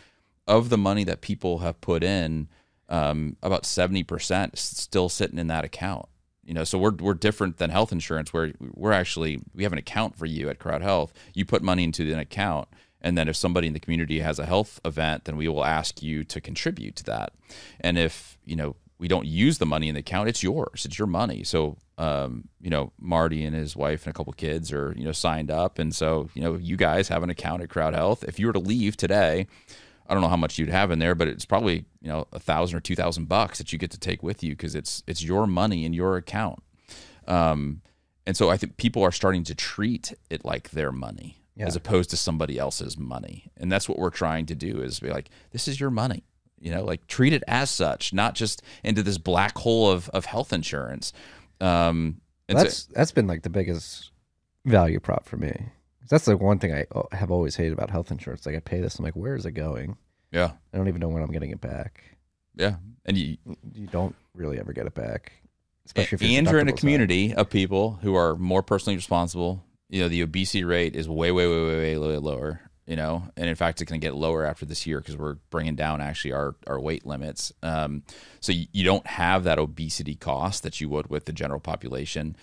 of 0.47 0.69
the 0.69 0.77
money 0.77 1.03
that 1.05 1.21
people 1.21 1.59
have 1.59 1.79
put 1.81 2.03
in, 2.03 2.49
um, 2.89 3.37
about 3.41 3.65
seventy 3.65 4.03
percent 4.03 4.53
is 4.53 4.59
still 4.59 5.09
sitting 5.09 5.39
in 5.39 5.47
that 5.47 5.63
account. 5.63 6.07
You 6.43 6.53
know, 6.53 6.63
so 6.63 6.77
we're 6.77 6.95
we're 6.95 7.13
different 7.13 7.57
than 7.57 7.69
health 7.69 7.91
insurance, 7.91 8.33
where 8.33 8.51
we're 8.59 8.91
actually 8.91 9.39
we 9.53 9.63
have 9.63 9.71
an 9.71 9.79
account 9.79 10.17
for 10.17 10.25
you 10.25 10.49
at 10.49 10.59
Crowd 10.59 10.81
Health. 10.81 11.13
You 11.33 11.45
put 11.45 11.61
money 11.61 11.83
into 11.83 12.11
an 12.11 12.19
account, 12.19 12.67
and 13.01 13.17
then 13.17 13.27
if 13.29 13.35
somebody 13.35 13.67
in 13.67 13.73
the 13.73 13.79
community 13.79 14.19
has 14.19 14.39
a 14.39 14.45
health 14.45 14.79
event, 14.83 15.25
then 15.25 15.37
we 15.37 15.47
will 15.47 15.65
ask 15.65 16.01
you 16.01 16.23
to 16.25 16.41
contribute 16.41 16.95
to 16.97 17.03
that. 17.05 17.33
And 17.79 17.97
if 17.97 18.37
you 18.45 18.55
know 18.55 18.75
we 18.97 19.07
don't 19.07 19.25
use 19.25 19.57
the 19.57 19.65
money 19.65 19.87
in 19.87 19.95
the 19.95 20.01
account, 20.01 20.29
it's 20.29 20.43
yours. 20.43 20.85
It's 20.85 20.99
your 20.99 21.07
money. 21.07 21.43
So 21.43 21.77
um, 21.97 22.47
you 22.61 22.69
know, 22.69 22.91
Marty 22.97 23.43
and 23.43 23.55
his 23.55 23.75
wife 23.75 24.05
and 24.05 24.13
a 24.13 24.17
couple 24.17 24.33
kids 24.33 24.71
are 24.71 24.93
you 24.97 25.03
know 25.03 25.11
signed 25.11 25.51
up, 25.51 25.79
and 25.79 25.93
so 25.93 26.29
you 26.33 26.41
know 26.41 26.55
you 26.55 26.77
guys 26.77 27.07
have 27.09 27.23
an 27.23 27.29
account 27.29 27.61
at 27.61 27.69
Crowd 27.69 27.93
Health. 27.93 28.23
If 28.23 28.39
you 28.39 28.47
were 28.47 28.53
to 28.53 28.59
leave 28.59 28.97
today 28.97 29.47
I 30.09 30.13
don't 30.13 30.23
know 30.23 30.29
how 30.29 30.37
much 30.37 30.57
you'd 30.57 30.69
have 30.69 30.89
in 30.89 30.97
there, 30.97 31.13
but 31.13 31.27
it's 31.27 31.45
probably 31.45 31.85
you 32.01 32.09
know 32.09 32.27
a 32.33 32.39
thousand 32.39 32.77
or 32.77 32.81
two 32.81 32.95
thousand 32.95 33.29
bucks 33.29 33.59
that 33.59 33.71
you 33.71 33.77
get 33.77 33.91
to 33.91 33.99
take 33.99 34.23
with 34.23 34.43
you 34.43 34.51
because 34.51 34.73
it's 34.73 35.03
it's 35.05 35.23
your 35.23 35.45
money 35.45 35.85
in 35.85 35.93
your 35.93 36.17
account. 36.17 36.63
Um, 37.27 37.81
and 38.25 38.35
so 38.35 38.49
I 38.49 38.57
think 38.57 38.77
people 38.77 39.03
are 39.03 39.11
starting 39.11 39.43
to 39.45 39.55
treat 39.55 40.13
it 40.31 40.43
like 40.43 40.71
their 40.71 40.91
money 40.91 41.38
Yeah. 41.59 41.67
as 41.67 41.75
opposed 41.75 42.09
to 42.11 42.17
somebody 42.17 42.57
else's 42.57 42.97
money, 42.97 43.51
and 43.57 43.71
that's 43.71 43.87
what 43.89 43.99
we're 43.99 44.09
trying 44.09 44.45
to 44.47 44.55
do 44.55 44.81
is 44.81 44.99
be 44.99 45.09
like, 45.09 45.29
this 45.51 45.67
is 45.67 45.79
your 45.79 45.91
money. 45.91 46.23
You 46.59 46.71
know, 46.71 46.83
like 46.83 47.05
treat 47.07 47.33
it 47.33 47.43
as 47.47 47.69
such, 47.69 48.13
not 48.13 48.33
just 48.35 48.61
into 48.83 49.03
this 49.03 49.17
black 49.17 49.57
hole 49.57 49.89
of 49.91 50.09
of 50.09 50.25
health 50.25 50.51
insurance. 50.53 51.13
Um, 51.61 52.21
and 52.47 52.57
so- 52.57 52.63
That's 52.63 52.85
that's 52.87 53.11
been 53.11 53.27
like 53.27 53.43
the 53.43 53.49
biggest 53.49 54.11
value 54.65 54.99
prop 54.99 55.25
for 55.25 55.37
me. 55.37 55.53
That's 56.09 56.27
like 56.27 56.39
one 56.39 56.57
thing 56.59 56.73
I 56.73 56.85
uh, 56.93 57.03
have 57.11 57.29
always 57.29 57.55
hated 57.55 57.73
about 57.73 57.91
health 57.91 58.09
insurance. 58.09 58.45
Like 58.45 58.55
I 58.55 58.59
pay 58.59 58.81
this, 58.81 58.97
I'm 58.97 59.05
like, 59.05 59.15
where 59.15 59.35
is 59.35 59.45
it 59.45 59.51
going? 59.51 59.95
yeah, 60.31 60.51
I 60.73 60.77
don't 60.77 60.87
even 60.87 60.99
know 61.01 61.07
when 61.09 61.21
I'm 61.23 61.31
getting 61.31 61.51
it 61.51 61.61
back. 61.61 62.01
yeah, 62.55 62.75
and 63.05 63.17
you 63.17 63.37
You 63.73 63.87
don't 63.87 64.15
really 64.33 64.59
ever 64.59 64.73
get 64.73 64.85
it 64.87 64.93
back, 64.95 65.31
especially 65.85 66.15
if 66.15 66.21
and 66.39 66.47
you're 66.49 66.59
in 66.59 66.67
a 66.67 66.73
community 66.73 67.33
of 67.33 67.49
people 67.49 67.99
who 68.01 68.15
are 68.15 68.35
more 68.35 68.63
personally 68.63 68.95
responsible. 68.95 69.63
You 69.89 70.01
know, 70.01 70.09
the 70.09 70.21
obesity 70.21 70.63
rate 70.63 70.95
is 70.95 71.09
way, 71.09 71.31
way, 71.31 71.47
way, 71.47 71.65
way, 71.65 71.77
way, 71.77 71.97
way 71.97 72.17
lower. 72.17 72.61
You 72.85 72.95
know, 72.95 73.23
and 73.37 73.47
in 73.47 73.55
fact, 73.55 73.81
it's 73.81 73.89
going 73.89 74.01
to 74.01 74.07
get 74.07 74.15
lower 74.15 74.43
after 74.43 74.65
this 74.65 74.87
year 74.87 74.99
because 74.99 75.15
we're 75.15 75.35
bringing 75.51 75.75
down 75.75 76.01
actually 76.01 76.31
our 76.31 76.55
our 76.65 76.79
weight 76.79 77.05
limits. 77.05 77.53
Um, 77.61 78.01
so 78.39 78.51
you, 78.51 78.65
you 78.71 78.83
don't 78.83 79.05
have 79.05 79.43
that 79.43 79.59
obesity 79.59 80.15
cost 80.15 80.63
that 80.63 80.81
you 80.81 80.89
would 80.89 81.07
with 81.07 81.25
the 81.25 81.33
general 81.33 81.59
population. 81.59 82.35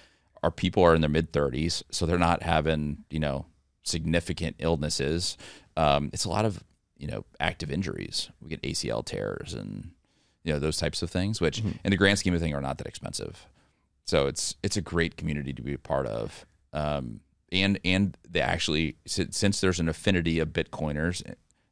Our 0.44 0.53
people 0.53 0.84
are 0.84 0.94
in 0.94 1.01
their 1.01 1.11
mid 1.11 1.32
30s, 1.32 1.82
so 1.90 2.07
they're 2.07 2.16
not 2.16 2.44
having 2.44 2.99
you 3.11 3.18
know 3.18 3.47
significant 3.82 4.55
illnesses. 4.61 5.36
Um, 5.76 6.11
it's 6.12 6.24
a 6.24 6.30
lot 6.30 6.44
of 6.44 6.62
you 6.97 7.09
know 7.09 7.24
active 7.40 7.70
injuries. 7.70 8.30
We 8.40 8.49
get 8.49 8.62
ACL 8.62 9.05
tears 9.05 9.53
and 9.53 9.90
you 10.44 10.53
know 10.53 10.61
those 10.61 10.76
types 10.76 11.03
of 11.03 11.11
things, 11.11 11.40
which 11.40 11.59
in 11.84 11.90
the 11.90 11.97
grand 11.97 12.20
scheme 12.20 12.34
of 12.34 12.40
things 12.40 12.55
are 12.55 12.61
not 12.61 12.78
that 12.78 12.86
expensive. 12.86 13.47
So 14.05 14.26
it's 14.28 14.55
it's 14.62 14.76
a 14.76 14.82
great 14.82 15.16
community 15.16 15.53
to 15.53 15.62
be 15.62 15.74
a 15.74 15.78
part 15.78 16.07
of. 16.07 16.47
Um, 16.72 17.20
and 17.53 17.78
and 17.84 18.16
they 18.28 18.40
actually 18.40 18.97
since, 19.07 19.61
there's 19.61 19.80
an 19.80 19.88
affinity 19.88 20.38
of 20.38 20.49
Bitcoiners, 20.49 21.22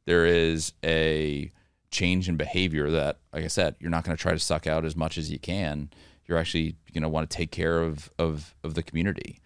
there 0.06 0.26
is 0.26 0.72
a 0.84 1.50
change 1.90 2.28
in 2.28 2.36
behavior 2.36 2.90
that, 2.90 3.18
like 3.32 3.44
I 3.44 3.48
said, 3.48 3.76
you're 3.78 3.90
not 3.90 4.04
going 4.04 4.16
to 4.16 4.20
try 4.20 4.32
to 4.32 4.38
suck 4.38 4.66
out 4.66 4.84
as 4.84 4.96
much 4.96 5.18
as 5.18 5.30
you 5.30 5.38
can. 5.38 5.90
You're 6.26 6.38
actually 6.38 6.76
going 6.92 7.02
to 7.02 7.08
want 7.08 7.28
to 7.30 7.36
take 7.36 7.50
care 7.50 7.80
of 7.80 8.10
of 8.18 8.54
of 8.62 8.74
the 8.74 8.82
community. 8.82 9.40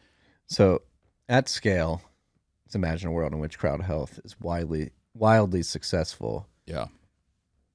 So, 0.47 0.83
at 1.29 1.49
scale, 1.49 2.03
let's 2.65 2.75
imagine 2.75 3.09
a 3.09 3.13
world 3.13 3.33
in 3.33 3.39
which 3.39 3.59
crowd 3.59 3.83
health 3.83 4.21
is 4.25 4.39
widely 4.41 4.91
wildly 5.15 5.63
successful. 5.63 6.47
Yeah. 6.67 6.87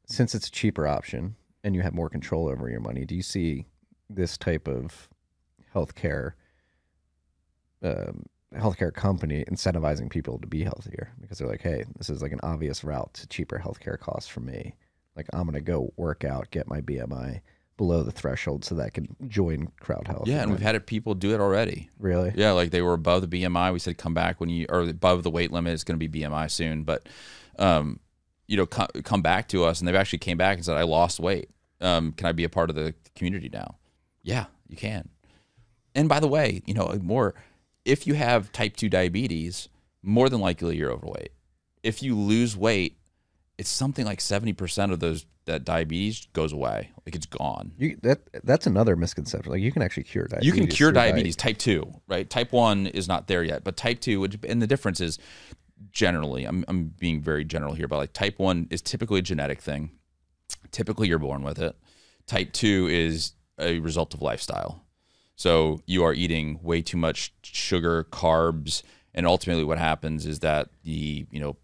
Since 0.07 0.35
it's 0.35 0.47
a 0.47 0.51
cheaper 0.51 0.87
option 0.87 1.35
and 1.63 1.75
you 1.75 1.81
have 1.81 1.93
more 1.93 2.09
control 2.09 2.47
over 2.47 2.69
your 2.69 2.79
money, 2.79 3.05
do 3.05 3.15
you 3.15 3.23
see 3.23 3.65
this 4.09 4.37
type 4.37 4.67
of 4.67 5.09
healthcare 5.73 6.33
um, 7.81 8.25
healthcare 8.55 8.93
company 8.93 9.43
incentivizing 9.49 10.09
people 10.09 10.39
to 10.39 10.47
be 10.47 10.63
healthier 10.63 11.11
because 11.21 11.37
they're 11.37 11.47
like, 11.47 11.61
hey, 11.61 11.83
this 11.97 12.09
is 12.09 12.21
like 12.21 12.31
an 12.31 12.39
obvious 12.43 12.83
route 12.83 13.13
to 13.15 13.27
cheaper 13.27 13.59
healthcare 13.59 13.99
costs 13.99 14.29
for 14.29 14.39
me. 14.39 14.75
Like 15.15 15.27
I'm 15.33 15.45
gonna 15.45 15.61
go 15.61 15.93
work 15.97 16.23
out, 16.23 16.51
get 16.51 16.67
my 16.67 16.81
BMI 16.81 17.41
below 17.77 18.03
the 18.03 18.11
threshold 18.11 18.63
so 18.63 18.75
that 18.75 18.85
I 18.85 18.89
can 18.89 19.15
join 19.27 19.67
crowd 19.79 20.07
health. 20.07 20.27
Yeah, 20.27 20.41
and 20.41 20.51
we've 20.51 20.61
had 20.61 20.75
it, 20.75 20.85
people 20.85 21.15
do 21.15 21.33
it 21.33 21.39
already. 21.39 21.89
really 21.99 22.31
Yeah, 22.35 22.51
like 22.51 22.71
they 22.71 22.81
were 22.81 22.93
above 22.93 23.27
the 23.27 23.41
BMI. 23.41 23.73
We 23.73 23.79
said 23.79 23.97
come 23.97 24.13
back 24.13 24.39
when 24.39 24.49
you 24.49 24.65
or 24.69 24.81
above 24.81 25.23
the 25.23 25.31
weight 25.31 25.51
limit. 25.51 25.73
It's 25.73 25.83
going 25.83 25.99
to 25.99 26.07
be 26.07 26.21
BMI 26.21 26.49
soon, 26.49 26.83
but 26.83 27.07
um, 27.59 27.99
you 28.47 28.57
know, 28.57 28.65
come, 28.65 28.87
come 29.03 29.21
back 29.21 29.47
to 29.49 29.63
us, 29.63 29.79
and 29.79 29.87
they've 29.87 29.95
actually 29.95 30.19
came 30.19 30.37
back 30.37 30.57
and 30.57 30.65
said, 30.65 30.77
"I 30.77 30.83
lost 30.83 31.19
weight. 31.19 31.49
Um, 31.81 32.11
can 32.13 32.27
I 32.27 32.31
be 32.31 32.43
a 32.43 32.49
part 32.49 32.69
of 32.69 32.75
the 32.75 32.93
community 33.15 33.49
now?" 33.51 33.77
Yeah, 34.21 34.45
you 34.67 34.77
can. 34.77 35.09
And 35.95 36.09
by 36.09 36.19
the 36.19 36.27
way, 36.27 36.61
you 36.65 36.73
know, 36.73 36.97
more 37.01 37.35
if 37.85 38.07
you 38.07 38.13
have 38.13 38.51
type 38.51 38.75
two 38.75 38.89
diabetes, 38.89 39.69
more 40.01 40.29
than 40.29 40.39
likely 40.41 40.77
you're 40.77 40.91
overweight. 40.91 41.31
If 41.81 42.01
you 42.01 42.17
lose 42.17 42.55
weight, 42.55 42.97
it's 43.57 43.69
something 43.69 44.05
like 44.05 44.21
seventy 44.21 44.53
percent 44.53 44.91
of 44.91 44.99
those 44.99 45.25
that 45.45 45.65
diabetes 45.65 46.27
goes 46.33 46.53
away, 46.53 46.91
like 47.05 47.15
it's 47.15 47.25
gone. 47.25 47.73
You, 47.77 47.97
that 48.03 48.21
that's 48.43 48.65
another 48.65 48.95
misconception. 48.95 49.51
Like 49.51 49.61
you 49.61 49.71
can 49.71 49.81
actually 49.81 50.03
cure 50.03 50.25
diabetes. 50.25 50.45
You 50.45 50.53
can 50.53 50.67
cure 50.67 50.89
through 50.89 50.95
diet. 50.95 51.13
diabetes 51.13 51.35
type 51.35 51.57
2, 51.57 52.01
right? 52.07 52.29
Type 52.29 52.51
1 52.51 52.87
is 52.87 53.07
not 53.07 53.27
there 53.27 53.43
yet, 53.43 53.63
but 53.63 53.75
type 53.75 53.99
2 53.99 54.19
which, 54.19 54.37
and 54.47 54.61
the 54.61 54.67
difference 54.67 55.01
is 55.01 55.19
generally 55.91 56.45
I'm 56.45 56.63
I'm 56.67 56.93
being 56.97 57.21
very 57.21 57.43
general 57.43 57.73
here, 57.73 57.87
but 57.87 57.97
like 57.97 58.13
type 58.13 58.39
1 58.39 58.67
is 58.69 58.81
typically 58.81 59.19
a 59.19 59.23
genetic 59.23 59.61
thing. 59.61 59.91
Typically 60.71 61.07
you're 61.07 61.19
born 61.19 61.43
with 61.43 61.59
it. 61.59 61.75
Type 62.25 62.53
2 62.53 62.87
is 62.89 63.33
a 63.59 63.79
result 63.79 64.13
of 64.13 64.21
lifestyle. 64.21 64.82
So 65.43 65.81
you 65.85 66.05
are 66.05 66.13
eating 66.13 66.57
way 66.63 66.81
too 66.81 66.95
much 66.95 67.33
sugar, 67.43 68.05
carbs, 68.05 68.81
and 69.13 69.27
ultimately 69.27 69.65
what 69.65 69.77
happens 69.77 70.25
is 70.25 70.39
that 70.39 70.69
the, 70.85 71.25
you 71.29 71.39
know, 71.41 71.57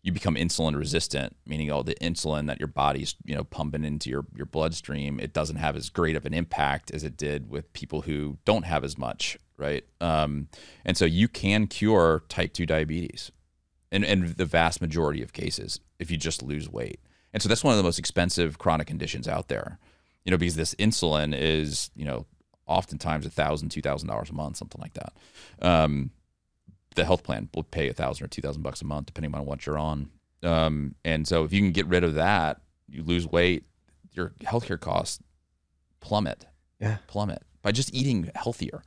you 0.00 0.10
become 0.10 0.36
insulin 0.36 0.74
resistant, 0.74 1.36
meaning 1.44 1.70
all 1.70 1.82
the 1.82 1.94
insulin 1.96 2.46
that 2.46 2.58
your 2.58 2.66
body's 2.66 3.16
you 3.26 3.34
know 3.34 3.44
pumping 3.44 3.84
into 3.84 4.08
your 4.08 4.24
your 4.34 4.46
bloodstream, 4.46 5.20
it 5.20 5.34
doesn't 5.34 5.56
have 5.56 5.76
as 5.76 5.90
great 5.90 6.16
of 6.16 6.24
an 6.24 6.32
impact 6.32 6.90
as 6.92 7.04
it 7.04 7.18
did 7.18 7.50
with 7.50 7.70
people 7.74 8.00
who 8.00 8.38
don't 8.46 8.64
have 8.64 8.84
as 8.84 8.96
much, 8.96 9.36
right? 9.58 9.84
Um, 10.00 10.48
and 10.86 10.96
so 10.96 11.04
you 11.04 11.28
can 11.28 11.66
cure 11.66 12.22
type 12.30 12.54
two 12.54 12.64
diabetes, 12.64 13.30
in 13.92 14.02
in 14.02 14.32
the 14.38 14.46
vast 14.46 14.80
majority 14.80 15.22
of 15.22 15.34
cases 15.34 15.78
if 15.98 16.10
you 16.10 16.16
just 16.16 16.42
lose 16.42 16.70
weight. 16.70 17.00
And 17.34 17.42
so 17.42 17.50
that's 17.50 17.62
one 17.62 17.72
of 17.72 17.76
the 17.76 17.84
most 17.84 17.98
expensive 17.98 18.56
chronic 18.56 18.86
conditions 18.86 19.28
out 19.28 19.48
there, 19.48 19.78
you 20.24 20.30
know, 20.30 20.38
because 20.38 20.56
this 20.56 20.74
insulin 20.76 21.38
is 21.38 21.90
you 21.94 22.06
know 22.06 22.24
oftentimes 22.70 23.26
a 23.26 23.30
thousand, 23.30 23.68
two 23.68 23.82
thousand 23.82 24.08
dollars 24.08 24.30
a 24.30 24.32
month, 24.32 24.56
something 24.56 24.80
like 24.80 24.94
that. 24.94 25.12
Um, 25.60 26.10
the 26.94 27.04
health 27.04 27.22
plan 27.22 27.48
will 27.54 27.64
pay 27.64 27.88
a 27.88 27.92
thousand 27.92 28.24
or 28.24 28.28
two 28.28 28.40
thousand 28.40 28.62
bucks 28.62 28.80
a 28.80 28.86
month, 28.86 29.06
depending 29.06 29.34
on 29.34 29.44
what 29.44 29.66
you're 29.66 29.78
on. 29.78 30.10
Um, 30.42 30.94
and 31.04 31.28
so 31.28 31.44
if 31.44 31.52
you 31.52 31.60
can 31.60 31.72
get 31.72 31.86
rid 31.86 32.04
of 32.04 32.14
that, 32.14 32.60
you 32.88 33.02
lose 33.02 33.26
weight, 33.26 33.64
your 34.12 34.32
healthcare 34.40 34.80
costs 34.80 35.22
plummet. 36.00 36.46
Yeah. 36.80 36.96
plummet 37.08 37.42
by 37.60 37.72
just 37.72 37.94
eating 37.94 38.30
healthier, 38.34 38.82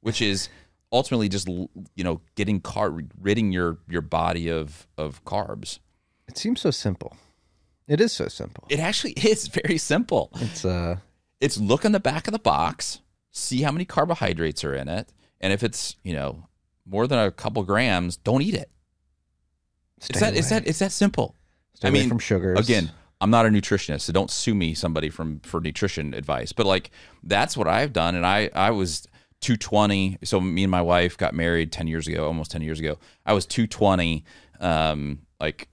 which 0.00 0.22
is 0.22 0.48
ultimately 0.90 1.28
just 1.28 1.48
you 1.48 1.68
know 1.98 2.22
getting 2.34 2.60
car 2.60 2.96
ridding 3.20 3.52
your 3.52 3.78
your 3.88 4.00
body 4.02 4.48
of 4.48 4.86
of 4.96 5.22
carbs. 5.24 5.80
It 6.28 6.38
seems 6.38 6.60
so 6.60 6.70
simple. 6.70 7.16
It 7.86 8.00
is 8.00 8.12
so 8.12 8.28
simple. 8.28 8.64
It 8.70 8.78
actually 8.78 9.12
is 9.16 9.48
very 9.48 9.76
simple. 9.76 10.30
It's 10.36 10.64
uh 10.64 10.96
It's 11.40 11.58
look 11.58 11.84
in 11.84 11.92
the 11.92 12.00
back 12.00 12.28
of 12.28 12.32
the 12.32 12.38
box, 12.38 13.00
see 13.30 13.62
how 13.62 13.72
many 13.72 13.84
carbohydrates 13.84 14.64
are 14.64 14.74
in 14.74 14.88
it, 14.88 15.12
and 15.40 15.52
if 15.52 15.62
it's 15.62 15.96
you 16.02 16.12
know 16.12 16.46
more 16.86 17.06
than 17.06 17.18
a 17.18 17.30
couple 17.30 17.62
grams, 17.62 18.16
don't 18.16 18.42
eat 18.42 18.54
it. 18.54 18.70
stay 20.00 20.12
It's 20.12 20.20
that 20.20 20.36
it's 20.36 20.50
that 20.50 20.66
it's 20.66 20.78
that 20.80 20.92
simple. 20.92 21.34
Stay 21.74 21.88
away 21.88 22.08
from 22.08 22.18
sugars. 22.18 22.58
Again, 22.58 22.90
I'm 23.20 23.30
not 23.30 23.46
a 23.46 23.48
nutritionist, 23.48 24.02
so 24.02 24.12
don't 24.12 24.30
sue 24.30 24.54
me, 24.54 24.74
somebody 24.74 25.10
from 25.10 25.40
for 25.40 25.60
nutrition 25.60 26.14
advice. 26.14 26.52
But 26.52 26.66
like 26.66 26.90
that's 27.22 27.56
what 27.56 27.68
I've 27.68 27.92
done, 27.92 28.14
and 28.14 28.26
I 28.26 28.50
I 28.54 28.70
was 28.70 29.06
220. 29.40 30.18
So 30.24 30.40
me 30.40 30.64
and 30.64 30.70
my 30.70 30.82
wife 30.82 31.16
got 31.16 31.34
married 31.34 31.72
10 31.72 31.86
years 31.86 32.06
ago, 32.06 32.26
almost 32.26 32.50
10 32.50 32.62
years 32.62 32.78
ago. 32.78 32.98
I 33.24 33.32
was 33.32 33.46
220. 33.46 34.24
Um, 34.60 35.20
like 35.40 35.68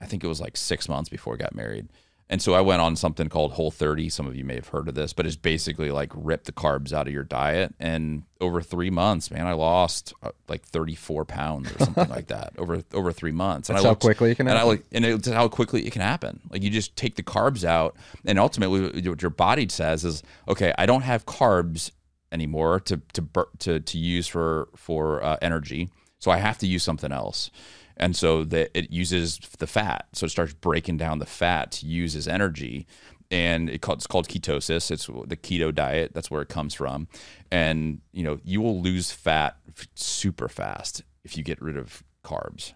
I 0.00 0.06
think 0.06 0.24
it 0.24 0.26
was 0.26 0.40
like 0.40 0.56
six 0.56 0.88
months 0.88 1.08
before 1.08 1.34
I 1.34 1.36
got 1.36 1.54
married. 1.54 1.88
And 2.28 2.42
so 2.42 2.54
I 2.54 2.60
went 2.60 2.82
on 2.82 2.96
something 2.96 3.28
called 3.28 3.52
Whole 3.52 3.70
30. 3.70 4.08
Some 4.08 4.26
of 4.26 4.34
you 4.34 4.44
may 4.44 4.56
have 4.56 4.68
heard 4.68 4.88
of 4.88 4.96
this, 4.96 5.12
but 5.12 5.26
it's 5.26 5.36
basically 5.36 5.92
like 5.92 6.10
rip 6.12 6.42
the 6.42 6.50
carbs 6.50 6.92
out 6.92 7.06
of 7.06 7.12
your 7.12 7.22
diet. 7.22 7.72
And 7.78 8.24
over 8.40 8.60
three 8.60 8.90
months, 8.90 9.30
man, 9.30 9.46
I 9.46 9.52
lost 9.52 10.12
uh, 10.24 10.32
like 10.48 10.64
34 10.64 11.24
pounds 11.24 11.70
or 11.72 11.78
something 11.84 12.08
like 12.08 12.26
that 12.26 12.54
over 12.58 12.82
over 12.92 13.12
three 13.12 13.30
months. 13.30 13.68
And 13.68 13.76
That's 13.76 13.84
I 13.84 13.86
how 13.86 13.92
looked- 13.92 14.02
quickly 14.02 14.32
it 14.32 14.34
can 14.38 14.48
and 14.48 14.58
I 14.58 14.64
happen. 14.66 14.82
and 14.90 15.04
it's 15.04 15.28
how 15.28 15.46
quickly 15.46 15.86
it 15.86 15.92
can 15.92 16.02
happen. 16.02 16.40
Like 16.50 16.62
you 16.64 16.70
just 16.70 16.96
take 16.96 17.14
the 17.14 17.22
carbs 17.22 17.62
out, 17.62 17.94
and 18.24 18.40
ultimately, 18.40 19.08
what 19.08 19.22
your 19.22 19.30
body 19.30 19.68
says 19.68 20.04
is, 20.04 20.24
okay, 20.48 20.74
I 20.76 20.84
don't 20.86 21.02
have 21.02 21.26
carbs 21.26 21.92
anymore 22.32 22.80
to 22.80 23.00
to 23.12 23.28
to 23.60 23.78
to 23.78 23.98
use 23.98 24.26
for 24.26 24.68
for 24.74 25.22
uh, 25.22 25.36
energy, 25.40 25.90
so 26.18 26.32
I 26.32 26.38
have 26.38 26.58
to 26.58 26.66
use 26.66 26.82
something 26.82 27.12
else. 27.12 27.52
And 27.96 28.14
so 28.14 28.44
that 28.44 28.76
it 28.76 28.90
uses 28.90 29.38
the 29.58 29.66
fat, 29.66 30.06
so 30.12 30.26
it 30.26 30.30
starts 30.30 30.52
breaking 30.52 30.98
down 30.98 31.18
the 31.18 31.26
fat 31.26 31.72
to 31.72 31.86
use 31.86 32.14
as 32.14 32.28
energy, 32.28 32.86
and 33.30 33.68
it 33.70 33.80
called, 33.80 33.98
it's 33.98 34.06
called 34.06 34.28
ketosis. 34.28 34.90
It's 34.90 35.06
the 35.06 35.36
keto 35.36 35.74
diet. 35.74 36.12
That's 36.14 36.30
where 36.30 36.42
it 36.42 36.48
comes 36.48 36.74
from, 36.74 37.08
and 37.50 38.00
you 38.12 38.22
know 38.22 38.38
you 38.44 38.60
will 38.60 38.80
lose 38.80 39.12
fat 39.12 39.56
super 39.94 40.48
fast 40.48 41.02
if 41.24 41.36
you 41.36 41.42
get 41.42 41.60
rid 41.60 41.76
of 41.76 42.02
carbs. 42.24 42.72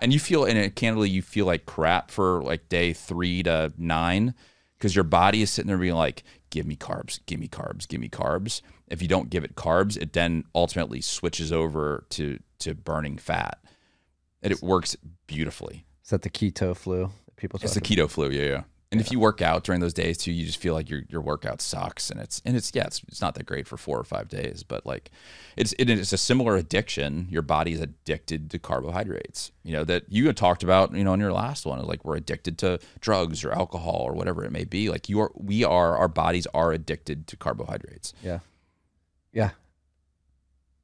And 0.00 0.12
you 0.12 0.18
feel 0.18 0.44
and 0.44 0.58
it, 0.58 0.76
candidly 0.76 1.10
you 1.10 1.22
feel 1.22 1.46
like 1.46 1.66
crap 1.66 2.10
for 2.10 2.42
like 2.42 2.68
day 2.68 2.92
three 2.92 3.42
to 3.44 3.72
nine 3.76 4.34
because 4.78 4.94
your 4.94 5.04
body 5.04 5.42
is 5.42 5.50
sitting 5.50 5.68
there 5.68 5.78
being 5.78 5.94
like 5.94 6.24
give 6.50 6.66
me 6.66 6.76
carbs 6.76 7.20
give 7.26 7.38
me 7.38 7.48
carbs 7.48 7.86
give 7.86 8.00
me 8.00 8.08
carbs. 8.08 8.60
If 8.88 9.00
you 9.02 9.08
don't 9.08 9.30
give 9.30 9.44
it 9.44 9.54
carbs 9.54 10.00
it 10.00 10.12
then 10.12 10.44
ultimately 10.54 11.00
switches 11.00 11.52
over 11.52 12.06
to 12.10 12.38
to 12.60 12.74
burning 12.74 13.18
fat 13.18 13.58
and 14.44 14.52
it 14.52 14.62
works 14.62 14.96
beautifully 15.26 15.84
Is 16.04 16.10
that 16.10 16.22
the 16.22 16.30
keto 16.30 16.76
flu 16.76 17.10
that 17.26 17.36
people 17.36 17.58
It's 17.62 17.74
the 17.74 17.80
about? 17.80 17.88
keto 18.08 18.08
flu, 18.10 18.30
yeah, 18.30 18.42
yeah. 18.44 18.62
And 18.92 19.00
if 19.00 19.10
you 19.10 19.18
work 19.18 19.42
out 19.42 19.64
during 19.64 19.80
those 19.80 19.94
days 19.94 20.16
too, 20.16 20.30
you 20.30 20.46
just 20.46 20.60
feel 20.60 20.72
like 20.72 20.88
your 20.88 21.02
your 21.08 21.20
workout 21.20 21.60
sucks, 21.60 22.10
and 22.10 22.20
it's 22.20 22.40
and 22.44 22.56
it's 22.56 22.70
yeah, 22.72 22.84
it's, 22.86 23.02
it's 23.08 23.20
not 23.20 23.34
that 23.34 23.44
great 23.44 23.66
for 23.66 23.76
four 23.76 23.98
or 23.98 24.04
five 24.04 24.28
days, 24.28 24.62
but 24.62 24.86
like 24.86 25.10
it's 25.56 25.74
it 25.80 25.90
is 25.90 26.12
a 26.12 26.16
similar 26.16 26.54
addiction. 26.54 27.26
Your 27.28 27.42
body 27.42 27.72
is 27.72 27.80
addicted 27.80 28.50
to 28.50 28.58
carbohydrates. 28.60 29.50
You 29.64 29.72
know 29.72 29.82
that 29.84 30.04
you 30.10 30.26
had 30.28 30.36
talked 30.36 30.62
about, 30.62 30.94
you 30.94 31.02
know, 31.02 31.12
in 31.12 31.18
your 31.18 31.32
last 31.32 31.66
one, 31.66 31.84
like 31.84 32.04
we're 32.04 32.14
addicted 32.14 32.56
to 32.58 32.78
drugs 33.00 33.42
or 33.44 33.50
alcohol 33.50 34.02
or 34.06 34.12
whatever 34.12 34.44
it 34.44 34.52
may 34.52 34.62
be. 34.64 34.88
Like 34.90 35.08
you 35.08 35.18
are, 35.22 35.32
we 35.34 35.64
are, 35.64 35.96
our 35.96 36.06
bodies 36.08 36.46
are 36.54 36.70
addicted 36.70 37.26
to 37.28 37.36
carbohydrates, 37.36 38.12
Yeah. 38.22 38.40
Yeah. 39.32 39.50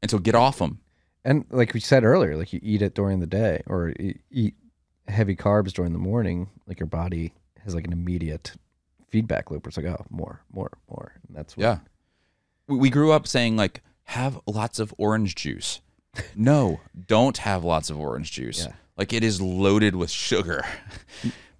and 0.03 0.11
so 0.11 0.19
get 0.19 0.35
off 0.35 0.59
them. 0.59 0.81
And 1.25 1.45
like 1.51 1.75
we 1.75 1.81
said 1.81 2.05
earlier, 2.05 2.37
like 2.37 2.53
you 2.53 2.61
eat 2.63 2.83
it 2.83 2.95
during 2.95 3.21
the 3.21 3.27
day 3.27 3.63
or 3.67 3.93
eat 4.31 4.55
heavy 5.09 5.37
carbs 5.37 5.73
during 5.73 5.93
the 5.93 5.99
morning, 5.99 6.49
like 6.67 6.81
your 6.81 6.87
body 6.87 7.35
has 7.65 7.75
like 7.75 7.87
an 7.87 7.93
immediate 7.93 8.53
feedback 9.09 9.51
loop. 9.51 9.67
It's 9.67 9.77
like, 9.77 9.87
oh, 9.87 10.07
more, 10.09 10.41
more, 10.53 10.71
more. 10.89 11.13
And 11.29 11.37
that's 11.37 11.57
what, 11.57 11.63
Yeah. 11.65 11.79
We, 12.69 12.89
grew 12.89 13.11
up 13.13 13.27
saying 13.27 13.57
like 13.57 13.83
have 14.05 14.41
lots 14.47 14.79
of 14.79 14.95
orange 14.97 15.35
juice. 15.35 15.81
No, 16.37 16.81
don't 17.07 17.37
have 17.39 17.65
lots 17.65 17.91
of 17.91 17.99
orange 17.99 18.33
juice. 18.33 18.65
Yeah. 18.65 18.75
Like 18.97 19.13
it 19.13 19.25
is 19.25 19.41
loaded 19.43 19.97
with 19.97 20.11
sugar. 20.11 20.65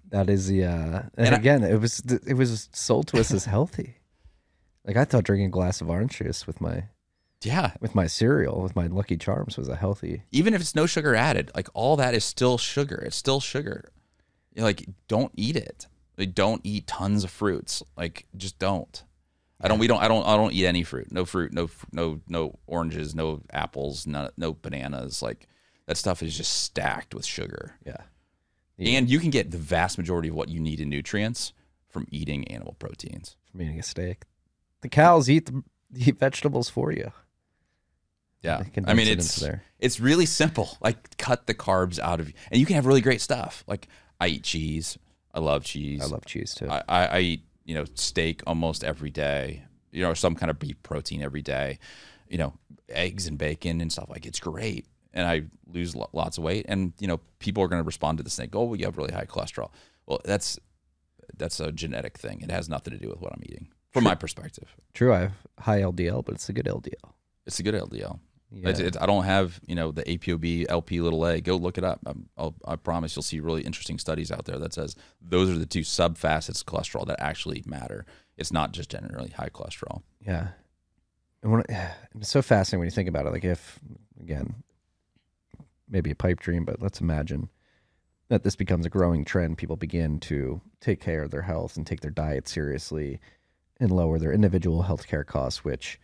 that 0.09 0.29
is 0.29 0.47
the. 0.47 0.63
uh 0.65 1.01
And, 1.17 1.27
And 1.27 1.35
I- 1.35 1.37
again, 1.37 1.63
it 1.63 1.79
was 1.79 1.99
it 2.25 2.35
was 2.35 2.69
sold 2.71 3.07
to 3.09 3.19
us 3.19 3.31
as 3.31 3.45
healthy. 3.45 3.97
Like 4.85 4.95
I 4.97 5.05
thought 5.05 5.23
drinking 5.25 5.47
a 5.47 5.49
glass 5.51 5.81
of 5.81 5.89
orange 5.89 6.17
juice 6.17 6.47
with 6.47 6.61
my 6.61 6.85
Yeah. 7.43 7.71
with 7.79 7.95
my 7.95 8.07
cereal 8.07 8.61
with 8.61 8.75
my 8.75 8.87
Lucky 8.87 9.17
Charms 9.17 9.57
was 9.57 9.67
a 9.67 9.75
healthy. 9.75 10.23
Even 10.31 10.53
if 10.53 10.61
it's 10.61 10.75
no 10.75 10.85
sugar 10.85 11.15
added, 11.15 11.51
like 11.55 11.67
all 11.73 11.95
that 11.97 12.13
is 12.13 12.23
still 12.23 12.57
sugar. 12.57 12.97
It's 13.05 13.15
still 13.15 13.39
sugar. 13.39 13.91
You're 14.53 14.65
like 14.65 14.87
don't 15.07 15.31
eat 15.35 15.55
it. 15.55 15.87
Like 16.17 16.35
don't 16.35 16.61
eat 16.63 16.87
tons 16.87 17.23
of 17.23 17.31
fruits. 17.31 17.81
Like 17.97 18.25
just 18.35 18.59
don't. 18.59 19.03
I 19.63 19.67
don't. 19.67 19.79
We 19.79 19.87
don't. 19.87 20.01
I 20.01 20.07
don't. 20.07 20.25
I 20.25 20.35
don't 20.35 20.53
eat 20.53 20.65
any 20.65 20.83
fruit. 20.83 21.11
No 21.11 21.23
fruit. 21.23 21.53
No. 21.53 21.69
No. 21.91 22.19
No 22.27 22.59
oranges. 22.65 23.13
No 23.13 23.41
apples. 23.51 24.07
No. 24.07 24.29
No 24.35 24.53
bananas. 24.53 25.21
Like 25.21 25.47
that 25.85 25.97
stuff 25.97 26.23
is 26.23 26.35
just 26.35 26.63
stacked 26.63 27.13
with 27.13 27.25
sugar. 27.25 27.75
Yeah. 27.85 27.97
And 28.79 29.07
you 29.09 29.19
can 29.19 29.29
get 29.29 29.51
the 29.51 29.59
vast 29.59 29.99
majority 29.99 30.29
of 30.29 30.35
what 30.35 30.49
you 30.49 30.59
need 30.59 30.79
in 30.79 30.89
nutrients 30.89 31.53
from 31.89 32.07
eating 32.09 32.47
animal 32.47 32.75
proteins. 32.79 33.35
From 33.51 33.61
eating 33.61 33.79
a 33.79 33.83
steak, 33.83 34.23
the 34.81 34.89
cows 34.89 35.29
eat 35.29 35.45
the 35.45 35.63
eat 35.95 36.17
vegetables 36.17 36.69
for 36.69 36.91
you. 36.91 37.11
Yeah. 38.41 38.63
I 38.85 38.93
mean, 38.93 39.07
it's 39.07 39.35
there. 39.35 39.63
it's 39.79 39.99
really 39.99 40.25
simple. 40.25 40.77
Like 40.81 41.17
cut 41.17 41.47
the 41.47 41.53
carbs 41.53 41.99
out 41.99 42.19
of, 42.19 42.27
you, 42.29 42.33
and 42.51 42.59
you 42.59 42.65
can 42.65 42.75
have 42.75 42.85
really 42.85 43.01
great 43.01 43.21
stuff. 43.21 43.63
Like 43.67 43.87
I 44.19 44.27
eat 44.27 44.43
cheese. 44.43 44.97
I 45.33 45.39
love 45.39 45.63
cheese. 45.63 46.01
I 46.01 46.05
love 46.05 46.25
cheese 46.25 46.53
too. 46.53 46.67
I, 46.69 46.83
I, 46.89 47.05
I 47.05 47.19
eat 47.19 47.41
you 47.65 47.75
know 47.75 47.85
steak 47.95 48.41
almost 48.47 48.83
every 48.83 49.11
day. 49.11 49.63
You 49.91 50.01
know, 50.01 50.13
some 50.13 50.35
kind 50.35 50.49
of 50.49 50.57
beef 50.57 50.81
protein 50.83 51.21
every 51.21 51.41
day. 51.41 51.79
You 52.29 52.37
know, 52.37 52.53
eggs 52.89 53.27
and 53.27 53.37
bacon 53.37 53.81
and 53.81 53.91
stuff 53.91 54.09
like 54.09 54.25
it's 54.25 54.39
great. 54.39 54.85
And 55.13 55.27
I 55.27 55.43
lose 55.67 55.95
lo- 55.95 56.09
lots 56.13 56.37
of 56.37 56.43
weight. 56.45 56.65
And 56.69 56.93
you 56.99 57.07
know, 57.07 57.19
people 57.39 57.61
are 57.61 57.67
going 57.67 57.81
to 57.81 57.85
respond 57.85 58.17
to 58.17 58.23
this 58.23 58.35
thing. 58.35 58.49
Oh, 58.53 58.63
well, 58.63 58.75
you 58.79 58.85
have 58.85 58.97
really 58.97 59.13
high 59.13 59.25
cholesterol. 59.25 59.69
Well, 60.05 60.21
that's 60.25 60.57
that's 61.37 61.59
a 61.59 61.71
genetic 61.71 62.17
thing. 62.17 62.41
It 62.41 62.49
has 62.51 62.69
nothing 62.69 62.93
to 62.93 62.99
do 62.99 63.09
with 63.09 63.21
what 63.21 63.33
I'm 63.33 63.41
eating, 63.43 63.67
from 63.91 64.03
my 64.03 64.15
perspective. 64.15 64.75
True, 64.93 65.13
I 65.13 65.19
have 65.19 65.33
high 65.59 65.81
LDL, 65.81 66.25
but 66.25 66.35
it's 66.35 66.49
a 66.49 66.53
good 66.53 66.65
LDL. 66.65 67.13
It's 67.45 67.59
a 67.59 67.63
good 67.63 67.73
LDL. 67.73 68.19
Yeah. 68.53 68.69
It's, 68.69 68.79
it's, 68.79 68.97
I 68.97 69.05
don't 69.05 69.23
have 69.23 69.59
you 69.65 69.75
know 69.75 69.91
the 69.91 70.03
APOB 70.03 70.65
LP 70.69 70.99
little 71.01 71.25
a. 71.25 71.39
Go 71.39 71.55
look 71.55 71.77
it 71.77 71.83
up. 71.83 71.99
I'm, 72.05 72.27
I'll, 72.37 72.55
I 72.65 72.75
promise 72.75 73.15
you'll 73.15 73.23
see 73.23 73.39
really 73.39 73.61
interesting 73.61 73.97
studies 73.97 74.31
out 74.31 74.45
there 74.45 74.59
that 74.59 74.73
says 74.73 74.95
those 75.21 75.49
are 75.49 75.57
the 75.57 75.65
two 75.65 75.83
sub 75.83 76.17
facets 76.17 76.61
of 76.61 76.67
cholesterol 76.67 77.07
that 77.07 77.21
actually 77.21 77.63
matter. 77.65 78.05
It's 78.37 78.51
not 78.51 78.73
just 78.73 78.89
generally 78.89 79.29
high 79.29 79.49
cholesterol. 79.49 80.01
Yeah. 80.25 80.49
And 81.43 81.51
when, 81.51 81.63
it's 82.15 82.29
so 82.29 82.41
fascinating 82.41 82.79
when 82.79 82.87
you 82.87 82.91
think 82.91 83.09
about 83.09 83.25
it. 83.25 83.31
Like, 83.31 83.45
if, 83.45 83.79
again, 84.19 84.55
maybe 85.89 86.11
a 86.11 86.15
pipe 86.15 86.39
dream, 86.39 86.65
but 86.65 86.81
let's 86.81 87.01
imagine 87.01 87.49
that 88.29 88.43
this 88.43 88.55
becomes 88.55 88.85
a 88.85 88.89
growing 88.89 89.25
trend. 89.25 89.57
People 89.57 89.75
begin 89.75 90.19
to 90.21 90.61
take 90.79 91.01
care 91.01 91.23
of 91.23 91.31
their 91.31 91.41
health 91.41 91.77
and 91.77 91.85
take 91.85 92.01
their 92.01 92.11
diet 92.11 92.47
seriously 92.47 93.19
and 93.79 93.91
lower 93.91 94.19
their 94.19 94.31
individual 94.31 94.83
healthcare 94.83 95.25
costs, 95.25 95.63
which 95.63 95.99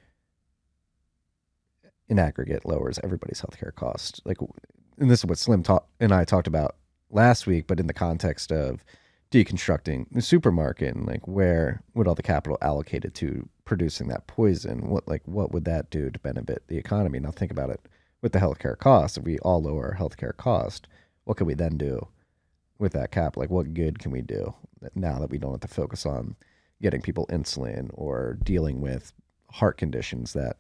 in 2.10 2.20
aggregate 2.20 2.66
lowers 2.66 3.00
everybody's 3.04 3.42
healthcare 3.42 3.74
costs. 3.74 4.22
Like, 4.26 4.38
and 4.98 5.10
this 5.10 5.20
is 5.20 5.26
what 5.26 5.38
Slim 5.38 5.64
ta- 5.64 5.84
and 6.00 6.14
I 6.14 6.26
talked 6.26 6.48
about 6.48 6.76
last 7.10 7.48
week, 7.48 7.68
but 7.68 7.80
in 7.80 7.88
the 7.88 7.94
context 7.94 8.52
of 8.52 8.84
deconstructing 9.32 10.06
the 10.12 10.22
supermarket 10.22 10.96
and 10.96 11.06
like 11.06 11.28
where 11.28 11.82
would 11.94 12.08
all 12.08 12.16
the 12.16 12.24
capital 12.24 12.58
allocated 12.62 13.14
to 13.14 13.48
producing 13.66 14.08
that 14.08 14.26
poison 14.26 14.90
what 14.90 15.06
like 15.06 15.22
what 15.26 15.52
would 15.52 15.66
that 15.66 15.90
do 15.90 16.10
to 16.10 16.20
benefit 16.20 16.64
the 16.68 16.78
economy? 16.78 17.20
Now 17.20 17.32
think 17.32 17.52
about 17.52 17.70
it. 17.70 17.82
With 18.22 18.32
the 18.32 18.40
healthcare 18.40 18.78
costs 18.78 19.18
if 19.18 19.24
we 19.26 19.38
all 19.40 19.62
lower 19.62 19.88
our 19.88 19.96
healthcare 19.96 20.36
cost 20.36 20.88
what 21.26 21.38
can 21.38 21.46
we 21.46 21.56
then 21.56 21.78
do 21.78 22.08
with 22.80 22.94
that 22.94 23.12
cap? 23.12 23.36
Like 23.36 23.50
what 23.50 23.74
good 23.74 24.00
can 24.00 24.12
we 24.12 24.22
do 24.22 24.54
now 24.96 25.20
that 25.20 25.30
we 25.30 25.38
don't 25.38 25.52
have 25.52 25.62
to 25.62 25.68
focus 25.68 26.06
on 26.06 26.36
getting 26.82 27.02
people 27.02 27.28
insulin 27.28 27.90
or 27.94 28.38
dealing 28.44 28.80
with 28.80 29.12
heart 29.58 29.78
conditions 29.78 30.34
that 30.34 30.56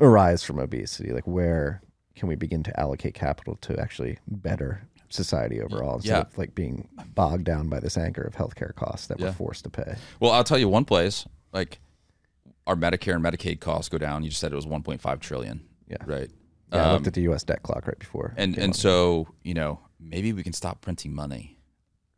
arise 0.00 0.42
from 0.42 0.58
obesity 0.58 1.10
like 1.12 1.26
where 1.26 1.82
can 2.14 2.28
we 2.28 2.34
begin 2.36 2.62
to 2.62 2.80
allocate 2.80 3.14
capital 3.14 3.56
to 3.56 3.78
actually 3.78 4.18
better 4.28 4.82
society 5.08 5.60
overall 5.60 5.96
instead 5.96 6.10
Yeah. 6.12 6.20
of 6.20 6.38
like 6.38 6.54
being 6.54 6.88
bogged 7.14 7.44
down 7.44 7.68
by 7.68 7.80
this 7.80 7.96
anchor 7.96 8.22
of 8.22 8.34
healthcare 8.34 8.74
costs 8.74 9.06
that 9.08 9.18
Yeah. 9.18 9.26
we're 9.26 9.32
forced 9.32 9.64
to 9.64 9.70
pay 9.70 9.96
Well, 10.20 10.32
I'll 10.32 10.44
tell 10.44 10.58
you 10.58 10.68
one 10.68 10.84
place 10.84 11.26
like 11.52 11.80
our 12.66 12.74
Medicare 12.76 13.14
and 13.14 13.24
Medicaid 13.24 13.60
costs 13.60 13.88
go 13.88 13.96
down. 13.98 14.24
You 14.24 14.28
just 14.30 14.40
said 14.40 14.52
it 14.52 14.56
was 14.56 14.66
1.5 14.66 15.20
trillion. 15.20 15.60
Yeah. 15.88 15.98
Right. 16.04 16.28
yeah, 16.72 16.82
I 16.82 16.86
Um, 16.88 16.92
looked 16.94 17.06
at 17.06 17.14
the 17.14 17.22
U.S. 17.22 17.44
debt 17.44 17.62
clock 17.62 17.86
right 17.86 17.98
before. 17.98 18.34
And 18.36 18.58
and 18.58 18.74
so 18.74 19.28
you 19.44 19.54
know 19.54 19.78
maybe 20.00 20.32
we 20.32 20.42
can 20.42 20.52
stop 20.52 20.80
printing 20.80 21.14
money 21.14 21.58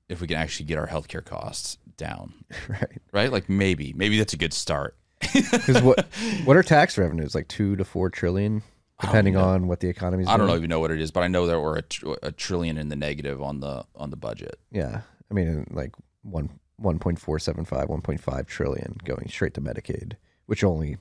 if 0.09 0.21
we 0.23 0.27
can 0.27 0.39
actually 0.39 0.65
get 0.67 0.79
our 0.79 0.87
healthcare 0.89 1.25
costs 1.25 1.77
down. 1.99 2.33
right, 2.69 2.99
Right. 3.13 3.31
Like 3.33 3.49
maybe 3.51 3.93
maybe 3.95 4.17
that's 4.19 4.33
a 4.33 4.39
good 4.39 4.55
start. 4.55 4.97
Because 5.21 5.83
what 5.83 6.07
what 6.45 6.57
are 6.57 6.63
tax 6.63 6.97
revenues 6.99 7.35
like 7.35 7.49
two 7.49 7.77
to 7.77 7.85
four 7.85 8.11
trillion, 8.11 8.63
depending 9.01 9.37
on 9.37 9.67
what 9.67 9.81
the 9.81 9.89
economy 9.89 10.23
is. 10.23 10.29
I 10.29 10.37
don't 10.37 10.47
doing? 10.47 10.59
even 10.59 10.71
know 10.71 10.81
what 10.81 10.91
it 10.91 11.01
is, 11.01 11.11
but 11.11 11.23
I 11.23 11.29
know 11.29 11.47
there 11.47 11.61
were 11.61 11.77
a, 11.77 11.83
tr- 11.83 12.15
a 12.23 12.33
trillion 12.33 12.79
in 12.79 12.89
the 12.89 12.97
negative 12.97 13.43
on 13.43 13.61
the 13.61 13.85
on 13.97 14.11
the 14.11 14.17
budget. 14.17 14.59
Yeah, 14.71 15.01
I 15.31 15.35
mean 15.35 15.67
uh, 15.71 15.75
like 15.75 15.93
one 16.23 16.51
one 16.77 16.99
point 16.99 17.19
four 17.21 17.39
seven 17.39 17.65
five, 17.65 17.89
one 17.89 18.01
point 18.03 18.21
five 18.21 18.47
trillion 18.47 18.97
going 19.05 19.29
straight 19.29 19.55
to 19.55 19.61
Medicaid, 19.61 20.15
which 20.47 20.63
only 20.65 20.97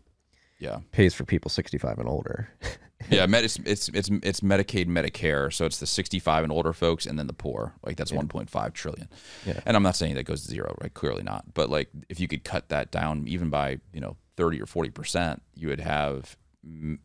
Yeah, 0.60 0.80
pays 0.92 1.14
for 1.14 1.24
people 1.26 1.50
sixty 1.50 1.78
five 1.78 2.00
and 2.00 2.10
older. 2.10 2.50
yeah. 3.10 3.26
Med- 3.26 3.44
it's, 3.44 3.58
it's 3.66 3.90
it's 3.90 4.10
it's 4.24 4.40
Medicaid, 4.42 4.88
Medicare, 4.88 5.54
so 5.54 5.66
it's 5.66 5.78
the 5.80 5.86
65 5.86 6.44
and 6.44 6.52
older 6.52 6.74
folks, 6.74 7.06
and 7.06 7.18
then 7.18 7.28
the 7.28 7.34
poor. 7.34 7.74
Like 7.86 7.98
that's 7.98 8.12
1.5 8.12 8.74
trillion. 8.74 9.08
Yeah. 9.46 9.60
And 9.66 9.78
I'm 9.78 9.84
not 9.84 9.96
saying 9.96 10.16
that 10.16 10.24
goes 10.24 10.44
to 10.44 10.48
zero, 10.50 10.76
right? 10.82 10.94
Clearly 10.94 11.24
not. 11.24 11.54
But 11.54 11.70
like 11.70 11.90
if 12.10 12.20
you 12.20 12.28
could 12.28 12.44
cut 12.44 12.70
that 12.70 12.92
down 12.92 13.28
even 13.28 13.50
by 13.50 13.80
you 13.94 14.02
know 14.02 14.18
30 14.38 14.62
or 14.62 14.66
40 14.66 14.90
percent, 14.92 15.42
you 15.56 15.68
would 15.70 15.80
have 15.80 16.38
mm, 16.68 16.98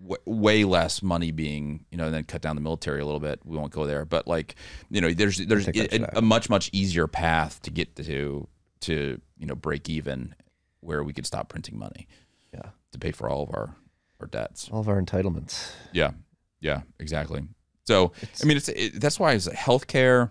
w- 0.00 0.22
way 0.24 0.64
less 0.64 1.02
money 1.02 1.30
being 1.30 1.84
you 1.90 1.98
know, 1.98 2.06
and 2.06 2.14
then 2.14 2.24
cut 2.24 2.42
down 2.42 2.56
the 2.56 2.62
military 2.62 3.00
a 3.00 3.04
little 3.04 3.20
bit. 3.20 3.40
We 3.44 3.56
won't 3.56 3.72
go 3.72 3.86
there, 3.86 4.04
but 4.04 4.26
like 4.26 4.56
you 4.90 5.00
know, 5.00 5.12
there's 5.12 5.38
there's 5.38 5.68
a, 5.68 6.18
a 6.18 6.22
much 6.22 6.50
much 6.50 6.70
easier 6.72 7.06
path 7.06 7.62
to 7.62 7.70
get 7.70 7.94
to 7.96 8.48
to 8.80 9.20
you 9.38 9.46
know 9.46 9.54
break 9.54 9.88
even, 9.88 10.34
where 10.80 11.04
we 11.04 11.12
could 11.12 11.26
stop 11.26 11.48
printing 11.48 11.78
money 11.78 12.08
yeah, 12.52 12.70
to 12.92 12.98
pay 12.98 13.12
for 13.12 13.28
all 13.28 13.42
of 13.42 13.50
our 13.50 13.74
our 14.20 14.26
debts. 14.26 14.68
all 14.72 14.80
of 14.80 14.88
our 14.88 15.00
entitlements. 15.00 15.70
Yeah, 15.92 16.12
yeah, 16.60 16.82
exactly. 16.98 17.42
So 17.86 18.12
I 18.42 18.46
mean, 18.46 18.56
it's 18.56 18.68
it, 18.68 19.00
that's 19.00 19.18
why 19.18 19.32
it's 19.32 19.48
healthcare, 19.48 20.30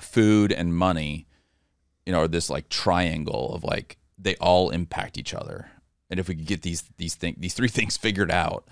food, 0.00 0.52
and 0.52 0.74
money. 0.74 1.26
You 2.06 2.12
know, 2.12 2.20
are 2.22 2.28
this 2.28 2.48
like 2.50 2.68
triangle 2.68 3.54
of 3.54 3.64
like 3.64 3.98
they 4.18 4.34
all 4.36 4.70
impact 4.70 5.18
each 5.18 5.34
other, 5.34 5.70
and 6.10 6.18
if 6.20 6.28
we 6.28 6.34
could 6.34 6.46
get 6.46 6.62
these 6.62 6.84
these 6.96 7.14
thing 7.14 7.36
these 7.38 7.54
three 7.54 7.68
things 7.78 7.96
figured 7.96 8.30
out, 8.30 8.66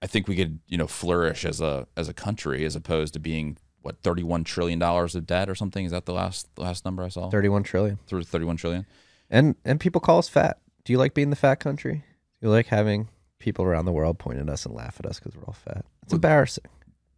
I 0.00 0.06
think 0.06 0.28
we 0.28 0.36
could 0.36 0.60
you 0.68 0.78
know 0.78 0.86
flourish 0.86 1.44
as 1.44 1.60
a 1.60 1.86
as 1.96 2.08
a 2.08 2.14
country 2.14 2.64
as 2.64 2.76
opposed 2.76 3.12
to 3.14 3.20
being 3.20 3.56
what 3.82 4.00
thirty 4.02 4.22
one 4.22 4.44
trillion 4.44 4.78
dollars 4.78 5.14
of 5.14 5.26
debt 5.26 5.50
or 5.50 5.54
something. 5.54 5.84
Is 5.84 5.92
that 5.92 6.06
the 6.06 6.14
last 6.14 6.54
the 6.54 6.62
last 6.62 6.84
number 6.84 7.02
I 7.02 7.08
saw? 7.08 7.28
Thirty 7.30 7.48
one 7.48 7.62
trillion, 7.62 7.98
Through 8.06 8.22
thirty 8.24 8.44
one 8.44 8.56
trillion. 8.56 8.86
and 9.28 9.56
and 9.64 9.80
people 9.80 10.00
call 10.00 10.18
us 10.18 10.28
fat. 10.28 10.58
Do 10.84 10.92
you 10.92 10.98
like 10.98 11.14
being 11.14 11.30
the 11.30 11.36
fat 11.36 11.56
country? 11.56 12.04
Do 12.40 12.46
you 12.46 12.50
like 12.50 12.66
having 12.68 13.08
people 13.42 13.64
around 13.64 13.84
the 13.84 13.92
world 13.92 14.18
point 14.18 14.38
at 14.38 14.48
us 14.48 14.64
and 14.64 14.74
laugh 14.74 14.96
at 14.98 15.06
us 15.06 15.18
because 15.18 15.36
we're 15.36 15.44
all 15.44 15.52
fat? 15.54 15.84
It's 16.04 16.12
embarrassing. 16.12 16.64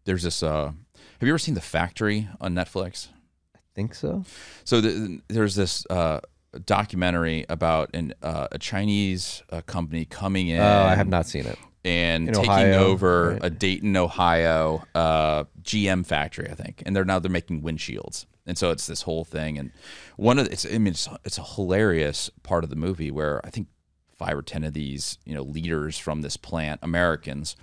There's 0.05 0.23
this. 0.23 0.43
uh 0.43 0.73
Have 1.21 1.23
you 1.27 1.29
ever 1.29 1.39
seen 1.39 1.55
The 1.55 1.61
Factory 1.61 2.29
on 2.41 2.55
Netflix? 2.55 3.09
I 3.55 3.59
think 3.75 3.95
so? 3.95 4.25
So 4.65 4.81
the, 4.81 5.21
there's 5.29 5.55
this 5.55 5.87
uh, 5.91 6.21
documentary 6.67 7.45
about 7.49 7.91
an 7.95 8.15
uh, 8.23 8.49
a 8.53 8.59
Chinese 8.59 9.43
uh, 9.51 9.61
company 9.63 10.05
coming 10.05 10.49
in. 10.49 10.61
Oh, 10.61 10.83
I 10.85 10.95
have 10.95 11.09
not 11.09 11.27
seen 11.27 11.47
it. 11.47 11.59
and 11.85 12.29
In 12.29 12.35
taking 12.35 12.51
Ohio, 12.51 12.85
over 12.85 13.31
right. 13.31 13.45
a 13.45 13.51
Dayton, 13.51 13.97
Ohio 13.97 14.85
uh, 14.95 15.45
GM 15.63 16.07
factory, 16.07 16.49
I 16.51 16.55
think, 16.55 16.83
and 16.87 16.95
they're 16.95 17.05
now 17.05 17.19
they're 17.19 17.31
making 17.31 17.63
windshields, 17.63 18.27
and 18.47 18.57
so 18.57 18.71
it's 18.71 18.87
this 18.87 19.03
whole 19.03 19.25
thing. 19.25 19.59
And 19.59 19.71
one 20.17 20.39
of 20.39 20.47
the, 20.47 20.53
it's 20.53 20.65
I 20.67 20.79
mean 20.79 20.89
it's, 20.89 21.09
it's 21.25 21.39
a 21.39 21.43
hilarious 21.45 22.31
part 22.43 22.65
of 22.65 22.71
the 22.71 22.77
movie 22.77 23.11
where 23.11 23.41
I 23.45 23.51
think 23.51 23.69
five 24.17 24.37
or 24.37 24.43
ten 24.43 24.65
of 24.65 24.73
these 24.73 25.19
you 25.25 25.35
know 25.35 25.43
leaders 25.43 25.99
from 25.99 26.23
this 26.23 26.37
plant, 26.37 26.81
Americans, 26.83 27.57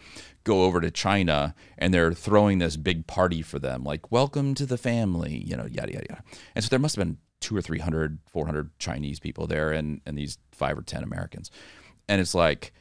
go 0.44 0.64
over 0.64 0.82
to 0.82 0.92
China 0.92 1.56
and 1.78 1.94
they're 1.94 2.14
throwing 2.14 2.60
this 2.60 2.78
big 2.78 3.08
party 3.08 3.42
for 3.42 3.60
them, 3.60 3.84
like 3.84 4.12
welcome 4.12 4.54
to 4.56 4.66
the 4.66 4.78
family, 4.78 5.38
you 5.38 5.56
know, 5.56 5.66
yada 5.66 5.94
yada 5.94 6.06
yada. 6.10 6.24
And 6.56 6.64
so 6.64 6.70
there 6.70 6.80
must 6.80 6.96
have 6.96 7.06
been 7.06 7.18
two 7.40 7.56
or 7.56 7.62
three 7.62 7.80
hundred, 7.80 8.20
four 8.30 8.46
hundred 8.46 8.78
Chinese 8.80 9.20
people 9.20 9.48
there, 9.48 9.72
and 9.72 10.02
and 10.06 10.18
these 10.18 10.38
five 10.52 10.78
or 10.78 10.84
ten 10.84 11.04
Americans, 11.04 11.52
and 12.08 12.22
it's 12.22 12.36
like 12.36 12.74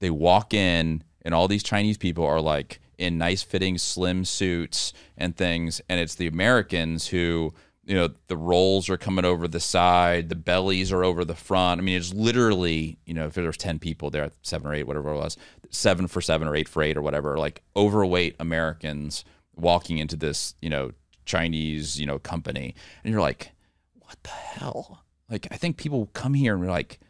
they 0.00 0.10
walk 0.10 0.54
in 0.54 1.02
and 1.22 1.34
all 1.34 1.48
these 1.48 1.62
Chinese 1.62 1.98
people 1.98 2.24
are 2.24 2.40
like 2.40 2.80
in 2.96 3.18
nice 3.18 3.42
fitting 3.42 3.78
slim 3.78 4.24
suits 4.24 4.92
and 5.16 5.36
things 5.36 5.80
and 5.88 6.00
it's 6.00 6.16
the 6.16 6.26
Americans 6.26 7.08
who 7.08 7.52
you 7.88 7.94
know 7.94 8.10
the 8.28 8.36
rolls 8.36 8.88
are 8.88 8.96
coming 8.96 9.24
over 9.24 9.48
the 9.48 9.58
side 9.58 10.28
the 10.28 10.36
bellies 10.36 10.92
are 10.92 11.02
over 11.02 11.24
the 11.24 11.34
front 11.34 11.80
I 11.80 11.82
mean 11.82 11.96
it's 11.96 12.12
literally 12.12 12.98
you 13.06 13.14
know 13.14 13.26
if 13.26 13.34
there's 13.34 13.56
10 13.56 13.78
people 13.78 14.10
there 14.10 14.30
7 14.42 14.66
or 14.66 14.74
8 14.74 14.86
whatever 14.86 15.10
it 15.10 15.16
was 15.16 15.36
7 15.70 16.06
for 16.06 16.20
7 16.20 16.46
or 16.46 16.54
8 16.54 16.68
for 16.68 16.82
8 16.82 16.96
or 16.96 17.02
whatever 17.02 17.36
like 17.38 17.62
overweight 17.74 18.36
Americans 18.38 19.24
walking 19.56 19.98
into 19.98 20.14
this 20.14 20.54
you 20.60 20.70
know 20.70 20.92
Chinese 21.24 21.98
you 21.98 22.06
know 22.06 22.18
company 22.18 22.74
and 23.02 23.12
you're 23.12 23.22
like 23.22 23.52
what 24.00 24.22
the 24.22 24.30
hell 24.30 25.02
like 25.28 25.48
I 25.50 25.56
think 25.56 25.76
people 25.76 26.10
come 26.12 26.34
here 26.34 26.52
and 26.52 26.62
we're 26.62 26.70
like 26.70 27.00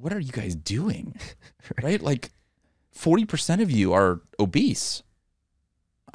what 0.00 0.12
are 0.12 0.20
you 0.20 0.32
guys 0.32 0.54
doing? 0.54 1.16
right? 1.82 2.00
Like 2.00 2.30
40% 2.96 3.62
of 3.62 3.70
you 3.70 3.92
are 3.92 4.20
obese. 4.38 5.02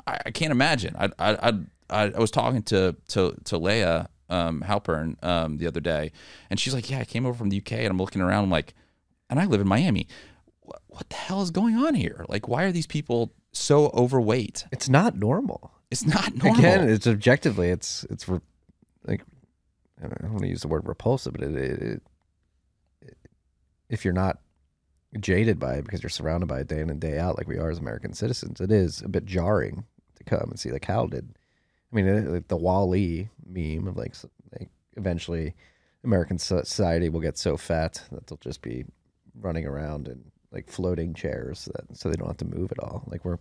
I, 0.08 0.20
I 0.28 0.32
can't 0.32 0.52
imagine. 0.52 0.96
I, 0.98 1.10
I, 1.20 1.60
I, 1.94 2.04
I 2.12 2.20
was 2.20 2.32
talking 2.32 2.64
to, 2.64 2.96
to, 3.10 3.36
to 3.46 3.58
Layah 3.58 4.08
um, 4.30 4.62
Heilpern 4.62 5.24
um, 5.24 5.58
the 5.58 5.68
other 5.68 5.80
day, 5.80 6.12
and 6.50 6.60
she's 6.60 6.74
like, 6.74 6.90
yeah, 6.90 7.00
I 7.00 7.06
came 7.06 7.26
over 7.26 7.38
from 7.38 7.50
the 7.50 7.58
UK 7.58 7.74
and 7.74 7.88
I'm 7.88 7.98
looking 7.98 8.22
around. 8.22 8.46
I'm 8.46 8.50
like, 8.50 8.74
and 9.30 9.40
I 9.40 9.46
live 9.46 9.62
in 9.62 9.68
Miami. 9.68 10.08
What, 10.62 10.82
what 10.88 11.10
the 11.10 11.16
hell 11.16 11.42
is 11.42 11.52
going 11.52 11.76
on 11.76 11.96
here? 11.96 12.26
Like, 12.30 12.48
why 12.48 12.64
are 12.64 12.72
these 12.72 12.88
people 12.88 13.34
so 13.52 13.88
overweight? 13.94 14.66
It's 14.72 14.90
not 14.90 15.18
normal. 15.18 15.72
It's 15.92 16.06
not 16.06 16.36
normal. 16.36 16.60
Again, 16.60 16.90
it's 16.90 17.06
objectively, 17.06 17.70
it's 17.70 18.04
it's 18.10 18.28
re- 18.28 18.40
like 19.06 19.22
I 20.04 20.08
don't, 20.08 20.32
want 20.32 20.42
to 20.42 20.48
use 20.48 20.62
the 20.62 20.68
word 20.68 20.88
repulsive, 20.88 21.34
but 21.34 21.44
it, 21.44 21.56
it, 21.56 22.02
it 23.02 23.18
if 23.90 24.04
you're 24.04 24.14
not 24.14 24.40
jaded 25.20 25.60
by 25.60 25.76
it 25.76 25.86
because 25.86 26.02
you're 26.02 26.10
surrounded 26.10 26.48
by 26.48 26.62
it 26.62 26.68
day 26.68 26.80
in 26.80 26.90
and 26.90 27.00
day 27.00 27.20
out, 27.20 27.38
like 27.38 27.48
we 27.48 27.58
are 27.58 27.70
as 27.70 27.78
American 27.78 28.14
citizens, 28.14 28.60
it 28.60 28.72
is 28.72 29.02
a 29.02 29.08
bit 29.08 29.26
jarring 29.26 29.86
to 30.16 30.24
come 30.24 30.50
and 30.50 30.60
see 30.60 30.72
like 30.72 30.86
how 30.86 31.06
did 31.06 31.38
I 31.94 31.96
mean 31.96 32.34
like 32.34 32.48
the 32.48 32.58
Wall-E 32.58 33.30
meme 33.46 33.88
of 33.88 33.98
like, 33.98 34.16
like 34.58 34.70
eventually 34.98 35.54
American 36.04 36.40
society 36.40 37.10
will 37.10 37.22
get 37.22 37.38
so 37.38 37.56
fat 37.56 38.04
that 38.12 38.28
they'll 38.28 38.38
just 38.38 38.62
be 38.62 38.86
running 39.40 39.66
around 39.66 40.08
in 40.08 40.24
like 40.52 40.70
floating 40.70 41.14
chairs 41.14 41.66
that 41.74 41.98
so 41.98 42.10
they 42.10 42.16
don't 42.16 42.28
have 42.28 42.38
to 42.38 42.46
move 42.46 42.72
at 42.72 42.80
all. 42.80 43.04
Like 43.08 43.24
we're 43.24 43.40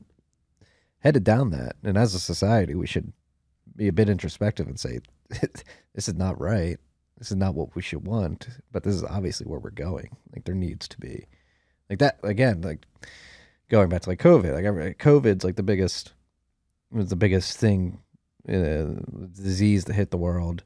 headed 1.00 1.24
down 1.24 1.50
that, 1.50 1.76
and 1.82 1.96
as 1.96 2.14
a 2.14 2.20
society, 2.20 2.74
we 2.74 2.86
should 2.86 3.12
be 3.74 3.88
a 3.88 3.92
bit 3.92 4.08
introspective 4.08 4.66
and 4.66 4.78
say 4.78 5.00
this 5.94 6.08
is 6.08 6.14
not 6.14 6.40
right. 6.40 6.78
This 7.18 7.30
is 7.30 7.36
not 7.36 7.54
what 7.54 7.74
we 7.74 7.82
should 7.82 8.06
want, 8.06 8.48
but 8.70 8.82
this 8.82 8.94
is 8.94 9.04
obviously 9.04 9.46
where 9.46 9.60
we're 9.60 9.70
going. 9.70 10.16
Like 10.34 10.44
there 10.44 10.54
needs 10.54 10.88
to 10.88 10.98
be 10.98 11.26
like 11.88 12.00
that 12.00 12.18
again. 12.22 12.60
Like 12.62 12.86
going 13.68 13.88
back 13.88 14.02
to 14.02 14.10
like 14.10 14.20
COVID. 14.20 14.54
Like 14.54 14.98
COVID's 14.98 15.44
like 15.44 15.56
the 15.56 15.62
biggest 15.62 16.12
was 16.90 17.08
the 17.08 17.16
biggest 17.16 17.58
thing, 17.58 17.98
disease 18.46 19.84
that 19.84 19.94
hit 19.94 20.10
the 20.10 20.16
world 20.16 20.64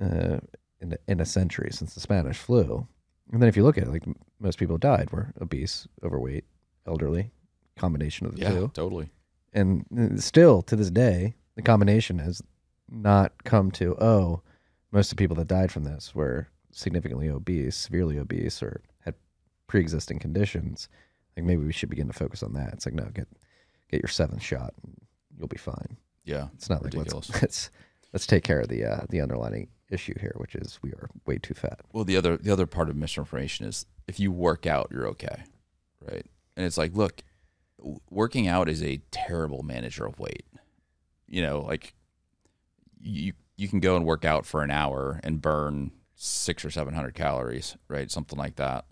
uh, 0.00 0.38
in 0.80 0.92
a- 0.92 0.98
in 1.08 1.20
a 1.20 1.24
century 1.26 1.70
since 1.72 1.94
the 1.94 2.00
Spanish 2.00 2.38
flu. 2.38 2.86
And 3.32 3.42
then 3.42 3.48
if 3.48 3.56
you 3.56 3.64
look 3.64 3.76
at 3.78 3.84
it, 3.84 3.90
like 3.90 4.04
most 4.38 4.58
people 4.58 4.78
died 4.78 5.10
were 5.10 5.32
obese, 5.40 5.88
overweight, 6.02 6.44
elderly, 6.86 7.30
combination 7.76 8.26
of 8.26 8.34
the 8.36 8.42
yeah, 8.42 8.50
two 8.50 8.70
totally. 8.74 9.10
and 9.52 9.84
uh, 9.98 10.16
still 10.18 10.62
to 10.62 10.74
this 10.76 10.90
day 10.90 11.34
the 11.56 11.62
combination 11.62 12.18
has 12.18 12.40
not 12.88 13.32
come 13.44 13.70
to 13.70 13.94
oh 14.00 14.40
most 14.92 15.12
of 15.12 15.16
the 15.16 15.22
people 15.22 15.36
that 15.36 15.46
died 15.46 15.70
from 15.70 15.84
this 15.84 16.14
were 16.14 16.48
significantly 16.72 17.28
obese 17.28 17.76
severely 17.76 18.18
obese 18.18 18.62
or 18.62 18.80
had 19.00 19.14
pre-existing 19.66 20.18
conditions 20.18 20.88
like 21.36 21.44
maybe 21.44 21.64
we 21.66 21.72
should 21.72 21.90
begin 21.90 22.06
to 22.06 22.14
focus 22.14 22.42
on 22.42 22.54
that 22.54 22.72
it's 22.72 22.86
like 22.86 22.94
no 22.94 23.04
get 23.12 23.28
get 23.90 24.00
your 24.00 24.08
seventh 24.08 24.42
shot 24.42 24.72
and 24.82 24.94
you'll 25.36 25.46
be 25.48 25.58
fine 25.58 25.98
Yeah. 26.26 26.48
it's 26.54 26.68
not 26.68 26.84
Ridiculous. 26.84 27.30
like 27.30 27.40
let's 27.42 27.42
let's 27.42 27.70
let's 28.12 28.26
take 28.26 28.44
care 28.44 28.60
of 28.60 28.68
the 28.68 28.84
uh, 28.84 29.00
the 29.08 29.20
underlying 29.22 29.68
issue 29.88 30.14
here 30.20 30.34
which 30.36 30.54
is 30.54 30.78
we 30.82 30.90
are 30.90 31.08
way 31.26 31.38
too 31.38 31.54
fat 31.54 31.80
Well, 31.92 32.04
the 32.04 32.16
other 32.16 32.36
the 32.36 32.50
other 32.52 32.66
part 32.66 32.90
of 32.90 32.96
misinformation 32.96 33.64
is 33.66 33.86
if 34.08 34.20
you 34.20 34.30
work 34.32 34.66
out, 34.66 34.88
you're 34.92 35.06
okay, 35.08 35.44
right? 36.00 36.26
And 36.56 36.66
it's 36.66 36.76
like, 36.78 36.94
look, 36.94 37.22
working 38.10 38.46
out 38.48 38.68
is 38.68 38.82
a 38.82 39.00
terrible 39.10 39.62
manager 39.62 40.06
of 40.06 40.18
weight. 40.18 40.44
You 41.28 41.42
know, 41.42 41.60
like 41.60 41.94
you 43.00 43.32
you 43.56 43.68
can 43.68 43.80
go 43.80 43.96
and 43.96 44.04
work 44.04 44.24
out 44.24 44.44
for 44.46 44.62
an 44.62 44.70
hour 44.70 45.20
and 45.22 45.40
burn 45.40 45.92
six 46.14 46.64
or 46.64 46.70
seven 46.70 46.94
hundred 46.94 47.14
calories, 47.14 47.76
right? 47.88 48.10
Something 48.10 48.38
like 48.38 48.56
that. 48.56 48.84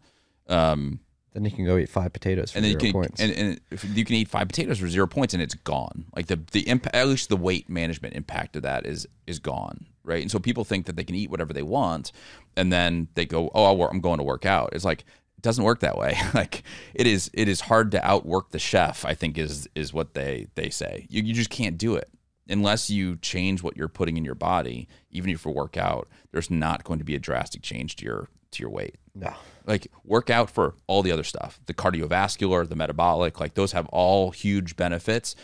Um, 0.49 1.01
then 1.35 1.51
you 1.51 1.57
can 1.57 1.65
go 1.65 1.77
eat 1.77 1.89
five 1.89 2.13
potatoes 2.13 2.53
for 2.53 2.59
and 2.59 2.65
then 2.65 2.73
zero 2.73 2.83
you 2.83 2.93
can 2.93 3.01
points. 3.01 3.21
and, 3.21 3.33
and 3.33 3.61
if 3.71 3.85
you 3.85 4.05
can 4.05 4.15
eat 4.15 4.29
five 4.29 4.47
potatoes 4.47 4.79
for 4.79 4.89
zero 4.89 5.07
points 5.07 5.35
and 5.35 5.43
it's 5.43 5.55
gone. 5.55 6.07
Like 6.15 6.29
the 6.29 6.41
the 6.53 6.67
impact 6.69 6.95
at 6.95 7.09
least 7.09 7.29
the 7.29 7.37
weight 7.37 7.69
management 7.69 8.15
impact 8.15 8.57
of 8.57 8.63
that 8.63 8.87
is 8.87 9.07
is 9.27 9.39
gone 9.39 9.87
right? 10.05 10.21
And 10.21 10.31
so 10.31 10.39
people 10.39 10.65
think 10.65 10.87
that 10.87 10.97
they 10.97 11.05
can 11.05 11.15
eat 11.15 11.31
whatever 11.31 11.53
they 11.53 11.63
want 11.63 12.13
and 12.57 12.73
then 12.73 13.09
they 13.15 13.27
go 13.27 13.51
oh 13.55 13.65
I'll, 13.65 13.77
wor- 13.77 13.91
i'm 13.91 14.01
going 14.01 14.19
to 14.19 14.25
work 14.25 14.47
out. 14.47 14.71
It's 14.73 14.85
like 14.85 15.01
it 15.01 15.43
doesn't 15.43 15.65
work 15.65 15.81
that 15.81 15.99
way. 15.99 16.17
Like 16.35 16.63
it 16.95 17.07
is 17.07 17.31
it 17.35 17.49
is 17.49 17.63
hard 17.63 17.91
to 17.93 18.07
outwork 18.07 18.51
the 18.51 18.59
chef 18.59 19.05
i 19.05 19.15
think 19.15 19.37
is 19.37 19.69
is 19.75 19.93
what 19.93 20.15
they 20.15 20.47
they 20.55 20.71
say. 20.71 21.07
You, 21.11 21.23
you 21.23 21.35
just 21.35 21.51
can't 21.51 21.77
do 21.77 21.97
it. 21.97 22.09
Unless 22.49 22.91
you 22.91 23.17
change 23.17 23.63
what 23.63 23.77
you're 23.77 23.89
putting 23.89 24.17
in 24.17 24.25
your 24.25 24.35
body 24.35 24.87
even 25.11 25.31
if 25.31 25.45
you 25.45 25.51
work 25.51 25.77
out 25.77 26.09
there's 26.31 26.51
not 26.51 26.85
going 26.85 27.01
to 27.01 27.05
be 27.05 27.17
a 27.17 27.19
drastic 27.21 27.63
change 27.63 27.97
to 27.97 28.05
your 28.05 28.29
to 28.53 28.63
your 28.63 28.71
weight. 28.71 28.97
No 29.17 29.35
like 29.67 29.89
work 30.05 30.31
out 30.31 30.51
for 30.51 30.75
all 30.87 31.03
the 31.03 31.13
other 31.13 31.25
stuff. 31.25 31.61
The 31.67 31.75
cardiovascular 31.75 32.69
the 32.69 32.77
metabolic 32.77 33.41
like 33.41 33.55
those 33.55 33.73
have 33.73 33.87
all 33.87 34.31
huge 34.31 34.77
benefits. 34.77 35.35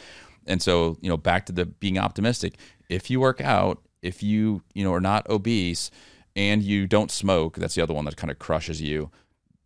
And 0.46 0.62
so 0.62 0.96
you 1.00 1.08
know 1.08 1.16
back 1.16 1.46
to 1.46 1.52
the 1.52 1.66
being 1.66 1.98
optimistic 1.98 2.54
if 2.88 3.10
you 3.10 3.20
work 3.20 3.40
out 3.40 3.82
if 4.02 4.22
you 4.22 4.62
you 4.74 4.84
know 4.84 4.92
are 4.92 5.00
not 5.00 5.28
obese 5.28 5.90
and 6.36 6.62
you 6.62 6.86
don't 6.86 7.10
smoke 7.10 7.56
that's 7.56 7.74
the 7.74 7.82
other 7.82 7.94
one 7.94 8.04
that 8.04 8.16
kind 8.16 8.30
of 8.30 8.38
crushes 8.38 8.80
you 8.80 9.10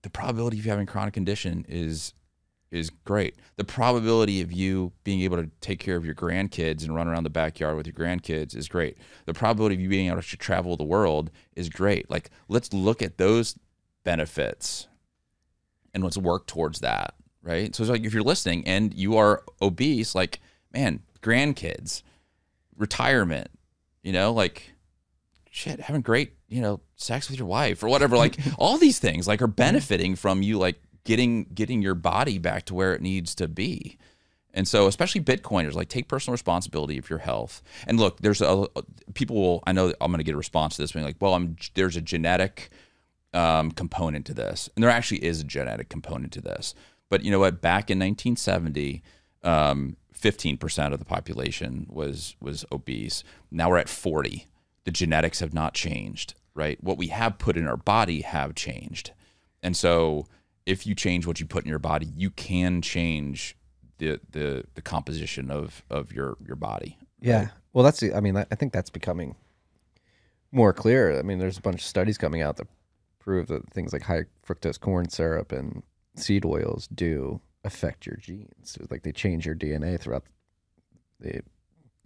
the 0.02 0.10
probability 0.10 0.58
of 0.58 0.66
you 0.66 0.70
having 0.70 0.86
chronic 0.86 1.14
condition 1.14 1.64
is 1.68 2.14
is 2.74 2.90
great. 2.90 3.36
The 3.56 3.64
probability 3.64 4.40
of 4.40 4.52
you 4.52 4.92
being 5.04 5.20
able 5.20 5.36
to 5.36 5.50
take 5.60 5.78
care 5.78 5.96
of 5.96 6.04
your 6.04 6.14
grandkids 6.14 6.82
and 6.82 6.94
run 6.94 7.06
around 7.06 7.22
the 7.22 7.30
backyard 7.30 7.76
with 7.76 7.86
your 7.86 7.94
grandkids 7.94 8.56
is 8.56 8.68
great. 8.68 8.98
The 9.26 9.32
probability 9.32 9.76
of 9.76 9.80
you 9.80 9.88
being 9.88 10.08
able 10.08 10.20
to 10.20 10.36
travel 10.36 10.76
the 10.76 10.84
world 10.84 11.30
is 11.54 11.68
great. 11.68 12.10
Like 12.10 12.30
let's 12.48 12.72
look 12.72 13.00
at 13.00 13.16
those 13.16 13.56
benefits 14.04 14.86
and 15.92 16.04
let's 16.04 16.18
work 16.18 16.46
towards 16.46 16.80
that 16.80 17.14
right? 17.44 17.74
So 17.74 17.82
it's 17.82 17.90
like 17.90 18.04
if 18.04 18.12
you're 18.12 18.22
listening 18.22 18.66
and 18.66 18.92
you 18.94 19.16
are 19.16 19.44
obese 19.62 20.14
like 20.14 20.40
man 20.72 21.00
grandkids 21.22 22.02
retirement 22.76 23.48
you 24.02 24.12
know 24.12 24.32
like 24.32 24.72
shit 25.50 25.80
having 25.80 26.02
great 26.02 26.32
you 26.48 26.60
know 26.60 26.80
sex 26.96 27.30
with 27.30 27.38
your 27.38 27.46
wife 27.46 27.82
or 27.82 27.88
whatever 27.88 28.16
like 28.16 28.36
all 28.58 28.76
these 28.76 28.98
things 28.98 29.28
like 29.28 29.40
are 29.40 29.46
mm-hmm. 29.46 29.54
benefiting 29.54 30.16
from 30.16 30.42
you 30.42 30.58
like 30.58 30.82
getting 31.04 31.44
getting 31.54 31.82
your 31.82 31.94
body 31.94 32.38
back 32.38 32.64
to 32.64 32.74
where 32.74 32.94
it 32.94 33.02
needs 33.02 33.34
to 33.36 33.46
be. 33.46 33.98
And 34.56 34.68
so 34.68 34.86
especially 34.86 35.20
bitcoiners 35.20 35.74
like 35.74 35.88
take 35.88 36.08
personal 36.08 36.32
responsibility 36.32 36.96
of 36.96 37.10
your 37.10 37.18
health. 37.18 37.62
And 37.86 37.98
look 37.98 38.20
there's 38.20 38.40
a 38.40 38.66
people 39.12 39.36
will 39.36 39.62
i 39.66 39.72
know 39.72 39.92
i'm 40.00 40.10
going 40.10 40.18
to 40.18 40.24
get 40.24 40.34
a 40.34 40.38
response 40.38 40.76
to 40.76 40.82
this 40.82 40.92
being 40.92 41.04
like 41.04 41.16
well 41.20 41.34
i'm 41.34 41.56
there's 41.74 41.96
a 41.96 42.00
genetic 42.00 42.70
um, 43.34 43.70
component 43.72 44.24
to 44.26 44.34
this, 44.34 44.70
and 44.74 44.82
there 44.82 44.90
actually 44.90 45.24
is 45.24 45.40
a 45.40 45.44
genetic 45.44 45.88
component 45.88 46.32
to 46.32 46.40
this. 46.40 46.74
But 47.10 47.22
you 47.22 47.30
know 47.30 47.40
what? 47.40 47.60
Back 47.60 47.90
in 47.90 47.98
1970, 47.98 49.02
um, 49.42 49.96
15% 50.18 50.92
of 50.92 50.98
the 50.98 51.04
population 51.04 51.86
was 51.90 52.36
was 52.40 52.64
obese. 52.72 53.24
Now 53.50 53.70
we're 53.70 53.78
at 53.78 53.88
40. 53.88 54.46
The 54.84 54.90
genetics 54.90 55.40
have 55.40 55.52
not 55.52 55.74
changed, 55.74 56.34
right? 56.54 56.82
What 56.82 56.96
we 56.96 57.08
have 57.08 57.38
put 57.38 57.56
in 57.56 57.66
our 57.66 57.76
body 57.76 58.22
have 58.22 58.54
changed, 58.54 59.12
and 59.62 59.76
so 59.76 60.26
if 60.66 60.86
you 60.86 60.94
change 60.94 61.26
what 61.26 61.40
you 61.40 61.46
put 61.46 61.64
in 61.64 61.68
your 61.68 61.78
body, 61.78 62.06
you 62.16 62.30
can 62.30 62.80
change 62.80 63.56
the 63.98 64.20
the 64.30 64.64
the 64.74 64.82
composition 64.82 65.50
of 65.50 65.84
of 65.90 66.12
your 66.12 66.36
your 66.46 66.56
body. 66.56 66.98
Yeah. 67.20 67.48
Well, 67.72 67.84
that's. 67.84 68.02
I 68.02 68.20
mean, 68.20 68.36
I 68.36 68.44
think 68.44 68.72
that's 68.72 68.90
becoming 68.90 69.34
more 70.52 70.72
clear. 70.72 71.18
I 71.18 71.22
mean, 71.22 71.38
there's 71.38 71.58
a 71.58 71.62
bunch 71.62 71.80
of 71.80 71.86
studies 71.86 72.16
coming 72.16 72.42
out 72.42 72.56
that 72.58 72.68
prove 73.24 73.46
that 73.48 73.72
things 73.72 73.92
like 73.92 74.02
high 74.02 74.24
fructose 74.46 74.78
corn 74.78 75.08
syrup 75.08 75.50
and 75.50 75.82
seed 76.14 76.44
oils 76.44 76.86
do 76.94 77.40
affect 77.64 78.04
your 78.06 78.16
genes. 78.16 78.76
Like 78.90 79.02
they 79.02 79.12
change 79.12 79.46
your 79.46 79.54
DNA 79.54 79.98
throughout 79.98 80.24
the. 81.20 81.40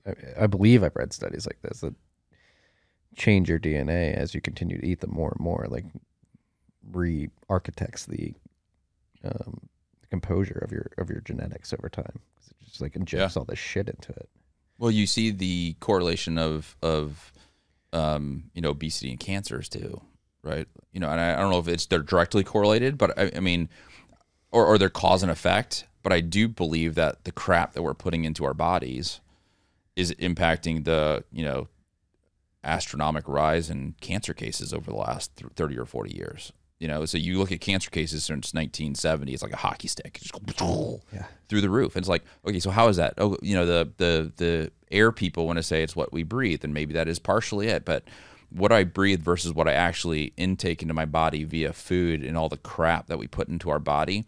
I, 0.06 0.44
I 0.44 0.46
believe 0.46 0.84
I've 0.84 0.94
read 0.94 1.12
studies 1.12 1.44
like 1.46 1.60
this 1.62 1.80
that 1.80 1.94
change 3.16 3.48
your 3.48 3.58
DNA 3.58 4.14
as 4.14 4.32
you 4.34 4.40
continue 4.40 4.80
to 4.80 4.86
eat 4.86 5.00
them 5.00 5.10
more 5.12 5.32
and 5.36 5.40
more. 5.44 5.66
Like 5.68 5.86
re-architects 6.90 8.06
the 8.06 8.34
um, 9.24 9.68
composure 10.10 10.58
of 10.62 10.72
your 10.72 10.90
of 10.96 11.10
your 11.10 11.20
genetics 11.20 11.72
over 11.72 11.88
time. 11.88 12.20
'Cause 12.36 12.50
It 12.60 12.64
just 12.66 12.80
like 12.80 12.96
injects 12.96 13.36
all 13.36 13.44
this 13.44 13.58
shit 13.58 13.88
into 13.88 14.12
it. 14.12 14.28
Well, 14.78 14.90
you 14.90 15.06
see 15.06 15.30
the 15.30 15.74
correlation 15.80 16.38
of 16.38 16.76
of 16.82 17.32
um, 17.92 18.50
you 18.54 18.62
know 18.62 18.70
obesity 18.70 19.10
and 19.10 19.18
cancers 19.20 19.68
too, 19.68 20.00
right? 20.42 20.66
You 20.92 21.00
know, 21.00 21.10
and 21.10 21.20
I, 21.20 21.34
I 21.34 21.36
don't 21.36 21.50
know 21.50 21.58
if 21.58 21.68
it's 21.68 21.86
they're 21.86 22.00
directly 22.00 22.44
correlated, 22.44 22.98
but 22.98 23.18
I, 23.18 23.30
I 23.36 23.40
mean, 23.40 23.68
or 24.50 24.66
or 24.66 24.78
they're 24.78 24.88
cause 24.88 25.22
and 25.22 25.32
effect. 25.32 25.86
But 26.02 26.12
I 26.12 26.20
do 26.20 26.48
believe 26.48 26.94
that 26.94 27.24
the 27.24 27.32
crap 27.32 27.74
that 27.74 27.82
we're 27.82 27.94
putting 27.94 28.24
into 28.24 28.44
our 28.44 28.54
bodies 28.54 29.20
is 29.96 30.12
impacting 30.14 30.84
the 30.84 31.24
you 31.32 31.44
know 31.44 31.68
astronomic 32.64 33.24
rise 33.28 33.70
in 33.70 33.94
cancer 34.00 34.34
cases 34.34 34.72
over 34.72 34.90
the 34.90 34.96
last 34.96 35.32
30 35.56 35.78
or 35.78 35.84
40 35.84 36.16
years. 36.16 36.52
You 36.78 36.86
know, 36.86 37.04
so 37.06 37.18
you 37.18 37.38
look 37.38 37.50
at 37.50 37.60
cancer 37.60 37.90
cases 37.90 38.24
since 38.24 38.54
1970, 38.54 39.32
it's 39.32 39.42
like 39.42 39.52
a 39.52 39.56
hockey 39.56 39.88
stick, 39.88 40.20
go 40.56 41.02
through 41.48 41.60
the 41.60 41.70
roof. 41.70 41.96
And 41.96 42.02
it's 42.02 42.08
like, 42.08 42.22
okay, 42.46 42.60
so 42.60 42.70
how 42.70 42.86
is 42.86 42.96
that? 42.98 43.14
Oh, 43.18 43.36
you 43.42 43.56
know, 43.56 43.66
the 43.66 43.90
the 43.96 44.32
the 44.36 44.70
air 44.92 45.10
people 45.10 45.46
want 45.46 45.56
to 45.56 45.62
say 45.64 45.82
it's 45.82 45.96
what 45.96 46.12
we 46.12 46.22
breathe, 46.22 46.62
and 46.62 46.72
maybe 46.72 46.94
that 46.94 47.08
is 47.08 47.18
partially 47.18 47.66
it, 47.66 47.84
but 47.84 48.04
what 48.50 48.72
I 48.72 48.84
breathe 48.84 49.22
versus 49.22 49.52
what 49.52 49.68
I 49.68 49.72
actually 49.72 50.32
intake 50.36 50.82
into 50.82 50.94
my 50.94 51.04
body 51.04 51.44
via 51.44 51.72
food 51.72 52.22
and 52.22 52.36
all 52.36 52.48
the 52.48 52.56
crap 52.56 53.06
that 53.06 53.18
we 53.18 53.26
put 53.26 53.48
into 53.48 53.70
our 53.70 53.78
body, 53.78 54.24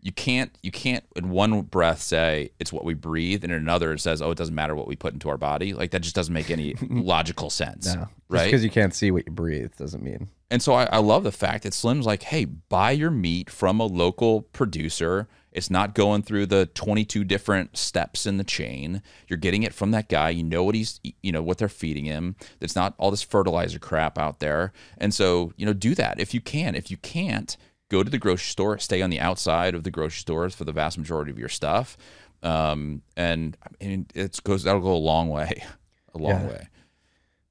you 0.00 0.12
can't 0.12 0.56
you 0.62 0.70
can't 0.70 1.04
in 1.16 1.30
one 1.30 1.62
breath 1.62 2.00
say 2.00 2.50
it's 2.60 2.72
what 2.72 2.84
we 2.84 2.94
breathe 2.94 3.42
and 3.42 3.52
in 3.52 3.58
another 3.58 3.92
it 3.92 4.00
says 4.00 4.22
oh 4.22 4.30
it 4.30 4.38
doesn't 4.38 4.54
matter 4.54 4.74
what 4.76 4.86
we 4.86 4.96
put 4.96 5.12
into 5.12 5.28
our 5.28 5.38
body. 5.38 5.72
Like 5.72 5.90
that 5.90 6.00
just 6.02 6.14
doesn't 6.14 6.32
make 6.34 6.50
any 6.50 6.74
logical 6.88 7.50
sense 7.50 7.94
No, 7.94 8.08
right? 8.28 8.44
because 8.44 8.62
you 8.62 8.70
can't 8.70 8.94
see 8.94 9.10
what 9.10 9.26
you 9.26 9.32
breathe 9.32 9.72
doesn't 9.76 10.02
mean 10.02 10.28
and 10.50 10.62
so 10.62 10.72
I, 10.74 10.84
I 10.84 10.98
love 10.98 11.24
the 11.24 11.32
fact 11.32 11.64
that 11.64 11.74
Slim's 11.74 12.06
like, 12.06 12.22
hey, 12.22 12.46
buy 12.46 12.92
your 12.92 13.10
meat 13.10 13.50
from 13.50 13.80
a 13.80 13.84
local 13.84 14.42
producer. 14.42 15.28
It's 15.58 15.70
not 15.70 15.94
going 15.94 16.22
through 16.22 16.46
the 16.46 16.64
22 16.66 17.24
different 17.24 17.76
steps 17.76 18.24
in 18.24 18.38
the 18.38 18.44
chain. 18.44 19.02
You're 19.28 19.36
getting 19.36 19.62
it 19.64 19.74
from 19.74 19.90
that 19.90 20.08
guy. 20.08 20.30
You 20.30 20.42
know 20.44 20.64
what 20.64 20.74
he's, 20.74 21.00
you 21.22 21.32
know, 21.32 21.42
what 21.42 21.58
they're 21.58 21.68
feeding 21.68 22.06
him. 22.06 22.36
It's 22.60 22.74
not 22.74 22.94
all 22.96 23.10
this 23.10 23.22
fertilizer 23.22 23.78
crap 23.78 24.16
out 24.18 24.38
there. 24.38 24.72
And 24.96 25.12
so, 25.12 25.52
you 25.56 25.66
know, 25.66 25.74
do 25.74 25.94
that 25.96 26.18
if 26.18 26.32
you 26.32 26.40
can. 26.40 26.74
If 26.74 26.90
you 26.90 26.96
can't, 26.96 27.56
go 27.90 28.02
to 28.02 28.10
the 28.10 28.18
grocery 28.18 28.44
store, 28.50 28.78
stay 28.78 29.02
on 29.02 29.10
the 29.10 29.20
outside 29.20 29.74
of 29.74 29.82
the 29.84 29.90
grocery 29.90 30.20
stores 30.20 30.54
for 30.54 30.64
the 30.64 30.72
vast 30.72 30.96
majority 30.96 31.30
of 31.30 31.38
your 31.38 31.48
stuff. 31.48 31.96
Um, 32.42 33.02
and 33.16 33.56
I 33.80 33.84
mean, 33.84 34.06
it 34.14 34.40
goes, 34.44 34.62
that'll 34.62 34.80
go 34.80 34.92
a 34.92 34.96
long 34.96 35.28
way, 35.28 35.62
a 36.14 36.18
long 36.18 36.30
Yeah. 36.42 36.46
way. 36.48 36.68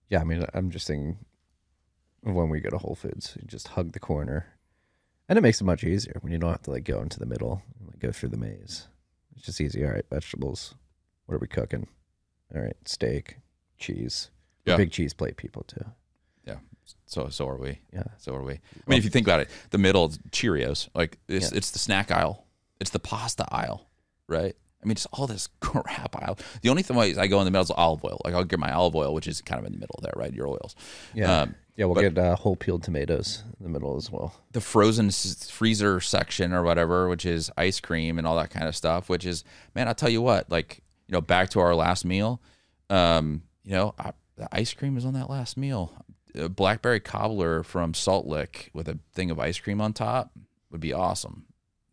yeah 0.10 0.22
i 0.22 0.24
mean 0.24 0.46
i'm 0.54 0.72
just 0.72 0.88
thinking 0.88 1.18
when 2.22 2.48
we 2.50 2.62
go 2.62 2.70
to 2.70 2.78
whole 2.78 2.96
foods 2.96 3.38
just 3.46 3.68
hug 3.70 3.92
the 3.92 4.00
corner 4.00 4.46
and 5.30 5.38
it 5.38 5.42
makes 5.42 5.60
it 5.62 5.66
much 5.66 5.84
easier 5.84 6.18
when 6.22 6.32
you 6.32 6.38
don't 6.40 6.52
have 6.52 6.62
to 6.64 6.72
like 6.72 6.84
go 6.84 7.02
into 7.02 7.20
the 7.20 7.26
middle 7.26 7.62
and 7.80 7.88
like 7.90 8.00
go 8.00 8.12
through 8.12 8.30
the 8.30 8.38
maze 8.38 8.88
it's 9.36 9.46
just 9.46 9.62
easy 9.62 9.86
all 9.86 9.92
right 9.92 10.06
vegetables 10.10 10.76
what 11.26 11.36
are 11.36 11.40
we 11.40 11.48
cooking 11.48 11.88
all 12.56 12.62
right 12.62 12.76
steak 12.86 13.38
cheese 13.78 14.30
We're 14.66 14.74
Yeah. 14.74 14.78
big 14.78 14.92
cheese 14.92 15.14
plate 15.14 15.38
people 15.38 15.64
too 15.64 15.86
Yeah. 16.46 16.58
So 17.06 17.28
so 17.30 17.48
are 17.50 17.58
we. 17.58 17.80
Yeah. 17.94 18.04
So 18.18 18.34
are 18.34 18.42
we. 18.44 18.54
I 18.54 18.60
mean, 18.88 18.98
if 19.00 19.04
you 19.04 19.10
think 19.10 19.28
about 19.28 19.42
it, 19.42 19.50
the 19.72 19.78
middle 19.78 20.06
is 20.08 20.18
Cheerios. 20.32 20.88
Like 20.96 21.18
it's 21.28 21.52
Yeah. 21.52 21.58
it's 21.58 21.72
the 21.72 21.80
snack 21.80 22.12
aisle. 22.12 22.46
It's 22.80 22.92
the 22.92 23.00
pasta 23.00 23.46
aisle, 23.52 23.90
right? 24.28 24.56
I 24.82 24.86
mean, 24.88 24.96
just 24.96 25.08
all 25.12 25.28
this 25.28 25.48
crap 25.60 26.16
aisle. 26.16 26.38
The 26.62 26.70
only 26.70 26.84
thing 26.84 26.96
I 26.98 27.28
go 27.28 27.40
in 27.40 27.46
the 27.46 27.52
middle 27.52 27.64
is 27.64 27.72
olive 27.72 28.04
oil. 28.06 28.22
Like 28.24 28.34
I'll 28.34 28.46
get 28.46 28.60
my 28.60 28.72
olive 28.72 28.96
oil, 28.96 29.14
which 29.14 29.28
is 29.28 29.42
kind 29.42 29.60
of 29.60 29.66
in 29.66 29.74
the 29.74 29.80
middle 29.80 30.00
there, 30.02 30.14
right? 30.16 30.34
Your 30.34 30.48
oils. 30.48 30.76
yeah 31.14 31.42
Um, 31.42 31.56
yeah 31.78 31.86
we'll 31.86 31.96
but- 31.96 32.02
get 32.02 32.18
uh, 32.18 32.36
whole 32.36 32.56
peeled 32.58 32.84
tomatoes 32.84 33.44
in 33.60 33.64
the 33.64 33.70
middle 33.70 33.96
as 33.96 34.12
well 34.12 34.34
the 34.52 34.60
frozen 34.62 35.08
s- 35.08 35.50
freezer 35.50 36.02
section 36.02 36.52
or 36.52 36.64
whatever, 36.64 37.08
which 37.08 37.26
is 37.26 37.50
ice 37.58 37.80
cream 37.80 38.18
and 38.18 38.28
all 38.28 38.36
that 38.36 38.50
kind 38.50 38.68
of 38.68 38.76
stuff, 38.76 39.08
which 39.08 39.26
is, 39.26 39.44
man, 39.76 39.88
I'll 39.88 39.94
tell 39.96 40.10
you 40.10 40.22
what, 40.22 40.50
like, 40.50 40.82
you 41.08 41.14
know, 41.14 41.22
back 41.22 41.50
to 41.52 41.60
our 41.60 41.76
last 41.76 42.04
meal, 42.06 42.42
um, 42.90 43.44
you 43.64 43.72
know, 43.74 43.94
I, 44.00 44.12
the 44.36 44.48
ice 44.52 44.74
cream 44.74 44.98
is 44.98 45.06
on 45.06 45.14
that 45.14 45.30
last 45.30 45.56
meal. 45.58 45.94
A 46.36 46.50
blackberry 46.50 47.00
cobbler 47.00 47.64
from 47.64 47.94
Salt 47.94 48.26
Lick 48.28 48.70
with 48.74 48.88
a 48.90 48.98
thing 49.14 49.30
of 49.32 49.40
ice 49.40 49.60
cream 49.60 49.80
on 49.82 49.94
top 49.94 50.32
would 50.72 50.82
be 50.82 50.94
awesome. 50.94 51.46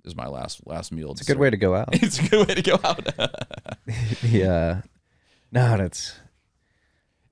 Is 0.04 0.14
my 0.16 0.26
last 0.26 0.66
last 0.66 0.92
meal. 0.92 1.12
it's 1.12 1.22
a 1.22 1.24
good 1.24 1.38
way 1.38 1.48
to 1.50 1.56
go 1.56 1.74
out 1.74 1.88
It's 1.92 2.18
a 2.18 2.28
good 2.28 2.46
way 2.48 2.54
to 2.54 2.62
go 2.62 2.78
out. 2.84 3.08
yeah 4.22 4.82
no 5.52 5.76
that's 5.78 6.14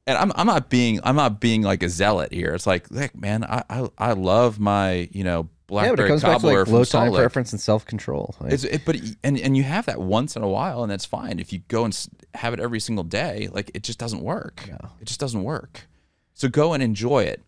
and 0.06 0.18
I'm 0.18 0.32
I'm 0.34 0.46
not 0.46 0.68
being 0.68 1.00
I'm 1.04 1.16
not 1.16 1.40
being 1.40 1.62
like 1.62 1.82
a 1.82 1.88
zealot 1.88 2.32
here. 2.32 2.54
It's 2.54 2.66
like, 2.66 2.90
look, 2.90 3.14
man, 3.16 3.44
I 3.44 3.62
I, 3.68 3.88
I 3.98 4.12
love 4.12 4.58
my 4.58 5.08
you 5.12 5.24
know 5.24 5.48
yeah 5.72 5.88
but 5.88 5.96
blackberry 5.96 6.06
it 6.06 6.08
comes 6.08 6.22
back 6.22 6.30
to 6.30 6.34
cobbler 6.34 6.58
like 6.58 6.66
from 6.66 6.74
low 6.74 6.84
time 6.84 7.12
preference 7.14 7.52
and 7.52 7.60
self-control 7.60 8.34
like, 8.40 8.52
It's, 8.52 8.64
it, 8.64 8.82
but 8.84 8.96
and 9.24 9.38
and 9.38 9.56
you 9.56 9.62
have 9.62 9.86
that 9.86 10.00
once 10.00 10.36
in 10.36 10.42
a 10.42 10.48
while, 10.48 10.82
and 10.82 10.92
that's 10.92 11.06
fine. 11.06 11.38
If 11.38 11.52
you 11.52 11.60
go 11.68 11.84
and 11.84 12.08
have 12.34 12.52
it 12.52 12.60
every 12.60 12.80
single 12.80 13.04
day, 13.04 13.48
like 13.52 13.70
it 13.74 13.82
just 13.82 13.98
doesn't 13.98 14.22
work. 14.22 14.68
No. 14.68 14.90
It 15.00 15.06
just 15.06 15.20
doesn't 15.20 15.42
work. 15.42 15.86
So 16.34 16.48
go 16.48 16.72
and 16.74 16.82
enjoy 16.82 17.24
it. 17.24 17.42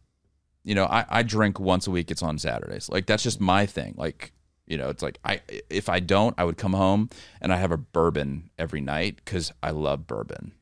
You 0.63 0.75
know, 0.75 0.85
I, 0.87 1.05
I 1.11 1.23
drink 1.23 1.61
once 1.61 1.87
a 1.87 1.91
week. 1.91 2.11
It's 2.11 2.23
on 2.23 2.39
Saturdays. 2.39 2.89
Like 2.89 3.07
that's 3.07 3.23
just 3.23 3.41
my 3.41 3.67
thing. 3.67 3.95
Like 3.99 4.33
you 4.67 4.79
know, 4.79 4.89
it's 4.89 5.03
like 5.03 5.19
I 5.25 5.41
if 5.69 5.89
I 5.89 6.01
don't, 6.01 6.35
I 6.39 6.45
would 6.45 6.57
come 6.57 6.73
home 6.73 7.11
and 7.41 7.53
I 7.53 7.57
have 7.57 7.73
a 7.73 7.77
bourbon 7.77 8.51
every 8.59 8.81
night 8.81 9.17
because 9.17 9.53
I 9.63 9.71
love 9.73 10.07
bourbon, 10.07 10.53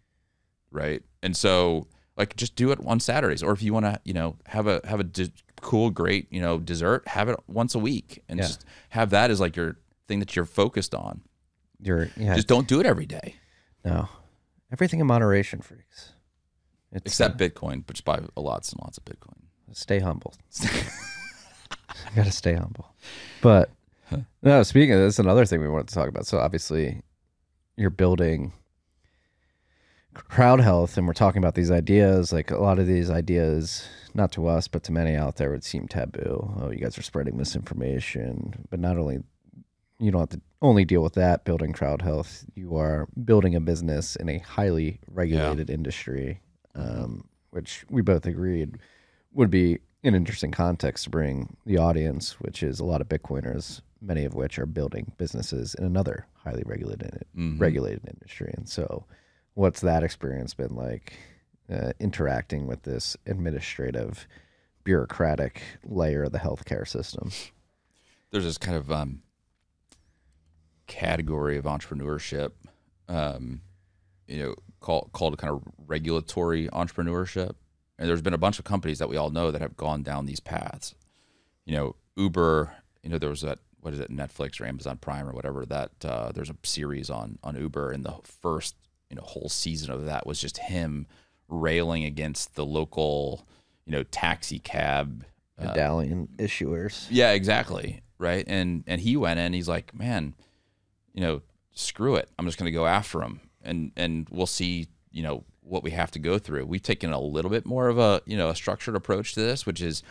right? 0.72 1.02
And 1.22 1.36
so 1.36 1.86
like 2.16 2.36
just 2.36 2.56
do 2.56 2.72
it 2.72 2.78
on 2.86 2.98
Saturdays, 3.00 3.42
or 3.42 3.52
if 3.52 3.62
you 3.62 3.72
want 3.72 3.86
to, 3.86 4.00
you 4.04 4.12
know, 4.12 4.36
have 4.46 4.66
a 4.66 4.80
have 4.84 5.00
a 5.00 5.04
de- 5.04 5.32
cool, 5.60 5.90
great, 5.90 6.26
you 6.32 6.40
know, 6.40 6.58
dessert, 6.58 7.06
have 7.08 7.28
it 7.28 7.38
once 7.46 7.74
a 7.74 7.78
week, 7.78 8.22
and 8.28 8.38
Yeah. 8.38 8.46
just 8.46 8.64
have 8.90 9.10
that 9.10 9.30
as 9.30 9.40
like 9.40 9.54
your 9.56 9.76
thing 10.08 10.18
that 10.18 10.34
you're 10.36 10.44
focused 10.44 10.94
on. 10.94 11.22
you're 11.80 12.08
yeah 12.16 12.34
Just 12.34 12.48
don't 12.48 12.66
do 12.68 12.80
it 12.80 12.86
every 12.86 13.06
day, 13.06 13.36
no 13.84 14.08
everything 14.72 15.00
in 15.00 15.06
moderation 15.06 15.60
freaks 15.60 16.12
it's, 16.92 17.02
except 17.06 17.40
uh, 17.40 17.44
Bitcoin, 17.44 17.82
but 17.86 17.94
just 17.96 18.04
buy 18.04 18.20
lots 18.36 18.72
and 18.72 18.80
lots 18.82 18.98
of 18.98 19.04
Bitcoin. 19.04 19.38
stay 19.72 19.98
humble. 20.00 20.34
I 20.62 22.14
gotta 22.16 22.30
stay 22.32 22.54
humble. 22.54 22.94
But 23.40 23.70
no, 24.42 24.62
speaking 24.62 24.92
of 24.92 25.00
this, 25.00 25.18
another 25.18 25.46
thing 25.46 25.60
we 25.60 25.68
wanted 25.68 25.88
to 25.88 25.94
talk 25.94 26.08
about. 26.08 26.26
So 26.26 26.38
obviously, 26.38 27.00
you're 27.76 27.88
building 27.90 28.52
crowd 30.14 30.60
health, 30.60 30.96
and 30.96 31.06
we're 31.06 31.12
talking 31.12 31.42
about 31.42 31.54
these 31.54 31.70
ideas. 31.70 32.32
Like 32.32 32.50
a 32.50 32.58
lot 32.58 32.78
of 32.78 32.86
these 32.86 33.10
ideas, 33.10 33.88
not 34.14 34.32
to 34.32 34.46
us, 34.46 34.68
but 34.68 34.82
to 34.84 34.92
many 34.92 35.14
out 35.14 35.36
there, 35.36 35.50
would 35.50 35.64
seem 35.64 35.88
taboo. 35.88 36.54
Oh, 36.60 36.70
you 36.70 36.78
guys 36.78 36.98
are 36.98 37.02
spreading 37.02 37.36
misinformation. 37.36 38.66
But 38.70 38.80
not 38.80 38.96
only 38.96 39.22
you 39.98 40.10
don't 40.10 40.20
have 40.20 40.30
to 40.30 40.40
only 40.60 40.84
deal 40.84 41.02
with 41.02 41.14
that 41.14 41.44
building 41.44 41.72
crowd 41.72 42.02
health. 42.02 42.44
You 42.54 42.76
are 42.76 43.08
building 43.24 43.54
a 43.54 43.60
business 43.60 44.16
in 44.16 44.28
a 44.28 44.38
highly 44.38 45.00
regulated 45.08 45.70
industry, 45.70 46.40
um, 46.74 47.28
which 47.50 47.84
we 47.88 48.02
both 48.02 48.26
agreed 48.26 48.78
would 49.32 49.50
be 49.50 49.78
an 50.04 50.14
interesting 50.14 50.50
context 50.50 51.04
to 51.04 51.10
bring 51.10 51.56
the 51.64 51.78
audience, 51.78 52.40
which 52.40 52.62
is 52.62 52.80
a 52.80 52.84
lot 52.84 53.00
of 53.00 53.08
Bitcoiners, 53.08 53.80
many 54.00 54.24
of 54.24 54.34
which 54.34 54.58
are 54.58 54.66
building 54.66 55.12
businesses 55.16 55.74
in 55.76 55.84
another 55.84 56.26
highly 56.34 56.64
regulated 56.66 57.24
regulated 57.58 58.02
industry. 58.08 58.52
And 58.56 58.68
so, 58.68 59.04
what's 59.54 59.80
that 59.80 60.02
experience 60.02 60.54
been 60.54 60.74
like 60.74 61.14
uh, 61.70 61.92
interacting 62.00 62.66
with 62.66 62.82
this 62.82 63.16
administrative, 63.26 64.26
bureaucratic 64.84 65.62
layer 65.84 66.24
of 66.24 66.32
the 66.32 66.38
healthcare 66.38 66.86
system? 66.86 67.30
There's 68.30 68.44
this 68.44 68.58
kind 68.58 68.76
of 68.76 68.90
um, 68.90 69.22
category 70.86 71.58
of 71.58 71.64
entrepreneurship, 71.64 72.52
um, 73.08 73.60
you 74.26 74.42
know, 74.42 74.54
called 74.80 75.10
called 75.12 75.38
kind 75.38 75.54
of 75.54 75.62
regulatory 75.86 76.68
entrepreneurship. 76.68 77.54
And 77.98 78.08
there's 78.08 78.22
been 78.22 78.34
a 78.34 78.38
bunch 78.38 78.58
of 78.58 78.64
companies 78.64 78.98
that 78.98 79.08
we 79.08 79.16
all 79.16 79.30
know 79.30 79.50
that 79.50 79.60
have 79.60 79.76
gone 79.76 80.02
down 80.02 80.26
these 80.26 80.40
paths. 80.40 80.94
You 81.64 81.76
know, 81.76 81.96
Uber. 82.16 82.74
You 83.02 83.10
know, 83.10 83.18
there 83.18 83.30
was 83.30 83.42
that 83.42 83.58
what 83.80 83.92
is 83.92 84.00
it, 84.00 84.10
Netflix 84.10 84.60
or 84.60 84.66
Amazon 84.66 84.96
Prime 84.96 85.28
or 85.28 85.32
whatever. 85.32 85.66
That 85.66 85.90
uh, 86.04 86.32
there's 86.32 86.50
a 86.50 86.56
series 86.62 87.10
on 87.10 87.38
on 87.42 87.56
Uber, 87.56 87.90
and 87.90 88.04
the 88.04 88.14
first 88.24 88.76
you 89.12 89.16
know 89.16 89.22
whole 89.22 89.50
season 89.50 89.92
of 89.92 90.06
that 90.06 90.26
was 90.26 90.40
just 90.40 90.56
him 90.56 91.06
railing 91.48 92.04
against 92.04 92.54
the 92.54 92.64
local 92.64 93.46
you 93.84 93.92
know 93.92 94.02
taxi 94.04 94.58
cab 94.58 95.24
uh, 95.58 95.66
Medallion 95.66 96.28
issuers. 96.38 97.06
yeah, 97.10 97.32
exactly. 97.32 98.00
Right. 98.18 98.44
And 98.46 98.84
and 98.86 99.00
he 99.00 99.16
went 99.16 99.38
in, 99.38 99.52
he's 99.52 99.68
like, 99.68 99.94
Man, 99.94 100.34
you 101.12 101.20
know, 101.20 101.42
screw 101.72 102.16
it. 102.16 102.30
I'm 102.38 102.46
just 102.46 102.56
gonna 102.56 102.70
go 102.70 102.86
after 102.86 103.20
him 103.20 103.40
and 103.62 103.92
and 103.96 104.26
we'll 104.30 104.46
see, 104.46 104.86
you 105.10 105.22
know, 105.22 105.44
what 105.60 105.82
we 105.82 105.90
have 105.90 106.10
to 106.12 106.18
go 106.18 106.38
through. 106.38 106.64
We've 106.64 106.82
taken 106.82 107.12
a 107.12 107.20
little 107.20 107.50
bit 107.50 107.66
more 107.66 107.88
of 107.88 107.98
a, 107.98 108.22
you 108.24 108.36
know, 108.36 108.48
a 108.48 108.54
structured 108.56 108.96
approach 108.96 109.34
to 109.34 109.40
this, 109.40 109.66
which 109.66 109.82
is, 109.82 110.02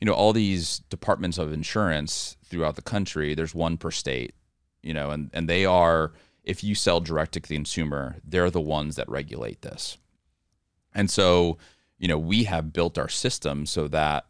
you 0.00 0.06
know, 0.06 0.12
all 0.12 0.32
these 0.32 0.80
departments 0.90 1.38
of 1.38 1.52
insurance 1.52 2.36
throughout 2.44 2.76
the 2.76 2.82
country, 2.82 3.34
there's 3.34 3.54
one 3.54 3.76
per 3.78 3.90
state. 3.90 4.34
you 4.82 4.92
know, 4.92 5.10
and 5.10 5.30
and 5.32 5.48
they 5.48 5.64
are 5.64 6.12
if 6.44 6.64
you 6.64 6.74
sell 6.74 7.00
direct 7.00 7.32
to 7.32 7.40
the 7.40 7.54
consumer, 7.54 8.16
they're 8.24 8.50
the 8.50 8.60
ones 8.60 8.96
that 8.96 9.08
regulate 9.08 9.62
this. 9.62 9.98
And 10.94 11.10
so, 11.10 11.58
you 11.98 12.08
know, 12.08 12.18
we 12.18 12.44
have 12.44 12.72
built 12.72 12.98
our 12.98 13.08
system 13.08 13.66
so 13.66 13.88
that 13.88 14.26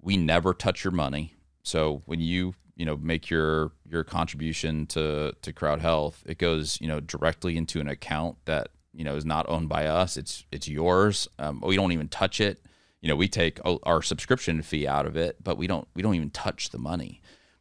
we 0.00 0.16
never 0.16 0.54
touch 0.54 0.84
your 0.84 0.92
money. 0.92 1.34
So 1.62 2.02
when 2.06 2.20
you 2.20 2.54
you 2.78 2.86
know 2.86 2.96
make 2.96 3.28
your 3.28 3.72
your 3.86 4.04
contribution 4.04 4.86
to 4.86 5.34
to 5.42 5.52
crowd 5.52 5.80
health 5.80 6.22
it 6.24 6.38
goes 6.38 6.80
you 6.80 6.86
know 6.88 7.00
directly 7.00 7.56
into 7.56 7.80
an 7.80 7.88
account 7.88 8.36
that 8.46 8.68
you 8.94 9.04
know 9.04 9.16
is 9.16 9.26
not 9.26 9.48
owned 9.48 9.68
by 9.68 9.86
us 9.86 10.16
it's 10.16 10.44
it's 10.50 10.68
yours 10.68 11.28
um, 11.38 11.60
we 11.60 11.76
don't 11.76 11.92
even 11.92 12.08
touch 12.08 12.40
it 12.40 12.64
you 13.00 13.08
know 13.08 13.16
we 13.16 13.28
take 13.28 13.60
our 13.82 14.00
subscription 14.00 14.62
fee 14.62 14.86
out 14.86 15.06
of 15.06 15.16
it 15.16 15.36
but 15.42 15.58
we 15.58 15.66
don't 15.66 15.88
we 15.94 16.02
don't 16.02 16.14
even 16.14 16.30
touch 16.30 16.70
the 16.70 16.78
money 16.78 17.20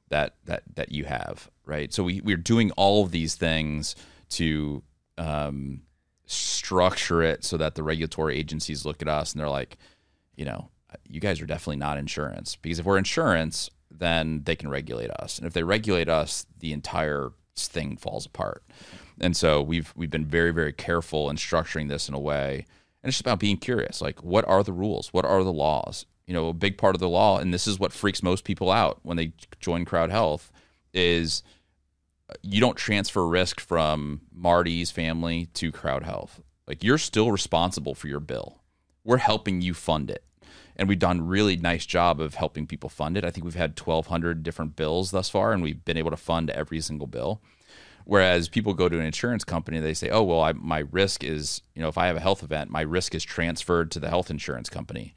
that 0.10 0.36
that 0.46 0.64
that 0.76 0.92
you 0.92 1.06
have 1.06 1.50
right 1.66 1.94
so 1.94 2.04
we 2.04 2.22
we're 2.22 2.38
doing 2.38 2.72
all 2.72 3.04
of 3.04 3.12
these 3.12 3.36
things 3.36 3.96
to 4.30 4.84
um, 5.18 5.82
structure 6.26 7.24
it 7.24 7.44
so 7.44 7.58
that 7.58 7.76
the 7.76 7.84
regulatory 7.84 8.38
agencies 8.38 8.86
look 8.86 9.02
at 9.02 9.08
us 9.08 9.34
and 9.34 9.42
they're 9.42 9.50
like 9.50 9.78
you 10.36 10.46
know 10.46 10.70
you 11.08 11.20
guys 11.20 11.42
are 11.42 11.46
definitely 11.46 11.78
not 11.78 11.98
insurance 11.98 12.56
because 12.56 12.80
if 12.80 12.86
we're 12.86 12.98
insurance 12.98 13.70
then 14.00 14.44
they 14.44 14.56
can 14.56 14.70
regulate 14.70 15.12
us. 15.12 15.38
And 15.38 15.48
if 15.48 15.54
they 15.54 15.64
regulate 15.64 16.10
us, 16.10 16.46
the 16.60 16.74
entire 16.74 17.32
thing 17.56 17.98
falls 17.98 18.26
apart. 18.26 18.64
And 19.20 19.36
so 19.36 19.62
we've 19.62 19.94
we've 19.96 20.12
been 20.12 20.26
very 20.26 20.52
very 20.52 20.74
careful 20.74 21.30
in 21.30 21.38
structuring 21.38 21.90
this 21.90 22.08
in 22.08 22.14
a 22.14 22.20
way, 22.20 22.66
and 23.02 23.10
it's 23.10 23.18
just 23.18 23.22
about 23.22 23.40
being 23.40 23.58
curious. 23.58 24.02
Like, 24.02 24.24
what 24.24 24.48
are 24.48 24.64
the 24.64 24.74
rules? 24.74 25.12
What 25.12 25.26
are 25.26 25.44
the 25.44 25.54
laws? 25.54 26.06
You 26.28 26.34
know, 26.34 26.50
a 26.50 26.54
big 26.54 26.78
part 26.78 26.96
of 26.96 27.00
the 27.00 27.10
law, 27.10 27.40
and 27.40 27.54
this 27.54 27.68
is 27.68 27.80
what 27.80 27.94
freaks 27.94 28.22
most 28.22 28.44
people 28.44 28.70
out 28.70 29.00
when 29.04 29.18
they 29.18 29.34
join 29.60 29.86
Crowd 29.86 30.12
Health, 30.12 30.52
is 30.94 31.42
uh, 32.30 32.34
you 32.42 32.60
don't 32.60 32.78
transfer 32.78 33.26
risk 33.26 33.60
from 33.60 34.22
Marty's 34.32 34.92
family 34.92 35.48
to 35.56 35.72
Crowd 35.72 36.04
Health. 36.04 36.42
Like, 36.68 36.84
you're 36.84 36.98
still 36.98 37.32
responsible 37.32 37.96
for 37.96 38.08
your 38.08 38.20
bill. 38.20 38.60
We're 39.06 39.18
helping 39.18 39.62
you 39.62 39.74
fund 39.74 40.12
it 40.12 40.24
and 40.78 40.88
we've 40.88 41.00
done 41.00 41.20
a 41.20 41.24
really 41.24 41.58
nice 41.58 41.86
job 41.86 42.22
of 42.22 42.36
helping 42.36 42.68
people 42.68 42.90
fund 42.90 43.18
it. 43.18 43.26
I 43.26 43.32
think 43.32 43.44
we've 43.44 43.56
had 43.56 43.78
1,200 43.78 44.44
different 44.44 44.76
bills 44.76 45.12
thus 45.12 45.28
far, 45.28 45.52
and 45.52 45.64
we've 45.64 45.84
been 45.84 45.98
able 45.98 46.12
to 46.12 46.18
fund 46.18 46.52
every 46.52 46.80
single 46.82 47.08
bill. 47.08 47.42
Whereas 48.06 48.48
people 48.48 48.74
go 48.74 48.88
to 48.88 49.00
an 49.00 49.06
insurance 49.06 49.44
company, 49.44 49.80
they 49.80 49.96
say, 49.96 50.10
"Oh, 50.10 50.24
well, 50.24 50.40
I, 50.40 50.54
my 50.54 50.84
risk 50.92 51.24
is, 51.24 51.62
you 51.76 51.82
know, 51.82 51.90
if 51.90 51.98
I 51.98 52.08
have 52.08 52.16
a 52.16 52.22
health 52.22 52.44
event, 52.44 52.70
my 52.70 52.82
risk 52.82 53.16
is 53.16 53.24
transferred 53.24 53.92
to 53.92 54.00
the 54.00 54.10
health 54.10 54.30
insurance 54.30 54.70
company, 54.70 55.14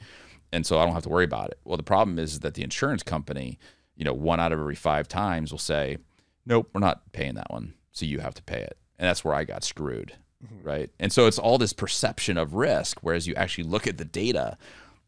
and 0.52 0.66
so 0.66 0.78
I 0.78 0.84
don't 0.84 0.94
have 0.94 1.04
to 1.04 1.08
worry 1.08 1.24
about 1.24 1.50
it." 1.50 1.58
Well, 1.64 1.76
the 1.76 1.82
problem 1.82 2.18
is 2.18 2.40
that 2.40 2.54
the 2.54 2.62
insurance 2.62 3.02
company, 3.02 3.58
you 3.96 4.04
know, 4.04 4.12
one 4.12 4.40
out 4.40 4.52
of 4.52 4.58
every 4.58 4.74
five 4.74 5.08
times 5.08 5.50
will 5.50 5.58
say, 5.58 5.98
"Nope, 6.46 6.70
we're 6.72 6.80
not 6.80 7.12
paying 7.12 7.34
that 7.34 7.50
one, 7.50 7.74
so 7.92 8.06
you 8.06 8.20
have 8.20 8.34
to 8.34 8.42
pay 8.42 8.60
it," 8.60 8.76
and 8.98 9.08
that's 9.08 9.24
where 9.24 9.34
I 9.34 9.44
got 9.44 9.64
screwed, 9.64 10.14
mm-hmm. 10.44 10.66
right? 10.66 10.90
And 10.98 11.12
so 11.12 11.26
it's 11.26 11.38
all 11.38 11.58
this 11.58 11.72
perception 11.72 12.36
of 12.38 12.54
risk, 12.54 13.00
whereas 13.02 13.26
you 13.26 13.34
actually 13.34 13.64
look 13.64 13.86
at 13.86 13.98
the 13.98 14.04
data 14.04 14.56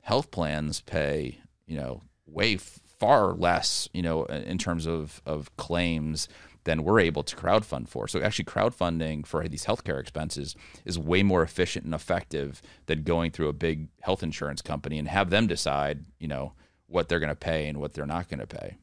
health 0.02 0.30
plans 0.30 0.80
pay, 0.80 1.38
you 1.66 1.76
know, 1.76 2.02
way 2.26 2.56
far 2.56 3.32
less, 3.32 3.88
you 3.92 4.02
know, 4.02 4.24
in 4.26 4.58
terms 4.58 4.86
of, 4.86 5.20
of 5.26 5.56
claims 5.56 6.28
than 6.64 6.84
we're 6.84 7.00
able 7.00 7.22
to 7.22 7.36
crowdfund 7.36 7.88
for. 7.88 8.06
So 8.06 8.20
actually 8.20 8.44
crowdfunding 8.44 9.26
for 9.26 9.46
these 9.48 9.64
healthcare 9.64 10.00
expenses 10.00 10.54
is 10.84 10.98
way 10.98 11.22
more 11.22 11.42
efficient 11.42 11.84
and 11.84 11.94
effective 11.94 12.62
than 12.86 13.02
going 13.02 13.32
through 13.32 13.48
a 13.48 13.52
big 13.52 13.88
health 14.00 14.22
insurance 14.22 14.62
company 14.62 14.98
and 14.98 15.08
have 15.08 15.30
them 15.30 15.46
decide, 15.46 16.04
you 16.18 16.28
know, 16.28 16.52
what 16.86 17.08
they're 17.08 17.20
going 17.20 17.28
to 17.28 17.34
pay 17.34 17.66
and 17.66 17.78
what 17.78 17.94
they're 17.94 18.06
not 18.06 18.28
going 18.28 18.40
to 18.40 18.46
pay. 18.46 18.76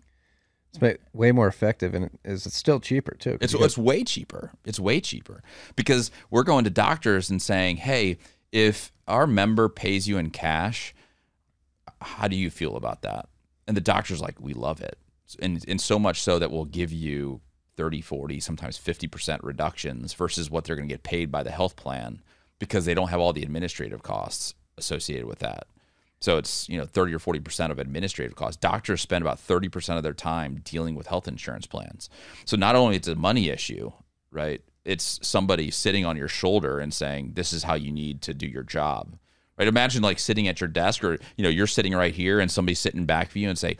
It's 0.74 1.00
way 1.14 1.32
more 1.32 1.48
effective 1.48 1.96
and 1.96 2.12
is 2.24 2.46
it 2.46 2.54
still 2.54 2.80
cheaper 2.80 3.16
too? 3.16 3.40
It's 3.42 3.56
it's 3.56 3.78
way 3.78 4.04
cheaper. 4.04 4.52
It's 4.66 4.80
way 4.80 5.02
cheaper 5.02 5.42
because 5.76 6.12
we're 6.30 6.44
going 6.44 6.64
to 6.66 6.70
doctors 6.70 7.32
and 7.32 7.42
saying, 7.42 7.78
"Hey, 7.78 8.20
if 8.52 8.92
our 9.08 9.28
member 9.28 9.70
pays 9.70 10.08
you 10.08 10.18
in 10.18 10.30
cash, 10.30 10.94
how 12.02 12.28
do 12.28 12.36
you 12.36 12.50
feel 12.50 12.76
about 12.76 13.02
that? 13.02 13.28
And 13.68 13.76
the 13.76 13.82
doctor's 13.82 14.22
like, 14.22 14.40
we 14.40 14.54
love 14.54 14.82
it. 14.82 14.98
And, 15.42 15.64
and 15.68 15.80
so 15.80 16.00
much 16.00 16.22
so 16.22 16.40
that 16.40 16.52
we'll 16.52 16.66
give 16.66 16.92
you 16.92 17.42
30, 17.80 18.02
40, 18.02 18.42
sometimes 18.42 18.78
50% 18.78 19.40
reductions 19.42 20.14
versus 20.14 20.52
what 20.52 20.66
they're 20.66 20.76
going 20.76 20.90
to 20.90 20.94
get 20.94 21.02
paid 21.02 21.32
by 21.32 21.44
the 21.44 21.50
health 21.50 21.78
plan 21.78 22.22
because 22.60 22.84
they 22.84 22.94
don't 22.94 23.08
have 23.08 23.22
all 23.22 23.32
the 23.32 23.42
administrative 23.42 24.04
costs 24.04 24.54
associated 24.78 25.26
with 25.26 25.40
that. 25.40 25.66
So 26.20 26.38
it's, 26.38 26.68
you 26.68 26.78
know, 26.78 26.84
30 26.84 27.14
or 27.14 27.20
40% 27.20 27.72
of 27.72 27.80
administrative 27.80 28.36
costs. 28.36 28.60
Doctors 28.60 29.00
spend 29.00 29.22
about 29.22 29.38
30% 29.38 29.96
of 29.96 30.04
their 30.04 30.12
time 30.12 30.60
dealing 30.66 30.94
with 30.94 31.08
health 31.08 31.26
insurance 31.26 31.66
plans. 31.66 32.10
So 32.44 32.58
not 32.58 32.76
only 32.76 32.98
it's 32.98 33.08
a 33.08 33.16
money 33.16 33.48
issue, 33.48 33.94
right? 34.30 34.62
It's 34.84 35.18
somebody 35.26 35.72
sitting 35.72 36.06
on 36.06 36.18
your 36.18 36.28
shoulder 36.28 36.80
and 36.80 36.94
saying, 36.94 37.32
this 37.36 37.54
is 37.54 37.64
how 37.64 37.76
you 37.76 37.94
need 37.94 38.22
to 38.24 38.34
do 38.34 38.46
your 38.46 38.64
job 38.64 39.18
right? 39.60 39.68
Imagine 39.68 40.02
like 40.02 40.18
sitting 40.18 40.48
at 40.48 40.62
your 40.62 40.70
desk 40.70 41.04
or, 41.04 41.20
you 41.36 41.44
know, 41.44 41.50
you're 41.50 41.68
sitting 41.68 41.94
right 41.94 42.14
here 42.14 42.40
and 42.40 42.50
somebody's 42.50 42.80
sitting 42.80 43.06
back 43.06 43.28
of 43.28 43.36
you 43.36 43.50
and 43.50 43.60
say, 43.60 43.78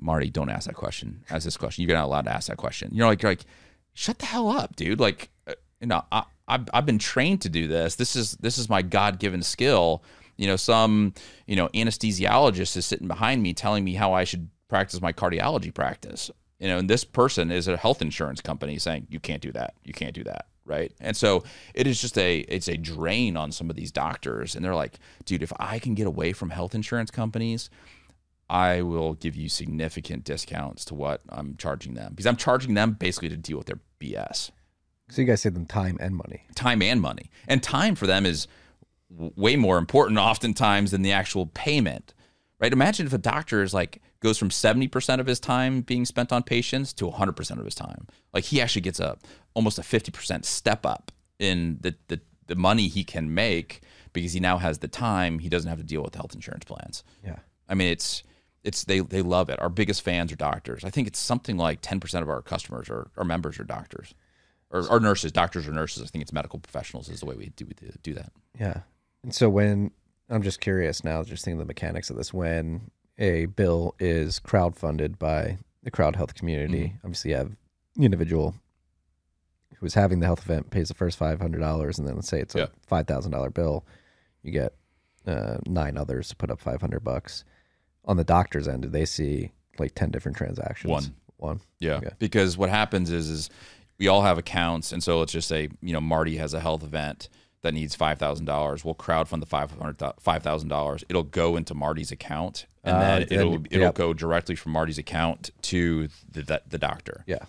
Marty, 0.00 0.30
don't 0.30 0.48
ask 0.48 0.66
that 0.66 0.76
question. 0.76 1.24
Ask 1.28 1.44
this 1.44 1.56
question. 1.56 1.84
You're 1.84 1.96
not 1.96 2.06
allowed 2.06 2.26
to 2.26 2.32
ask 2.32 2.48
that 2.48 2.56
question. 2.56 2.90
You 2.92 3.00
know, 3.00 3.08
like, 3.08 3.22
you're 3.22 3.32
like, 3.32 3.44
shut 3.92 4.20
the 4.20 4.26
hell 4.26 4.48
up, 4.48 4.76
dude. 4.76 5.00
Like, 5.00 5.28
uh, 5.48 5.54
you 5.80 5.88
know, 5.88 6.04
I, 6.12 6.22
I've, 6.46 6.68
I've 6.72 6.86
been 6.86 7.00
trained 7.00 7.42
to 7.42 7.48
do 7.48 7.66
this. 7.66 7.96
This 7.96 8.14
is, 8.14 8.32
this 8.36 8.56
is 8.56 8.70
my 8.70 8.82
God 8.82 9.18
given 9.18 9.42
skill. 9.42 10.02
You 10.36 10.46
know, 10.46 10.56
some, 10.56 11.12
you 11.46 11.56
know, 11.56 11.68
anesthesiologist 11.68 12.76
is 12.76 12.86
sitting 12.86 13.08
behind 13.08 13.42
me 13.42 13.52
telling 13.52 13.84
me 13.84 13.94
how 13.94 14.12
I 14.12 14.24
should 14.24 14.48
practice 14.68 15.00
my 15.00 15.12
cardiology 15.12 15.74
practice. 15.74 16.30
You 16.60 16.68
know, 16.68 16.78
and 16.78 16.88
this 16.88 17.04
person 17.04 17.50
is 17.50 17.68
a 17.68 17.76
health 17.76 18.00
insurance 18.00 18.40
company 18.40 18.78
saying, 18.78 19.08
you 19.10 19.18
can't 19.18 19.42
do 19.42 19.52
that. 19.52 19.74
You 19.84 19.92
can't 19.92 20.14
do 20.14 20.24
that 20.24 20.46
right? 20.66 20.92
And 21.00 21.16
so 21.16 21.44
it 21.72 21.86
is 21.86 22.00
just 22.00 22.18
a 22.18 22.40
it's 22.40 22.68
a 22.68 22.76
drain 22.76 23.36
on 23.36 23.52
some 23.52 23.70
of 23.70 23.76
these 23.76 23.90
doctors. 23.92 24.54
And 24.54 24.64
they're 24.64 24.74
like 24.74 24.98
dude 25.24 25.42
if 25.42 25.52
i 25.58 25.78
can 25.78 25.94
get 25.94 26.06
away 26.06 26.32
from 26.32 26.50
health 26.50 26.74
insurance 26.74 27.10
companies 27.10 27.70
i 28.50 28.82
will 28.82 29.14
give 29.14 29.34
you 29.34 29.48
significant 29.48 30.24
discounts 30.24 30.84
to 30.86 30.94
what 30.94 31.22
i'm 31.30 31.56
charging 31.56 31.94
them. 31.94 32.10
Because 32.10 32.26
i'm 32.26 32.36
charging 32.36 32.74
them 32.74 32.92
basically 32.92 33.28
to 33.28 33.36
deal 33.36 33.56
with 33.56 33.66
their 33.66 33.80
bs 34.00 34.50
so 35.08 35.22
you 35.22 35.26
guys 35.26 35.40
save 35.40 35.54
them 35.54 35.66
time 35.66 35.96
and 36.00 36.16
money. 36.16 36.42
Time 36.54 36.82
and 36.82 37.00
money. 37.00 37.30
And 37.46 37.62
time 37.62 37.94
for 37.94 38.06
them 38.06 38.26
is 38.26 38.48
way 39.08 39.56
more 39.56 39.78
important 39.78 40.18
oftentimes 40.18 40.90
than 40.90 41.02
the 41.02 41.12
actual 41.12 41.46
payment 41.46 42.12
right 42.58 42.72
imagine 42.72 43.06
if 43.06 43.12
a 43.12 43.18
doctor 43.18 43.62
is 43.62 43.74
like 43.74 44.00
goes 44.20 44.38
from 44.38 44.48
70% 44.48 45.20
of 45.20 45.26
his 45.26 45.38
time 45.38 45.82
being 45.82 46.04
spent 46.04 46.32
on 46.32 46.42
patients 46.42 46.92
to 46.94 47.08
100% 47.08 47.58
of 47.58 47.64
his 47.64 47.74
time. 47.74 48.06
Like 48.32 48.44
he 48.44 48.60
actually 48.60 48.82
gets 48.82 48.98
a 49.00 49.16
almost 49.54 49.78
a 49.78 49.82
50% 49.82 50.44
step 50.44 50.84
up 50.84 51.12
in 51.38 51.78
the, 51.80 51.94
the, 52.08 52.20
the 52.46 52.56
money 52.56 52.88
he 52.88 53.04
can 53.04 53.32
make 53.32 53.82
because 54.12 54.32
he 54.32 54.40
now 54.40 54.58
has 54.58 54.78
the 54.78 54.88
time. 54.88 55.38
He 55.38 55.48
doesn't 55.48 55.68
have 55.68 55.78
to 55.78 55.84
deal 55.84 56.02
with 56.02 56.14
health 56.14 56.34
insurance 56.34 56.64
plans. 56.64 57.04
Yeah. 57.24 57.36
I 57.68 57.74
mean, 57.74 57.88
it's, 57.88 58.22
it's 58.64 58.84
they, 58.84 59.00
they 59.00 59.22
love 59.22 59.48
it. 59.48 59.60
Our 59.60 59.68
biggest 59.68 60.02
fans 60.02 60.32
are 60.32 60.36
doctors. 60.36 60.84
I 60.84 60.90
think 60.90 61.06
it's 61.06 61.18
something 61.18 61.56
like 61.56 61.82
10% 61.82 62.22
of 62.22 62.28
our 62.28 62.42
customers 62.42 62.88
or 62.88 63.10
our 63.16 63.24
members 63.24 63.60
are 63.60 63.64
doctors 63.64 64.14
or, 64.70 64.86
or 64.88 64.98
nurses, 64.98 65.30
doctors 65.30 65.68
or 65.68 65.72
nurses. 65.72 66.02
I 66.02 66.06
think 66.06 66.22
it's 66.22 66.32
medical 66.32 66.58
professionals 66.58 67.08
is 67.08 67.20
the 67.20 67.26
way 67.26 67.36
we 67.36 67.50
do, 67.50 67.66
do 68.02 68.14
that. 68.14 68.32
Yeah. 68.58 68.80
And 69.22 69.34
so 69.34 69.48
when 69.48 69.90
I'm 70.28 70.42
just 70.42 70.60
curious 70.60 71.04
now, 71.04 71.22
just 71.22 71.44
thinking 71.44 71.60
of 71.60 71.66
the 71.66 71.70
mechanics 71.70 72.10
of 72.10 72.16
this, 72.16 72.34
when 72.34 72.90
a 73.18 73.46
bill 73.46 73.94
is 73.98 74.40
crowdfunded 74.40 75.18
by 75.18 75.58
the 75.82 75.90
crowd 75.90 76.16
health 76.16 76.34
community. 76.34 76.84
Mm-hmm. 76.84 77.06
Obviously, 77.06 77.30
you 77.30 77.36
have 77.36 77.52
the 77.94 78.04
individual 78.04 78.54
who 79.76 79.86
is 79.86 79.94
having 79.94 80.20
the 80.20 80.26
health 80.26 80.42
event 80.42 80.70
pays 80.70 80.88
the 80.88 80.94
first 80.94 81.18
five 81.18 81.40
hundred 81.40 81.60
dollars, 81.60 81.98
and 81.98 82.06
then 82.06 82.16
let's 82.16 82.28
say 82.28 82.40
it's 82.40 82.54
a 82.54 82.58
yeah. 82.58 82.66
five 82.86 83.06
thousand 83.06 83.32
dollar 83.32 83.50
bill, 83.50 83.84
you 84.42 84.50
get 84.50 84.74
uh, 85.26 85.58
nine 85.66 85.96
others 85.96 86.28
to 86.28 86.36
put 86.36 86.50
up 86.50 86.60
five 86.60 86.80
hundred 86.80 87.00
bucks. 87.00 87.44
On 88.04 88.16
the 88.16 88.24
doctor's 88.24 88.68
end, 88.68 88.82
do 88.82 88.88
they 88.88 89.04
see 89.04 89.52
like 89.78 89.94
ten 89.94 90.10
different 90.10 90.36
transactions? 90.36 90.90
One, 90.90 91.14
one, 91.36 91.60
yeah. 91.78 91.94
Okay. 91.94 92.10
Because 92.18 92.56
what 92.56 92.70
happens 92.70 93.10
is, 93.10 93.28
is 93.28 93.50
we 93.98 94.08
all 94.08 94.22
have 94.22 94.38
accounts, 94.38 94.92
and 94.92 95.02
so 95.02 95.18
let's 95.18 95.32
just 95.32 95.48
say 95.48 95.68
you 95.80 95.92
know 95.92 96.00
Marty 96.00 96.36
has 96.36 96.54
a 96.54 96.60
health 96.60 96.82
event 96.82 97.28
that 97.62 97.74
needs 97.74 97.94
five 97.94 98.18
thousand 98.18 98.46
dollars. 98.46 98.84
We'll 98.84 98.94
crowdfund 98.94 99.40
the 99.40 99.46
five 99.46 99.70
hundred 99.72 100.00
five 100.20 100.42
thousand 100.42 100.68
dollars. 100.68 101.04
It'll 101.08 101.22
go 101.22 101.56
into 101.56 101.74
Marty's 101.74 102.12
account, 102.12 102.66
and 102.84 102.96
uh, 102.96 103.00
then 103.00 103.22
it'll 103.30 103.54
it'll 103.70 103.80
yep. 103.80 103.94
go 103.94 104.12
directly 104.12 104.54
from 104.54 104.72
Marty's 104.72 104.98
account 104.98 105.50
to 105.62 106.08
the, 106.30 106.42
the, 106.42 106.62
the 106.68 106.78
doctor. 106.78 107.24
Yeah, 107.26 107.44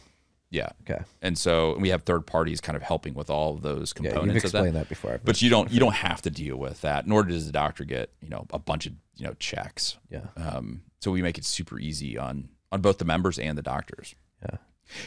yeah. 0.49 0.69
Okay. 0.81 1.03
And 1.21 1.37
so 1.37 1.77
we 1.77 1.89
have 1.89 2.03
third 2.03 2.25
parties 2.25 2.61
kind 2.61 2.75
of 2.75 2.81
helping 2.81 3.13
with 3.13 3.29
all 3.29 3.55
of 3.55 3.61
those 3.61 3.93
components. 3.93 4.27
Yeah, 4.27 4.33
you've 4.33 4.43
explained 4.43 4.75
that. 4.75 4.79
that. 4.79 4.89
before, 4.89 5.19
but 5.23 5.41
you 5.41 5.49
don't 5.49 5.71
you 5.71 5.79
don't 5.79 5.95
have 5.95 6.21
to 6.23 6.29
deal 6.29 6.57
with 6.57 6.81
that. 6.81 7.07
Nor 7.07 7.23
does 7.23 7.45
the 7.45 7.51
doctor 7.51 7.83
get 7.83 8.11
you 8.21 8.29
know 8.29 8.45
a 8.51 8.59
bunch 8.59 8.85
of 8.85 8.93
you 9.17 9.27
know 9.27 9.35
checks. 9.39 9.97
Yeah. 10.09 10.21
Um. 10.35 10.81
So 10.99 11.11
we 11.11 11.21
make 11.21 11.37
it 11.37 11.45
super 11.45 11.79
easy 11.79 12.17
on 12.17 12.49
on 12.71 12.81
both 12.81 12.97
the 12.97 13.05
members 13.05 13.37
and 13.37 13.57
the 13.57 13.61
doctors. 13.61 14.15
Yeah. 14.41 14.57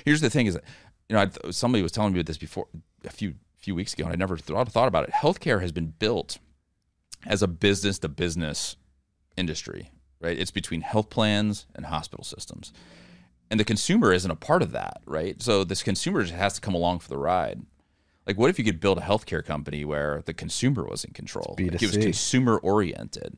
Here's 0.05 0.21
the 0.21 0.31
thing: 0.31 0.47
is 0.47 0.55
that, 0.55 0.65
you 1.09 1.17
know 1.17 1.23
I, 1.23 1.51
somebody 1.51 1.83
was 1.83 1.93
telling 1.93 2.13
me 2.13 2.23
this 2.23 2.39
before 2.39 2.69
a 3.05 3.11
few 3.11 3.35
few 3.61 3.75
weeks 3.75 3.93
ago, 3.95 4.05
and 4.05 4.13
I 4.13 4.17
never 4.17 4.37
thought, 4.37 4.71
thought 4.71 4.89
about 4.89 5.05
it. 5.05 5.13
Healthcare 5.13 5.61
has 5.61 5.73
been 5.73 5.95
built 5.99 6.39
as 7.27 7.43
a 7.43 7.49
business 7.49 7.99
to 8.01 8.09
business 8.09 8.77
industry, 9.37 9.91
right? 10.21 10.39
It's 10.39 10.51
between 10.51 10.81
health 10.81 11.11
plans 11.11 11.67
and 11.75 11.87
hospital 11.87 12.25
systems. 12.25 12.73
and 13.51 13.59
the 13.59 13.65
consumer 13.65 14.13
isn't 14.13 14.31
a 14.31 14.37
part 14.37 14.63
of 14.63 14.71
that, 14.73 15.01
right? 15.07 15.43
So 15.43 15.65
this 15.65 15.83
consumer 15.83 16.23
just 16.23 16.35
has 16.35 16.55
to 16.55 16.61
come 16.61 16.75
along 16.75 17.01
for 17.01 17.09
the 17.09 17.19
ride. 17.19 17.61
Like, 18.27 18.39
what 18.39 18.49
if 18.49 18.59
you 18.61 18.65
could 18.65 18.79
build 18.81 18.99
a 18.99 19.01
healthcare 19.01 19.45
company 19.45 19.85
where 19.85 20.23
the 20.25 20.33
consumer 20.33 20.85
was 20.85 21.05
in 21.05 21.13
control? 21.13 21.57
Like, 21.59 21.75
it 21.75 21.81
was 21.83 21.97
B2C. 21.97 22.03
consumer 22.03 22.59
oriented, 22.59 23.37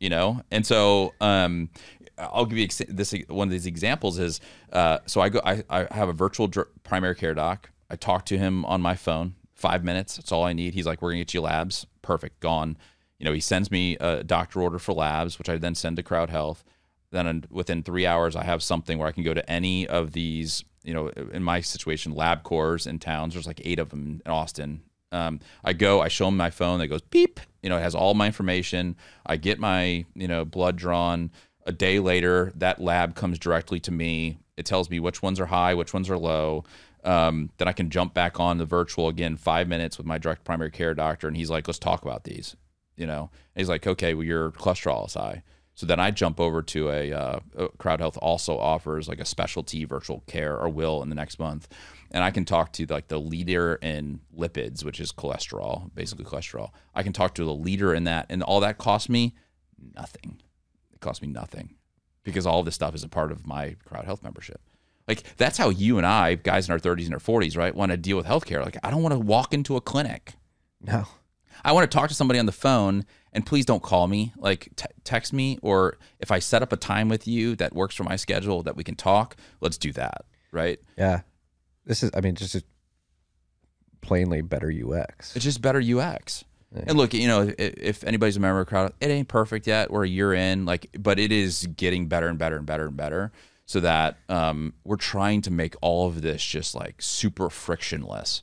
you 0.00 0.08
know. 0.08 0.40
And 0.50 0.64
so, 0.64 1.12
um, 1.20 1.68
I'll 2.16 2.46
give 2.46 2.56
you 2.56 2.64
ex- 2.64 2.80
this 2.88 3.14
one 3.28 3.46
of 3.48 3.52
these 3.52 3.66
examples 3.66 4.18
is 4.18 4.40
uh, 4.72 5.00
so 5.04 5.20
I 5.20 5.28
go 5.28 5.40
I, 5.44 5.62
I 5.68 5.86
have 5.90 6.08
a 6.08 6.14
virtual 6.14 6.46
dr- 6.46 6.68
primary 6.82 7.14
care 7.14 7.34
doc. 7.34 7.68
I 7.90 7.96
talk 7.96 8.24
to 8.26 8.38
him 8.38 8.64
on 8.64 8.80
my 8.80 8.94
phone, 8.94 9.34
five 9.54 9.84
minutes. 9.84 10.16
That's 10.16 10.32
all 10.32 10.44
I 10.44 10.52
need. 10.52 10.74
He's 10.74 10.86
like, 10.86 11.00
"We're 11.00 11.10
gonna 11.10 11.20
get 11.20 11.34
you 11.34 11.40
labs, 11.40 11.86
perfect, 12.02 12.40
gone." 12.40 12.76
You 13.18 13.24
know, 13.24 13.32
he 13.32 13.40
sends 13.40 13.70
me 13.70 13.96
a 13.96 14.22
doctor 14.22 14.60
order 14.60 14.78
for 14.78 14.92
labs, 14.92 15.38
which 15.38 15.48
I 15.48 15.56
then 15.56 15.74
send 15.74 15.96
to 15.96 16.02
Crowd 16.02 16.30
Health. 16.30 16.64
Then 17.10 17.44
within 17.50 17.82
three 17.82 18.06
hours, 18.06 18.36
I 18.36 18.44
have 18.44 18.62
something 18.62 18.98
where 18.98 19.08
I 19.08 19.12
can 19.12 19.22
go 19.22 19.34
to 19.34 19.50
any 19.50 19.86
of 19.86 20.12
these. 20.12 20.64
You 20.82 20.94
know, 20.94 21.08
in 21.08 21.42
my 21.42 21.60
situation, 21.60 22.14
LabCorps 22.14 22.86
in 22.86 22.98
towns. 22.98 23.34
There's 23.34 23.46
like 23.46 23.60
eight 23.64 23.78
of 23.78 23.90
them 23.90 24.20
in 24.24 24.30
Austin. 24.30 24.82
Um, 25.12 25.40
I 25.64 25.72
go, 25.72 26.00
I 26.00 26.08
show 26.08 26.28
him 26.28 26.36
my 26.36 26.50
phone. 26.50 26.78
That 26.78 26.88
goes 26.88 27.00
beep. 27.00 27.40
You 27.62 27.70
know, 27.70 27.78
it 27.78 27.82
has 27.82 27.94
all 27.94 28.14
my 28.14 28.26
information. 28.26 28.96
I 29.24 29.36
get 29.36 29.58
my 29.58 30.04
you 30.14 30.28
know 30.28 30.44
blood 30.44 30.76
drawn. 30.76 31.30
A 31.64 31.72
day 31.72 31.98
later, 31.98 32.52
that 32.56 32.80
lab 32.80 33.16
comes 33.16 33.38
directly 33.38 33.80
to 33.80 33.90
me. 33.90 34.38
It 34.56 34.66
tells 34.66 34.88
me 34.88 35.00
which 35.00 35.22
ones 35.22 35.40
are 35.40 35.46
high, 35.46 35.74
which 35.74 35.92
ones 35.92 36.08
are 36.08 36.18
low. 36.18 36.64
Um, 37.06 37.50
then 37.58 37.68
I 37.68 37.72
can 37.72 37.88
jump 37.88 38.14
back 38.14 38.40
on 38.40 38.58
the 38.58 38.64
virtual 38.64 39.08
again, 39.08 39.36
five 39.36 39.68
minutes 39.68 39.96
with 39.96 40.06
my 40.06 40.18
direct 40.18 40.44
primary 40.44 40.70
care 40.70 40.94
doctor, 40.94 41.28
and 41.28 41.36
he's 41.36 41.50
like, 41.50 41.68
"Let's 41.68 41.78
talk 41.78 42.02
about 42.02 42.24
these." 42.24 42.56
You 42.96 43.06
know, 43.06 43.30
and 43.54 43.60
he's 43.60 43.68
like, 43.68 43.86
"Okay, 43.86 44.14
well, 44.14 44.24
your 44.24 44.50
cholesterol 44.50 45.06
is 45.06 45.14
high." 45.14 45.42
So 45.76 45.84
then 45.84 46.00
I 46.00 46.10
jump 46.10 46.40
over 46.40 46.62
to 46.62 46.90
a 46.90 47.12
uh, 47.12 47.40
Crowd 47.76 48.00
Health 48.00 48.16
also 48.22 48.58
offers 48.58 49.08
like 49.08 49.20
a 49.20 49.26
specialty 49.26 49.84
virtual 49.84 50.24
care 50.26 50.56
or 50.58 50.70
will 50.70 51.02
in 51.02 51.10
the 51.10 51.14
next 51.14 51.38
month, 51.38 51.68
and 52.10 52.24
I 52.24 52.30
can 52.30 52.46
talk 52.46 52.72
to 52.72 52.86
like 52.86 53.08
the 53.08 53.20
leader 53.20 53.78
in 53.82 54.20
lipids, 54.36 54.84
which 54.84 55.00
is 55.00 55.12
cholesterol, 55.12 55.94
basically 55.94 56.24
cholesterol. 56.24 56.70
I 56.94 57.02
can 57.02 57.12
talk 57.12 57.34
to 57.34 57.44
the 57.44 57.54
leader 57.54 57.94
in 57.94 58.04
that, 58.04 58.26
and 58.30 58.42
all 58.42 58.60
that 58.60 58.78
cost 58.78 59.10
me 59.10 59.34
nothing. 59.94 60.40
It 60.92 61.00
cost 61.00 61.20
me 61.20 61.28
nothing 61.28 61.74
because 62.24 62.46
all 62.46 62.62
this 62.62 62.74
stuff 62.74 62.94
is 62.94 63.04
a 63.04 63.08
part 63.08 63.30
of 63.30 63.46
my 63.46 63.76
Crowd 63.84 64.06
Health 64.06 64.22
membership. 64.22 64.60
Like 65.08 65.22
that's 65.36 65.58
how 65.58 65.68
you 65.68 65.98
and 65.98 66.06
I, 66.06 66.34
guys 66.34 66.68
in 66.68 66.72
our 66.72 66.78
30s 66.78 67.04
and 67.04 67.14
our 67.14 67.20
40s, 67.20 67.56
right, 67.56 67.74
want 67.74 67.92
to 67.92 67.96
deal 67.96 68.16
with 68.16 68.26
healthcare. 68.26 68.64
Like 68.64 68.76
I 68.82 68.90
don't 68.90 69.02
want 69.02 69.14
to 69.14 69.18
walk 69.18 69.54
into 69.54 69.76
a 69.76 69.80
clinic. 69.80 70.34
No. 70.80 71.06
I 71.64 71.72
want 71.72 71.90
to 71.90 71.96
talk 71.96 72.08
to 72.08 72.14
somebody 72.14 72.38
on 72.38 72.46
the 72.46 72.52
phone 72.52 73.04
and 73.32 73.44
please 73.44 73.64
don't 73.64 73.82
call 73.82 74.08
me. 74.08 74.32
Like 74.36 74.68
t- 74.76 74.86
text 75.04 75.32
me 75.32 75.58
or 75.62 75.98
if 76.20 76.30
I 76.30 76.38
set 76.38 76.62
up 76.62 76.72
a 76.72 76.76
time 76.76 77.08
with 77.08 77.26
you 77.26 77.56
that 77.56 77.74
works 77.74 77.94
for 77.94 78.04
my 78.04 78.16
schedule 78.16 78.62
that 78.64 78.76
we 78.76 78.84
can 78.84 78.94
talk, 78.94 79.36
let's 79.60 79.78
do 79.78 79.92
that, 79.92 80.24
right? 80.52 80.78
Yeah. 80.96 81.20
This 81.84 82.02
is, 82.02 82.10
I 82.14 82.20
mean, 82.20 82.34
just 82.34 82.54
a 82.54 82.64
plainly 84.00 84.42
better 84.42 84.70
UX. 84.70 85.36
It's 85.36 85.44
just 85.44 85.62
better 85.62 85.80
UX. 85.80 86.44
And 86.74 86.98
look, 86.98 87.14
you 87.14 87.28
know, 87.28 87.52
if, 87.56 87.74
if 87.78 88.04
anybody's 88.04 88.36
a 88.36 88.40
member 88.40 88.60
of 88.60 88.66
Crowd, 88.66 88.92
it 89.00 89.08
ain't 89.08 89.28
perfect 89.28 89.66
yet. 89.66 89.90
We're 89.90 90.04
a 90.04 90.08
year 90.08 90.34
in, 90.34 90.66
like, 90.66 90.88
but 90.98 91.18
it 91.18 91.32
is 91.32 91.66
getting 91.76 92.06
better 92.06 92.28
and 92.28 92.38
better 92.38 92.56
and 92.56 92.66
better 92.66 92.86
and 92.86 92.96
better. 92.96 93.32
So 93.68 93.80
that 93.80 94.18
um, 94.28 94.74
we're 94.84 94.96
trying 94.96 95.42
to 95.42 95.50
make 95.50 95.74
all 95.80 96.06
of 96.06 96.22
this 96.22 96.44
just 96.44 96.74
like 96.74 97.02
super 97.02 97.50
frictionless, 97.50 98.42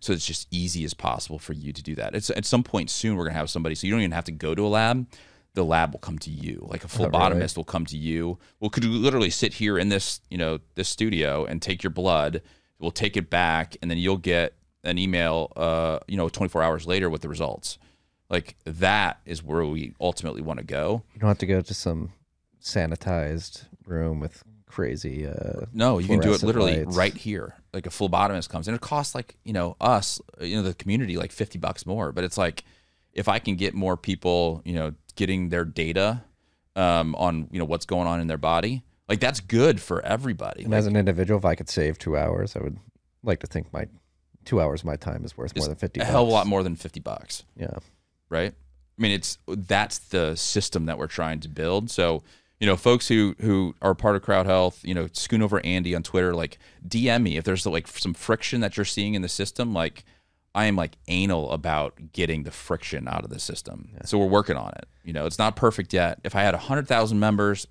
so 0.00 0.12
it's 0.12 0.26
just 0.26 0.48
easy 0.50 0.84
as 0.84 0.94
possible 0.94 1.38
for 1.38 1.52
you 1.52 1.72
to 1.72 1.82
do 1.82 1.94
that. 1.94 2.14
It's 2.14 2.28
at 2.30 2.44
some 2.44 2.62
point 2.64 2.90
soon 2.90 3.16
we're 3.16 3.24
gonna 3.24 3.38
have 3.38 3.50
somebody, 3.50 3.74
so 3.76 3.86
you 3.86 3.92
don't 3.92 4.00
even 4.00 4.12
have 4.12 4.24
to 4.24 4.32
go 4.32 4.54
to 4.54 4.66
a 4.66 4.68
lab. 4.68 5.06
The 5.54 5.64
lab 5.64 5.92
will 5.92 6.00
come 6.00 6.18
to 6.18 6.30
you, 6.30 6.66
like 6.68 6.82
a 6.82 6.88
really? 6.98 7.10
phlebotomist 7.10 7.56
will 7.56 7.64
come 7.64 7.86
to 7.86 7.96
you. 7.96 8.38
Well, 8.58 8.70
could 8.70 8.82
you 8.82 8.90
literally 8.90 9.30
sit 9.30 9.54
here 9.54 9.78
in 9.78 9.88
this, 9.88 10.20
you 10.28 10.36
know, 10.36 10.58
this 10.74 10.88
studio 10.88 11.44
and 11.44 11.62
take 11.62 11.84
your 11.84 11.92
blood? 11.92 12.42
We'll 12.80 12.90
take 12.90 13.16
it 13.16 13.30
back, 13.30 13.76
and 13.80 13.88
then 13.88 13.98
you'll 13.98 14.16
get 14.16 14.54
an 14.82 14.98
email, 14.98 15.52
uh, 15.56 16.00
you 16.06 16.16
know, 16.16 16.28
24 16.28 16.62
hours 16.62 16.86
later 16.86 17.08
with 17.08 17.22
the 17.22 17.28
results. 17.28 17.78
Like 18.28 18.56
that 18.64 19.20
is 19.24 19.42
where 19.42 19.64
we 19.64 19.94
ultimately 20.00 20.42
want 20.42 20.58
to 20.58 20.64
go. 20.64 21.02
You 21.14 21.20
don't 21.20 21.28
have 21.28 21.38
to 21.38 21.46
go 21.46 21.60
to 21.60 21.74
some 21.74 22.12
sanitized 22.60 23.66
room 23.86 24.20
with 24.20 24.42
crazy. 24.74 25.26
Uh, 25.26 25.66
No, 25.72 25.98
you 25.98 26.08
can 26.08 26.20
do 26.20 26.34
it 26.34 26.42
literally 26.42 26.84
lights. 26.84 26.96
right 26.96 27.14
here. 27.14 27.54
Like 27.72 27.86
a 27.86 27.90
phlebotomist 27.90 28.48
comes 28.48 28.66
and 28.66 28.74
it 28.74 28.80
costs 28.80 29.14
like, 29.14 29.36
you 29.44 29.52
know, 29.52 29.76
us, 29.80 30.20
you 30.40 30.56
know, 30.56 30.62
the 30.62 30.74
community 30.74 31.16
like 31.16 31.30
50 31.32 31.58
bucks 31.58 31.86
more, 31.86 32.10
but 32.12 32.24
it's 32.24 32.36
like 32.36 32.64
if 33.12 33.28
I 33.28 33.38
can 33.38 33.54
get 33.56 33.74
more 33.74 33.96
people, 33.96 34.62
you 34.64 34.74
know, 34.74 34.94
getting 35.14 35.48
their 35.48 35.64
data 35.64 36.24
um, 36.74 37.14
on, 37.14 37.48
you 37.52 37.58
know, 37.60 37.64
what's 37.64 37.86
going 37.86 38.08
on 38.08 38.20
in 38.20 38.26
their 38.26 38.38
body, 38.38 38.82
like 39.08 39.20
that's 39.20 39.40
good 39.40 39.80
for 39.80 40.04
everybody. 40.04 40.62
And 40.64 40.72
Like, 40.72 40.78
as 40.78 40.86
an 40.86 40.96
individual, 40.96 41.38
if 41.38 41.44
I 41.44 41.54
could 41.54 41.68
save 41.68 41.98
two 41.98 42.16
hours, 42.16 42.56
I 42.56 42.60
would 42.60 42.78
like 43.22 43.40
to 43.40 43.46
think 43.46 43.72
my 43.72 43.86
two 44.44 44.60
hours 44.60 44.80
of 44.80 44.86
my 44.86 44.96
time 44.96 45.24
is 45.24 45.36
worth 45.36 45.56
more 45.56 45.68
than 45.68 45.76
50 45.76 46.00
a 46.00 46.04
hell 46.04 46.22
of 46.24 46.28
a 46.28 46.32
lot 46.32 46.46
more 46.46 46.62
than 46.62 46.74
50 46.76 47.00
bucks. 47.00 47.44
Yeah. 47.56 47.78
right? 48.28 48.52
I 48.98 49.02
mean, 49.02 49.12
it's 49.12 49.38
that's 49.46 49.98
the 49.98 50.34
system 50.36 50.86
that 50.86 50.98
we're 50.98 51.06
trying 51.06 51.40
to 51.40 51.48
build. 51.48 51.90
So, 51.90 52.22
you 52.64 52.70
know, 52.70 52.78
folks 52.78 53.08
who 53.08 53.36
who 53.42 53.74
are 53.82 53.94
part 53.94 54.16
of 54.16 54.22
Crowd 54.22 54.46
Health, 54.46 54.80
you 54.82 54.94
know, 54.94 55.04
Schoonover 55.08 55.60
Andy 55.66 55.94
on 55.94 56.02
Twitter, 56.02 56.32
like 56.32 56.58
DM 56.88 57.22
me 57.22 57.36
if 57.36 57.44
there's 57.44 57.66
like 57.66 57.86
some 57.86 58.14
friction 58.14 58.62
that 58.62 58.78
you're 58.78 58.86
seeing 58.86 59.12
in 59.12 59.20
the 59.20 59.28
system. 59.28 59.74
Like, 59.74 60.02
I 60.54 60.64
am 60.64 60.74
like 60.74 60.96
anal 61.06 61.52
about 61.52 62.12
getting 62.14 62.44
the 62.44 62.50
friction 62.50 63.06
out 63.06 63.22
of 63.22 63.28
the 63.28 63.38
system. 63.38 63.90
So 64.06 64.16
we're 64.16 64.28
working 64.28 64.56
on 64.56 64.72
it. 64.78 64.88
You 65.04 65.12
know, 65.12 65.26
it's 65.26 65.38
not 65.38 65.56
perfect 65.56 65.92
yet. 65.92 66.20
If 66.24 66.34
I 66.34 66.40
had 66.40 66.54
hundred 66.54 66.88
thousand 66.88 67.20
members, 67.20 67.66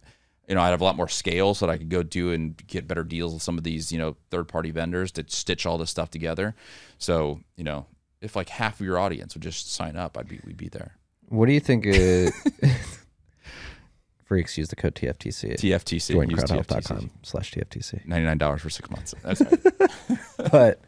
you 0.48 0.54
know, 0.54 0.62
I'd 0.62 0.70
have 0.70 0.82
a 0.82 0.84
lot 0.84 0.96
more 0.96 1.10
scale 1.10 1.56
so 1.56 1.66
that 1.66 1.72
I 1.72 1.78
could 1.80 1.90
go 1.90 2.04
do 2.04 2.32
and 2.32 2.56
get 2.68 2.88
better 2.88 3.04
deals 3.04 3.34
with 3.34 3.42
some 3.42 3.58
of 3.58 3.64
these, 3.64 3.92
you 3.92 3.98
know, 3.98 4.16
third 4.30 4.48
party 4.48 4.70
vendors 4.70 5.12
to 5.14 5.26
stitch 5.28 5.66
all 5.66 5.80
this 5.80 5.90
stuff 5.90 6.12
together. 6.12 6.54
So, 7.00 7.40
you 7.56 7.64
know, 7.64 7.88
if 8.22 8.36
like 8.36 8.50
half 8.50 8.80
of 8.80 8.86
your 8.86 9.00
audience 9.00 9.34
would 9.34 9.42
just 9.42 9.74
sign 9.74 9.96
up, 9.96 10.20
I'd 10.20 10.28
be 10.28 10.40
we'd 10.46 10.56
be 10.56 10.70
there. 10.70 10.98
What 11.30 11.48
do 11.48 11.54
you 11.54 11.60
think? 11.60 11.88
Uh, 11.88 12.30
freaks 14.34 14.58
use 14.58 14.70
the 14.70 14.76
code 14.76 14.96
TFTC. 14.96 15.58
TFTC. 15.60 15.92
Use 16.32 16.44
joincrowdhealth.com 16.44 17.12
slash 17.22 17.52
TFTC. 17.54 18.04
Ninety 18.08 18.26
nine 18.26 18.40
dollars 18.40 18.62
for 18.64 18.72
six 18.72 18.90
months. 18.90 19.14
That's 19.22 19.42
right. 19.42 20.52
but 20.52 20.82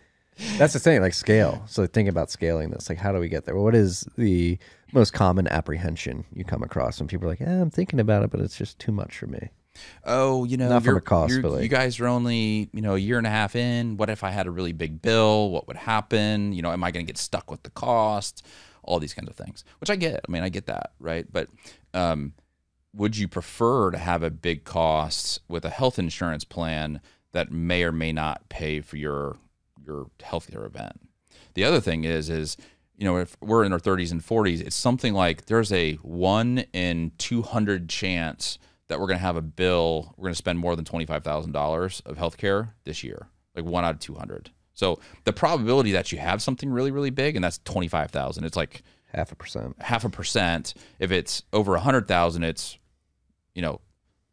that's 0.58 0.74
the 0.74 0.80
thing, 0.80 1.00
like 1.02 1.14
scale. 1.14 1.64
So 1.68 1.86
think 1.86 2.10
about 2.10 2.32
scaling 2.32 2.72
this. 2.72 2.90
Like, 2.90 2.98
how 2.98 3.12
do 3.12 3.20
we 3.20 3.30
get 3.30 3.46
there? 3.46 3.56
What 3.56 3.76
is 3.76 4.08
the 4.18 4.58
most 4.94 5.14
common 5.14 5.48
apprehension 5.48 6.26
you 6.34 6.44
come 6.44 6.64
across 6.64 7.00
when 7.00 7.08
people 7.08 7.28
are 7.28 7.30
like, 7.30 7.40
"Yeah, 7.40 7.62
I'm 7.62 7.70
thinking 7.70 8.00
about 8.00 8.24
it, 8.24 8.32
but 8.32 8.40
it's 8.40 8.58
just 8.58 8.80
too 8.80 8.92
much 8.92 9.16
for 9.18 9.28
me." 9.28 9.50
oh, 10.06 10.46
you 10.46 10.56
know, 10.56 10.70
Not 10.70 10.86
from 10.86 10.96
a 10.96 11.02
cost, 11.02 11.42
but, 11.42 11.52
like- 11.52 11.64
you 11.64 11.68
guys 11.70 12.00
are 12.00 12.08
only 12.08 12.70
you 12.74 12.82
know 12.82 12.96
a 12.96 13.00
year 13.00 13.20
and 13.20 13.28
a 13.28 13.30
half 13.30 13.56
in. 13.56 13.98
What 13.98 14.10
if 14.10 14.24
I 14.24 14.32
had 14.32 14.48
a 14.48 14.52
really 14.52 14.74
big 14.74 15.04
bill? 15.04 15.52
What 15.52 15.68
would 15.68 15.78
happen? 15.78 16.52
You 16.52 16.64
know, 16.64 16.72
am 16.72 16.84
I 16.84 16.90
going 16.90 17.06
to 17.06 17.08
get 17.10 17.20
stuck 17.20 17.52
with 17.52 17.62
the 17.62 17.70
cost? 17.72 18.44
All 18.82 19.00
these 19.00 19.14
kinds 19.14 19.30
of 19.30 19.36
things, 19.36 19.64
which 19.80 19.92
I 19.92 19.96
get. 19.98 20.22
I 20.28 20.32
mean, 20.32 20.42
I 20.44 20.50
get 20.50 20.66
that, 20.66 20.94
right? 21.00 21.26
But 21.32 21.50
um, 21.94 22.34
would 22.96 23.18
you 23.18 23.28
prefer 23.28 23.92
to 23.92 23.98
have 23.98 24.24
a 24.24 24.30
big 24.30 24.64
cost 24.64 25.42
with 25.48 25.66
a 25.66 25.70
health 25.70 26.00
insurance 26.00 26.44
plan 26.44 27.02
that 27.34 27.52
may 27.52 27.84
or 27.84 27.92
may 27.92 28.12
not 28.14 28.48
pay 28.50 28.80
for 28.82 28.98
your 28.98 29.38
your 29.86 30.08
healthcare 30.20 30.66
event? 30.66 31.00
The 31.54 31.64
other 31.64 31.82
thing 31.82 32.04
is 32.06 32.30
is 32.30 32.58
you 32.98 33.06
know 33.06 33.18
if 33.18 33.36
we're 33.42 33.64
in 33.66 33.74
our 33.74 33.80
30s 33.80 34.12
and 34.12 34.22
40s, 34.22 34.62
it's 34.62 34.76
something 34.76 35.14
like 35.14 35.46
there's 35.48 35.72
a 35.72 35.96
one 35.96 36.60
in 36.74 37.12
200 37.18 37.90
chance 37.90 38.58
that 38.88 39.00
we're 39.00 39.08
going 39.08 39.18
to 39.18 39.26
have 39.26 39.36
a 39.36 39.42
bill. 39.42 40.14
We're 40.16 40.26
going 40.28 40.34
to 40.34 40.38
spend 40.38 40.60
more 40.60 40.76
than 40.76 40.86
twenty 40.86 41.06
five 41.06 41.24
thousand 41.24 41.52
dollars 41.52 42.02
of 42.06 42.18
healthcare 42.18 42.70
this 42.86 43.04
year, 43.04 43.28
like 43.56 43.66
one 43.66 43.84
out 43.84 43.96
of 43.96 44.00
200. 44.00 44.52
So 44.74 45.00
the 45.24 45.34
probability 45.34 45.92
that 45.94 46.12
you 46.12 46.18
have 46.20 46.42
something 46.42 46.70
really 46.70 46.92
really 46.92 47.10
big, 47.10 47.36
and 47.36 47.44
that's 47.44 47.60
25,000. 47.66 48.44
It's 48.44 48.58
like 48.58 48.84
Half 49.14 49.32
a 49.32 49.36
percent. 49.36 49.76
half 49.82 50.04
a 50.04 50.10
percent. 50.10 50.74
If 51.00 51.10
it's 51.12 51.44
over 51.54 51.76
a 51.76 51.80
hundred 51.80 52.06
thousand, 52.08 52.44
it's 52.44 52.78
you 53.56 53.62
know 53.62 53.82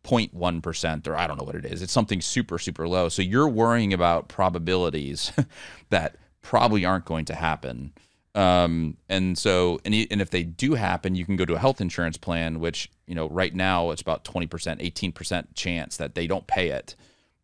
0.1 0.05 0.62
percent, 0.62 1.09
or 1.09 1.16
I 1.16 1.27
don't 1.27 1.39
know 1.39 1.44
what 1.44 1.55
it 1.55 1.65
is. 1.65 1.81
It's 1.81 1.93
something 1.93 2.20
super 2.20 2.59
super 2.59 2.86
low. 2.86 3.09
So 3.09 3.23
you're 3.23 3.49
worrying 3.49 3.93
about 3.93 4.28
probabilities 4.28 5.32
that 5.90 6.16
probably 6.43 6.85
aren't 6.85 7.05
going 7.05 7.24
to 7.27 7.35
happen. 7.35 7.93
Um, 8.35 8.97
and 9.11 9.36
so, 9.36 9.78
and, 9.85 9.94
and 10.11 10.23
if 10.23 10.31
they 10.31 10.43
do 10.43 10.73
happen, 10.74 11.15
you 11.15 11.27
can 11.27 11.36
go 11.36 11.44
to 11.44 11.55
a 11.55 11.59
health 11.59 11.82
insurance 11.82 12.16
plan, 12.16 12.61
which 12.61 12.90
you 13.07 13.15
know 13.15 13.28
right 13.28 13.55
now 13.55 13.90
it's 13.90 14.03
about 14.03 14.24
20 14.24 14.47
percent, 14.47 14.82
18 14.82 15.12
percent 15.12 15.55
chance 15.55 15.97
that 15.97 16.15
they 16.15 16.27
don't 16.27 16.47
pay 16.47 16.69
it, 16.69 16.97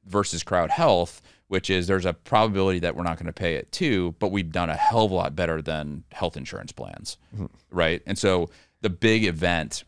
versus 0.07 0.43
Crowd 0.43 0.71
Health, 0.71 1.23
which 1.49 1.71
is 1.71 1.87
there's 1.87 2.07
a 2.07 2.15
probability 2.15 2.79
that 2.81 2.97
we're 2.97 3.03
not 3.03 3.17
going 3.17 3.27
to 3.27 3.33
pay 3.33 3.55
it 3.57 3.71
too, 3.73 4.15
but 4.19 4.33
we've 4.33 4.51
done 4.51 4.71
a 4.71 4.77
hell 4.77 5.05
of 5.05 5.11
a 5.11 5.15
lot 5.15 5.37
better 5.37 5.63
than 5.63 6.05
health 6.13 6.37
insurance 6.37 6.73
plans, 6.73 7.19
right? 7.71 8.03
And 8.07 8.19
so 8.19 8.51
the 8.81 8.91
big 8.91 9.25
event 9.25 9.85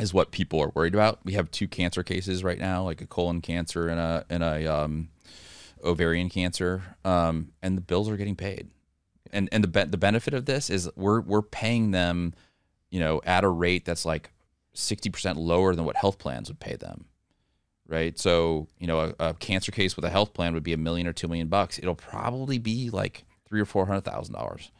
is 0.00 0.12
what 0.14 0.30
people 0.32 0.60
are 0.60 0.72
worried 0.74 0.94
about. 0.94 1.20
We 1.24 1.34
have 1.34 1.50
two 1.50 1.68
cancer 1.68 2.02
cases 2.02 2.42
right 2.44 2.58
now, 2.58 2.82
like 2.84 3.00
a 3.00 3.06
colon 3.06 3.40
cancer 3.40 3.88
and 3.88 4.00
a 4.00 4.24
and 4.28 4.42
a 4.42 4.66
um, 4.66 5.08
ovarian 5.84 6.28
cancer, 6.28 6.96
um, 7.04 7.52
and 7.62 7.76
the 7.76 7.82
bills 7.82 8.08
are 8.08 8.16
getting 8.16 8.36
paid. 8.36 8.68
And 9.32 9.48
and 9.52 9.62
the 9.64 9.68
be- 9.68 9.84
the 9.84 9.96
benefit 9.96 10.34
of 10.34 10.46
this 10.46 10.70
is 10.70 10.90
we're 10.96 11.20
we're 11.20 11.42
paying 11.42 11.90
them, 11.92 12.34
you 12.90 13.00
know, 13.00 13.20
at 13.24 13.44
a 13.44 13.48
rate 13.48 13.84
that's 13.84 14.04
like 14.04 14.30
sixty 14.72 15.10
percent 15.10 15.38
lower 15.38 15.74
than 15.74 15.84
what 15.84 15.96
health 15.96 16.18
plans 16.18 16.48
would 16.48 16.60
pay 16.60 16.76
them. 16.76 17.06
right? 17.88 18.18
So 18.18 18.68
you 18.78 18.86
know, 18.86 19.14
a, 19.18 19.28
a 19.28 19.34
cancer 19.34 19.72
case 19.72 19.96
with 19.96 20.04
a 20.04 20.10
health 20.10 20.32
plan 20.34 20.54
would 20.54 20.62
be 20.62 20.72
a 20.72 20.76
million 20.78 21.06
or 21.06 21.12
two 21.12 21.28
million 21.28 21.48
bucks. 21.48 21.78
It'll 21.78 21.94
probably 21.94 22.58
be 22.58 22.90
like 22.90 23.24
three 23.48 23.60
or 23.60 23.64
four 23.66 23.86
hundred 23.86 24.02
thousand 24.04 24.34
dollars, 24.34 24.70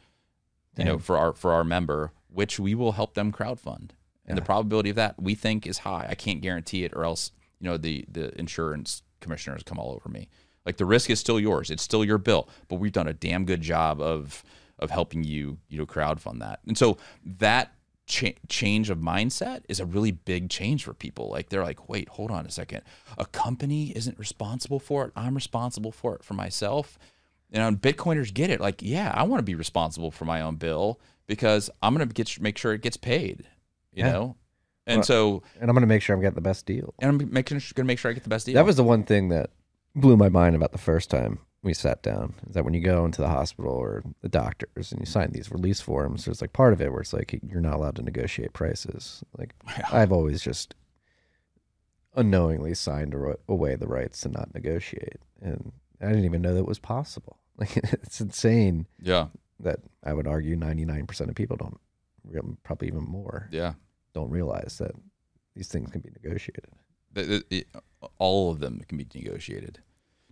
you 0.77 0.85
know, 0.85 0.99
for 0.99 1.17
our 1.17 1.33
for 1.33 1.53
our 1.53 1.65
member, 1.65 2.13
which 2.29 2.59
we 2.59 2.75
will 2.75 2.93
help 2.93 3.15
them 3.15 3.33
crowdfund. 3.33 3.91
And 4.27 4.39
the 4.39 4.43
probability 4.43 4.91
of 4.91 4.97
that 4.97 5.21
we 5.21 5.35
think 5.35 5.67
is 5.67 5.79
high. 5.79 6.07
I 6.09 6.15
can't 6.15 6.41
guarantee 6.41 6.85
it, 6.85 6.93
or 6.95 7.05
else 7.05 7.31
you 7.61 7.69
know 7.69 7.77
the 7.77 8.05
the 8.11 8.39
insurance 8.39 9.03
commissioners 9.21 9.63
come 9.63 9.79
all 9.79 9.93
over 9.93 10.09
me. 10.09 10.29
Like 10.65 10.79
the 10.79 10.87
risk 10.87 11.11
is 11.11 11.21
still 11.21 11.39
yours. 11.39 11.71
It's 11.71 11.83
still 11.83 12.05
your 12.05 12.19
bill, 12.19 12.49
but 12.69 12.77
we've 12.77 12.93
done 12.93 13.09
a 13.09 13.13
damn 13.13 13.45
good 13.45 13.61
job 13.61 14.01
of 14.01 14.43
of 14.79 14.91
helping 14.91 15.25
you 15.25 15.59
you 15.69 15.79
know 15.79 15.87
crowdfund 15.87 16.41
that. 16.41 16.61
And 16.67 16.77
so 16.79 16.97
that 17.25 17.75
cha- 18.07 18.39
change 18.49 18.91
of 18.91 18.99
mindset 18.99 19.63
is 19.69 19.81
a 19.81 19.87
really 19.87 20.11
big 20.11 20.51
change 20.51 20.85
for 20.85 20.95
people. 20.95 21.29
Like 21.29 21.49
they're 21.49 21.63
like, 21.63 21.89
wait, 21.89 22.09
hold 22.09 22.31
on 22.31 22.47
a 22.47 22.51
second. 22.51 22.83
A 23.19 23.27
company 23.27 23.93
isn't 23.97 24.19
responsible 24.19 24.79
for 24.79 25.07
it. 25.07 25.13
I'm 25.17 25.35
responsible 25.35 25.93
for 25.93 26.15
it 26.15 26.25
for 26.25 26.35
myself. 26.35 26.99
And 27.53 27.63
on 27.63 27.77
Bitcoiners 27.77 28.35
get 28.35 28.51
it. 28.51 28.61
Like, 28.61 28.83
yeah, 28.83 29.13
I 29.15 29.23
want 29.25 29.39
to 29.39 29.45
be 29.45 29.55
responsible 29.55 30.11
for 30.11 30.25
my 30.25 30.41
own 30.41 30.57
bill 30.57 30.99
because 31.27 31.71
I'm 31.83 31.95
going 31.95 32.07
to 32.07 32.13
get 32.13 32.41
make 32.41 32.59
sure 32.59 32.73
it 32.73 32.83
gets 32.83 32.97
paid. 32.97 33.47
You 33.95 34.05
Yeah. 34.05 34.13
know, 34.13 34.37
and 34.87 34.99
Well, 34.99 35.05
so 35.05 35.43
And 35.61 35.71
I'm 35.71 35.75
going 35.75 35.83
to 35.83 35.87
make 35.87 36.03
sure 36.03 36.15
I'm 36.15 36.21
getting 36.21 36.35
the 36.35 36.41
best 36.41 36.67
deal. 36.67 36.93
and 36.99 37.09
I'm 37.23 37.33
making 37.33 37.57
going 37.59 37.63
to 37.75 37.85
make 37.85 37.99
sure 37.99 38.11
I 38.11 38.15
get 38.15 38.23
the 38.25 38.29
best 38.29 38.47
deal. 38.47 38.55
That 38.55 38.67
was 38.67 38.77
the 38.77 38.85
one 38.85 39.05
thing 39.05 39.29
that 39.31 39.51
blew 39.95 40.17
my 40.17 40.29
mind 40.29 40.57
about 40.57 40.73
the 40.73 40.79
first 40.79 41.09
time 41.11 41.39
we 41.63 41.73
sat 41.73 42.03
down 42.03 42.35
is 42.49 42.55
that 42.55 42.65
when 42.65 42.75
you 42.75 42.81
go 42.83 43.05
into 43.07 43.23
the 43.23 43.29
hospital 43.29 43.73
or 43.73 44.03
the 44.21 44.29
doctors 44.29 44.93
and 44.93 45.01
you 45.01 45.07
sign 45.07 45.31
these 45.31 45.51
release 45.51 45.81
forms, 45.81 46.25
there's 46.27 46.41
like 46.43 46.53
part 46.53 46.73
of 46.75 46.81
it 46.83 46.91
where 46.93 47.01
it's 47.01 47.13
like 47.15 47.41
you're 47.49 47.61
not 47.63 47.75
allowed 47.75 47.97
to 47.97 48.03
negotiate 48.03 48.53
prices. 48.53 49.23
Like 49.39 49.55
I've 49.91 50.13
always 50.13 50.43
just 50.43 50.75
unknowingly 52.15 52.75
signed 52.75 53.15
away 53.49 53.77
the 53.77 53.87
rights 53.87 54.21
to 54.21 54.29
not 54.29 54.55
negotiate, 54.55 55.19
and 55.41 55.73
I 56.01 56.09
didn't 56.09 56.25
even 56.25 56.43
know 56.43 56.55
that 56.55 56.67
was 56.67 56.79
possible. 56.79 57.39
Like 57.57 57.77
it's 57.77 58.21
insane 58.21 58.89
yeah, 59.01 59.29
that 59.61 59.79
I 60.03 60.13
would 60.13 60.27
argue 60.27 60.57
99% 60.57 61.29
of 61.29 61.37
people 61.37 61.57
don't, 61.57 61.79
probably 62.63 62.89
even 62.89 63.05
more, 63.05 63.49
yeah. 63.53 63.75
don't 64.15 64.31
realize 64.31 64.79
that 64.79 64.93
these 65.55 65.69
things 65.69 65.91
can 65.91 66.01
be 66.01 66.11
negotiated. 66.23 66.67
It- 67.17 67.67
all 68.19 68.51
of 68.51 68.59
them 68.61 68.83
can 68.89 68.99
be 68.99 69.07
negotiated. 69.15 69.79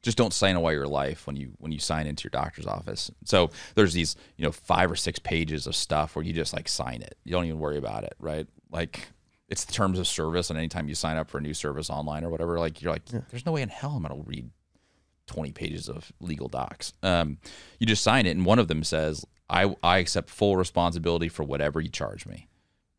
Just 0.02 0.19
don't 0.19 0.32
sign 0.32 0.56
away 0.56 0.73
your 0.73 0.89
life 0.89 1.28
when 1.28 1.36
you 1.36 1.52
when 1.59 1.70
you 1.70 1.78
sign 1.78 2.09
into 2.09 2.24
your 2.24 2.31
doctor's 2.31 2.66
office. 2.66 3.09
So 3.24 3.51
there's 3.77 3.93
these 3.93 4.16
you 4.36 4.44
know 4.44 4.51
five 4.51 4.90
or 4.90 4.97
six 4.97 5.20
pages 5.20 5.69
of 5.69 5.77
stuff 5.77 6.16
where 6.16 6.24
you 6.24 6.32
just 6.32 6.52
like 6.52 6.69
sign 6.69 7.02
it. 7.02 7.16
You 7.24 7.31
don't 7.32 7.44
even 7.44 7.60
worry 7.60 7.78
about 7.78 8.02
it, 8.02 8.14
right? 8.19 8.48
Like 8.70 9.09
it's 9.48 9.64
the 9.64 9.73
terms 9.73 10.01
of 10.01 10.09
service, 10.09 10.51
and 10.51 10.59
anytime 10.59 10.89
you 10.89 10.97
sign 10.97 11.16
up 11.19 11.31
for 11.31 11.39
a 11.39 11.40
new 11.40 11.55
service 11.55 11.89
online 11.89 12.24
or 12.24 12.31
whatever, 12.31 12.59
like 12.59 12.82
you're 12.82 12.93
like, 12.93 13.05
there's 13.31 13.47
no 13.47 13.52
way 13.52 13.62
in 13.62 13.69
hell 13.69 13.93
I'm 13.93 14.02
gonna 14.02 14.20
read 14.27 14.51
20 15.28 15.52
pages 15.52 15.89
of 15.89 16.10
legal 16.20 16.48
docs. 16.48 16.94
Um, 17.05 17.39
you 17.78 17.86
just 17.86 18.02
sign 18.02 18.27
it, 18.27 18.31
and 18.31 18.44
one 18.44 18.59
of 18.59 18.66
them 18.66 18.82
says, 18.82 19.24
I, 19.53 19.77
I 19.83 19.99
accept 19.99 20.31
full 20.31 20.57
responsibility 20.57 21.29
for 21.29 21.45
whatever 21.45 21.81
you 21.81 21.91
charge 21.91 22.27
me. 22.27 22.49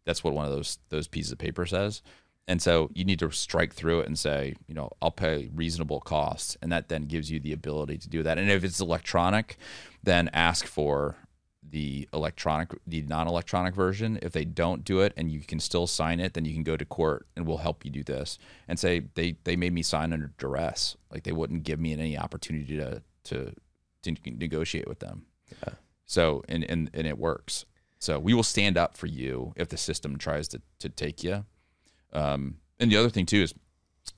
That's 0.05 0.23
what 0.23 0.33
one 0.33 0.45
of 0.45 0.51
those 0.51 0.77
those 0.89 1.07
pieces 1.07 1.31
of 1.31 1.39
paper 1.39 1.65
says. 1.65 2.01
And 2.47 2.61
so 2.61 2.89
you 2.93 3.05
need 3.05 3.19
to 3.19 3.31
strike 3.31 3.73
through 3.73 4.01
it 4.01 4.07
and 4.07 4.19
say, 4.19 4.55
you 4.67 4.75
know, 4.75 4.89
I'll 5.01 5.11
pay 5.11 5.49
reasonable 5.55 6.01
costs. 6.01 6.57
And 6.61 6.71
that 6.71 6.89
then 6.89 7.05
gives 7.05 7.31
you 7.31 7.39
the 7.39 7.53
ability 7.53 7.97
to 7.99 8.09
do 8.09 8.21
that. 8.23 8.37
And 8.37 8.51
if 8.51 8.63
it's 8.65 8.81
electronic, 8.81 9.57
then 10.03 10.29
ask 10.33 10.65
for 10.65 11.15
the 11.67 12.07
electronic, 12.11 12.71
the 12.85 13.01
non 13.03 13.29
electronic 13.29 13.73
version. 13.73 14.19
If 14.21 14.33
they 14.33 14.43
don't 14.43 14.83
do 14.83 14.99
it 14.99 15.13
and 15.15 15.31
you 15.31 15.39
can 15.39 15.59
still 15.61 15.87
sign 15.87 16.19
it, 16.19 16.33
then 16.33 16.43
you 16.43 16.53
can 16.53 16.63
go 16.63 16.75
to 16.75 16.83
court 16.83 17.27
and 17.35 17.47
we'll 17.47 17.57
help 17.57 17.85
you 17.85 17.91
do 17.91 18.03
this 18.03 18.37
and 18.67 18.77
say, 18.77 19.03
they, 19.15 19.37
they 19.45 19.55
made 19.55 19.73
me 19.73 19.81
sign 19.81 20.11
under 20.11 20.33
duress. 20.37 20.97
Like 21.09 21.23
they 21.23 21.31
wouldn't 21.31 21.63
give 21.63 21.79
me 21.79 21.93
any 21.93 22.17
opportunity 22.17 22.75
to, 22.77 23.01
to, 23.25 23.53
to 24.03 24.15
negotiate 24.25 24.87
with 24.87 24.99
them. 24.99 25.27
So, 26.05 26.43
and, 26.49 26.63
and, 26.63 26.89
and 26.93 27.07
it 27.07 27.17
works. 27.17 27.65
So 27.99 28.19
we 28.19 28.33
will 28.33 28.43
stand 28.43 28.77
up 28.77 28.97
for 28.97 29.07
you 29.07 29.53
if 29.55 29.69
the 29.69 29.77
system 29.77 30.17
tries 30.17 30.47
to, 30.49 30.61
to 30.79 30.89
take 30.89 31.23
you. 31.23 31.45
Um, 32.11 32.57
and 32.79 32.91
the 32.91 32.97
other 32.97 33.09
thing 33.09 33.25
too 33.25 33.43
is, 33.43 33.53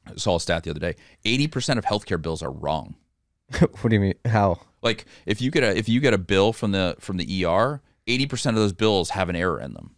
I 0.07 0.16
saw 0.16 0.38
a 0.38 0.40
stat 0.40 0.64
the 0.64 0.72
other 0.72 0.80
day: 0.80 0.95
eighty 1.24 1.48
percent 1.48 1.78
of 1.78 1.86
healthcare 1.86 2.20
bills 2.20 2.41
are 2.41 2.52
wrong. 2.52 2.95
what 3.60 3.90
do 3.90 3.94
you 3.94 3.99
mean? 3.99 4.16
How? 4.26 4.60
Like 4.82 5.06
if 5.26 5.41
you 5.41 5.52
get 5.52 5.64
a 5.64 5.78
if 5.78 5.88
you 5.88 5.99
get 5.99 6.14
a 6.14 6.18
bill 6.18 6.53
from 6.53 6.72
the 6.72 6.95
from 6.99 7.18
the 7.18 7.45
ER, 7.45 7.82
eighty 8.07 8.26
percent 8.26 8.57
of 8.57 8.62
those 8.64 8.74
bills 8.74 9.12
have 9.12 9.30
an 9.30 9.36
error 9.36 9.60
in 9.60 9.74
them. 9.74 9.95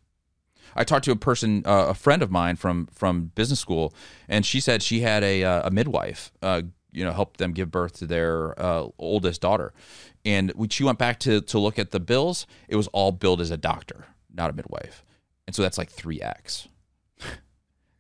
I 0.76 0.84
talked 0.84 1.06
to 1.06 1.12
a 1.12 1.16
person, 1.16 1.64
uh, 1.66 1.88
a 1.90 1.94
friend 1.94 2.22
of 2.22 2.30
mine 2.30 2.56
from 2.56 2.88
from 2.88 3.32
business 3.36 3.60
school, 3.60 3.94
and 4.28 4.46
she 4.46 4.60
said 4.60 4.84
she 4.84 5.00
had 5.00 5.24
a 5.24 5.44
uh, 5.44 5.68
a 5.68 5.72
midwife, 5.72 6.32
uh, 6.42 6.64
you 6.92 7.04
know, 7.04 7.12
help 7.12 7.38
them 7.38 7.52
give 7.52 7.72
birth 7.72 7.94
to 8.00 8.08
their 8.08 8.60
uh, 8.62 8.88
oldest 8.98 9.42
daughter, 9.42 9.74
and 10.26 10.52
when 10.52 10.70
she 10.70 10.84
went 10.84 10.98
back 10.98 11.20
to 11.22 11.42
to 11.42 11.60
look 11.60 11.80
at 11.80 11.92
the 11.92 12.00
bills, 12.00 12.48
it 12.68 12.76
was 12.76 12.88
all 12.88 13.12
billed 13.12 13.42
as 13.42 13.52
a 13.52 13.58
doctor, 13.58 14.06
not 14.34 14.50
a 14.50 14.54
midwife, 14.54 15.04
and 15.46 15.56
so 15.56 15.62
that's 15.62 15.78
like 15.78 15.90
three 15.90 16.22
x. 16.22 16.68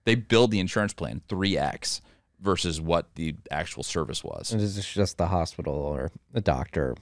they 0.05 0.15
billed 0.15 0.51
the 0.51 0.59
insurance 0.59 0.93
plan 0.93 1.21
three 1.27 1.57
x 1.57 2.01
versus 2.39 2.79
what 2.79 3.15
the 3.15 3.35
actual 3.51 3.83
service 3.83 4.23
was. 4.23 4.51
And 4.51 4.61
is 4.61 4.75
this 4.75 4.91
just 4.91 5.17
the 5.17 5.27
hospital 5.27 5.73
or 5.73 6.11
the 6.31 6.41
doctor 6.41 6.95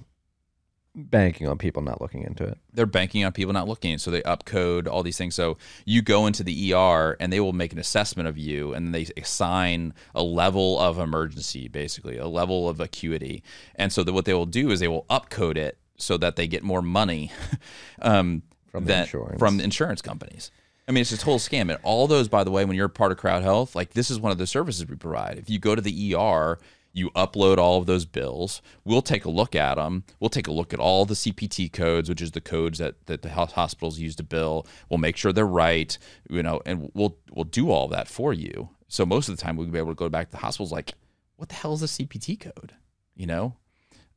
banking 0.96 1.48
on 1.48 1.58
people 1.58 1.82
not 1.82 2.00
looking 2.02 2.24
into 2.24 2.44
it? 2.44 2.58
they're 2.74 2.86
banking 2.86 3.24
on 3.26 3.32
people 3.32 3.54
not 3.54 3.68
looking 3.68 3.98
so 3.98 4.10
they 4.10 4.22
upcode 4.22 4.88
all 4.88 5.04
these 5.04 5.18
things 5.18 5.36
so 5.36 5.58
you 5.86 6.02
go 6.02 6.26
into 6.26 6.44
the 6.44 6.74
ER 6.74 7.18
and 7.20 7.32
they 7.34 7.40
will 7.40 7.54
make 7.54 7.74
an 7.74 7.80
assessment 7.80 8.28
of 8.30 8.38
you 8.38 8.74
and 8.74 8.96
they 8.96 9.06
assign 9.18 9.94
a 10.14 10.24
level 10.24 10.80
of 10.80 10.98
emergency 10.98 11.68
basically 11.68 12.18
a 12.18 12.28
level 12.28 12.70
of 12.70 12.80
acuity 12.80 13.44
and 13.76 13.92
so 13.92 14.04
that 14.04 14.14
what 14.14 14.26
they 14.26 14.34
will 14.34 14.46
do 14.46 14.72
is 14.72 14.80
they 14.80 14.88
will 14.88 15.06
upcode 15.10 15.58
it 15.58 15.78
so 15.98 16.18
that 16.18 16.36
they 16.38 16.48
get 16.48 16.64
more 16.64 16.82
money 16.82 17.32
um, 18.02 18.42
From 18.72 18.86
the 18.86 18.94
than- 18.94 19.02
insurance. 19.04 19.40
from 19.40 19.58
the 19.58 19.64
insurance 19.64 20.02
companies 20.02 20.52
I 20.88 20.92
mean, 20.92 21.02
it's 21.02 21.12
a 21.12 21.18
total 21.18 21.40
scam. 21.40 21.62
And 21.72 21.80
all 21.82 22.06
those, 22.06 22.28
by 22.28 22.44
the 22.44 22.52
way, 22.52 22.64
when 22.64 22.76
you're 22.78 22.88
part 22.90 23.12
of 23.12 23.18
Crowd 23.18 23.42
Health, 23.42 23.76
like 23.76 23.94
this 23.94 24.12
is 24.12 24.20
one 24.20 24.32
of 24.32 24.38
the 24.38 24.46
services 24.46 24.86
we 24.88 24.96
provide. 24.96 25.40
If 25.40 25.50
you 25.50 25.58
go 25.58 25.74
to 25.74 25.82
the 25.82 26.14
ER, 26.14 26.60
you 26.96 27.10
upload 27.12 27.58
all 27.58 27.78
of 27.78 27.88
those 27.88 28.06
bills. 28.06 28.62
We'll 28.86 29.02
take 29.02 29.26
a 29.26 29.30
look 29.30 29.54
at 29.54 29.76
them. 29.76 30.06
We'll 30.20 30.30
take 30.30 30.48
a 30.48 30.52
look 30.52 30.74
at 30.74 30.80
all 30.80 31.06
the 31.06 31.14
CPT 31.14 31.72
codes, 31.72 32.08
which 32.08 32.22
is 32.22 32.32
the 32.32 32.42
codes 32.42 32.80
that, 32.80 33.06
that 33.08 33.22
the 33.22 33.30
hospitals 33.30 34.00
use 34.00 34.16
to 34.16 34.24
bill. 34.24 34.66
We'll 34.90 34.98
make 34.98 35.18
sure 35.18 35.34
they're 35.34 35.46
right, 35.46 35.96
you 36.30 36.42
know, 36.42 36.62
and 36.66 36.90
we'll 36.94 37.18
we'll 37.32 37.44
do 37.44 37.70
all 37.70 37.90
that 37.90 38.08
for 38.08 38.34
you. 38.34 38.70
So 38.88 39.06
most 39.06 39.28
of 39.28 39.36
the 39.36 39.42
time, 39.42 39.58
we'll 39.58 39.68
be 39.68 39.78
able 39.78 39.92
to 39.92 39.96
go 39.96 40.08
back 40.08 40.28
to 40.28 40.32
the 40.32 40.38
hospitals 40.38 40.72
like, 40.72 40.94
what 41.36 41.50
the 41.50 41.56
hell 41.56 41.74
is 41.74 41.84
a 41.84 41.88
CPT 41.88 42.40
code? 42.40 42.74
You 43.14 43.28
know, 43.28 43.56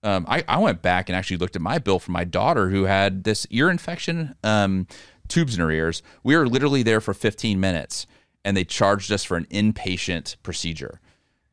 um, 0.05 0.25
I, 0.29 0.45
I 0.47 0.59
went 0.59 0.81
back 0.81 1.09
and 1.09 1.17
actually 1.17 1.39
looked 1.39 1.57
at 1.57 1.63
my 1.63 1.79
bill 1.79 1.99
for 1.99 2.13
my 2.13 2.25
daughter 2.25 2.71
who 2.71 2.85
had 2.85 3.25
this 3.25 3.47
ear 3.51 3.71
infection, 3.71 4.37
um, 4.45 4.87
tubes 5.27 5.55
in 5.55 5.61
her 5.61 5.71
ears. 5.71 6.03
We 6.23 6.37
were 6.37 6.47
literally 6.47 6.85
there 6.85 7.01
for 7.01 7.13
15 7.13 7.59
minutes 7.59 8.07
and 8.45 8.57
they 8.57 8.65
charged 8.65 9.11
us 9.11 9.25
for 9.25 9.37
an 9.37 9.47
inpatient 9.47 10.37
procedure. 10.43 11.01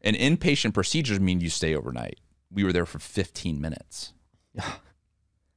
And 0.05 0.15
inpatient 0.15 0.73
procedures 0.73 1.19
mean 1.19 1.41
you 1.41 1.49
stay 1.49 1.75
overnight. 1.75 2.19
We 2.51 2.63
were 2.63 2.71
there 2.71 2.85
for 2.85 2.99
15 2.99 3.59
minutes. 3.59 4.13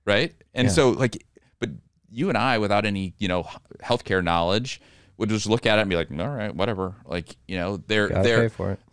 right? 0.04 0.34
And 0.54 0.66
Yeah. 0.66 0.72
so, 0.72 0.90
like, 0.90 1.24
but 1.60 1.70
you 2.10 2.28
and 2.30 2.38
I, 2.38 2.58
without 2.58 2.84
any, 2.84 3.14
you 3.18 3.28
know, 3.28 3.44
healthcare 3.82 4.24
knowledge, 4.24 4.80
would 5.18 5.28
just 5.28 5.46
look 5.46 5.66
at 5.66 5.78
it 5.78 5.82
and 5.82 5.90
be 5.90 5.96
like, 5.96 6.10
all 6.12 6.28
right, 6.28 6.54
whatever. 6.54 6.94
Like, 7.04 7.36
you 7.46 7.56
know, 7.58 7.76
they're, 7.76 8.08
they're, 8.24 8.40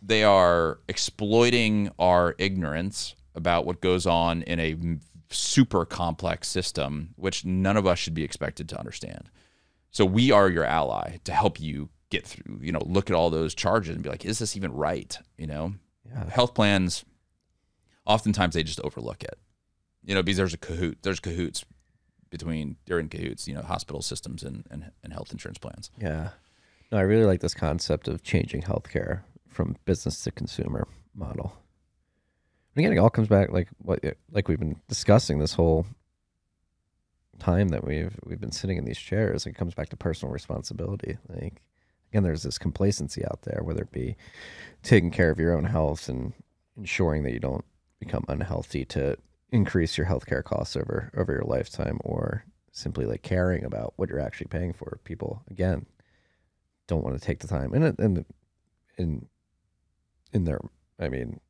they 0.01 0.23
are 0.23 0.79
exploiting 0.89 1.89
our 1.97 2.35
ignorance 2.37 3.15
about 3.33 3.65
what 3.65 3.79
goes 3.79 4.05
on 4.05 4.41
in 4.43 4.59
a 4.59 4.75
super 5.29 5.85
complex 5.85 6.47
system, 6.47 7.13
which 7.15 7.45
none 7.45 7.77
of 7.77 7.87
us 7.87 7.99
should 7.99 8.13
be 8.13 8.23
expected 8.23 8.67
to 8.69 8.79
understand. 8.79 9.29
So 9.91 10.03
we 10.05 10.31
are 10.31 10.49
your 10.49 10.65
ally 10.65 11.17
to 11.23 11.31
help 11.31 11.59
you 11.59 11.89
get 12.15 12.27
through, 12.27 12.59
you 12.61 12.71
know, 12.71 12.81
look 12.85 13.09
at 13.09 13.15
all 13.15 13.29
those 13.29 13.53
charges 13.55 13.93
and 13.95 14.03
be 14.03 14.09
like, 14.09 14.25
is 14.25 14.39
this 14.39 14.55
even 14.55 14.71
right? 14.73 15.17
You 15.37 15.47
know, 15.47 15.73
Yeah. 16.09 16.29
health 16.29 16.53
plans, 16.53 17.05
oftentimes 18.05 18.53
they 18.55 18.63
just 18.63 18.79
overlook 18.81 19.23
it, 19.23 19.37
you 20.03 20.13
know, 20.15 20.23
because 20.23 20.37
there's 20.37 20.53
a 20.53 20.57
cahoot, 20.57 20.95
there's 21.01 21.19
cahoots 21.19 21.65
between, 22.29 22.77
they're 22.85 22.99
in 22.99 23.09
cahoots, 23.09 23.47
you 23.47 23.53
know, 23.53 23.61
hospital 23.61 24.01
systems 24.01 24.43
and, 24.43 24.65
and, 24.71 24.91
and 25.03 25.13
health 25.13 25.31
insurance 25.31 25.57
plans. 25.57 25.89
Yeah. 25.99 26.29
No, 26.91 26.97
I 26.97 27.01
really 27.01 27.25
like 27.25 27.41
this 27.41 27.53
concept 27.53 28.07
of 28.07 28.23
changing 28.23 28.61
healthcare 28.63 29.21
from 29.47 29.75
business 29.85 30.23
to 30.23 30.31
consumer 30.31 30.87
model. 31.13 31.55
And 32.75 32.85
again, 32.85 32.95
it 32.95 32.99
all 32.99 33.09
comes 33.09 33.27
back 33.27 33.51
like 33.51 33.69
what 33.79 34.03
like 34.31 34.47
we've 34.47 34.59
been 34.59 34.75
discussing 34.87 35.39
this 35.39 35.53
whole 35.53 35.85
time 37.39 37.69
that 37.69 37.83
we've 37.85 38.17
we've 38.25 38.39
been 38.39 38.51
sitting 38.51 38.77
in 38.77 38.85
these 38.85 38.97
chairs. 38.97 39.45
It 39.45 39.53
comes 39.53 39.73
back 39.73 39.89
to 39.89 39.97
personal 39.97 40.31
responsibility. 40.33 41.17
Like 41.29 41.61
again, 42.15 42.23
there's 42.23 42.43
this 42.43 42.57
complacency 42.57 43.25
out 43.25 43.41
there, 43.41 43.59
whether 43.61 43.81
it 43.81 43.91
be 43.91 44.15
taking 44.83 45.11
care 45.11 45.31
of 45.31 45.37
your 45.37 45.53
own 45.53 45.65
health 45.65 46.07
and 46.07 46.31
ensuring 46.77 47.23
that 47.23 47.33
you 47.33 47.39
don't 47.39 47.65
become 47.99 48.23
unhealthy 48.29 48.85
to 48.85 49.17
increase 49.51 49.97
your 49.97 50.07
healthcare 50.07 50.41
costs 50.41 50.77
over 50.77 51.11
over 51.17 51.33
your 51.33 51.43
lifetime, 51.43 51.99
or 52.05 52.45
simply 52.71 53.05
like 53.05 53.21
caring 53.21 53.65
about 53.65 53.93
what 53.97 54.07
you're 54.07 54.21
actually 54.21 54.47
paying 54.47 54.71
for. 54.71 54.97
People 55.03 55.43
again 55.51 55.85
don't 56.87 57.03
want 57.03 57.19
to 57.19 57.21
take 57.21 57.39
the 57.39 57.49
time, 57.49 57.73
and 57.73 57.99
and 57.99 58.25
and 58.97 59.27
in 60.31 60.45
their, 60.45 60.61
I 60.97 61.09
mean, 61.09 61.41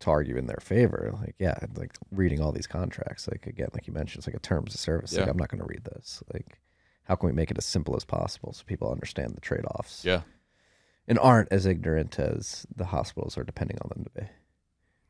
to 0.00 0.10
argue 0.10 0.36
in 0.36 0.46
their 0.46 0.60
favor, 0.60 1.14
like 1.18 1.34
yeah, 1.38 1.58
like 1.76 1.94
reading 2.10 2.42
all 2.42 2.52
these 2.52 2.66
contracts, 2.66 3.26
like 3.26 3.46
again, 3.46 3.68
like 3.72 3.86
you 3.86 3.94
mentioned, 3.94 4.20
it's 4.20 4.26
like 4.26 4.36
a 4.36 4.40
terms 4.40 4.74
of 4.74 4.80
service. 4.80 5.16
Like 5.16 5.30
I'm 5.30 5.38
not 5.38 5.48
going 5.48 5.60
to 5.60 5.66
read 5.66 5.84
this. 5.84 6.22
Like, 6.30 6.60
how 7.04 7.14
can 7.16 7.28
we 7.28 7.32
make 7.34 7.50
it 7.50 7.58
as 7.58 7.66
simple 7.66 7.96
as 7.96 8.04
possible 8.04 8.52
so 8.52 8.62
people 8.66 8.90
understand 8.90 9.34
the 9.34 9.40
trade 9.40 9.64
offs? 9.66 10.04
Yeah. 10.04 10.22
and 11.06 11.18
aren't 11.18 11.52
as 11.52 11.66
ignorant 11.66 12.18
as 12.18 12.66
the 12.74 12.86
hospitals 12.86 13.36
are 13.36 13.44
depending 13.44 13.76
on 13.82 13.90
them 13.94 14.04
to 14.04 14.10
be. 14.20 14.26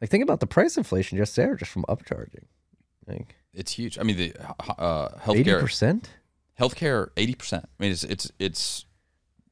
Like 0.00 0.10
think 0.10 0.24
about 0.24 0.40
the 0.40 0.46
price 0.46 0.76
inflation 0.76 1.16
just 1.18 1.36
there, 1.36 1.54
just 1.54 1.70
from 1.70 1.84
upcharging. 1.88 2.44
Like 3.06 3.36
It's 3.52 3.72
huge. 3.72 3.98
I 3.98 4.02
mean, 4.02 4.16
the 4.16 4.34
uh, 4.78 5.08
eighty 5.28 5.44
healthcare 5.50 5.60
percent. 5.60 6.10
healthcare 6.58 7.08
eighty 7.16 7.34
percent. 7.34 7.64
I 7.78 7.82
mean, 7.82 7.92
it's 7.92 8.02
it's 8.04 8.30
it's 8.38 8.84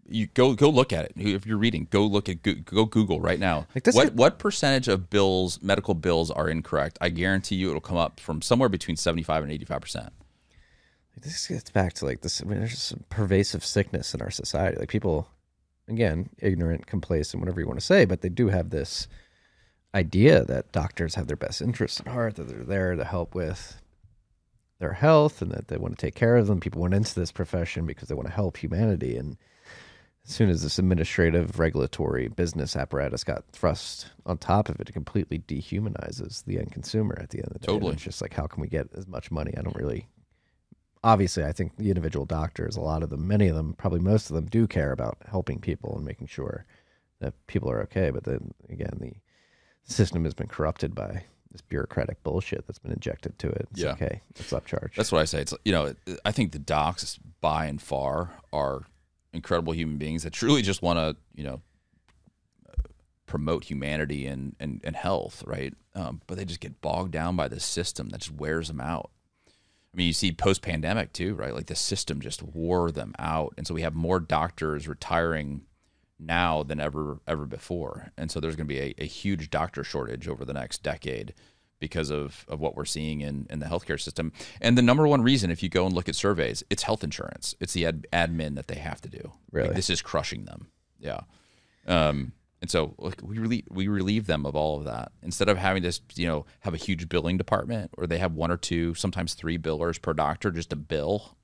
you 0.08 0.26
go 0.26 0.54
go 0.54 0.68
look 0.68 0.92
at 0.92 1.04
it. 1.06 1.12
If 1.16 1.46
you're 1.46 1.56
reading, 1.58 1.86
go 1.90 2.04
look 2.04 2.28
at 2.28 2.42
go, 2.42 2.54
go 2.54 2.84
Google 2.86 3.20
right 3.20 3.38
now. 3.38 3.66
Like, 3.74 3.84
this 3.84 3.94
what 3.94 4.06
is- 4.06 4.12
what 4.12 4.38
percentage 4.40 4.88
of 4.88 5.08
bills, 5.10 5.62
medical 5.62 5.94
bills, 5.94 6.30
are 6.30 6.48
incorrect? 6.48 6.98
I 7.00 7.08
guarantee 7.10 7.54
you, 7.54 7.68
it'll 7.68 7.80
come 7.80 7.96
up 7.96 8.18
from 8.18 8.42
somewhere 8.42 8.68
between 8.68 8.96
seventy 8.96 9.22
five 9.22 9.44
and 9.44 9.52
eighty 9.52 9.64
five 9.64 9.80
percent. 9.80 10.12
This 11.20 11.46
gets 11.46 11.70
back 11.70 11.92
to 11.94 12.06
like 12.06 12.22
this. 12.22 12.42
I 12.42 12.46
mean, 12.46 12.58
there's 12.58 12.70
just 12.70 12.88
some 12.88 13.04
pervasive 13.08 13.64
sickness 13.64 14.14
in 14.14 14.22
our 14.22 14.30
society. 14.30 14.78
Like 14.78 14.88
people, 14.88 15.28
again, 15.88 16.30
ignorant, 16.38 16.86
complacent, 16.86 17.40
whatever 17.40 17.60
you 17.60 17.66
want 17.66 17.78
to 17.78 17.86
say, 17.86 18.04
but 18.04 18.22
they 18.22 18.28
do 18.28 18.48
have 18.48 18.70
this 18.70 19.08
idea 19.94 20.44
that 20.44 20.72
doctors 20.72 21.14
have 21.14 21.26
their 21.26 21.36
best 21.36 21.60
interests 21.60 22.00
at 22.00 22.08
heart, 22.08 22.36
that 22.36 22.48
they're 22.48 22.64
there 22.64 22.96
to 22.96 23.04
help 23.04 23.34
with 23.34 23.80
their 24.78 24.94
health, 24.94 25.42
and 25.42 25.52
that 25.52 25.68
they 25.68 25.76
want 25.76 25.96
to 25.96 26.06
take 26.06 26.14
care 26.14 26.36
of 26.36 26.46
them. 26.46 26.60
People 26.60 26.80
went 26.80 26.94
into 26.94 27.14
this 27.14 27.30
profession 27.30 27.86
because 27.86 28.08
they 28.08 28.14
want 28.14 28.26
to 28.26 28.34
help 28.34 28.56
humanity, 28.56 29.16
and 29.16 29.36
as 30.26 30.32
soon 30.32 30.50
as 30.50 30.62
this 30.62 30.78
administrative, 30.78 31.58
regulatory, 31.58 32.28
business 32.28 32.76
apparatus 32.76 33.24
got 33.24 33.44
thrust 33.52 34.10
on 34.24 34.38
top 34.38 34.68
of 34.68 34.78
it, 34.80 34.88
it 34.88 34.92
completely 34.92 35.40
dehumanizes 35.40 36.44
the 36.44 36.58
end 36.58 36.70
consumer 36.72 37.18
at 37.20 37.30
the 37.30 37.38
end 37.38 37.48
of 37.48 37.54
the 37.54 37.58
day. 37.58 37.72
And 37.72 37.80
Totally. 37.80 37.94
It's 37.94 38.02
just 38.02 38.22
like, 38.22 38.32
how 38.32 38.46
can 38.46 38.60
we 38.60 38.68
get 38.68 38.88
as 38.96 39.08
much 39.08 39.30
money? 39.30 39.52
I 39.56 39.62
don't 39.62 39.76
really. 39.76 40.06
Obviously, 41.04 41.44
I 41.44 41.52
think 41.52 41.76
the 41.76 41.88
individual 41.88 42.26
doctors, 42.26 42.76
a 42.76 42.80
lot 42.80 43.02
of 43.02 43.10
them, 43.10 43.26
many 43.26 43.48
of 43.48 43.56
them, 43.56 43.74
probably 43.74 43.98
most 44.00 44.30
of 44.30 44.36
them, 44.36 44.46
do 44.46 44.66
care 44.68 44.92
about 44.92 45.18
helping 45.28 45.58
people 45.58 45.96
and 45.96 46.04
making 46.04 46.28
sure 46.28 46.64
that 47.20 47.34
people 47.48 47.70
are 47.70 47.80
okay. 47.82 48.10
But 48.10 48.24
then 48.24 48.54
again, 48.68 48.98
the 49.00 49.12
system 49.82 50.24
has 50.24 50.34
been 50.34 50.46
corrupted 50.46 50.94
by 50.94 51.24
this 51.50 51.60
bureaucratic 51.60 52.22
bullshit 52.22 52.66
that's 52.66 52.78
been 52.78 52.92
injected 52.92 53.38
to 53.40 53.48
it. 53.48 53.68
It's 53.72 53.80
Yeah. 53.80 53.92
okay. 53.92 54.22
It's 54.36 54.52
upcharge. 54.52 54.94
That's 54.94 55.10
what 55.12 55.20
I 55.20 55.24
say. 55.24 55.42
It's 55.42 55.52
you 55.64 55.72
know, 55.72 55.94
I 56.24 56.30
think 56.32 56.52
the 56.52 56.58
docs 56.58 57.18
by 57.40 57.66
and 57.66 57.82
far 57.82 58.30
are 58.52 58.82
incredible 59.32 59.72
human 59.72 59.98
beings 59.98 60.22
that 60.22 60.32
truly 60.32 60.62
just 60.62 60.82
want 60.82 60.98
to 60.98 61.16
you 61.34 61.44
know 61.44 61.60
promote 63.26 63.64
humanity 63.64 64.26
and 64.26 64.54
and, 64.60 64.80
and 64.84 64.96
health, 64.96 65.42
right? 65.46 65.74
Um, 65.94 66.22
but 66.26 66.36
they 66.38 66.44
just 66.44 66.60
get 66.60 66.80
bogged 66.80 67.12
down 67.12 67.36
by 67.36 67.48
the 67.48 67.60
system 67.60 68.10
that 68.10 68.20
just 68.20 68.32
wears 68.32 68.68
them 68.68 68.80
out. 68.80 69.10
I 69.94 69.96
mean, 69.96 70.06
you 70.06 70.12
see 70.12 70.32
post 70.32 70.62
pandemic 70.62 71.12
too, 71.12 71.34
right? 71.34 71.54
Like 71.54 71.66
the 71.66 71.74
system 71.74 72.20
just 72.20 72.42
wore 72.42 72.90
them 72.90 73.14
out, 73.18 73.54
and 73.56 73.66
so 73.66 73.74
we 73.74 73.82
have 73.82 73.94
more 73.94 74.20
doctors 74.20 74.88
retiring 74.88 75.62
now 76.18 76.62
than 76.62 76.80
ever 76.80 77.18
ever 77.26 77.44
before, 77.46 78.12
and 78.16 78.30
so 78.30 78.40
there's 78.40 78.56
going 78.56 78.66
to 78.68 78.74
be 78.74 78.80
a, 78.80 78.94
a 78.98 79.06
huge 79.06 79.50
doctor 79.50 79.84
shortage 79.84 80.28
over 80.28 80.44
the 80.44 80.54
next 80.54 80.82
decade 80.82 81.34
because 81.78 82.10
of, 82.12 82.44
of 82.46 82.60
what 82.60 82.76
we're 82.76 82.84
seeing 82.84 83.22
in, 83.22 83.44
in 83.50 83.58
the 83.58 83.66
healthcare 83.66 84.00
system. 84.00 84.30
And 84.60 84.78
the 84.78 84.82
number 84.82 85.04
one 85.08 85.20
reason, 85.20 85.50
if 85.50 85.64
you 85.64 85.68
go 85.68 85.84
and 85.84 85.92
look 85.92 86.08
at 86.08 86.14
surveys, 86.14 86.62
it's 86.70 86.84
health 86.84 87.02
insurance. 87.02 87.56
It's 87.58 87.72
the 87.72 87.86
ad, 87.86 88.06
admin 88.12 88.54
that 88.54 88.68
they 88.68 88.76
have 88.76 89.00
to 89.00 89.08
do. 89.08 89.18
Like, 89.24 89.32
Really? 89.50 89.74
this 89.74 89.90
is 89.90 90.00
crushing 90.00 90.44
them. 90.44 90.68
Yeah. 91.00 91.22
Um, 91.88 92.34
and 92.62 92.70
so 92.70 92.94
look, 92.96 93.16
we 93.22 93.38
relieve, 93.38 93.64
we 93.68 93.88
relieve 93.88 94.26
them 94.26 94.46
of 94.46 94.54
all 94.56 94.78
of 94.78 94.84
that 94.84 95.10
instead 95.20 95.48
of 95.48 95.58
having 95.58 95.82
to, 95.82 95.92
you 96.14 96.28
know, 96.28 96.46
have 96.60 96.72
a 96.72 96.78
huge 96.78 97.08
billing 97.08 97.36
department 97.36 97.90
or 97.98 98.06
they 98.06 98.18
have 98.18 98.32
one 98.34 98.52
or 98.52 98.56
two, 98.56 98.94
sometimes 98.94 99.34
three 99.34 99.58
billers 99.58 100.00
per 100.00 100.14
doctor 100.14 100.52
just 100.52 100.70
to 100.70 100.76
bill. 100.76 101.36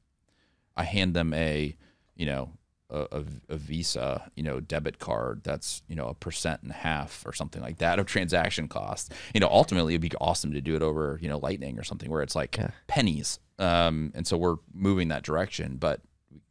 I 0.77 0.85
hand 0.85 1.15
them 1.15 1.35
a, 1.35 1.77
you 2.15 2.25
know, 2.25 2.53
a, 2.89 3.25
a, 3.49 3.57
Visa, 3.57 4.31
you 4.37 4.43
know, 4.45 4.61
debit 4.61 4.99
card 4.99 5.43
that's, 5.43 5.83
you 5.89 5.97
know, 5.97 6.07
a 6.07 6.15
percent 6.15 6.63
and 6.63 6.71
a 6.71 6.75
half 6.75 7.27
or 7.27 7.33
something 7.35 7.61
like 7.61 7.79
that 7.79 7.99
of 7.99 8.07
transaction 8.07 8.69
cost. 8.69 9.13
You 9.35 9.41
know, 9.41 9.49
ultimately 9.49 9.95
it'd 9.95 10.01
be 10.01 10.17
awesome 10.21 10.53
to 10.53 10.61
do 10.61 10.77
it 10.77 10.83
over, 10.83 11.19
you 11.21 11.29
know, 11.29 11.39
Lightning 11.39 11.79
or 11.79 11.83
something 11.83 12.09
where 12.11 12.23
it's 12.23 12.37
like 12.37 12.57
Yeah. 12.57 12.71
pennies. 12.87 13.41
Um, 13.59 14.13
and 14.15 14.27
so 14.27 14.37
we're 14.37 14.57
moving 14.73 15.09
that 15.09 15.25
direction, 15.25 15.77
but 15.79 16.01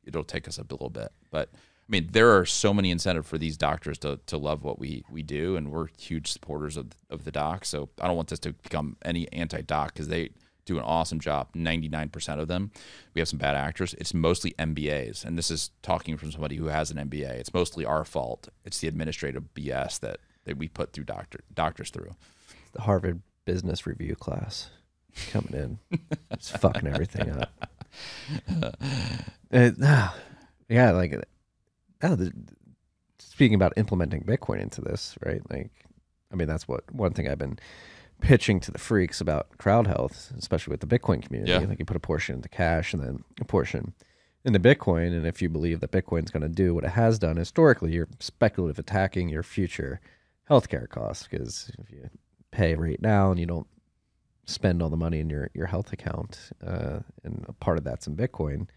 it'll 0.05 0.25
take 0.25 0.47
us 0.47 0.57
a 0.57 0.65
little 0.69 0.89
bit. 0.89 1.13
But 1.31 1.51
I 1.87 1.91
mean, 1.91 2.09
there 2.11 2.37
are 2.37 2.45
so 2.45 2.73
many 2.73 2.91
incentive 2.91 3.25
for 3.25 3.37
these 3.37 3.55
doctors 3.55 3.97
to, 3.99 4.19
to 4.25 4.37
love 4.37 4.63
what 4.63 4.77
we, 4.77 5.05
we 5.09 5.23
do, 5.23 5.55
and 5.55 5.71
we're 5.71 5.87
huge 5.97 6.29
supporters 6.29 6.75
of, 6.75 6.87
of 7.09 7.23
the 7.23 7.31
doc. 7.31 7.63
So 7.63 7.89
I 8.01 8.07
don't 8.07 8.17
want 8.17 8.27
this 8.27 8.39
to 8.39 8.51
become 8.51 8.97
any 9.05 9.31
anti 9.31 9.61
doc 9.61 9.93
because 9.93 10.09
they 10.09 10.31
do 10.65 10.77
an 10.77 10.83
awesome 10.83 11.21
job. 11.21 11.47
Ninety 11.55 11.87
nine 11.87 12.09
percent 12.09 12.41
of 12.41 12.49
them. 12.49 12.71
We 13.13 13.21
have 13.21 13.29
some 13.29 13.39
bad 13.39 13.55
actors. 13.55 13.93
It's 13.93 14.13
mostly 14.13 14.53
MBAs, 14.59 15.23
and 15.23 15.37
this 15.37 15.49
is 15.49 15.71
talking 15.81 16.17
from 16.17 16.31
somebody 16.31 16.57
who 16.57 16.65
has 16.65 16.91
an 16.91 16.97
MBA. 16.97 17.31
It's 17.31 17.53
mostly 17.53 17.85
our 17.85 18.03
fault. 18.03 18.49
It's 18.65 18.79
the 18.79 18.89
administrative 18.89 19.45
BS 19.55 20.01
that, 20.01 20.19
that 20.43 20.57
we 20.57 20.67
put 20.67 20.91
through 20.91 21.05
doctor 21.05 21.39
doctors 21.53 21.89
through. 21.89 22.15
the 22.73 22.81
Harvard 22.81 23.21
Business 23.45 23.87
Review 23.87 24.15
class 24.15 24.69
coming 25.31 25.53
in, 25.53 25.79
it's 26.31 26.49
fucking 26.49 26.87
everything 26.87 27.31
up. 27.31 27.71
Ah, 29.81 30.15
yeah, 30.69 30.91
like, 30.91 31.15
oh, 32.03 32.15
the, 32.15 32.31
speaking 33.19 33.55
about 33.55 33.73
implementing 33.77 34.21
Bitcoin 34.23 34.61
into 34.61 34.81
this, 34.81 35.15
right? 35.25 35.41
Like, 35.49 35.71
I 36.31 36.35
mean, 36.35 36.47
that's 36.47 36.67
what 36.67 36.91
one 36.93 37.13
thing 37.13 37.27
I've 37.27 37.37
been 37.37 37.59
pitching 38.21 38.59
to 38.61 38.71
the 38.71 38.79
freaks 38.79 39.21
about 39.21 39.57
crowd 39.57 39.87
health, 39.87 40.33
especially 40.37 40.71
with 40.71 40.81
the 40.81 40.87
Bitcoin 40.87 41.21
community. 41.21 41.51
Yeah. 41.51 41.59
Like, 41.59 41.79
you 41.79 41.85
put 41.85 41.97
a 41.97 42.01
portion 42.01 42.35
into 42.35 42.49
cash 42.49 42.93
and 42.93 43.03
then 43.03 43.23
a 43.39 43.45
portion 43.45 43.93
into 44.43 44.59
Bitcoin, 44.59 45.07
and 45.07 45.27
if 45.27 45.41
you 45.41 45.49
believe 45.49 45.81
that 45.81 45.91
Bitcoin's 45.91 46.31
going 46.31 46.41
to 46.41 46.49
do 46.49 46.73
what 46.73 46.85
it 46.85 46.91
has 46.91 47.19
done 47.19 47.35
historically, 47.35 47.91
you're 47.91 48.07
speculative 48.19 48.79
attacking 48.79 49.29
your 49.29 49.43
future 49.43 49.99
healthcare 50.49 50.87
costs 50.87 51.27
because 51.29 51.69
if 51.79 51.91
you 51.91 52.09
pay 52.51 52.73
right 52.75 53.01
now 53.01 53.29
and 53.29 53.39
you 53.39 53.45
don't 53.45 53.67
spend 54.45 54.81
all 54.81 54.89
the 54.89 54.95
money 54.95 55.19
in 55.19 55.29
your, 55.29 55.49
your 55.53 55.65
health 55.65 55.91
account, 55.91 56.51
uh, 56.65 56.99
and 57.25 57.45
a 57.49 57.53
part 57.53 57.77
of 57.77 57.83
that's 57.83 58.07
in 58.07 58.15
Bitcoin, 58.15 58.67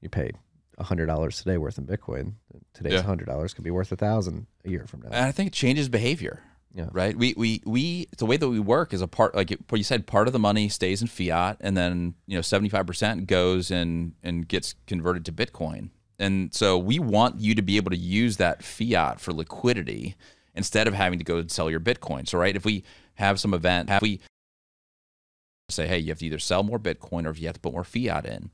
you 0.00 0.08
pay 0.08 0.30
hundred 0.80 1.06
dollars 1.06 1.38
today 1.38 1.58
worth 1.58 1.78
in 1.78 1.86
Bitcoin. 1.86 2.34
Today's 2.74 2.94
Yeah. 2.94 3.02
hundred 3.02 3.26
dollars 3.26 3.54
could 3.54 3.64
be 3.64 3.70
worth 3.70 3.90
a 3.92 3.96
thousand 3.96 4.46
a 4.64 4.70
year 4.70 4.86
from 4.86 5.02
now. 5.02 5.08
And 5.08 5.24
I 5.24 5.32
think 5.32 5.48
it 5.48 5.52
changes 5.52 5.88
behavior. 5.88 6.42
Yeah. 6.74 6.88
Right. 6.92 7.16
We 7.16 7.34
we 7.36 7.62
we 7.64 8.08
the 8.18 8.26
way 8.26 8.36
that 8.36 8.48
we 8.48 8.60
work 8.60 8.92
is 8.92 9.00
a 9.00 9.08
part 9.08 9.34
like 9.34 9.50
what 9.68 9.78
you 9.78 9.84
said. 9.84 10.06
Part 10.06 10.26
of 10.28 10.32
the 10.32 10.38
money 10.38 10.68
stays 10.68 11.00
in 11.02 11.08
fiat, 11.08 11.56
and 11.60 11.76
then 11.76 12.14
you 12.26 12.36
know 12.36 12.42
seventy 12.42 12.68
five 12.68 12.86
percent 12.86 13.26
goes 13.26 13.70
and 13.70 14.12
and 14.22 14.46
gets 14.46 14.74
converted 14.86 15.24
to 15.24 15.32
Bitcoin. 15.32 15.90
And 16.18 16.52
so 16.54 16.76
we 16.76 16.98
want 16.98 17.40
you 17.40 17.54
to 17.54 17.62
be 17.62 17.76
able 17.76 17.90
to 17.90 17.96
use 17.96 18.36
that 18.36 18.62
fiat 18.62 19.20
for 19.20 19.32
liquidity 19.32 20.14
instead 20.54 20.86
of 20.88 20.94
having 20.94 21.18
to 21.20 21.24
go 21.24 21.38
and 21.38 21.50
sell 21.50 21.70
your 21.70 21.80
Bitcoin. 21.80 22.28
So 22.28 22.38
right, 22.38 22.54
if 22.54 22.64
we 22.64 22.84
have 23.14 23.40
some 23.40 23.54
event, 23.54 23.88
have 23.88 24.02
we 24.02 24.20
say, 25.70 25.86
hey, 25.86 25.98
you 25.98 26.08
have 26.08 26.18
to 26.18 26.26
either 26.26 26.38
sell 26.38 26.62
more 26.62 26.78
Bitcoin 26.78 27.26
or 27.26 27.30
if 27.30 27.38
you 27.40 27.46
have 27.46 27.54
to 27.54 27.60
put 27.60 27.72
more 27.72 27.84
fiat 27.84 28.24
in. 28.26 28.50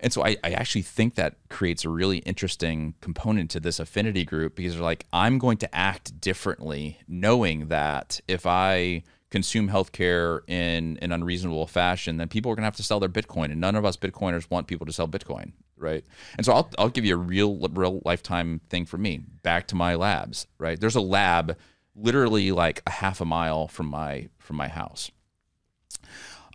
And 0.00 0.12
so 0.12 0.24
I, 0.24 0.36
I 0.44 0.50
actually 0.52 0.82
think 0.82 1.16
that 1.16 1.36
creates 1.48 1.84
a 1.84 1.88
really 1.88 2.18
interesting 2.18 2.94
component 3.00 3.50
to 3.50 3.60
this 3.60 3.80
affinity 3.80 4.24
group 4.24 4.54
because 4.54 4.74
they're 4.74 4.82
like, 4.82 5.06
I'm 5.12 5.38
going 5.38 5.58
to 5.58 5.74
act 5.74 6.20
differently, 6.20 6.98
knowing 7.08 7.68
that 7.68 8.20
if 8.28 8.46
I 8.46 9.02
consume 9.30 9.68
healthcare 9.68 10.40
in 10.48 10.98
an 11.02 11.12
unreasonable 11.12 11.66
fashion, 11.66 12.16
then 12.16 12.28
people 12.28 12.50
are 12.50 12.54
going 12.54 12.62
to 12.62 12.66
have 12.66 12.76
to 12.76 12.82
sell 12.82 13.00
their 13.00 13.08
Bitcoin. 13.08 13.46
And 13.46 13.60
none 13.60 13.74
of 13.74 13.84
us 13.84 13.96
Bitcoiners 13.96 14.50
want 14.50 14.66
people 14.66 14.86
to 14.86 14.92
sell 14.92 15.08
Bitcoin, 15.08 15.52
right? 15.76 16.04
And 16.36 16.46
so 16.46 16.52
I'll, 16.52 16.70
I'll 16.78 16.88
give 16.88 17.04
you 17.04 17.14
a 17.14 17.18
real, 17.18 17.56
real 17.56 18.00
lifetime 18.04 18.60
thing 18.70 18.86
for 18.86 18.98
me. 18.98 19.18
Back 19.42 19.66
to 19.68 19.74
my 19.74 19.96
labs, 19.96 20.46
right? 20.58 20.80
There's 20.80 20.96
a 20.96 21.00
lab 21.00 21.56
literally 21.94 22.52
like 22.52 22.82
a 22.86 22.90
half 22.90 23.20
a 23.20 23.24
mile 23.24 23.68
from 23.68 23.86
my 23.86 24.28
from 24.38 24.56
my 24.56 24.68
house. 24.68 25.10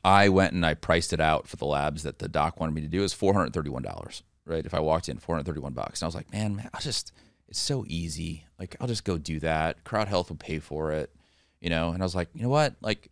I 0.04 0.30
went 0.30 0.54
and 0.54 0.66
I 0.66 0.74
priced 0.74 1.14
it 1.14 1.22
out 1.22 1.48
for 1.48 1.56
the 1.56 1.66
labs 1.66 2.04
that 2.04 2.20
the 2.20 2.28
doc 2.28 2.60
wanted 2.60 2.76
me 2.76 2.82
to 2.82 2.88
do. 2.88 3.00
It 3.00 3.04
was 3.04 3.14
four 3.14 3.34
hundred 3.34 3.54
thirty-one 3.54 3.84
dollars, 3.84 4.24
right? 4.46 4.66
If 4.66 4.74
I 4.74 4.80
walked 4.80 5.08
in, 5.10 5.18
four 5.18 5.36
hundred 5.36 5.46
thirty-one 5.46 5.74
bucks, 5.74 6.02
and 6.02 6.06
I 6.06 6.08
was 6.08 6.16
like, 6.16 6.32
man, 6.32 6.56
man, 6.56 6.70
I'll 6.74 6.82
just, 6.82 7.12
it's 7.48 7.60
so 7.60 7.86
easy. 7.88 8.46
Like, 8.60 8.76
I'll 8.82 8.88
just 8.88 9.06
go 9.06 9.18
do 9.18 9.40
that. 9.40 9.84
Crowd 9.84 10.08
Health 10.08 10.30
will 10.30 10.38
pay 10.38 10.60
for 10.60 10.92
it, 10.92 11.14
you 11.62 11.70
know. 11.70 11.92
And 11.92 12.02
I 12.02 12.06
was 12.06 12.16
like, 12.16 12.30
you 12.34 12.44
know 12.44 12.50
what? 12.50 12.76
Like, 12.82 13.10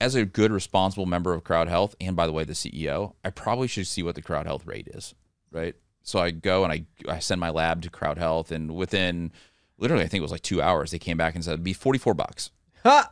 as 0.00 0.14
a 0.14 0.24
good, 0.24 0.52
responsible 0.52 1.06
member 1.06 1.32
of 1.32 1.44
Crowd 1.44 1.68
Health, 1.68 1.94
and 2.00 2.16
by 2.16 2.26
the 2.26 2.32
way, 2.32 2.44
the 2.44 2.52
CEO, 2.52 3.14
I 3.24 3.30
probably 3.30 3.68
should 3.68 3.86
see 3.86 4.02
what 4.02 4.14
the 4.14 4.22
Crowd 4.22 4.46
Health 4.46 4.66
rate 4.66 4.88
is, 4.88 5.14
right? 5.52 5.74
So 6.02 6.18
I 6.18 6.30
go 6.32 6.64
and 6.64 6.72
I 6.72 6.84
I 7.08 7.18
send 7.18 7.40
my 7.40 7.50
lab 7.50 7.82
to 7.82 7.90
Crowd 7.90 8.18
Health, 8.18 8.50
and 8.50 8.74
within 8.74 9.30
literally, 9.78 10.02
I 10.04 10.08
think 10.08 10.20
it 10.20 10.22
was 10.22 10.32
like 10.32 10.42
two 10.42 10.60
hours, 10.60 10.90
they 10.90 10.98
came 10.98 11.16
back 11.16 11.34
and 11.34 11.44
said 11.44 11.52
it'd 11.52 11.62
be 11.64 11.72
forty-four 11.72 12.14
bucks. 12.14 12.50
Ha! 12.82 13.10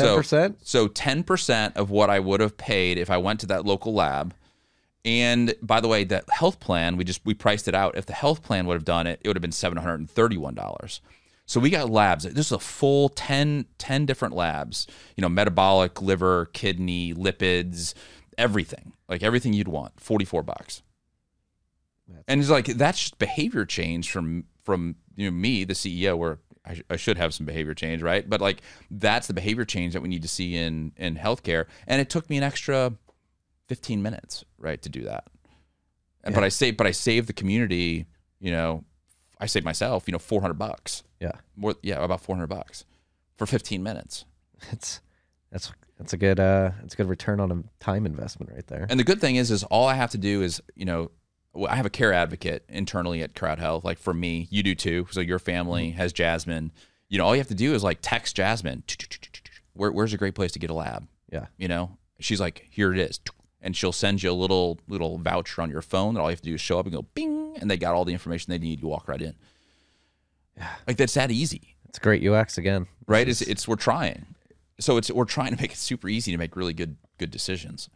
So- 0.00 0.18
10%? 0.20 0.56
So 0.62 0.88
ten 0.88 1.22
percent 1.22 1.76
of 1.76 1.90
what 1.90 2.10
I 2.10 2.18
would 2.18 2.40
have 2.40 2.56
paid 2.56 2.98
if 2.98 3.10
I 3.10 3.16
went 3.18 3.40
to 3.40 3.46
that 3.46 3.64
local 3.64 3.92
lab. 3.94 4.34
And 5.04 5.54
by 5.62 5.80
the 5.80 5.88
way, 5.88 6.04
that 6.04 6.28
health 6.30 6.60
plan 6.60 6.96
we 6.96 7.04
just 7.04 7.24
we 7.24 7.32
priced 7.34 7.68
it 7.68 7.74
out. 7.74 7.96
If 7.96 8.06
the 8.06 8.12
health 8.12 8.42
plan 8.42 8.66
would 8.66 8.74
have 8.74 8.84
done 8.84 9.06
it, 9.06 9.20
it 9.22 9.28
would 9.28 9.36
have 9.36 9.42
been 9.42 9.52
seven 9.52 9.78
hundred 9.78 10.00
and 10.00 10.10
thirty-one 10.10 10.54
dollars. 10.54 11.00
So 11.46 11.58
we 11.58 11.70
got 11.70 11.90
labs. 11.90 12.22
This 12.24 12.46
is 12.46 12.52
a 12.52 12.60
full 12.60 13.08
10, 13.08 13.64
10 13.76 14.06
different 14.06 14.36
labs. 14.36 14.86
You 15.16 15.22
know, 15.22 15.28
metabolic, 15.28 16.00
liver, 16.00 16.46
kidney, 16.52 17.12
lipids, 17.12 17.92
everything. 18.38 18.92
Like 19.08 19.24
everything 19.24 19.52
you'd 19.52 19.66
want. 19.66 19.98
Forty 19.98 20.24
four 20.24 20.42
bucks. 20.42 20.82
and 22.28 22.40
it's 22.40 22.50
like 22.50 22.66
that's 22.66 23.00
just 23.00 23.18
behavior 23.18 23.64
change 23.64 24.10
from 24.10 24.44
from 24.62 24.96
you 25.16 25.24
know 25.30 25.36
me, 25.36 25.64
the 25.64 25.74
CEO, 25.74 26.16
where 26.16 26.38
I, 26.64 26.74
sh- 26.74 26.82
I 26.90 26.96
should 26.96 27.16
have 27.16 27.32
some 27.32 27.46
behavior 27.46 27.74
change, 27.74 28.02
right? 28.02 28.28
But 28.28 28.40
like 28.40 28.62
that's 28.90 29.26
the 29.26 29.34
behavior 29.34 29.64
change 29.64 29.94
that 29.94 30.02
we 30.02 30.08
need 30.08 30.22
to 30.22 30.28
see 30.28 30.56
in 30.56 30.92
in 30.96 31.16
healthcare. 31.16 31.66
And 31.86 32.00
it 32.00 32.10
took 32.10 32.28
me 32.28 32.36
an 32.36 32.42
extra 32.42 32.92
fifteen 33.66 34.02
minutes, 34.02 34.44
right, 34.58 34.80
to 34.82 34.88
do 34.88 35.04
that. 35.04 35.24
And 36.22 36.34
but 36.34 36.44
I 36.44 36.48
saved, 36.48 36.76
but 36.76 36.86
I 36.86 36.90
saved 36.90 37.28
the 37.28 37.32
community. 37.32 38.06
You 38.40 38.50
know, 38.50 38.84
I 39.38 39.46
saved 39.46 39.64
myself. 39.64 40.04
You 40.06 40.12
know, 40.12 40.18
four 40.18 40.42
hundred 40.42 40.58
bucks. 40.58 41.02
Yeah. 41.18 41.32
More, 41.56 41.74
yeah, 41.82 42.02
about 42.02 42.20
four 42.20 42.36
hundred 42.36 42.48
bucks 42.48 42.84
for 43.36 43.46
fifteen 43.46 43.82
minutes. 43.82 44.26
It's 44.70 45.00
that's 45.50 45.72
that's 45.98 46.12
a 46.12 46.16
good 46.16 46.38
uh 46.38 46.72
it's 46.84 46.94
a 46.94 46.96
good 46.96 47.08
return 47.08 47.40
on 47.40 47.50
a 47.50 47.82
time 47.82 48.04
investment 48.06 48.52
right 48.52 48.66
there. 48.66 48.86
And 48.90 49.00
the 49.00 49.04
good 49.04 49.20
thing 49.20 49.36
is, 49.36 49.50
is 49.50 49.64
all 49.64 49.86
I 49.86 49.94
have 49.94 50.10
to 50.10 50.18
do 50.18 50.42
is, 50.42 50.62
you 50.74 50.84
know, 50.84 51.10
I 51.54 51.74
have 51.74 51.86
a 51.86 51.90
care 51.90 52.12
advocate 52.12 52.64
internally 52.68 53.22
at 53.22 53.34
Crowd 53.34 53.58
Health. 53.58 53.84
Like 53.84 53.98
for 53.98 54.14
me, 54.14 54.46
you 54.50 54.62
do 54.62 54.74
too. 54.74 55.08
So 55.10 55.20
your 55.20 55.38
family 55.38 55.88
mm-hmm. 55.88 55.98
has 55.98 56.12
Jasmine. 56.12 56.72
You 57.08 57.18
know, 57.18 57.24
all 57.24 57.34
you 57.34 57.40
have 57.40 57.48
to 57.48 57.54
do 57.54 57.74
is 57.74 57.82
like 57.82 57.98
text 58.02 58.36
Jasmine. 58.36 58.84
Where, 59.72 59.90
where's 59.90 60.12
a 60.12 60.18
great 60.18 60.34
place 60.34 60.52
to 60.52 60.58
get 60.58 60.70
a 60.70 60.74
lab? 60.74 61.08
Yeah. 61.32 61.46
You 61.56 61.68
know, 61.68 61.98
she's 62.20 62.40
like, 62.40 62.66
here 62.70 62.92
it 62.92 62.98
is, 62.98 63.20
and 63.60 63.76
she'll 63.76 63.92
send 63.92 64.22
you 64.22 64.30
a 64.30 64.32
little 64.32 64.78
little 64.88 65.18
voucher 65.18 65.62
on 65.62 65.70
your 65.70 65.82
phone. 65.82 66.14
That 66.14 66.20
all 66.20 66.28
you 66.28 66.34
have 66.34 66.42
to 66.42 66.48
do 66.48 66.54
is 66.54 66.60
show 66.60 66.78
up 66.78 66.86
and 66.86 66.94
go, 66.94 67.02
bing, 67.02 67.56
and 67.60 67.70
they 67.70 67.76
got 67.76 67.94
all 67.94 68.04
the 68.04 68.12
information 68.12 68.50
they 68.50 68.58
need. 68.58 68.80
You 68.80 68.88
walk 68.88 69.08
right 69.08 69.20
in. 69.20 69.34
Yeah. 70.56 70.68
Like 70.86 70.96
that's 70.96 71.14
that 71.14 71.30
easy 71.30 71.76
It's 71.88 71.98
great 71.98 72.26
UX 72.26 72.58
again. 72.58 72.86
right? 73.06 73.28
It's 73.28 73.40
it's 73.40 73.66
we're 73.66 73.76
trying. 73.76 74.26
So 74.78 74.96
it's 74.96 75.10
we're 75.10 75.24
trying 75.24 75.54
to 75.54 75.60
make 75.60 75.72
it 75.72 75.78
super 75.78 76.08
easy 76.08 76.30
to 76.32 76.38
make 76.38 76.54
really 76.54 76.74
good 76.74 76.96
good 77.18 77.30
decisions 77.30 77.90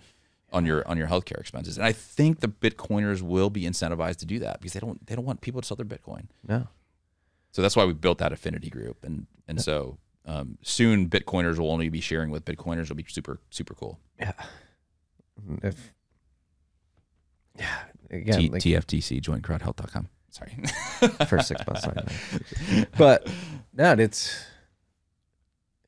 on 0.55 0.65
your 0.65 0.87
on 0.89 0.97
your 0.97 1.09
healthcare 1.09 1.39
expenses. 1.39 1.77
And 1.77 1.85
I 1.85 1.93
think 1.93 2.41
the 2.41 2.49
Bitcoiners 2.49 3.21
will 3.21 3.51
be 3.51 3.63
incentivized 3.65 4.17
to 4.19 4.27
do 4.27 4.39
that 4.39 4.61
because 4.61 4.73
they 4.73 4.81
don't 4.81 5.05
they 5.07 5.15
don't 5.15 5.25
want 5.25 5.41
people 5.41 5.61
to 5.61 5.67
sell 5.67 5.77
their 5.77 5.85
Bitcoin. 5.85 6.29
No. 6.47 6.69
So 7.53 7.61
that's 7.61 7.77
why 7.77 7.85
we 7.85 7.93
built 7.93 8.19
that 8.19 8.33
affinity 8.33 8.71
group. 8.71 9.05
And 9.05 9.27
and 9.49 9.61
so 9.61 9.99
um, 10.25 10.57
soon 10.63 11.11
Bitcoiners 11.11 11.59
will 11.59 11.71
only 11.71 11.89
be 11.89 12.01
sharing 12.01 12.31
with 12.31 12.45
Bitcoiners. 12.45 12.83
It'll 12.83 12.97
be 12.97 13.05
super 13.09 13.41
super 13.51 13.75
cool. 13.75 13.99
Yeah. 14.19 14.33
If 15.63 15.93
yeah, 17.59 17.83
again, 18.11 18.39
T- 18.39 18.49
like 18.49 18.63
TFTC 18.63 19.21
join 19.21 19.41
crowdhealth.com. 19.43 20.09
Sorry. 20.31 20.57
for 21.29 21.41
six 21.41 21.61
months. 21.67 21.87
Know. 21.87 22.85
but 22.99 23.29
no, 23.73 23.93
it's 23.93 24.45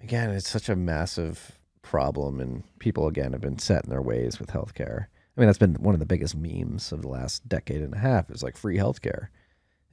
again, 0.01 0.31
it's 0.31 0.49
such 0.49 0.69
a 0.69 0.77
massive 0.77 1.53
problem, 1.87 2.41
and 2.41 2.65
people 2.79 3.07
again 3.07 3.33
have 3.33 3.41
been 3.41 3.59
set 3.59 3.85
in 3.85 3.91
their 3.91 4.03
ways 4.03 4.39
with 4.39 4.51
healthcare. 4.51 5.07
I 5.37 5.41
mean, 5.41 5.47
that's 5.47 5.59
been 5.59 5.75
one 5.75 5.95
of 5.95 6.01
the 6.01 6.07
biggest 6.07 6.37
memes 6.37 6.93
of 6.93 7.03
the 7.03 7.09
last 7.09 7.49
decade 7.49 7.83
and 7.83 7.95
a 7.95 7.99
half. 7.99 8.31
Is 8.31 8.43
like 8.43 8.57
free 8.57 8.77
healthcare. 8.77 9.29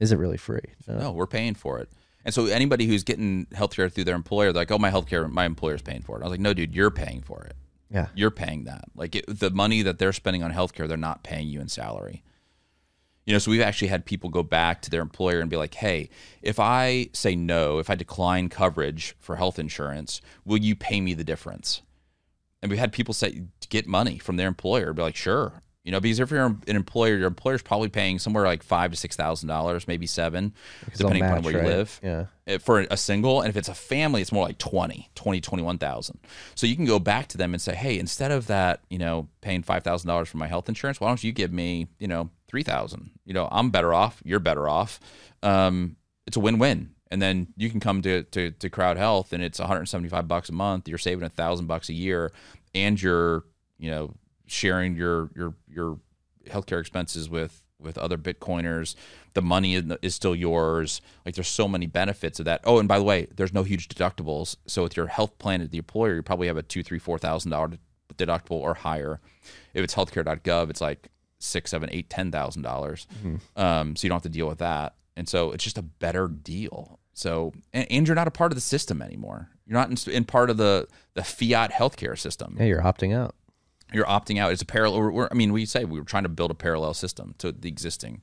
Is 0.00 0.10
it 0.12 0.18
really 0.18 0.36
free? 0.36 0.74
No, 0.88 1.12
we're 1.12 1.26
paying 1.26 1.54
for 1.54 1.78
it. 1.78 1.88
And 2.24 2.34
so 2.34 2.46
anybody 2.46 2.86
who's 2.86 3.04
getting 3.04 3.46
healthcare 3.52 3.92
through 3.92 4.04
their 4.04 4.14
employer, 4.14 4.52
they're 4.52 4.62
like, 4.62 4.70
oh, 4.70 4.78
my 4.78 4.90
healthcare, 4.90 5.30
my 5.30 5.44
employer's 5.44 5.82
paying 5.82 6.02
for 6.02 6.18
it. 6.18 6.22
I 6.22 6.24
was 6.24 6.30
like, 6.32 6.40
no, 6.40 6.54
dude, 6.54 6.74
you're 6.74 6.90
paying 6.90 7.20
for 7.20 7.44
it. 7.44 7.54
Yeah. 7.90 8.08
You're 8.14 8.30
paying 8.30 8.64
that. 8.64 8.86
Like 8.96 9.14
it, 9.14 9.24
the 9.28 9.50
money 9.50 9.82
that 9.82 9.98
they're 9.98 10.12
spending 10.12 10.42
on 10.42 10.52
healthcare, 10.52 10.88
they're 10.88 10.96
not 10.96 11.22
paying 11.22 11.48
you 11.48 11.60
in 11.60 11.68
salary. 11.68 12.24
You 13.26 13.32
know, 13.32 13.38
so 13.38 13.50
we've 13.50 13.60
actually 13.60 13.88
had 13.88 14.04
people 14.04 14.28
go 14.28 14.42
back 14.42 14.82
to 14.82 14.90
their 14.90 15.00
employer 15.00 15.40
and 15.40 15.48
be 15.48 15.56
like, 15.56 15.74
hey, 15.74 16.10
if 16.42 16.60
I 16.60 17.08
say 17.12 17.34
no, 17.34 17.78
if 17.78 17.88
I 17.88 17.94
decline 17.94 18.50
coverage 18.50 19.16
for 19.18 19.36
health 19.36 19.58
insurance, 19.58 20.20
will 20.44 20.58
you 20.58 20.76
pay 20.76 21.00
me 21.00 21.14
the 21.14 21.24
difference? 21.24 21.80
And 22.60 22.70
we've 22.70 22.78
had 22.78 22.92
people 22.92 23.14
say 23.14 23.44
get 23.68 23.86
money 23.86 24.18
from 24.18 24.36
their 24.36 24.48
employer, 24.48 24.92
be 24.92 25.02
like, 25.02 25.16
sure. 25.16 25.62
You 25.84 25.92
know, 25.92 26.00
because 26.00 26.18
if 26.18 26.30
you're 26.30 26.46
an 26.46 26.62
employer, 26.66 27.16
your 27.16 27.28
employer's 27.28 27.60
probably 27.60 27.90
paying 27.90 28.18
somewhere 28.18 28.44
like 28.44 28.62
five 28.62 28.90
to 28.90 28.96
six 28.96 29.16
thousand 29.16 29.48
dollars, 29.48 29.86
maybe 29.86 30.06
seven, 30.06 30.54
Because 30.84 30.98
depending 31.00 31.22
upon 31.22 31.36
match, 31.36 31.44
where 31.44 31.62
you 31.62 31.68
live. 31.68 32.00
Yeah. 32.02 32.58
for 32.58 32.80
a 32.80 32.96
single 32.96 33.40
and 33.42 33.50
if 33.50 33.56
it's 33.56 33.68
a 33.68 33.74
family 33.74 34.20
it's 34.20 34.32
more 34.32 34.44
like 34.44 34.58
20 34.58 35.08
20 35.14 35.40
21000 35.40 36.18
so 36.54 36.66
you 36.66 36.76
can 36.76 36.84
go 36.84 36.98
back 36.98 37.26
to 37.28 37.38
them 37.38 37.54
and 37.54 37.60
say 37.62 37.74
hey 37.74 37.98
instead 37.98 38.30
of 38.30 38.46
that 38.48 38.80
you 38.90 38.98
know 38.98 39.28
paying 39.40 39.62
$5000 39.62 40.26
for 40.26 40.36
my 40.36 40.46
health 40.46 40.68
insurance 40.68 41.00
why 41.00 41.08
don't 41.08 41.24
you 41.24 41.32
give 41.32 41.52
me 41.52 41.86
you 41.98 42.06
know 42.06 42.28
3000 42.48 43.10
you 43.24 43.32
know 43.32 43.48
i'm 43.50 43.70
better 43.70 43.94
off 43.94 44.20
you're 44.24 44.40
better 44.40 44.68
off. 44.68 45.00
Um, 45.42 45.96
it's 46.26 46.36
a 46.36 46.40
win-win. 46.40 46.90
And 47.10 47.20
then 47.20 47.48
you 47.56 47.70
can 47.70 47.80
come 47.80 48.02
to, 48.02 48.22
to, 48.24 48.50
to 48.50 48.70
crowd 48.70 48.96
health 48.96 49.32
and 49.32 49.42
it's 49.42 49.58
175 49.58 50.26
bucks 50.26 50.48
a 50.48 50.52
month. 50.52 50.88
You're 50.88 50.98
saving 50.98 51.24
a 51.24 51.28
thousand 51.28 51.66
bucks 51.66 51.88
a 51.88 51.92
year 51.94 52.32
and 52.74 53.00
you're 53.00 53.44
you 53.78 53.90
know 53.90 54.14
sharing 54.46 54.96
your 54.96 55.30
your 55.34 55.54
your 55.68 55.98
healthcare 56.48 56.80
expenses 56.80 57.28
with 57.28 57.62
with 57.80 57.98
other 57.98 58.16
bitcoiners. 58.16 58.94
The 59.34 59.42
money 59.42 59.74
is- 59.74 60.14
still 60.14 60.34
yours. 60.34 61.00
Like 61.26 61.34
there's 61.34 61.48
so 61.48 61.66
many 61.68 61.86
benefits 61.86 62.38
of 62.38 62.44
that. 62.46 62.60
Oh 62.64 62.78
and 62.78 62.88
by 62.88 62.98
the 62.98 63.04
way 63.04 63.26
there's 63.34 63.52
no 63.52 63.62
huge 63.62 63.88
deductibles. 63.88 64.56
So 64.66 64.82
with 64.84 64.96
your 64.96 65.08
health 65.08 65.38
plan 65.38 65.60
at 65.60 65.70
the 65.70 65.78
employer 65.78 66.14
you 66.14 66.22
probably 66.22 66.46
have 66.46 66.56
a 66.56 66.62
two 66.62 66.82
three 66.82 66.98
four 66.98 67.18
thousand 67.18 67.50
dollar 67.50 67.72
deductible 68.16 68.52
or 68.60 68.74
higher. 68.74 69.20
If 69.74 69.82
it's 69.84 69.94
healthcare.gov 69.94 70.70
it's 70.70 70.80
like 70.80 71.08
six 71.38 71.70
seven 71.70 71.88
eight 71.92 72.08
ten 72.08 72.30
thousand 72.30 72.62
dollars. 72.62 73.06
Um, 73.56 73.96
so 73.96 74.04
you 74.04 74.08
don't 74.08 74.16
have 74.16 74.22
to 74.22 74.28
deal 74.28 74.46
with 74.48 74.58
that. 74.58 74.94
And 75.16 75.28
so 75.28 75.52
it's 75.52 75.64
just 75.64 75.78
a 75.78 75.82
better 75.82 76.26
deal. 76.28 76.98
So 77.12 77.52
and, 77.72 77.86
and 77.90 78.06
you're 78.08 78.14
not 78.14 78.28
a 78.28 78.32
part 78.32 78.50
of 78.52 78.56
the 78.56 78.62
system 78.62 79.02
anymore. 79.02 79.50
You're 79.66 79.78
not 79.78 79.90
in, 79.90 80.12
in 80.12 80.24
part 80.24 80.48
of 80.50 80.56
the 80.58 80.86
the 81.14 81.22
fiat 81.24 81.72
healthcare 81.72 82.18
system. 82.18 82.56
Yeah, 82.58 82.66
you're 82.66 82.82
opting 82.82 83.14
out. 83.14 83.34
You're 83.94 84.06
opting 84.06 84.38
out. 84.38 84.52
It's 84.52 84.62
a 84.62 84.66
parallel. 84.66 85.28
I 85.30 85.34
mean, 85.34 85.52
we 85.52 85.64
say 85.64 85.84
we 85.84 85.98
were 85.98 86.04
trying 86.04 86.24
to 86.24 86.28
build 86.28 86.50
a 86.50 86.54
parallel 86.54 86.94
system 86.94 87.34
to 87.38 87.52
the 87.52 87.68
existing 87.68 88.22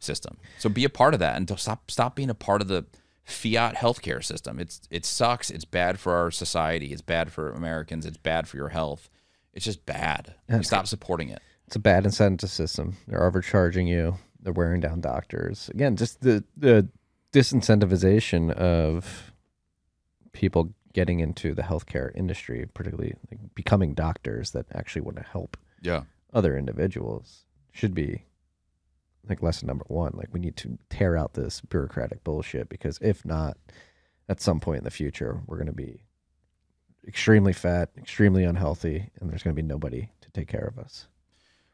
system. 0.00 0.36
So 0.58 0.68
be 0.68 0.84
a 0.84 0.90
part 0.90 1.14
of 1.14 1.20
that 1.20 1.36
and 1.36 1.46
to 1.48 1.56
stop 1.56 1.90
stop 1.90 2.16
being 2.16 2.30
a 2.30 2.34
part 2.34 2.60
of 2.60 2.68
the 2.68 2.84
fiat 3.24 3.76
healthcare 3.76 4.22
system. 4.22 4.58
It's 4.58 4.80
it 4.90 5.04
sucks. 5.04 5.50
It's 5.50 5.64
bad 5.64 5.98
for 5.98 6.14
our 6.14 6.30
society. 6.30 6.92
It's 6.92 7.02
bad 7.02 7.32
for 7.32 7.52
Americans. 7.52 8.04
It's 8.04 8.16
bad 8.16 8.48
for 8.48 8.56
your 8.56 8.70
health. 8.70 9.08
It's 9.54 9.64
just 9.64 9.84
bad. 9.86 10.34
Stop 10.62 10.86
supporting 10.86 11.28
it. 11.28 11.40
It's 11.66 11.76
a 11.76 11.80
bad 11.80 12.04
incentive 12.04 12.50
system. 12.50 12.96
They're 13.06 13.24
overcharging 13.24 13.86
you. 13.86 14.16
They're 14.40 14.52
wearing 14.52 14.80
down 14.80 15.00
doctors. 15.00 15.68
Again, 15.68 15.96
just 15.96 16.20
the 16.20 16.44
the 16.56 16.88
disincentivization 17.32 18.50
of 18.52 19.32
people 20.32 20.74
getting 20.92 21.20
into 21.20 21.54
the 21.54 21.62
healthcare 21.62 22.14
industry, 22.14 22.66
particularly 22.74 23.14
like 23.30 23.40
becoming 23.54 23.94
doctors 23.94 24.50
that 24.52 24.66
actually 24.74 25.02
want 25.02 25.16
to 25.16 25.22
help 25.22 25.56
Yeah. 25.80 26.02
other 26.32 26.56
individuals, 26.56 27.44
should 27.72 27.94
be 27.94 28.24
like 29.28 29.42
lesson 29.42 29.66
number 29.66 29.84
one. 29.88 30.12
Like 30.14 30.28
we 30.32 30.40
need 30.40 30.56
to 30.58 30.78
tear 30.90 31.16
out 31.16 31.34
this 31.34 31.60
bureaucratic 31.60 32.24
bullshit 32.24 32.68
because 32.68 32.98
if 33.00 33.24
not, 33.24 33.56
at 34.28 34.40
some 34.40 34.60
point 34.60 34.78
in 34.78 34.84
the 34.84 34.90
future, 34.90 35.40
we're 35.46 35.56
going 35.56 35.66
to 35.66 35.72
be 35.72 36.02
extremely 37.06 37.52
fat, 37.52 37.90
extremely 37.96 38.44
unhealthy, 38.44 39.10
and 39.20 39.30
there's 39.30 39.42
going 39.42 39.54
to 39.56 39.60
be 39.62 39.66
nobody 39.66 40.10
to 40.20 40.30
take 40.30 40.48
care 40.48 40.64
of 40.66 40.78
us. 40.78 41.06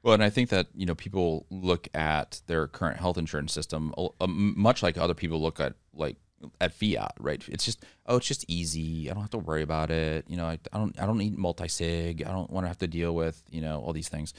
Well, 0.02 0.14
and 0.14 0.22
I 0.22 0.30
think 0.30 0.48
that 0.50 0.68
you 0.74 0.86
know 0.86 0.94
people 0.94 1.46
look 1.50 1.88
at 1.94 2.40
their 2.46 2.66
current 2.68 2.98
health 2.98 3.18
insurance 3.18 3.52
system 3.52 3.92
uh, 3.98 4.26
much 4.26 4.82
like 4.82 4.96
other 4.96 5.14
people 5.14 5.40
look 5.42 5.58
at 5.60 5.74
like 5.92 6.16
at 6.60 6.72
fiat, 6.72 7.14
right? 7.18 7.42
It's 7.48 7.64
just 7.64 7.84
oh, 8.06 8.16
it's 8.16 8.26
just 8.26 8.44
easy. 8.48 9.10
I 9.10 9.14
don't 9.14 9.22
have 9.22 9.30
to 9.30 9.38
worry 9.38 9.62
about 9.62 9.90
it. 9.90 10.24
You 10.28 10.36
know, 10.36 10.46
I, 10.46 10.58
I 10.72 10.78
don't 10.78 11.00
I 11.00 11.06
don't 11.06 11.18
need 11.18 11.36
multi 11.36 11.68
sig. 11.68 12.22
I 12.26 12.30
don't 12.30 12.50
want 12.50 12.64
to 12.64 12.68
have 12.68 12.78
to 12.78 12.86
deal 12.86 13.14
with 13.14 13.42
you 13.50 13.60
know 13.60 13.80
all 13.80 13.92
these 13.92 14.08
things. 14.08 14.34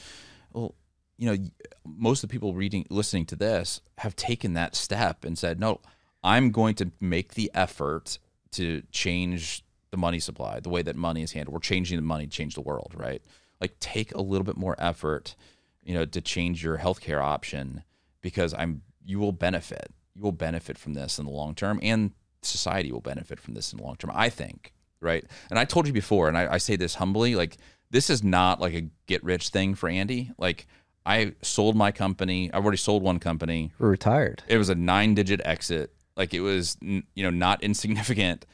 Well, 0.54 0.76
you 1.18 1.30
know, 1.30 1.38
most 1.86 2.24
of 2.24 2.30
the 2.30 2.34
people 2.34 2.54
reading 2.54 2.86
listening 2.90 3.26
to 3.28 3.36
this 3.36 3.82
have 3.98 4.16
taken 4.16 4.54
that 4.54 4.74
step 4.74 5.26
and 5.26 5.38
said, 5.38 5.60
no, 5.60 5.82
I'm 6.24 6.52
going 6.52 6.76
to 6.76 6.92
make 7.02 7.34
the 7.34 7.52
effort 7.54 8.20
to 8.52 8.84
change 8.92 9.64
the 9.92 9.98
money 9.98 10.20
supply, 10.20 10.62
the 10.62 10.70
way 10.70 10.82
that 10.82 10.96
money 10.96 11.22
is 11.22 11.34
handled. 11.34 11.54
We're 11.54 11.60
changing 11.60 11.98
the 11.98 12.04
money 12.04 12.26
change 12.28 12.56
the 12.56 12.62
world, 12.62 12.94
right? 12.96 13.22
Like 13.60 13.80
take 13.80 14.16
a 14.16 14.22
little 14.22 14.46
bit 14.46 14.56
more 14.56 14.76
effort, 14.80 15.36
you 15.84 15.94
know, 15.94 16.06
to 16.06 16.22
change 16.22 16.64
your 16.64 16.78
healthcare 16.78 17.22
option 17.22 17.84
because 18.22 18.54
I'm 18.54 18.84
you 19.06 19.20
will 19.20 19.32
benefit. 19.32 19.92
You 20.20 20.24
will 20.24 20.34
benefit 20.34 20.78
from 20.78 20.96
this 20.96 21.18
in 21.18 21.26
the 21.26 21.32
long 21.32 21.56
term 21.56 21.80
and 21.82 22.12
society 22.42 22.92
will 22.92 23.00
benefit 23.00 23.40
from 23.40 23.54
this 23.54 23.72
in 23.72 23.78
the 23.78 23.86
long 23.86 23.96
term. 23.96 24.12
I 24.14 24.28
think, 24.30 24.74
right? 25.00 25.24
And 25.50 25.58
I 25.58 25.64
told 25.64 25.88
you 25.88 25.94
before, 25.94 26.28
and 26.28 26.38
I, 26.38 26.56
I 26.56 26.58
say 26.58 26.76
this 26.76 26.96
humbly, 26.96 27.36
like 27.36 27.56
this 27.90 28.10
is 28.10 28.22
not 28.22 28.60
like 28.60 28.74
a 28.74 28.90
get 29.08 29.24
rich 29.24 29.48
thing 29.48 29.76
for 29.76 29.88
Andy. 29.88 30.32
Like 30.38 30.68
I 31.06 31.36
sold 31.42 31.78
my 31.78 31.94
company. 31.94 32.52
I've 32.54 32.64
already 32.64 32.78
sold 32.78 33.02
one 33.02 33.20
company. 33.20 33.72
We're 33.80 33.92
retired. 33.92 34.44
It 34.50 34.58
was 34.58 34.68
a 34.68 34.76
nine 34.76 35.16
digit 35.16 35.40
exit. 35.46 35.94
Like 36.18 36.34
it 36.34 36.42
was, 36.42 36.76
you 36.82 37.04
know, 37.16 37.30
not 37.30 37.64
insignificant. 37.64 38.46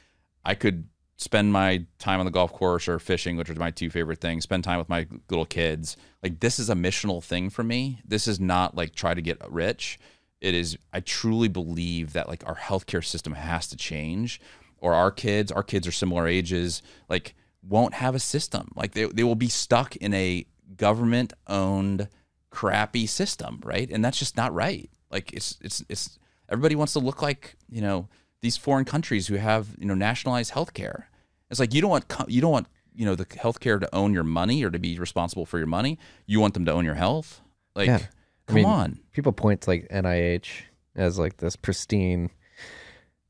I 0.43 0.53
could 0.53 0.87
spend 1.17 1.51
my 1.51 1.83
time 1.97 2.19
on 2.19 2.25
the 2.25 2.31
golf 2.31 2.53
course 2.53 2.87
or 2.87 2.99
fishing, 2.99 3.37
which 3.37 3.49
are 3.49 3.55
my 3.55 3.71
two 3.71 3.89
favorite 3.89 4.21
things, 4.21 4.43
spend 4.43 4.63
time 4.63 4.77
with 4.77 4.89
my 4.89 5.07
little 5.31 5.45
kids. 5.45 5.97
Like 6.21 6.41
this 6.41 6.59
is 6.59 6.69
a 6.69 6.75
missional 6.75 7.23
thing 7.23 7.49
for 7.49 7.63
me. 7.63 8.01
This 8.05 8.27
is 8.27 8.39
not 8.39 8.75
like 8.75 8.93
try 8.93 9.15
to 9.15 9.21
get 9.21 9.41
rich. 9.49 9.97
It 10.41 10.53
is. 10.53 10.77
I 10.93 10.99
truly 10.99 11.47
believe 11.47 12.13
that 12.13 12.27
like 12.27 12.45
our 12.45 12.55
healthcare 12.55 13.03
system 13.03 13.33
has 13.33 13.67
to 13.67 13.77
change, 13.77 14.41
or 14.77 14.93
our 14.93 15.11
kids, 15.11 15.51
our 15.51 15.63
kids 15.63 15.87
are 15.87 15.91
similar 15.91 16.27
ages, 16.27 16.81
like 17.09 17.35
won't 17.67 17.95
have 17.95 18.15
a 18.15 18.19
system. 18.19 18.71
Like 18.75 18.91
they 18.91 19.05
they 19.05 19.23
will 19.23 19.35
be 19.35 19.49
stuck 19.49 19.95
in 19.95 20.13
a 20.13 20.45
government 20.77 21.33
owned 21.47 22.09
crappy 22.49 23.05
system, 23.05 23.61
right? 23.63 23.89
And 23.89 24.03
that's 24.03 24.19
just 24.19 24.37
not 24.37 24.53
right. 24.53 24.89
Like 25.11 25.33
it's 25.33 25.57
it's 25.61 25.83
it's 25.89 26.19
everybody 26.49 26.75
wants 26.75 26.93
to 26.93 26.99
look 26.99 27.21
like 27.21 27.55
you 27.69 27.81
know 27.81 28.07
these 28.41 28.57
foreign 28.57 28.85
countries 28.85 29.27
who 29.27 29.35
have 29.35 29.69
you 29.79 29.85
know 29.85 29.95
nationalized 29.95 30.53
healthcare. 30.53 31.05
It's 31.49 31.59
like 31.59 31.73
you 31.73 31.81
don't 31.81 31.91
want 31.91 32.05
you 32.27 32.41
don't 32.41 32.51
want 32.51 32.67
you 32.93 33.05
know 33.05 33.15
the 33.15 33.25
healthcare 33.25 33.79
to 33.79 33.95
own 33.95 34.13
your 34.13 34.23
money 34.23 34.63
or 34.63 34.69
to 34.69 34.79
be 34.79 34.97
responsible 34.99 35.45
for 35.45 35.57
your 35.57 35.67
money. 35.67 35.97
You 36.25 36.39
want 36.39 36.53
them 36.53 36.65
to 36.65 36.71
own 36.71 36.85
your 36.85 36.95
health. 36.95 37.41
Like, 37.75 37.87
Yeah. 37.87 37.99
I 38.47 38.51
come 38.51 38.55
mean, 38.55 38.65
on. 38.65 38.99
People 39.11 39.31
point 39.31 39.61
to 39.61 39.69
like 39.69 39.88
NIH 39.89 40.47
as 40.95 41.19
like 41.19 41.38
this 41.38 41.55
pristine 41.55 42.30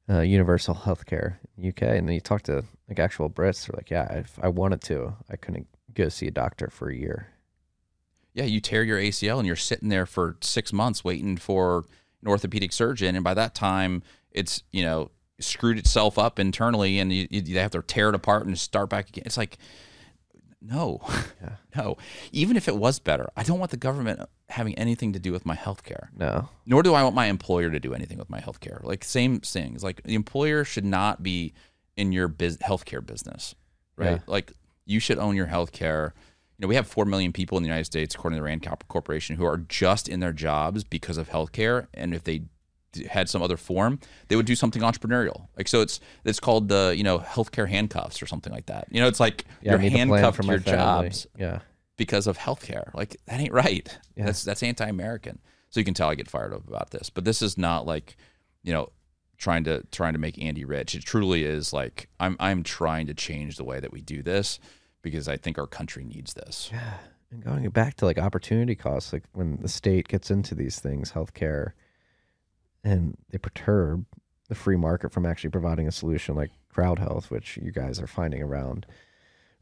uh, 0.10 0.22
universal 0.22 0.76
healthcare 0.76 1.38
in 1.58 1.68
UK, 1.68 1.82
and 1.84 2.08
then 2.08 2.14
you 2.14 2.22
talk 2.22 2.44
to 2.44 2.64
like 2.88 3.00
actual 3.00 3.30
Brits, 3.30 3.66
they're 3.66 3.76
like, 3.76 3.90
yeah, 3.90 4.12
if 4.14 4.38
I 4.42 4.50
wanted 4.50 4.82
to, 4.84 5.16
I 5.30 5.36
couldn't 5.36 5.68
go 5.94 6.10
see 6.10 6.28
a 6.28 6.32
doctor 6.32 6.70
for 6.70 6.90
a 6.90 6.96
year. 6.96 7.30
Yeah, 8.34 8.44
you 8.44 8.60
tear 8.60 8.84
your 8.84 9.00
ACL 9.00 9.38
and 9.38 9.48
you're 9.48 9.56
sitting 9.56 9.90
there 9.90 10.06
for 10.06 10.38
six 10.42 10.74
months 10.74 11.04
waiting 11.04 11.38
for 11.38 11.86
an 12.22 12.28
orthopedic 12.28 12.74
surgeon, 12.74 13.16
and 13.16 13.24
by 13.24 13.34
that 13.34 13.56
time, 13.56 14.04
it's 14.32 14.64
you 14.72 14.84
know 14.84 15.12
screwed 15.40 15.78
itself 15.78 16.18
up 16.18 16.40
internally, 16.40 17.00
and 17.00 17.12
you, 17.12 17.28
you 17.30 17.42
they 17.42 17.54
have 17.54 17.72
to 17.72 17.82
tear 17.82 18.10
it 18.10 18.16
apart 18.16 18.46
and 18.46 18.58
start 18.60 18.90
back 18.90 19.10
again. 19.10 19.24
It's 19.26 19.38
like, 19.38 19.58
no, 20.68 21.02
no. 21.76 21.98
Even 22.32 22.58
if 22.58 22.68
it 22.68 22.76
was 22.76 23.00
better, 23.00 23.30
I 23.36 23.44
don't 23.44 23.60
want 23.60 23.72
the 23.72 23.78
government 23.78 24.22
having 24.50 24.76
anything 24.76 25.14
to 25.14 25.20
do 25.20 25.32
with 25.32 25.46
my 25.46 25.56
health 25.56 25.84
care. 25.84 26.10
No, 26.16 26.50
nor 26.66 26.84
do 26.84 26.94
I 26.94 27.04
want 27.04 27.16
my 27.16 27.28
employer 27.28 27.70
to 27.70 27.80
do 27.80 27.94
anything 27.94 28.18
with 28.18 28.30
my 28.30 28.40
healthcare. 28.40 28.84
Like 28.84 29.04
same 29.04 29.40
things. 29.40 29.84
Like 29.84 30.04
the 30.04 30.16
employer 30.16 30.64
should 30.64 30.86
not 30.86 31.24
be 31.24 31.54
in 31.98 32.12
your 32.12 32.28
biz- 32.28 32.58
healthcare 32.58 33.06
business, 33.06 33.56
right? 33.96 34.12
Yeah. 34.12 34.20
Like 34.28 34.54
you 34.86 35.00
should 35.00 35.18
own 35.20 35.36
your 35.36 35.48
healthcare. 35.48 36.12
You 36.58 36.64
know, 36.64 36.68
we 36.68 36.76
have 36.76 36.88
four 36.88 37.06
million 37.06 37.34
people 37.34 37.58
in 37.58 37.64
the 37.64 37.68
United 37.68 37.86
States, 37.86 38.16
according 38.16 38.38
to 38.38 38.42
the 38.42 38.46
Rand 38.46 38.68
Corporation, 38.88 39.36
who 39.36 39.46
are 39.46 39.58
just 39.58 40.08
in 40.08 40.22
their 40.22 40.34
jobs 40.34 40.84
because 40.84 41.18
of 41.18 41.30
healthcare. 41.30 41.88
And 41.94 42.14
if 42.14 42.24
they 42.24 42.44
had 43.10 43.30
some 43.30 43.42
other 43.42 43.58
form, 43.58 44.00
they 44.28 44.36
would 44.36 44.46
do 44.46 44.56
something 44.56 44.82
entrepreneurial. 44.82 45.48
Like 45.58 45.68
so, 45.68 45.82
it's 45.82 46.00
it's 46.24 46.40
called 46.40 46.70
the 46.70 46.94
you 46.96 47.04
know 47.04 47.20
healthcare 47.20 47.68
handcuffs 47.68 48.22
or 48.22 48.28
something 48.28 48.54
like 48.54 48.68
that. 48.68 48.88
You 48.92 49.02
know, 49.02 49.08
it's 49.08 49.20
like 49.20 49.46
yeah, 49.62 49.72
you're 49.72 49.80
I 49.80 49.84
need 49.84 49.88
a 49.88 49.92
plan 49.92 50.10
handcuffed 50.10 50.44
my 50.44 50.54
your 50.54 50.62
family. 50.62 51.10
jobs 51.10 51.28
Yeah, 51.38 51.60
because 51.98 52.28
of 52.28 52.38
healthcare. 52.38 52.94
Like 52.94 53.18
that 53.26 53.40
ain't 53.40 53.54
right. 53.54 53.98
Yeah. 54.16 54.26
That's 54.26 54.44
that's 54.44 54.64
anti-American. 54.64 55.40
So 55.70 55.80
you 55.80 55.86
can 55.86 55.94
tell 55.94 56.10
I 56.10 56.16
get 56.16 56.30
fired 56.30 56.54
up 56.54 56.68
about 56.68 56.92
this. 56.92 57.10
But 57.10 57.26
this 57.26 57.42
is 57.42 57.58
not 57.58 57.86
like, 57.86 58.16
you 58.64 58.72
know, 58.72 58.92
trying 59.38 59.66
to 59.66 59.84
trying 59.92 60.14
to 60.14 60.20
make 60.20 60.42
Andy 60.42 60.64
rich. 60.64 60.96
It 60.96 61.04
truly 61.04 61.44
is 61.44 61.74
like 61.74 62.08
I'm 62.20 62.38
I'm 62.40 62.64
trying 62.64 63.08
to 63.08 63.14
change 63.14 63.58
the 63.58 63.66
way 63.66 63.80
that 63.80 63.92
we 63.92 64.02
do 64.02 64.24
this 64.24 64.60
because 65.02 65.28
I 65.28 65.38
think 65.38 65.58
our 65.58 65.68
country 65.68 66.06
needs 66.06 66.34
this. 66.34 66.70
yeah. 66.72 66.94
And 67.32 67.44
going 67.44 67.68
back 67.70 67.96
to 67.96 68.06
like 68.06 68.18
opportunity 68.18 68.76
costs, 68.76 69.12
like 69.12 69.24
when 69.34 69.58
the 69.62 69.68
state 69.68 70.08
gets 70.08 70.32
into 70.32 70.56
these 70.56 70.80
things, 70.80 71.12
healthcare, 71.12 71.72
and 72.86 73.18
they 73.32 73.38
perturb 73.38 74.06
the 74.48 74.56
free 74.56 74.78
market 74.78 75.12
from 75.12 75.26
actually 75.26 75.49
providing 75.49 75.88
a 75.88 75.91
solution 75.91 76.36
like 76.36 76.52
crowd 76.70 76.99
health, 76.99 77.30
which 77.32 77.57
you 77.57 77.72
guys 77.72 77.99
are 77.99 78.07
finding 78.07 78.41
around 78.44 78.86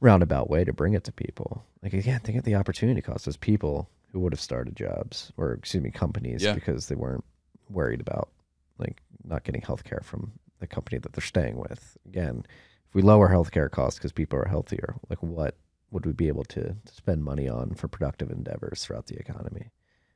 roundabout 0.02 0.50
way 0.50 0.64
to 0.66 0.74
bring 0.74 0.94
it 0.94 1.04
to 1.06 1.12
people. 1.12 1.64
Like 1.82 1.94
again, 1.94 2.20
think 2.20 2.38
of 2.38 2.44
the 2.44 2.56
opportunity 2.56 3.02
cost. 3.02 3.26
There's 3.26 3.38
people 3.38 3.90
who 4.12 4.20
would 4.20 4.34
have 4.34 4.42
started 4.42 4.76
jobs 4.76 5.32
or 5.38 5.54
excuse 5.54 5.82
me, 5.84 5.90
companies 5.90 6.44
Yeah. 6.44 6.54
because 6.54 6.88
they 6.88 6.96
weren't 6.96 7.24
worried 7.70 8.02
about 8.02 8.30
like 8.78 9.02
not 9.24 9.44
getting 9.46 9.62
healthcare 9.62 10.04
from 10.04 10.34
the 10.60 10.68
company 10.68 10.98
that 11.00 11.14
they're 11.14 11.24
staying 11.24 11.56
with. 11.58 11.98
Again, 12.06 12.44
if 12.90 12.94
we 12.94 13.02
lower 13.02 13.30
healthcare 13.30 13.72
costs 13.72 13.98
because 13.98 14.12
people 14.12 14.38
are 14.38 14.48
healthier, 14.50 14.96
like 15.10 15.24
what 15.24 15.56
would 15.92 16.06
we 16.06 16.12
be 16.12 16.28
able 16.28 16.44
to 16.46 16.76
spend 16.92 17.24
money 17.24 17.48
on 17.48 17.74
for 17.76 17.88
productive 17.88 18.30
endeavors 18.32 18.84
throughout 18.84 19.06
the 19.08 19.16
economy? 19.18 19.70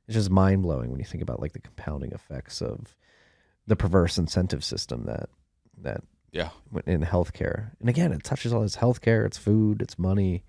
It's 0.07 0.15
just 0.15 0.29
mind 0.29 0.63
blowing 0.63 0.89
when 0.89 0.99
you 0.99 1.05
think 1.05 1.21
about 1.21 1.41
like 1.41 1.53
the 1.53 1.59
compounding 1.59 2.11
effects 2.11 2.61
of 2.61 2.95
the 3.67 3.75
perverse 3.75 4.17
incentive 4.17 4.63
system 4.63 5.03
that 5.05 5.29
that 5.79 6.01
Yeah. 6.31 6.49
in 6.85 7.01
healthcare. 7.01 7.71
And 7.79 7.89
again, 7.89 8.11
it 8.13 8.23
touches 8.23 8.53
all 8.53 8.61
this 8.61 8.77
healthcare, 8.77 9.25
it's 9.25 9.37
food, 9.37 9.81
it's 9.81 9.99
money, 9.99 10.43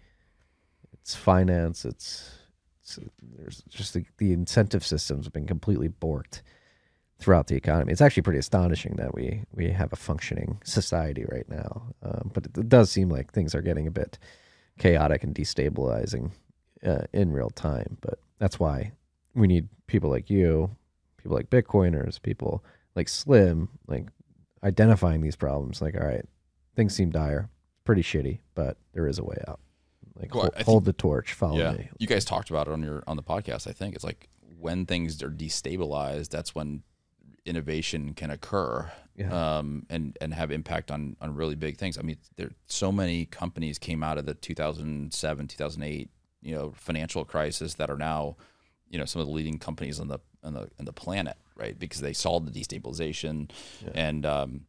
it's 0.93 1.14
finance, 1.14 1.85
it's, 1.85 2.30
it's 2.80 2.98
there's 3.36 3.62
just 3.68 3.94
the, 3.94 4.05
the 4.18 4.32
incentive 4.32 4.86
systems 4.86 5.26
have 5.26 5.32
been 5.32 5.47
completely 5.47 5.89
borked 5.89 6.43
throughout 7.18 7.48
the 7.48 7.56
economy. 7.56 7.90
It's 7.93 8.01
actually 8.01 8.22
pretty 8.22 8.39
astonishing 8.39 8.94
that 8.97 9.12
we 9.14 9.43
we 9.52 9.70
have 9.70 9.93
a 9.93 9.97
functioning 9.97 10.60
society 10.64 11.24
right 11.28 11.48
now. 11.48 11.89
Um, 12.02 12.30
but 12.32 12.47
it, 12.47 12.56
it 12.56 12.68
does 12.68 12.90
seem 12.93 13.09
like 13.09 13.32
things 13.32 13.55
are 13.56 13.62
getting 13.62 13.89
a 13.89 13.90
bit 13.90 14.18
chaotic 14.78 15.24
and 15.24 15.35
destabilizing 15.35 16.30
uh, 16.86 17.02
in 17.12 17.32
real 17.32 17.51
time. 17.51 17.98
But 18.01 18.20
that's 18.39 18.60
why 18.60 18.93
we 19.39 19.47
need 19.47 19.69
people 19.86 20.10
like 20.10 20.31
you, 20.31 20.70
people 21.16 21.36
like 21.36 21.51
Bitcoiners, 21.51 22.20
people 22.20 22.65
like 22.94 23.09
Slim, 23.09 23.69
like 23.86 24.06
identifying 24.62 25.20
these 25.20 25.36
problems. 25.36 25.81
Like, 25.81 25.94
all 25.94 26.06
right, 26.06 26.24
things 26.77 26.94
seem 26.94 27.10
dire, 27.10 27.48
pretty 27.85 28.02
shitty, 28.02 28.40
but 28.55 28.77
there 28.93 29.06
is 29.06 29.19
a 29.19 29.24
way 29.24 29.36
out. 29.47 29.60
Like, 30.16 30.35
Well, 30.35 30.51
hol- 30.56 30.65
hold, 30.65 30.85
the 30.85 30.93
torch, 30.93 31.32
follow 31.32 31.59
yeah. 31.59 31.73
me. 31.73 31.89
You 31.98 32.06
guys 32.06 32.24
talked 32.24 32.51
about 32.51 32.66
it 32.66 32.73
on 32.73 32.82
your 32.82 33.02
on 33.06 33.16
the 33.16 33.23
podcast, 33.23 33.69
I 33.69 33.73
think. 33.73 33.94
It's 33.94 34.05
like 34.05 34.28
when 34.59 34.86
things 34.86 35.23
are 35.23 35.31
destabilized, 35.31 36.31
that's 36.31 36.55
when 36.55 36.82
innovation 37.47 38.15
can 38.15 38.31
occur. 38.31 38.90
Yeah. 39.16 39.59
Um, 39.59 39.86
and 39.90 40.16
and 40.20 40.32
have 40.35 40.51
impact 40.52 40.90
on 40.90 41.16
on 41.20 41.35
really 41.35 41.55
big 41.56 41.77
things. 41.77 41.98
I 41.98 42.02
mean, 42.02 42.19
there 42.36 42.51
so 42.66 42.93
many 42.93 43.27
companies 43.27 43.78
came 43.78 44.02
out 44.02 44.19
of 44.19 44.27
the 44.27 44.35
2007, 44.35 45.48
2008, 45.48 46.10
you 46.43 46.55
know, 46.55 46.73
financial 46.77 47.24
crisis 47.24 47.74
that 47.74 47.90
are 47.90 47.97
now, 47.97 48.36
you 48.90 48.98
know, 48.98 49.05
some 49.05 49.20
of 49.20 49.27
the 49.27 49.32
leading 49.32 49.59
companies 49.59 50.01
on 50.01 50.09
the 50.09 50.19
on 50.43 50.55
the 50.55 50.70
on 50.78 50.85
the 50.85 50.93
planet, 50.93 51.36
right? 51.56 51.78
Because 51.78 52.01
they 52.01 52.12
saw 52.12 52.40
the 52.40 52.51
destabilization, 52.51 53.51
and 53.94 54.24
um, 54.24 54.66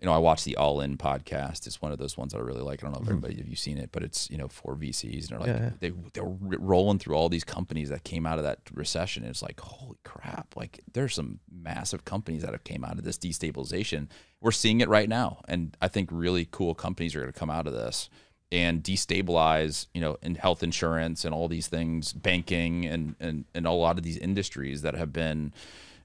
you 0.00 0.06
know, 0.06 0.12
I 0.12 0.18
watched 0.18 0.44
the 0.44 0.56
All 0.56 0.80
In 0.80 0.98
podcast. 0.98 1.66
It's 1.66 1.80
one 1.80 1.92
of 1.92 1.98
those 1.98 2.16
ones 2.18 2.32
that 2.32 2.38
I 2.38 2.42
really 2.42 2.60
like. 2.62 2.82
I 2.82 2.86
don't 2.86 2.92
know 2.94 3.00
if 3.02 3.08
everybody 3.08 3.36
have 3.36 3.46
you 3.46 3.54
seen 3.54 3.78
it, 3.78 3.90
but 3.92 4.02
it's 4.02 4.28
you 4.30 4.36
know 4.36 4.48
four 4.48 4.74
VCs 4.74 5.20
and 5.20 5.28
they're 5.28 5.38
like 5.38 5.48
Yeah, 5.48 5.60
yeah. 5.60 5.70
they 5.78 5.92
they're 6.12 6.24
rolling 6.58 6.98
through 6.98 7.14
all 7.14 7.28
these 7.28 7.44
companies 7.44 7.88
that 7.90 8.02
came 8.02 8.26
out 8.26 8.38
of 8.38 8.44
that 8.44 8.58
recession. 8.74 9.22
And 9.22 9.30
it's 9.30 9.42
like 9.42 9.60
holy 9.60 9.98
crap! 10.04 10.56
Like 10.56 10.80
there's 10.92 11.14
some 11.14 11.38
massive 11.50 12.04
companies 12.04 12.42
that 12.42 12.50
have 12.50 12.64
came 12.64 12.84
out 12.84 12.98
of 12.98 13.04
this 13.04 13.16
destabilization. 13.16 14.08
We're 14.40 14.50
seeing 14.50 14.80
it 14.80 14.88
right 14.88 15.08
now, 15.08 15.42
and 15.46 15.76
I 15.80 15.86
think 15.86 16.10
really 16.12 16.48
cool 16.50 16.74
companies 16.74 17.14
are 17.14 17.20
going 17.20 17.32
to 17.32 17.38
come 17.38 17.50
out 17.50 17.68
of 17.68 17.72
this 17.72 18.10
and 18.52 18.84
destabilize, 18.84 19.86
you 19.94 20.00
know, 20.00 20.18
in 20.22 20.34
health 20.34 20.62
insurance 20.62 21.24
and 21.24 21.34
all 21.34 21.48
these 21.48 21.66
things, 21.66 22.12
banking 22.12 22.84
and 22.84 23.16
and 23.18 23.46
and 23.54 23.66
a 23.66 23.72
lot 23.72 23.96
of 23.96 24.04
these 24.04 24.18
industries 24.18 24.82
that 24.82 24.94
have 24.94 25.12
been, 25.12 25.52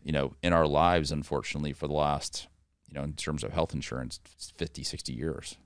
you 0.04 0.14
know, 0.14 0.34
in 0.42 0.54
our 0.54 0.66
lives 0.66 1.12
unfortunately 1.12 1.74
for 1.74 1.88
the 1.88 1.94
last, 1.94 2.48
you 2.88 2.96
know, 2.96 3.04
in 3.04 3.14
terms 3.14 3.44
of 3.44 3.52
health 3.52 3.74
insurance 3.74 4.20
50, 4.58 4.84
60 4.84 5.14
years. 5.14 5.58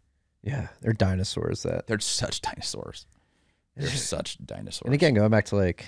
Yeah, 0.41 0.69
they're 0.81 0.93
dinosaurs 0.93 1.61
that. 1.63 1.85
They're 1.85 1.99
such 1.99 2.41
dinosaurs. 2.41 3.05
They're 3.77 3.87
such 3.89 4.43
dinosaurs. 4.43 4.85
And 4.85 4.95
again, 4.95 5.13
going 5.13 5.29
back 5.29 5.45
to 5.45 5.55
like 5.55 5.85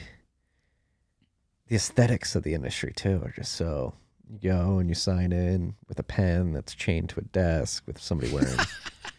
the 1.68 1.76
aesthetics 1.76 2.36
of 2.36 2.44
the 2.44 2.54
industry 2.54 2.94
too 2.96 3.20
are 3.26 3.34
just 3.36 3.54
so 3.54 3.96
you 4.30 4.52
go 4.52 4.78
and 4.78 4.90
you 4.90 4.96
sign 4.96 5.32
in 5.32 5.74
with 5.88 5.98
a 5.98 6.04
pen 6.04 6.54
that's 6.54 6.76
chained 6.76 7.10
to 7.10 7.20
a 7.20 7.24
desk 7.24 7.84
with 7.88 8.00
somebody 8.00 8.32
wearing 8.32 8.60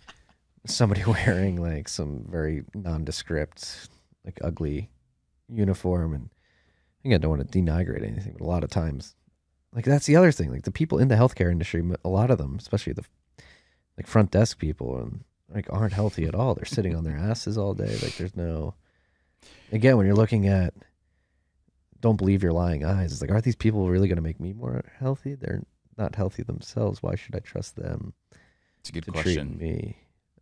somebody 0.67 1.05
wearing 1.07 1.57
like 1.57 1.89
some 1.89 2.25
very 2.29 2.65
nondescript, 2.75 3.89
like 4.25 4.39
ugly 4.43 4.91
uniform 5.49 6.15
and 6.15 6.31
again, 7.05 7.17
I 7.17 7.19
don't 7.19 7.37
want 7.39 7.51
to 7.51 7.59
denigrate 7.59 8.07
anything, 8.07 8.35
but 8.39 8.45
a 8.45 8.49
lot 8.49 8.65
of 8.65 8.71
times 8.71 9.15
like 9.75 9.85
that's 9.85 10.07
the 10.07 10.17
other 10.17 10.33
thing. 10.33 10.51
Like 10.51 10.63
the 10.63 10.71
people 10.71 10.99
in 10.99 11.09
the 11.09 11.17
healthcare 11.17 11.51
industry, 11.51 11.83
a 12.05 12.09
lot 12.09 12.31
of 12.31 12.39
them, 12.39 12.57
especially 12.59 12.93
the 12.93 13.05
like 13.97 14.07
front 14.07 14.31
desk 14.31 14.59
people 14.59 14.99
and 14.99 15.25
like 15.53 15.67
aren't 15.71 15.93
healthy 15.93 16.25
at 16.25 16.35
all. 16.35 16.55
They're 16.55 16.65
sitting 16.65 16.95
on 16.95 17.05
their 17.05 17.17
asses 17.17 17.59
all 17.59 17.75
day. 17.75 17.99
Like 18.03 18.17
there's 18.17 18.37
no 18.37 18.75
again 19.73 19.97
when 19.97 20.07
you're 20.07 20.15
looking 20.15 20.47
at 20.47 20.75
don't 22.01 22.17
believe 22.17 22.43
your 22.43 22.53
lying 22.53 22.85
eyes. 22.85 23.13
It's 23.13 23.21
like 23.21 23.31
are 23.31 23.41
these 23.41 23.57
people 23.57 23.89
really 23.89 24.09
going 24.09 24.17
to 24.17 24.23
make 24.23 24.41
me 24.41 24.53
more 24.53 24.85
healthy? 24.99 25.35
They're 25.35 25.65
not 25.99 26.15
healthy 26.15 26.43
themselves. 26.43 27.03
Why 27.03 27.17
should 27.17 27.35
I 27.35 27.41
trust 27.41 27.77
them 27.77 28.15
it's 28.81 28.91
a 28.91 28.93
good 28.93 29.05
to 29.05 29.13
question. 29.13 29.59
treat 29.59 29.61
me? 29.61 29.97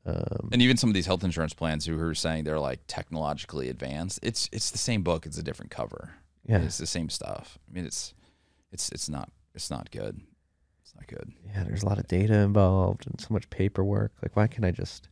Um, 0.05 0.49
And 0.53 0.61
even 0.61 0.77
some 0.77 0.91
of 0.91 0.95
these 0.95 1.07
health 1.07 1.23
insurance 1.23 1.55
plans 1.55 1.87
who 1.87 1.99
are 2.01 2.15
saying 2.15 2.45
they're 2.45 2.59
like 2.59 2.81
technologically 2.87 3.69
advanced, 3.69 4.19
it's 4.23 4.49
it's 4.53 4.71
the 4.71 4.79
same 4.79 5.03
book, 5.03 5.27
it's 5.27 5.39
a 5.39 5.43
different 5.43 5.71
cover. 5.71 6.15
Yeah. 6.45 6.59
It's 6.63 6.79
the 6.79 6.87
same 6.87 7.09
stuff. 7.09 7.59
I 7.69 7.73
mean 7.75 7.85
it's 7.87 8.13
it's 8.73 8.91
it's 8.91 9.09
not 9.09 9.31
it's 9.55 9.71
not 9.71 9.91
good. 9.91 10.21
It's 10.83 10.95
not 10.97 11.07
good. 11.07 11.33
yeah, 11.55 11.63
there's 11.65 11.83
a 11.85 11.87
lot 11.87 11.99
of 11.99 12.09
data 12.09 12.35
involved 12.35 13.07
and 13.07 13.21
so 13.21 13.29
much 13.31 13.49
paperwork. 13.51 14.13
Like 14.23 14.35
why 14.37 14.47
can't 14.49 14.65
I 14.65 14.73
just 14.73 15.09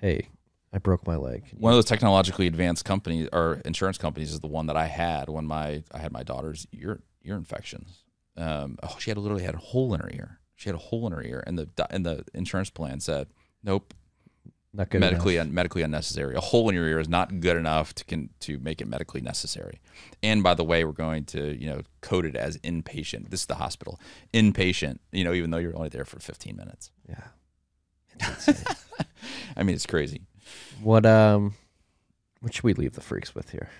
hey, 0.00 0.28
I 0.72 0.78
broke 0.78 1.06
my 1.06 1.16
leg. 1.16 1.44
One 1.56 1.72
of 1.72 1.76
those 1.76 1.84
technologically 1.84 2.46
advanced 2.46 2.84
companies 2.84 3.28
or 3.32 3.60
insurance 3.64 3.98
companies 3.98 4.32
is 4.32 4.40
the 4.40 4.46
one 4.46 4.66
that 4.66 4.76
I 4.76 4.86
had 4.86 5.28
when 5.28 5.44
my 5.46 5.82
I 5.92 5.98
had 5.98 6.12
my 6.12 6.22
daughter's 6.22 6.66
ear 6.72 7.02
ear 7.24 7.34
infections. 7.36 8.04
um, 8.36 8.78
oh, 8.82 8.96
she 9.00 9.10
had 9.10 9.18
literally 9.18 9.44
had 9.44 9.54
a 9.54 9.58
hole 9.58 9.92
in 9.94 10.00
her 10.00 10.10
ear. 10.12 10.38
She 10.54 10.68
had 10.68 10.74
a 10.76 10.78
hole 10.78 11.04
in 11.08 11.12
her 11.12 11.22
ear, 11.22 11.42
and 11.46 11.58
the 11.58 11.68
and 11.90 12.06
the 12.06 12.24
insurance 12.32 12.70
plan 12.70 13.00
said, 13.00 13.26
nope, 13.62 13.92
Not 14.76 14.90
good. 14.90 15.00
medically 15.00 15.38
un, 15.38 15.54
medically 15.54 15.82
unnecessary. 15.82 16.34
A 16.34 16.40
hole 16.40 16.68
in 16.68 16.74
your 16.74 16.86
ear 16.88 16.98
is 16.98 17.08
not 17.08 17.40
good 17.40 17.56
enough 17.56 17.94
to 17.94 18.04
can, 18.04 18.30
to 18.40 18.58
make 18.58 18.80
it 18.80 18.88
medically 18.88 19.20
necessary. 19.20 19.80
And 20.20 20.42
by 20.42 20.54
the 20.54 20.64
way, 20.64 20.84
we're 20.84 20.92
going 20.92 21.24
to 21.26 21.56
you 21.56 21.68
know 21.68 21.82
code 22.00 22.26
it 22.26 22.34
as 22.34 22.58
inpatient. 22.58 23.30
This 23.30 23.40
is 23.40 23.46
the 23.46 23.54
hospital 23.54 24.00
inpatient. 24.32 24.98
You 25.12 25.22
know, 25.22 25.32
even 25.32 25.50
though 25.50 25.58
you're 25.58 25.76
only 25.76 25.90
there 25.90 26.04
for 26.04 26.18
15 26.18 26.56
minutes. 26.56 26.90
Yeah. 27.08 27.28
I 29.56 29.62
mean, 29.62 29.76
it's 29.76 29.86
crazy. 29.86 30.22
What 30.82 31.06
um, 31.06 31.54
what 32.40 32.52
should 32.52 32.64
we 32.64 32.74
leave 32.74 32.94
the 32.94 33.00
freaks 33.00 33.34
with 33.34 33.50
here? 33.50 33.70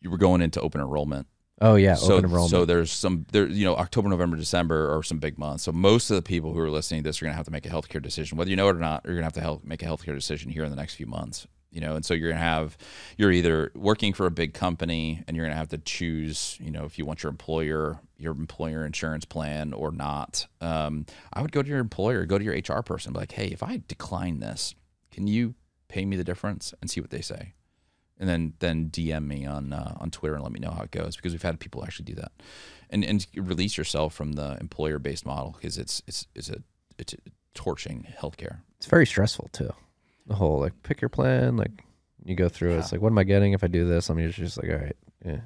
You 0.00 0.10
were 0.10 0.18
going 0.18 0.42
into 0.42 0.60
open 0.60 0.80
enrollment. 0.80 1.26
Oh 1.60 1.74
yeah, 1.74 1.94
so, 1.94 2.14
open 2.14 2.26
enrollment. 2.26 2.50
So 2.50 2.64
there's 2.64 2.92
some 2.92 3.26
there, 3.32 3.46
you 3.46 3.64
know, 3.64 3.74
October, 3.76 4.08
November, 4.08 4.36
December 4.36 4.96
are 4.96 5.02
some 5.02 5.18
big 5.18 5.38
months. 5.38 5.64
So 5.64 5.72
most 5.72 6.10
of 6.10 6.16
the 6.16 6.22
people 6.22 6.52
who 6.52 6.60
are 6.60 6.70
listening 6.70 7.02
to 7.02 7.08
this 7.08 7.20
are 7.20 7.24
going 7.24 7.32
to 7.32 7.36
have 7.36 7.46
to 7.46 7.52
make 7.52 7.66
a 7.66 7.68
healthcare 7.68 8.02
decision, 8.02 8.38
whether 8.38 8.50
you 8.50 8.56
know 8.56 8.68
it 8.68 8.76
or 8.76 8.80
not. 8.80 9.02
You're 9.04 9.14
going 9.14 9.22
to 9.22 9.26
have 9.26 9.32
to 9.34 9.40
help 9.40 9.64
make 9.64 9.82
a 9.82 9.86
healthcare 9.86 10.14
decision 10.14 10.50
here 10.50 10.64
in 10.64 10.70
the 10.70 10.76
next 10.76 10.94
few 10.94 11.06
months. 11.06 11.46
You 11.70 11.82
know, 11.82 11.96
and 11.96 12.04
so 12.04 12.14
you're 12.14 12.30
going 12.30 12.40
to 12.40 12.44
have 12.44 12.78
you're 13.16 13.32
either 13.32 13.72
working 13.74 14.12
for 14.14 14.26
a 14.26 14.30
big 14.30 14.54
company 14.54 15.22
and 15.26 15.36
you're 15.36 15.44
going 15.44 15.54
to 15.54 15.58
have 15.58 15.68
to 15.68 15.78
choose. 15.78 16.56
You 16.60 16.70
know, 16.70 16.84
if 16.84 16.98
you 16.98 17.04
want 17.04 17.22
your 17.22 17.30
employer 17.30 18.00
your 18.18 18.32
employer 18.32 18.84
insurance 18.84 19.24
plan 19.24 19.72
or 19.72 19.92
not. 19.92 20.46
Um, 20.60 21.06
I 21.32 21.40
would 21.40 21.52
go 21.52 21.62
to 21.62 21.68
your 21.68 21.78
employer, 21.78 22.26
go 22.26 22.36
to 22.36 22.44
your 22.44 22.54
HR 22.54 22.82
person, 22.82 23.12
be 23.12 23.20
like, 23.20 23.32
hey, 23.32 23.46
if 23.46 23.62
I 23.62 23.80
decline 23.86 24.40
this, 24.40 24.74
can 25.12 25.26
you 25.26 25.54
pay 25.88 26.04
me 26.04 26.16
the 26.16 26.24
difference 26.24 26.74
and 26.80 26.90
see 26.90 27.00
what 27.00 27.10
they 27.10 27.20
say? 27.20 27.54
And 28.18 28.28
then 28.28 28.54
then 28.58 28.90
DM 28.90 29.26
me 29.26 29.46
on 29.46 29.72
uh, 29.72 29.96
on 29.98 30.10
Twitter 30.10 30.34
and 30.34 30.42
let 30.42 30.52
me 30.52 30.60
know 30.60 30.70
how 30.70 30.82
it 30.82 30.90
goes 30.90 31.16
because 31.16 31.32
we've 31.32 31.42
had 31.42 31.60
people 31.60 31.84
actually 31.84 32.04
do 32.04 32.14
that, 32.14 32.32
and 32.90 33.04
and 33.04 33.26
release 33.36 33.76
yourself 33.76 34.14
from 34.14 34.32
the 34.32 34.56
employer 34.60 34.98
based 34.98 35.24
model 35.24 35.56
because 35.56 35.78
it's 35.78 36.02
it's 36.06 36.26
it's 36.34 36.48
a 36.48 36.62
it's 36.98 37.14
a 37.14 37.18
torching 37.54 38.06
healthcare. 38.20 38.58
it's 38.76 38.86
very 38.86 39.06
stressful 39.06 39.48
too. 39.52 39.72
The 40.26 40.34
whole 40.34 40.60
like 40.60 40.82
pick 40.82 41.00
your 41.00 41.08
plan, 41.08 41.56
like 41.56 41.84
you 42.24 42.34
go 42.34 42.48
through 42.48 42.72
it. 42.74 42.78
It's 42.78 42.92
like, 42.92 43.00
what 43.00 43.10
am 43.10 43.18
I 43.18 43.24
getting 43.24 43.52
if 43.52 43.64
I 43.64 43.68
do 43.68 43.86
this? 43.88 44.08
I'm 44.10 44.18
usually 44.18 44.46
just 44.46 44.62
like, 44.62 44.70
all 44.70 44.78
right, 44.78 44.96
yeah. 45.24 45.40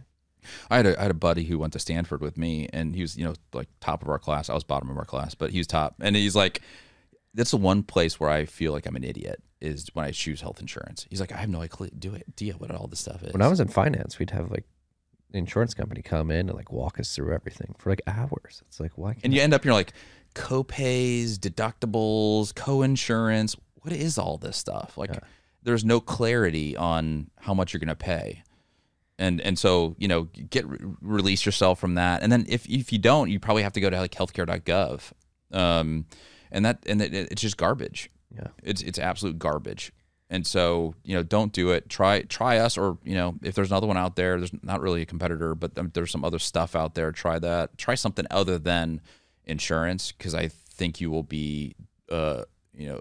I 0.70 0.78
had 0.78 0.86
a 0.86 0.98
I 0.98 1.02
had 1.02 1.10
a 1.10 1.14
buddy 1.14 1.44
who 1.44 1.58
went 1.58 1.72
to 1.74 1.78
Stanford 1.78 2.20
with 2.20 2.36
me, 2.36 2.68
and 2.72 2.96
he 2.96 3.02
was 3.02 3.16
you 3.16 3.24
know 3.24 3.34
like 3.52 3.68
top 3.80 4.02
of 4.02 4.08
our 4.08 4.18
class. 4.18 4.50
I 4.50 4.54
was 4.54 4.64
bottom 4.64 4.90
of 4.90 4.98
our 4.98 5.04
class, 5.04 5.34
but 5.34 5.50
he 5.50 5.58
was 5.58 5.66
top, 5.66 5.94
and 6.00 6.16
he's 6.16 6.34
like, 6.34 6.62
that's 7.34 7.50
the 7.50 7.56
one 7.56 7.82
place 7.82 8.20
where 8.20 8.30
I 8.30 8.44
feel 8.44 8.72
like 8.72 8.86
I'm 8.86 8.96
an 8.96 9.04
idiot 9.04 9.42
is 9.60 9.88
when 9.94 10.04
I 10.04 10.10
choose 10.10 10.40
health 10.40 10.60
insurance. 10.60 11.06
He's 11.08 11.20
like, 11.20 11.32
I 11.32 11.36
have 11.36 11.48
no 11.48 11.62
idea 11.62 12.54
what 12.54 12.70
all 12.72 12.88
this 12.88 13.00
stuff 13.00 13.22
is. 13.22 13.32
When 13.32 13.42
I 13.42 13.48
was 13.48 13.60
in 13.60 13.68
finance, 13.68 14.18
we'd 14.18 14.30
have 14.30 14.50
like 14.50 14.64
the 15.30 15.38
insurance 15.38 15.72
company 15.72 16.02
come 16.02 16.30
in 16.30 16.48
and 16.48 16.54
like 16.54 16.70
walk 16.72 16.98
us 17.00 17.14
through 17.14 17.32
everything 17.32 17.74
for 17.78 17.90
like 17.90 18.02
hours. 18.06 18.62
It's 18.66 18.80
like, 18.80 18.92
why? 18.96 19.14
Can't 19.14 19.24
and 19.24 19.34
you 19.34 19.40
I- 19.40 19.44
end 19.44 19.54
up 19.54 19.64
you're 19.64 19.74
like 19.74 19.92
co-pays 20.34 21.38
deductibles 21.38 22.54
co-insurance 22.54 23.54
what 23.82 23.92
is 23.92 24.16
all 24.16 24.38
this 24.38 24.56
stuff 24.56 24.96
like 24.96 25.10
there's 25.62 25.84
no 25.84 26.00
clarity 26.00 26.76
on 26.76 27.28
how 27.38 27.52
much 27.52 27.72
you're 27.72 27.78
going 27.80 27.88
to 27.88 27.94
pay 27.94 28.42
and 29.18 29.40
and 29.42 29.58
so 29.58 29.94
you 29.98 30.08
know 30.08 30.22
get 30.50 30.64
release 31.02 31.44
yourself 31.44 31.78
from 31.78 31.96
that 31.96 32.22
and 32.22 32.32
then 32.32 32.46
if 32.48 32.66
if 32.66 32.92
you 32.92 32.98
don't 32.98 33.28
you 33.28 33.38
probably 33.38 33.62
have 33.62 33.72
to 33.74 33.80
go 33.80 33.90
to 33.90 33.98
like 34.00 34.12
healthcare.gov 34.12 35.12
um 35.52 36.06
and 36.52 36.64
that 36.64 36.78
and 36.86 37.02
it, 37.02 37.12
it's 37.12 37.42
just 37.42 37.56
garbage. 37.56 38.10
Yeah. 38.34 38.48
it's 38.62 38.82
it's 38.82 38.98
absolute 38.98 39.38
garbage. 39.38 39.92
And 40.30 40.46
so 40.46 40.94
you 41.02 41.14
know 41.14 41.22
don't 41.22 41.52
do 41.52 41.70
it. 41.70 41.88
Try 41.88 42.22
try 42.22 42.58
us 42.58 42.78
or 42.78 42.98
you 43.02 43.14
know 43.14 43.34
if 43.42 43.54
there's 43.54 43.70
another 43.70 43.86
one 43.86 43.96
out 43.96 44.14
there 44.16 44.38
there's 44.38 44.52
not 44.62 44.80
really 44.80 45.02
a 45.02 45.06
competitor 45.06 45.54
but 45.54 45.74
there's 45.92 46.10
some 46.12 46.24
other 46.24 46.38
stuff 46.38 46.76
out 46.76 46.94
there. 46.94 47.10
Try 47.10 47.38
that. 47.40 47.76
Try 47.76 47.96
something 47.96 48.26
other 48.30 48.58
than 48.58 49.00
insurance 49.44 50.12
because 50.12 50.36
i 50.36 50.46
think 50.46 51.00
you 51.00 51.10
will 51.10 51.24
be 51.24 51.74
uh 52.12 52.44
you 52.76 52.86
know 52.86 53.00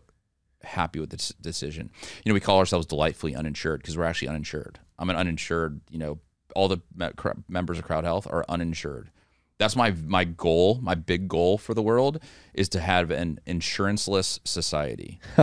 happy 0.64 1.00
with 1.00 1.12
this 1.12 1.30
decision. 1.42 1.92
You 2.24 2.32
know 2.32 2.34
we 2.34 2.40
call 2.40 2.58
ourselves 2.58 2.86
delightfully 2.86 3.36
uninsured 3.36 3.82
because 3.82 3.98
we're 3.98 4.06
actually 4.06 4.30
uninsured. 4.30 4.80
I'm 4.98 5.10
an 5.10 5.16
uninsured 5.16 5.82
you 5.90 6.00
know 6.00 6.20
all 6.56 6.68
the 6.68 6.82
me- 6.96 7.10
members 7.48 7.78
of 7.80 7.86
crowd 7.86 8.04
health 8.04 8.28
are 8.30 8.44
uninsured 8.50 9.12
that's 9.62 9.76
my 9.76 9.92
my 10.06 10.26
goal 10.26 10.80
my 10.82 10.96
big 10.96 11.28
goal 11.28 11.58
for 11.58 11.74
the 11.74 11.82
world 11.82 12.20
is 12.54 12.68
to 12.68 12.80
have 12.80 13.12
an 13.12 13.40
insuranceless 13.46 14.40
society 14.44 15.20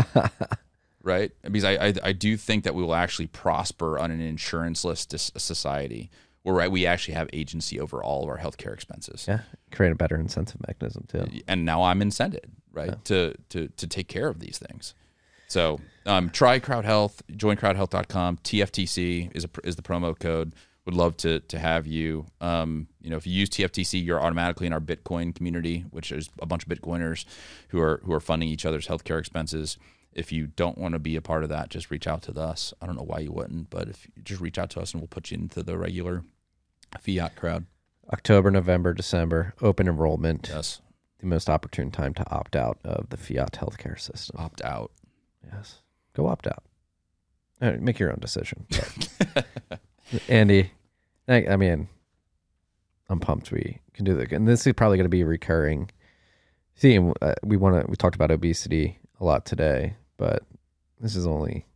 right? 1.03 1.32
Because 1.43 1.65
I, 1.65 1.73
I 1.73 1.95
I 2.03 2.12
do 2.12 2.36
think 2.36 2.65
that 2.65 2.74
we 2.74 2.82
will 2.82 2.95
actually 2.95 3.28
prosper 3.28 3.99
on 3.99 4.11
an 4.11 4.20
insuranceless 4.20 5.40
society 5.40 6.11
where 6.43 6.55
right, 6.55 6.70
we 6.70 6.86
actually 6.86 7.15
have 7.15 7.28
agency 7.32 7.81
over 7.81 8.03
all 8.03 8.23
of 8.23 8.28
our 8.28 8.39
healthcare 8.39 8.73
expenses. 8.73 9.27
yeah, 9.27 9.40
create 9.73 9.93
a 9.93 9.95
better 9.95 10.16
incentive 10.16 10.61
mechanism 10.66 11.05
too. 11.09 11.27
And 11.47 11.65
now 11.65 11.82
I'm 11.82 12.01
incented, 12.01 12.51
right, 12.73 13.03
to 13.07 13.35
to 13.51 13.69
to 13.69 13.86
take 13.86 14.09
care 14.09 14.28
of 14.28 14.40
these 14.40 14.59
things. 14.59 14.95
So 15.49 15.81
um, 16.05 16.28
try 16.28 16.59
Crowd 16.59 16.85
Health, 16.85 17.23
join 17.35 17.57
crowdhealth.com. 17.57 18.39
TFTC 18.39 19.35
is 19.35 19.45
a, 19.45 19.49
is 19.65 19.77
the 19.77 19.82
promo 19.82 20.19
code. 20.19 20.55
Would 20.89 20.97
love 20.97 21.19
to 21.19 21.40
to 21.40 21.59
have 21.59 21.86
you. 21.86 22.24
Um, 22.40 22.89
you 23.02 23.10
know, 23.10 23.19
if 23.19 23.27
you 23.27 23.32
use 23.35 23.51
TFTC, 23.51 24.02
you're 24.02 24.23
automatically 24.23 24.66
in 24.66 24.73
our 24.73 24.81
Bitcoin 24.81 25.35
community, 25.35 25.85
which 25.90 26.10
is 26.10 26.31
a 26.40 26.47
bunch 26.47 26.62
of 26.62 26.70
Bitcoiners 26.70 27.27
who 27.69 27.78
are 27.78 28.01
who 28.05 28.12
are 28.15 28.20
funding 28.20 28.48
each 28.48 28.65
other's 28.65 28.89
healthcare 28.89 29.19
expenses. 29.19 29.77
If 30.15 30.32
you 30.32 30.47
don't 30.47 30.78
want 30.78 30.94
to 30.94 30.98
be 30.98 31.15
a 31.15 31.20
part 31.20 31.43
of 31.43 31.51
that, 31.51 31.69
just 31.69 31.90
reach 31.90 32.06
out 32.06 32.23
to 32.23 32.40
us. 32.40 32.73
I 32.81 32.86
don't 32.86 32.97
know 32.97 33.02
why 33.02 33.19
you 33.19 33.32
wouldn't, 33.32 33.69
but 33.69 33.89
if 33.90 34.06
you 34.06 34.23
just 34.23 34.40
reach 34.40 34.56
out 34.56 34.70
to 34.70 34.81
us 34.81 34.93
and 34.94 35.02
we'll 35.02 35.09
put 35.09 35.31
you 35.31 35.36
into 35.36 35.62
the 35.62 35.77
regular 35.77 36.24
fiat 36.98 37.36
crowd. 37.36 37.66
October, 38.10 38.51
November, 38.51 38.94
December, 38.94 39.52
open 39.60 39.89
enrollment. 39.89 40.48
Yes, 40.51 40.81
The 41.19 41.27
most 41.27 41.51
opportune 41.51 41.90
time 41.90 42.15
to 42.15 42.24
opt 42.31 42.56
out 42.56 42.78
of 42.82 43.10
the 43.10 43.19
fiat 43.19 43.52
healthcare 43.52 44.01
system. 44.01 44.36
opt 44.39 44.62
out. 44.62 44.90
Yes, 45.52 45.82
go 46.15 46.28
opt 46.28 46.47
out. 46.47 46.62
Right, 47.60 47.78
make 47.78 47.98
your 47.98 48.10
own 48.10 48.20
decision. 48.20 48.66
Andy, 50.31 50.70
I, 51.29 51.47
I 51.51 51.57
mean, 51.57 51.89
I'm 53.09 53.21
pumped 53.21 53.51
we 53.53 53.81
can 53.95 54.05
do 54.05 54.15
that, 54.15 54.33
and 54.33 54.47
this 54.49 54.67
is 54.67 54.73
probably 54.75 54.97
going 54.97 55.05
to 55.05 55.09
be 55.11 55.21
a 55.23 55.27
recurring 55.27 55.91
theme. 56.77 57.13
Uh, 57.21 57.35
we 57.43 57.57
want 57.57 57.81
to. 57.85 57.91
We 57.91 57.97
talked 57.97 58.15
about 58.17 58.31
obesity 58.31 58.99
a 59.21 59.25
lot 59.25 59.45
today, 59.45 59.97
but 60.17 60.45
this 61.01 61.17
is 61.17 61.27
only 61.27 61.67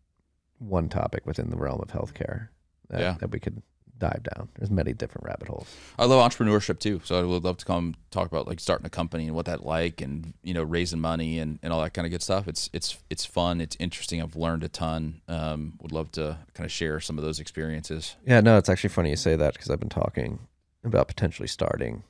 one 0.59 0.89
topic 0.89 1.27
within 1.27 1.51
the 1.51 1.57
realm 1.57 1.81
of 1.81 1.89
healthcare 1.89 2.49
that, 2.89 3.01
Yeah. 3.01 3.17
that 3.21 3.31
we 3.31 3.41
could 3.41 3.63
dive 4.03 4.25
down. 4.35 4.49
There's 4.59 4.71
many 4.71 4.93
different 4.93 5.27
rabbit 5.27 5.47
holes. 5.47 5.69
I 5.97 6.07
love 6.07 6.29
entrepreneurship 6.29 6.81
too, 6.81 7.01
so 7.05 7.19
I 7.19 7.23
would 7.23 7.45
love 7.45 7.57
to 7.59 7.65
come 7.65 7.95
talk 8.11 8.27
about 8.27 8.49
like 8.49 8.59
starting 8.59 8.85
a 8.85 8.91
company 8.91 9.27
and 9.27 9.37
what 9.37 9.47
that 9.47 9.65
like, 9.65 10.01
and 10.01 10.35
you 10.43 10.53
know, 10.53 10.65
raising 10.65 11.01
money 11.01 11.39
and, 11.39 11.61
and 11.63 11.73
all 11.73 11.81
that 11.83 11.95
kind 11.95 12.05
of 12.05 12.11
good 12.11 12.23
stuff. 12.23 12.49
It's 12.49 12.69
it's 12.73 12.99
it's 13.09 13.25
fun. 13.25 13.61
It's 13.61 13.77
interesting. 13.79 14.21
I've 14.21 14.35
learned 14.35 14.65
a 14.65 14.69
ton. 14.69 15.21
Um, 15.29 15.75
would 15.81 15.93
love 15.93 16.11
to 16.13 16.39
kind 16.55 16.65
of 16.65 16.73
share 16.73 16.99
some 16.99 17.17
of 17.17 17.25
those 17.25 17.39
experiences. 17.39 18.17
Yeah, 18.27 18.41
no, 18.41 18.59
it's 18.59 18.69
actually 18.69 18.91
funny 18.91 19.11
you 19.11 19.17
say 19.17 19.37
that 19.37 19.55
because 19.55 19.71
I've 19.71 19.81
been 19.81 19.89
talking 19.89 20.41
about 20.85 21.07
potentially 21.07 21.49
starting 21.49 22.03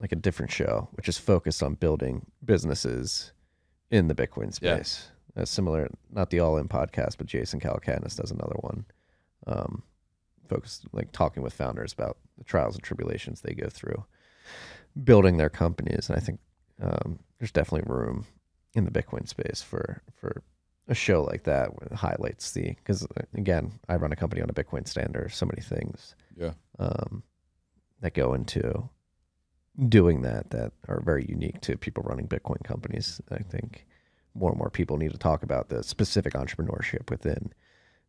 like 0.00 0.12
a 0.12 0.16
different 0.16 0.52
show, 0.52 0.88
which 0.92 1.08
is 1.08 1.16
focused 1.18 1.62
on 1.62 1.74
building 1.74 2.26
businesses 2.44 3.32
in 3.90 4.08
the 4.08 4.14
Bitcoin 4.14 4.52
space. 4.52 5.08
Yeah. 5.34 5.42
Uh, 5.42 5.44
similar, 5.44 5.88
not 6.10 6.30
the 6.30 6.40
All 6.40 6.58
In 6.58 6.68
podcast, 6.68 7.16
but 7.16 7.26
Jason 7.26 7.60
Calacanis 7.60 8.16
does 8.16 8.30
another 8.30 8.56
one, 8.60 8.84
um, 9.46 9.82
focused 10.48 10.86
like 10.92 11.12
talking 11.12 11.42
with 11.42 11.52
founders 11.52 11.92
about 11.92 12.16
the 12.36 12.44
trials 12.44 12.74
and 12.74 12.82
tribulations 12.84 13.40
they 13.40 13.54
go 13.54 13.68
through 13.68 14.04
building 15.04 15.36
their 15.36 15.50
companies. 15.50 16.08
And 16.08 16.16
I 16.16 16.20
think 16.20 16.40
um, 16.82 17.18
there's 17.38 17.52
definitely 17.52 17.92
room 17.92 18.26
in 18.74 18.84
the 18.84 18.90
Bitcoin 18.90 19.28
space 19.28 19.62
for 19.62 20.02
for 20.14 20.42
a 20.88 20.94
show 20.94 21.22
like 21.22 21.44
that 21.44 21.68
where 21.78 21.88
it 21.90 21.94
highlights 21.94 22.52
the 22.52 22.70
because 22.70 23.06
again, 23.34 23.72
I 23.88 23.96
run 23.96 24.12
a 24.12 24.16
company 24.16 24.40
on 24.42 24.50
a 24.50 24.54
Bitcoin 24.54 24.88
standard 24.88 25.32
so 25.32 25.46
many 25.46 25.60
things 25.60 26.14
Yeah. 26.36 26.52
um, 26.78 27.22
that 28.00 28.14
go 28.14 28.32
into 28.34 28.88
doing 29.88 30.22
that 30.22 30.50
that 30.50 30.72
are 30.88 31.00
very 31.02 31.24
unique 31.28 31.60
to 31.62 31.76
people 31.76 32.02
running 32.04 32.26
Bitcoin 32.26 32.62
companies. 32.64 33.20
I 33.30 33.38
think 33.38 33.86
more 34.34 34.50
and 34.50 34.58
more 34.58 34.70
people 34.70 34.96
need 34.96 35.12
to 35.12 35.18
talk 35.18 35.42
about 35.42 35.68
the 35.68 35.82
specific 35.82 36.32
entrepreneurship 36.34 37.10
within 37.10 37.52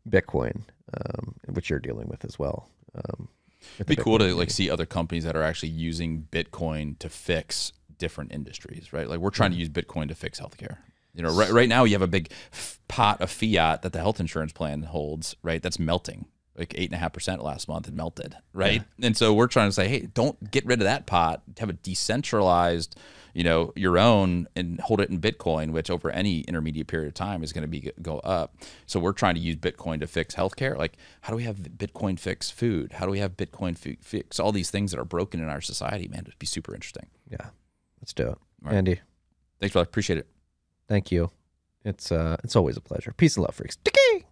Bitcoin, 0.07 0.61
um, 0.93 1.35
which 1.47 1.69
you're 1.69 1.79
dealing 1.79 2.07
with 2.07 2.23
as 2.25 2.37
well. 2.37 2.69
Um, 2.95 3.29
It'd 3.75 3.87
be 3.87 3.95
the 3.95 4.03
cool 4.03 4.17
Bitcoin 4.17 4.29
to 4.29 4.35
like 4.35 4.51
see 4.51 4.69
other 4.69 4.85
companies 4.85 5.23
that 5.23 5.35
are 5.35 5.43
actually 5.43 5.69
using 5.69 6.27
Bitcoin 6.31 6.97
to 6.99 7.09
fix 7.09 7.73
different 7.97 8.31
industries, 8.33 8.93
right? 8.93 9.09
Like 9.09 9.19
we're 9.19 9.29
trying 9.29 9.51
to 9.51 9.57
use 9.57 9.69
Bitcoin 9.69 10.07
to 10.07 10.15
fix 10.15 10.39
healthcare. 10.39 10.77
You 11.13 11.23
know, 11.23 11.33
right 11.35 11.49
right 11.49 11.67
now 11.67 11.83
you 11.83 11.93
have 11.95 12.01
a 12.01 12.07
big 12.07 12.31
f- 12.53 12.79
pot 12.87 13.19
of 13.19 13.29
fiat 13.29 13.81
that 13.81 13.91
the 13.93 13.99
health 13.99 14.19
insurance 14.19 14.53
plan 14.53 14.83
holds, 14.83 15.35
right? 15.43 15.61
That's 15.61 15.79
melting. 15.79 16.25
Like 16.57 16.73
eight 16.77 16.89
and 16.89 16.95
a 16.95 16.97
half 16.97 17.13
percent 17.13 17.43
last 17.43 17.67
month, 17.67 17.87
it 17.87 17.93
melted, 17.93 18.35
right? 18.53 18.83
And 19.01 19.15
so 19.17 19.33
we're 19.33 19.47
trying 19.47 19.69
to 19.69 19.73
say, 19.73 19.87
hey, 19.87 20.09
don't 20.13 20.51
get 20.51 20.65
rid 20.65 20.79
of 20.79 20.85
that 20.85 21.05
pot. 21.07 21.41
Have 21.59 21.69
a 21.69 21.73
decentralized 21.73 22.97
you 23.33 23.43
know, 23.43 23.73
your 23.75 23.97
own 23.97 24.47
and 24.55 24.79
hold 24.79 25.01
it 25.01 25.09
in 25.09 25.19
Bitcoin, 25.19 25.71
which 25.71 25.89
over 25.89 26.09
any 26.09 26.41
intermediate 26.41 26.87
period 26.87 27.07
of 27.07 27.13
time 27.13 27.43
is 27.43 27.53
going 27.53 27.63
to 27.63 27.67
be 27.67 27.91
go 28.01 28.19
up. 28.19 28.55
So 28.85 28.99
we're 28.99 29.13
trying 29.13 29.35
to 29.35 29.41
use 29.41 29.55
Bitcoin 29.55 29.99
to 29.99 30.07
fix 30.07 30.35
healthcare. 30.35 30.77
Like, 30.77 30.97
how 31.21 31.31
do 31.31 31.37
we 31.37 31.43
have 31.43 31.57
Bitcoin 31.57 32.19
fix 32.19 32.49
food? 32.49 32.93
How 32.93 33.05
do 33.05 33.11
we 33.11 33.19
have 33.19 33.37
Bitcoin 33.37 33.77
fi- 33.77 33.97
fix 34.01 34.39
all 34.39 34.51
these 34.51 34.69
things 34.71 34.91
that 34.91 34.99
are 34.99 35.05
broken 35.05 35.41
in 35.41 35.49
our 35.49 35.61
society? 35.61 36.07
Man, 36.07 36.21
it'd 36.21 36.39
be 36.39 36.45
super 36.45 36.73
interesting. 36.73 37.07
Yeah, 37.29 37.49
let's 38.01 38.13
do 38.13 38.29
it, 38.29 38.37
right. 38.61 38.75
Andy. 38.75 38.99
Thanks, 39.59 39.73
brother. 39.73 39.87
Appreciate 39.87 40.19
it. 40.19 40.27
Thank 40.87 41.11
you. 41.11 41.31
It's 41.85 42.11
uh, 42.11 42.37
it's 42.43 42.55
always 42.55 42.77
a 42.77 42.81
pleasure. 42.81 43.13
Peace 43.15 43.35
and 43.37 43.43
love, 43.45 43.55
freaks. 43.55 43.77
Ticky! 43.83 44.25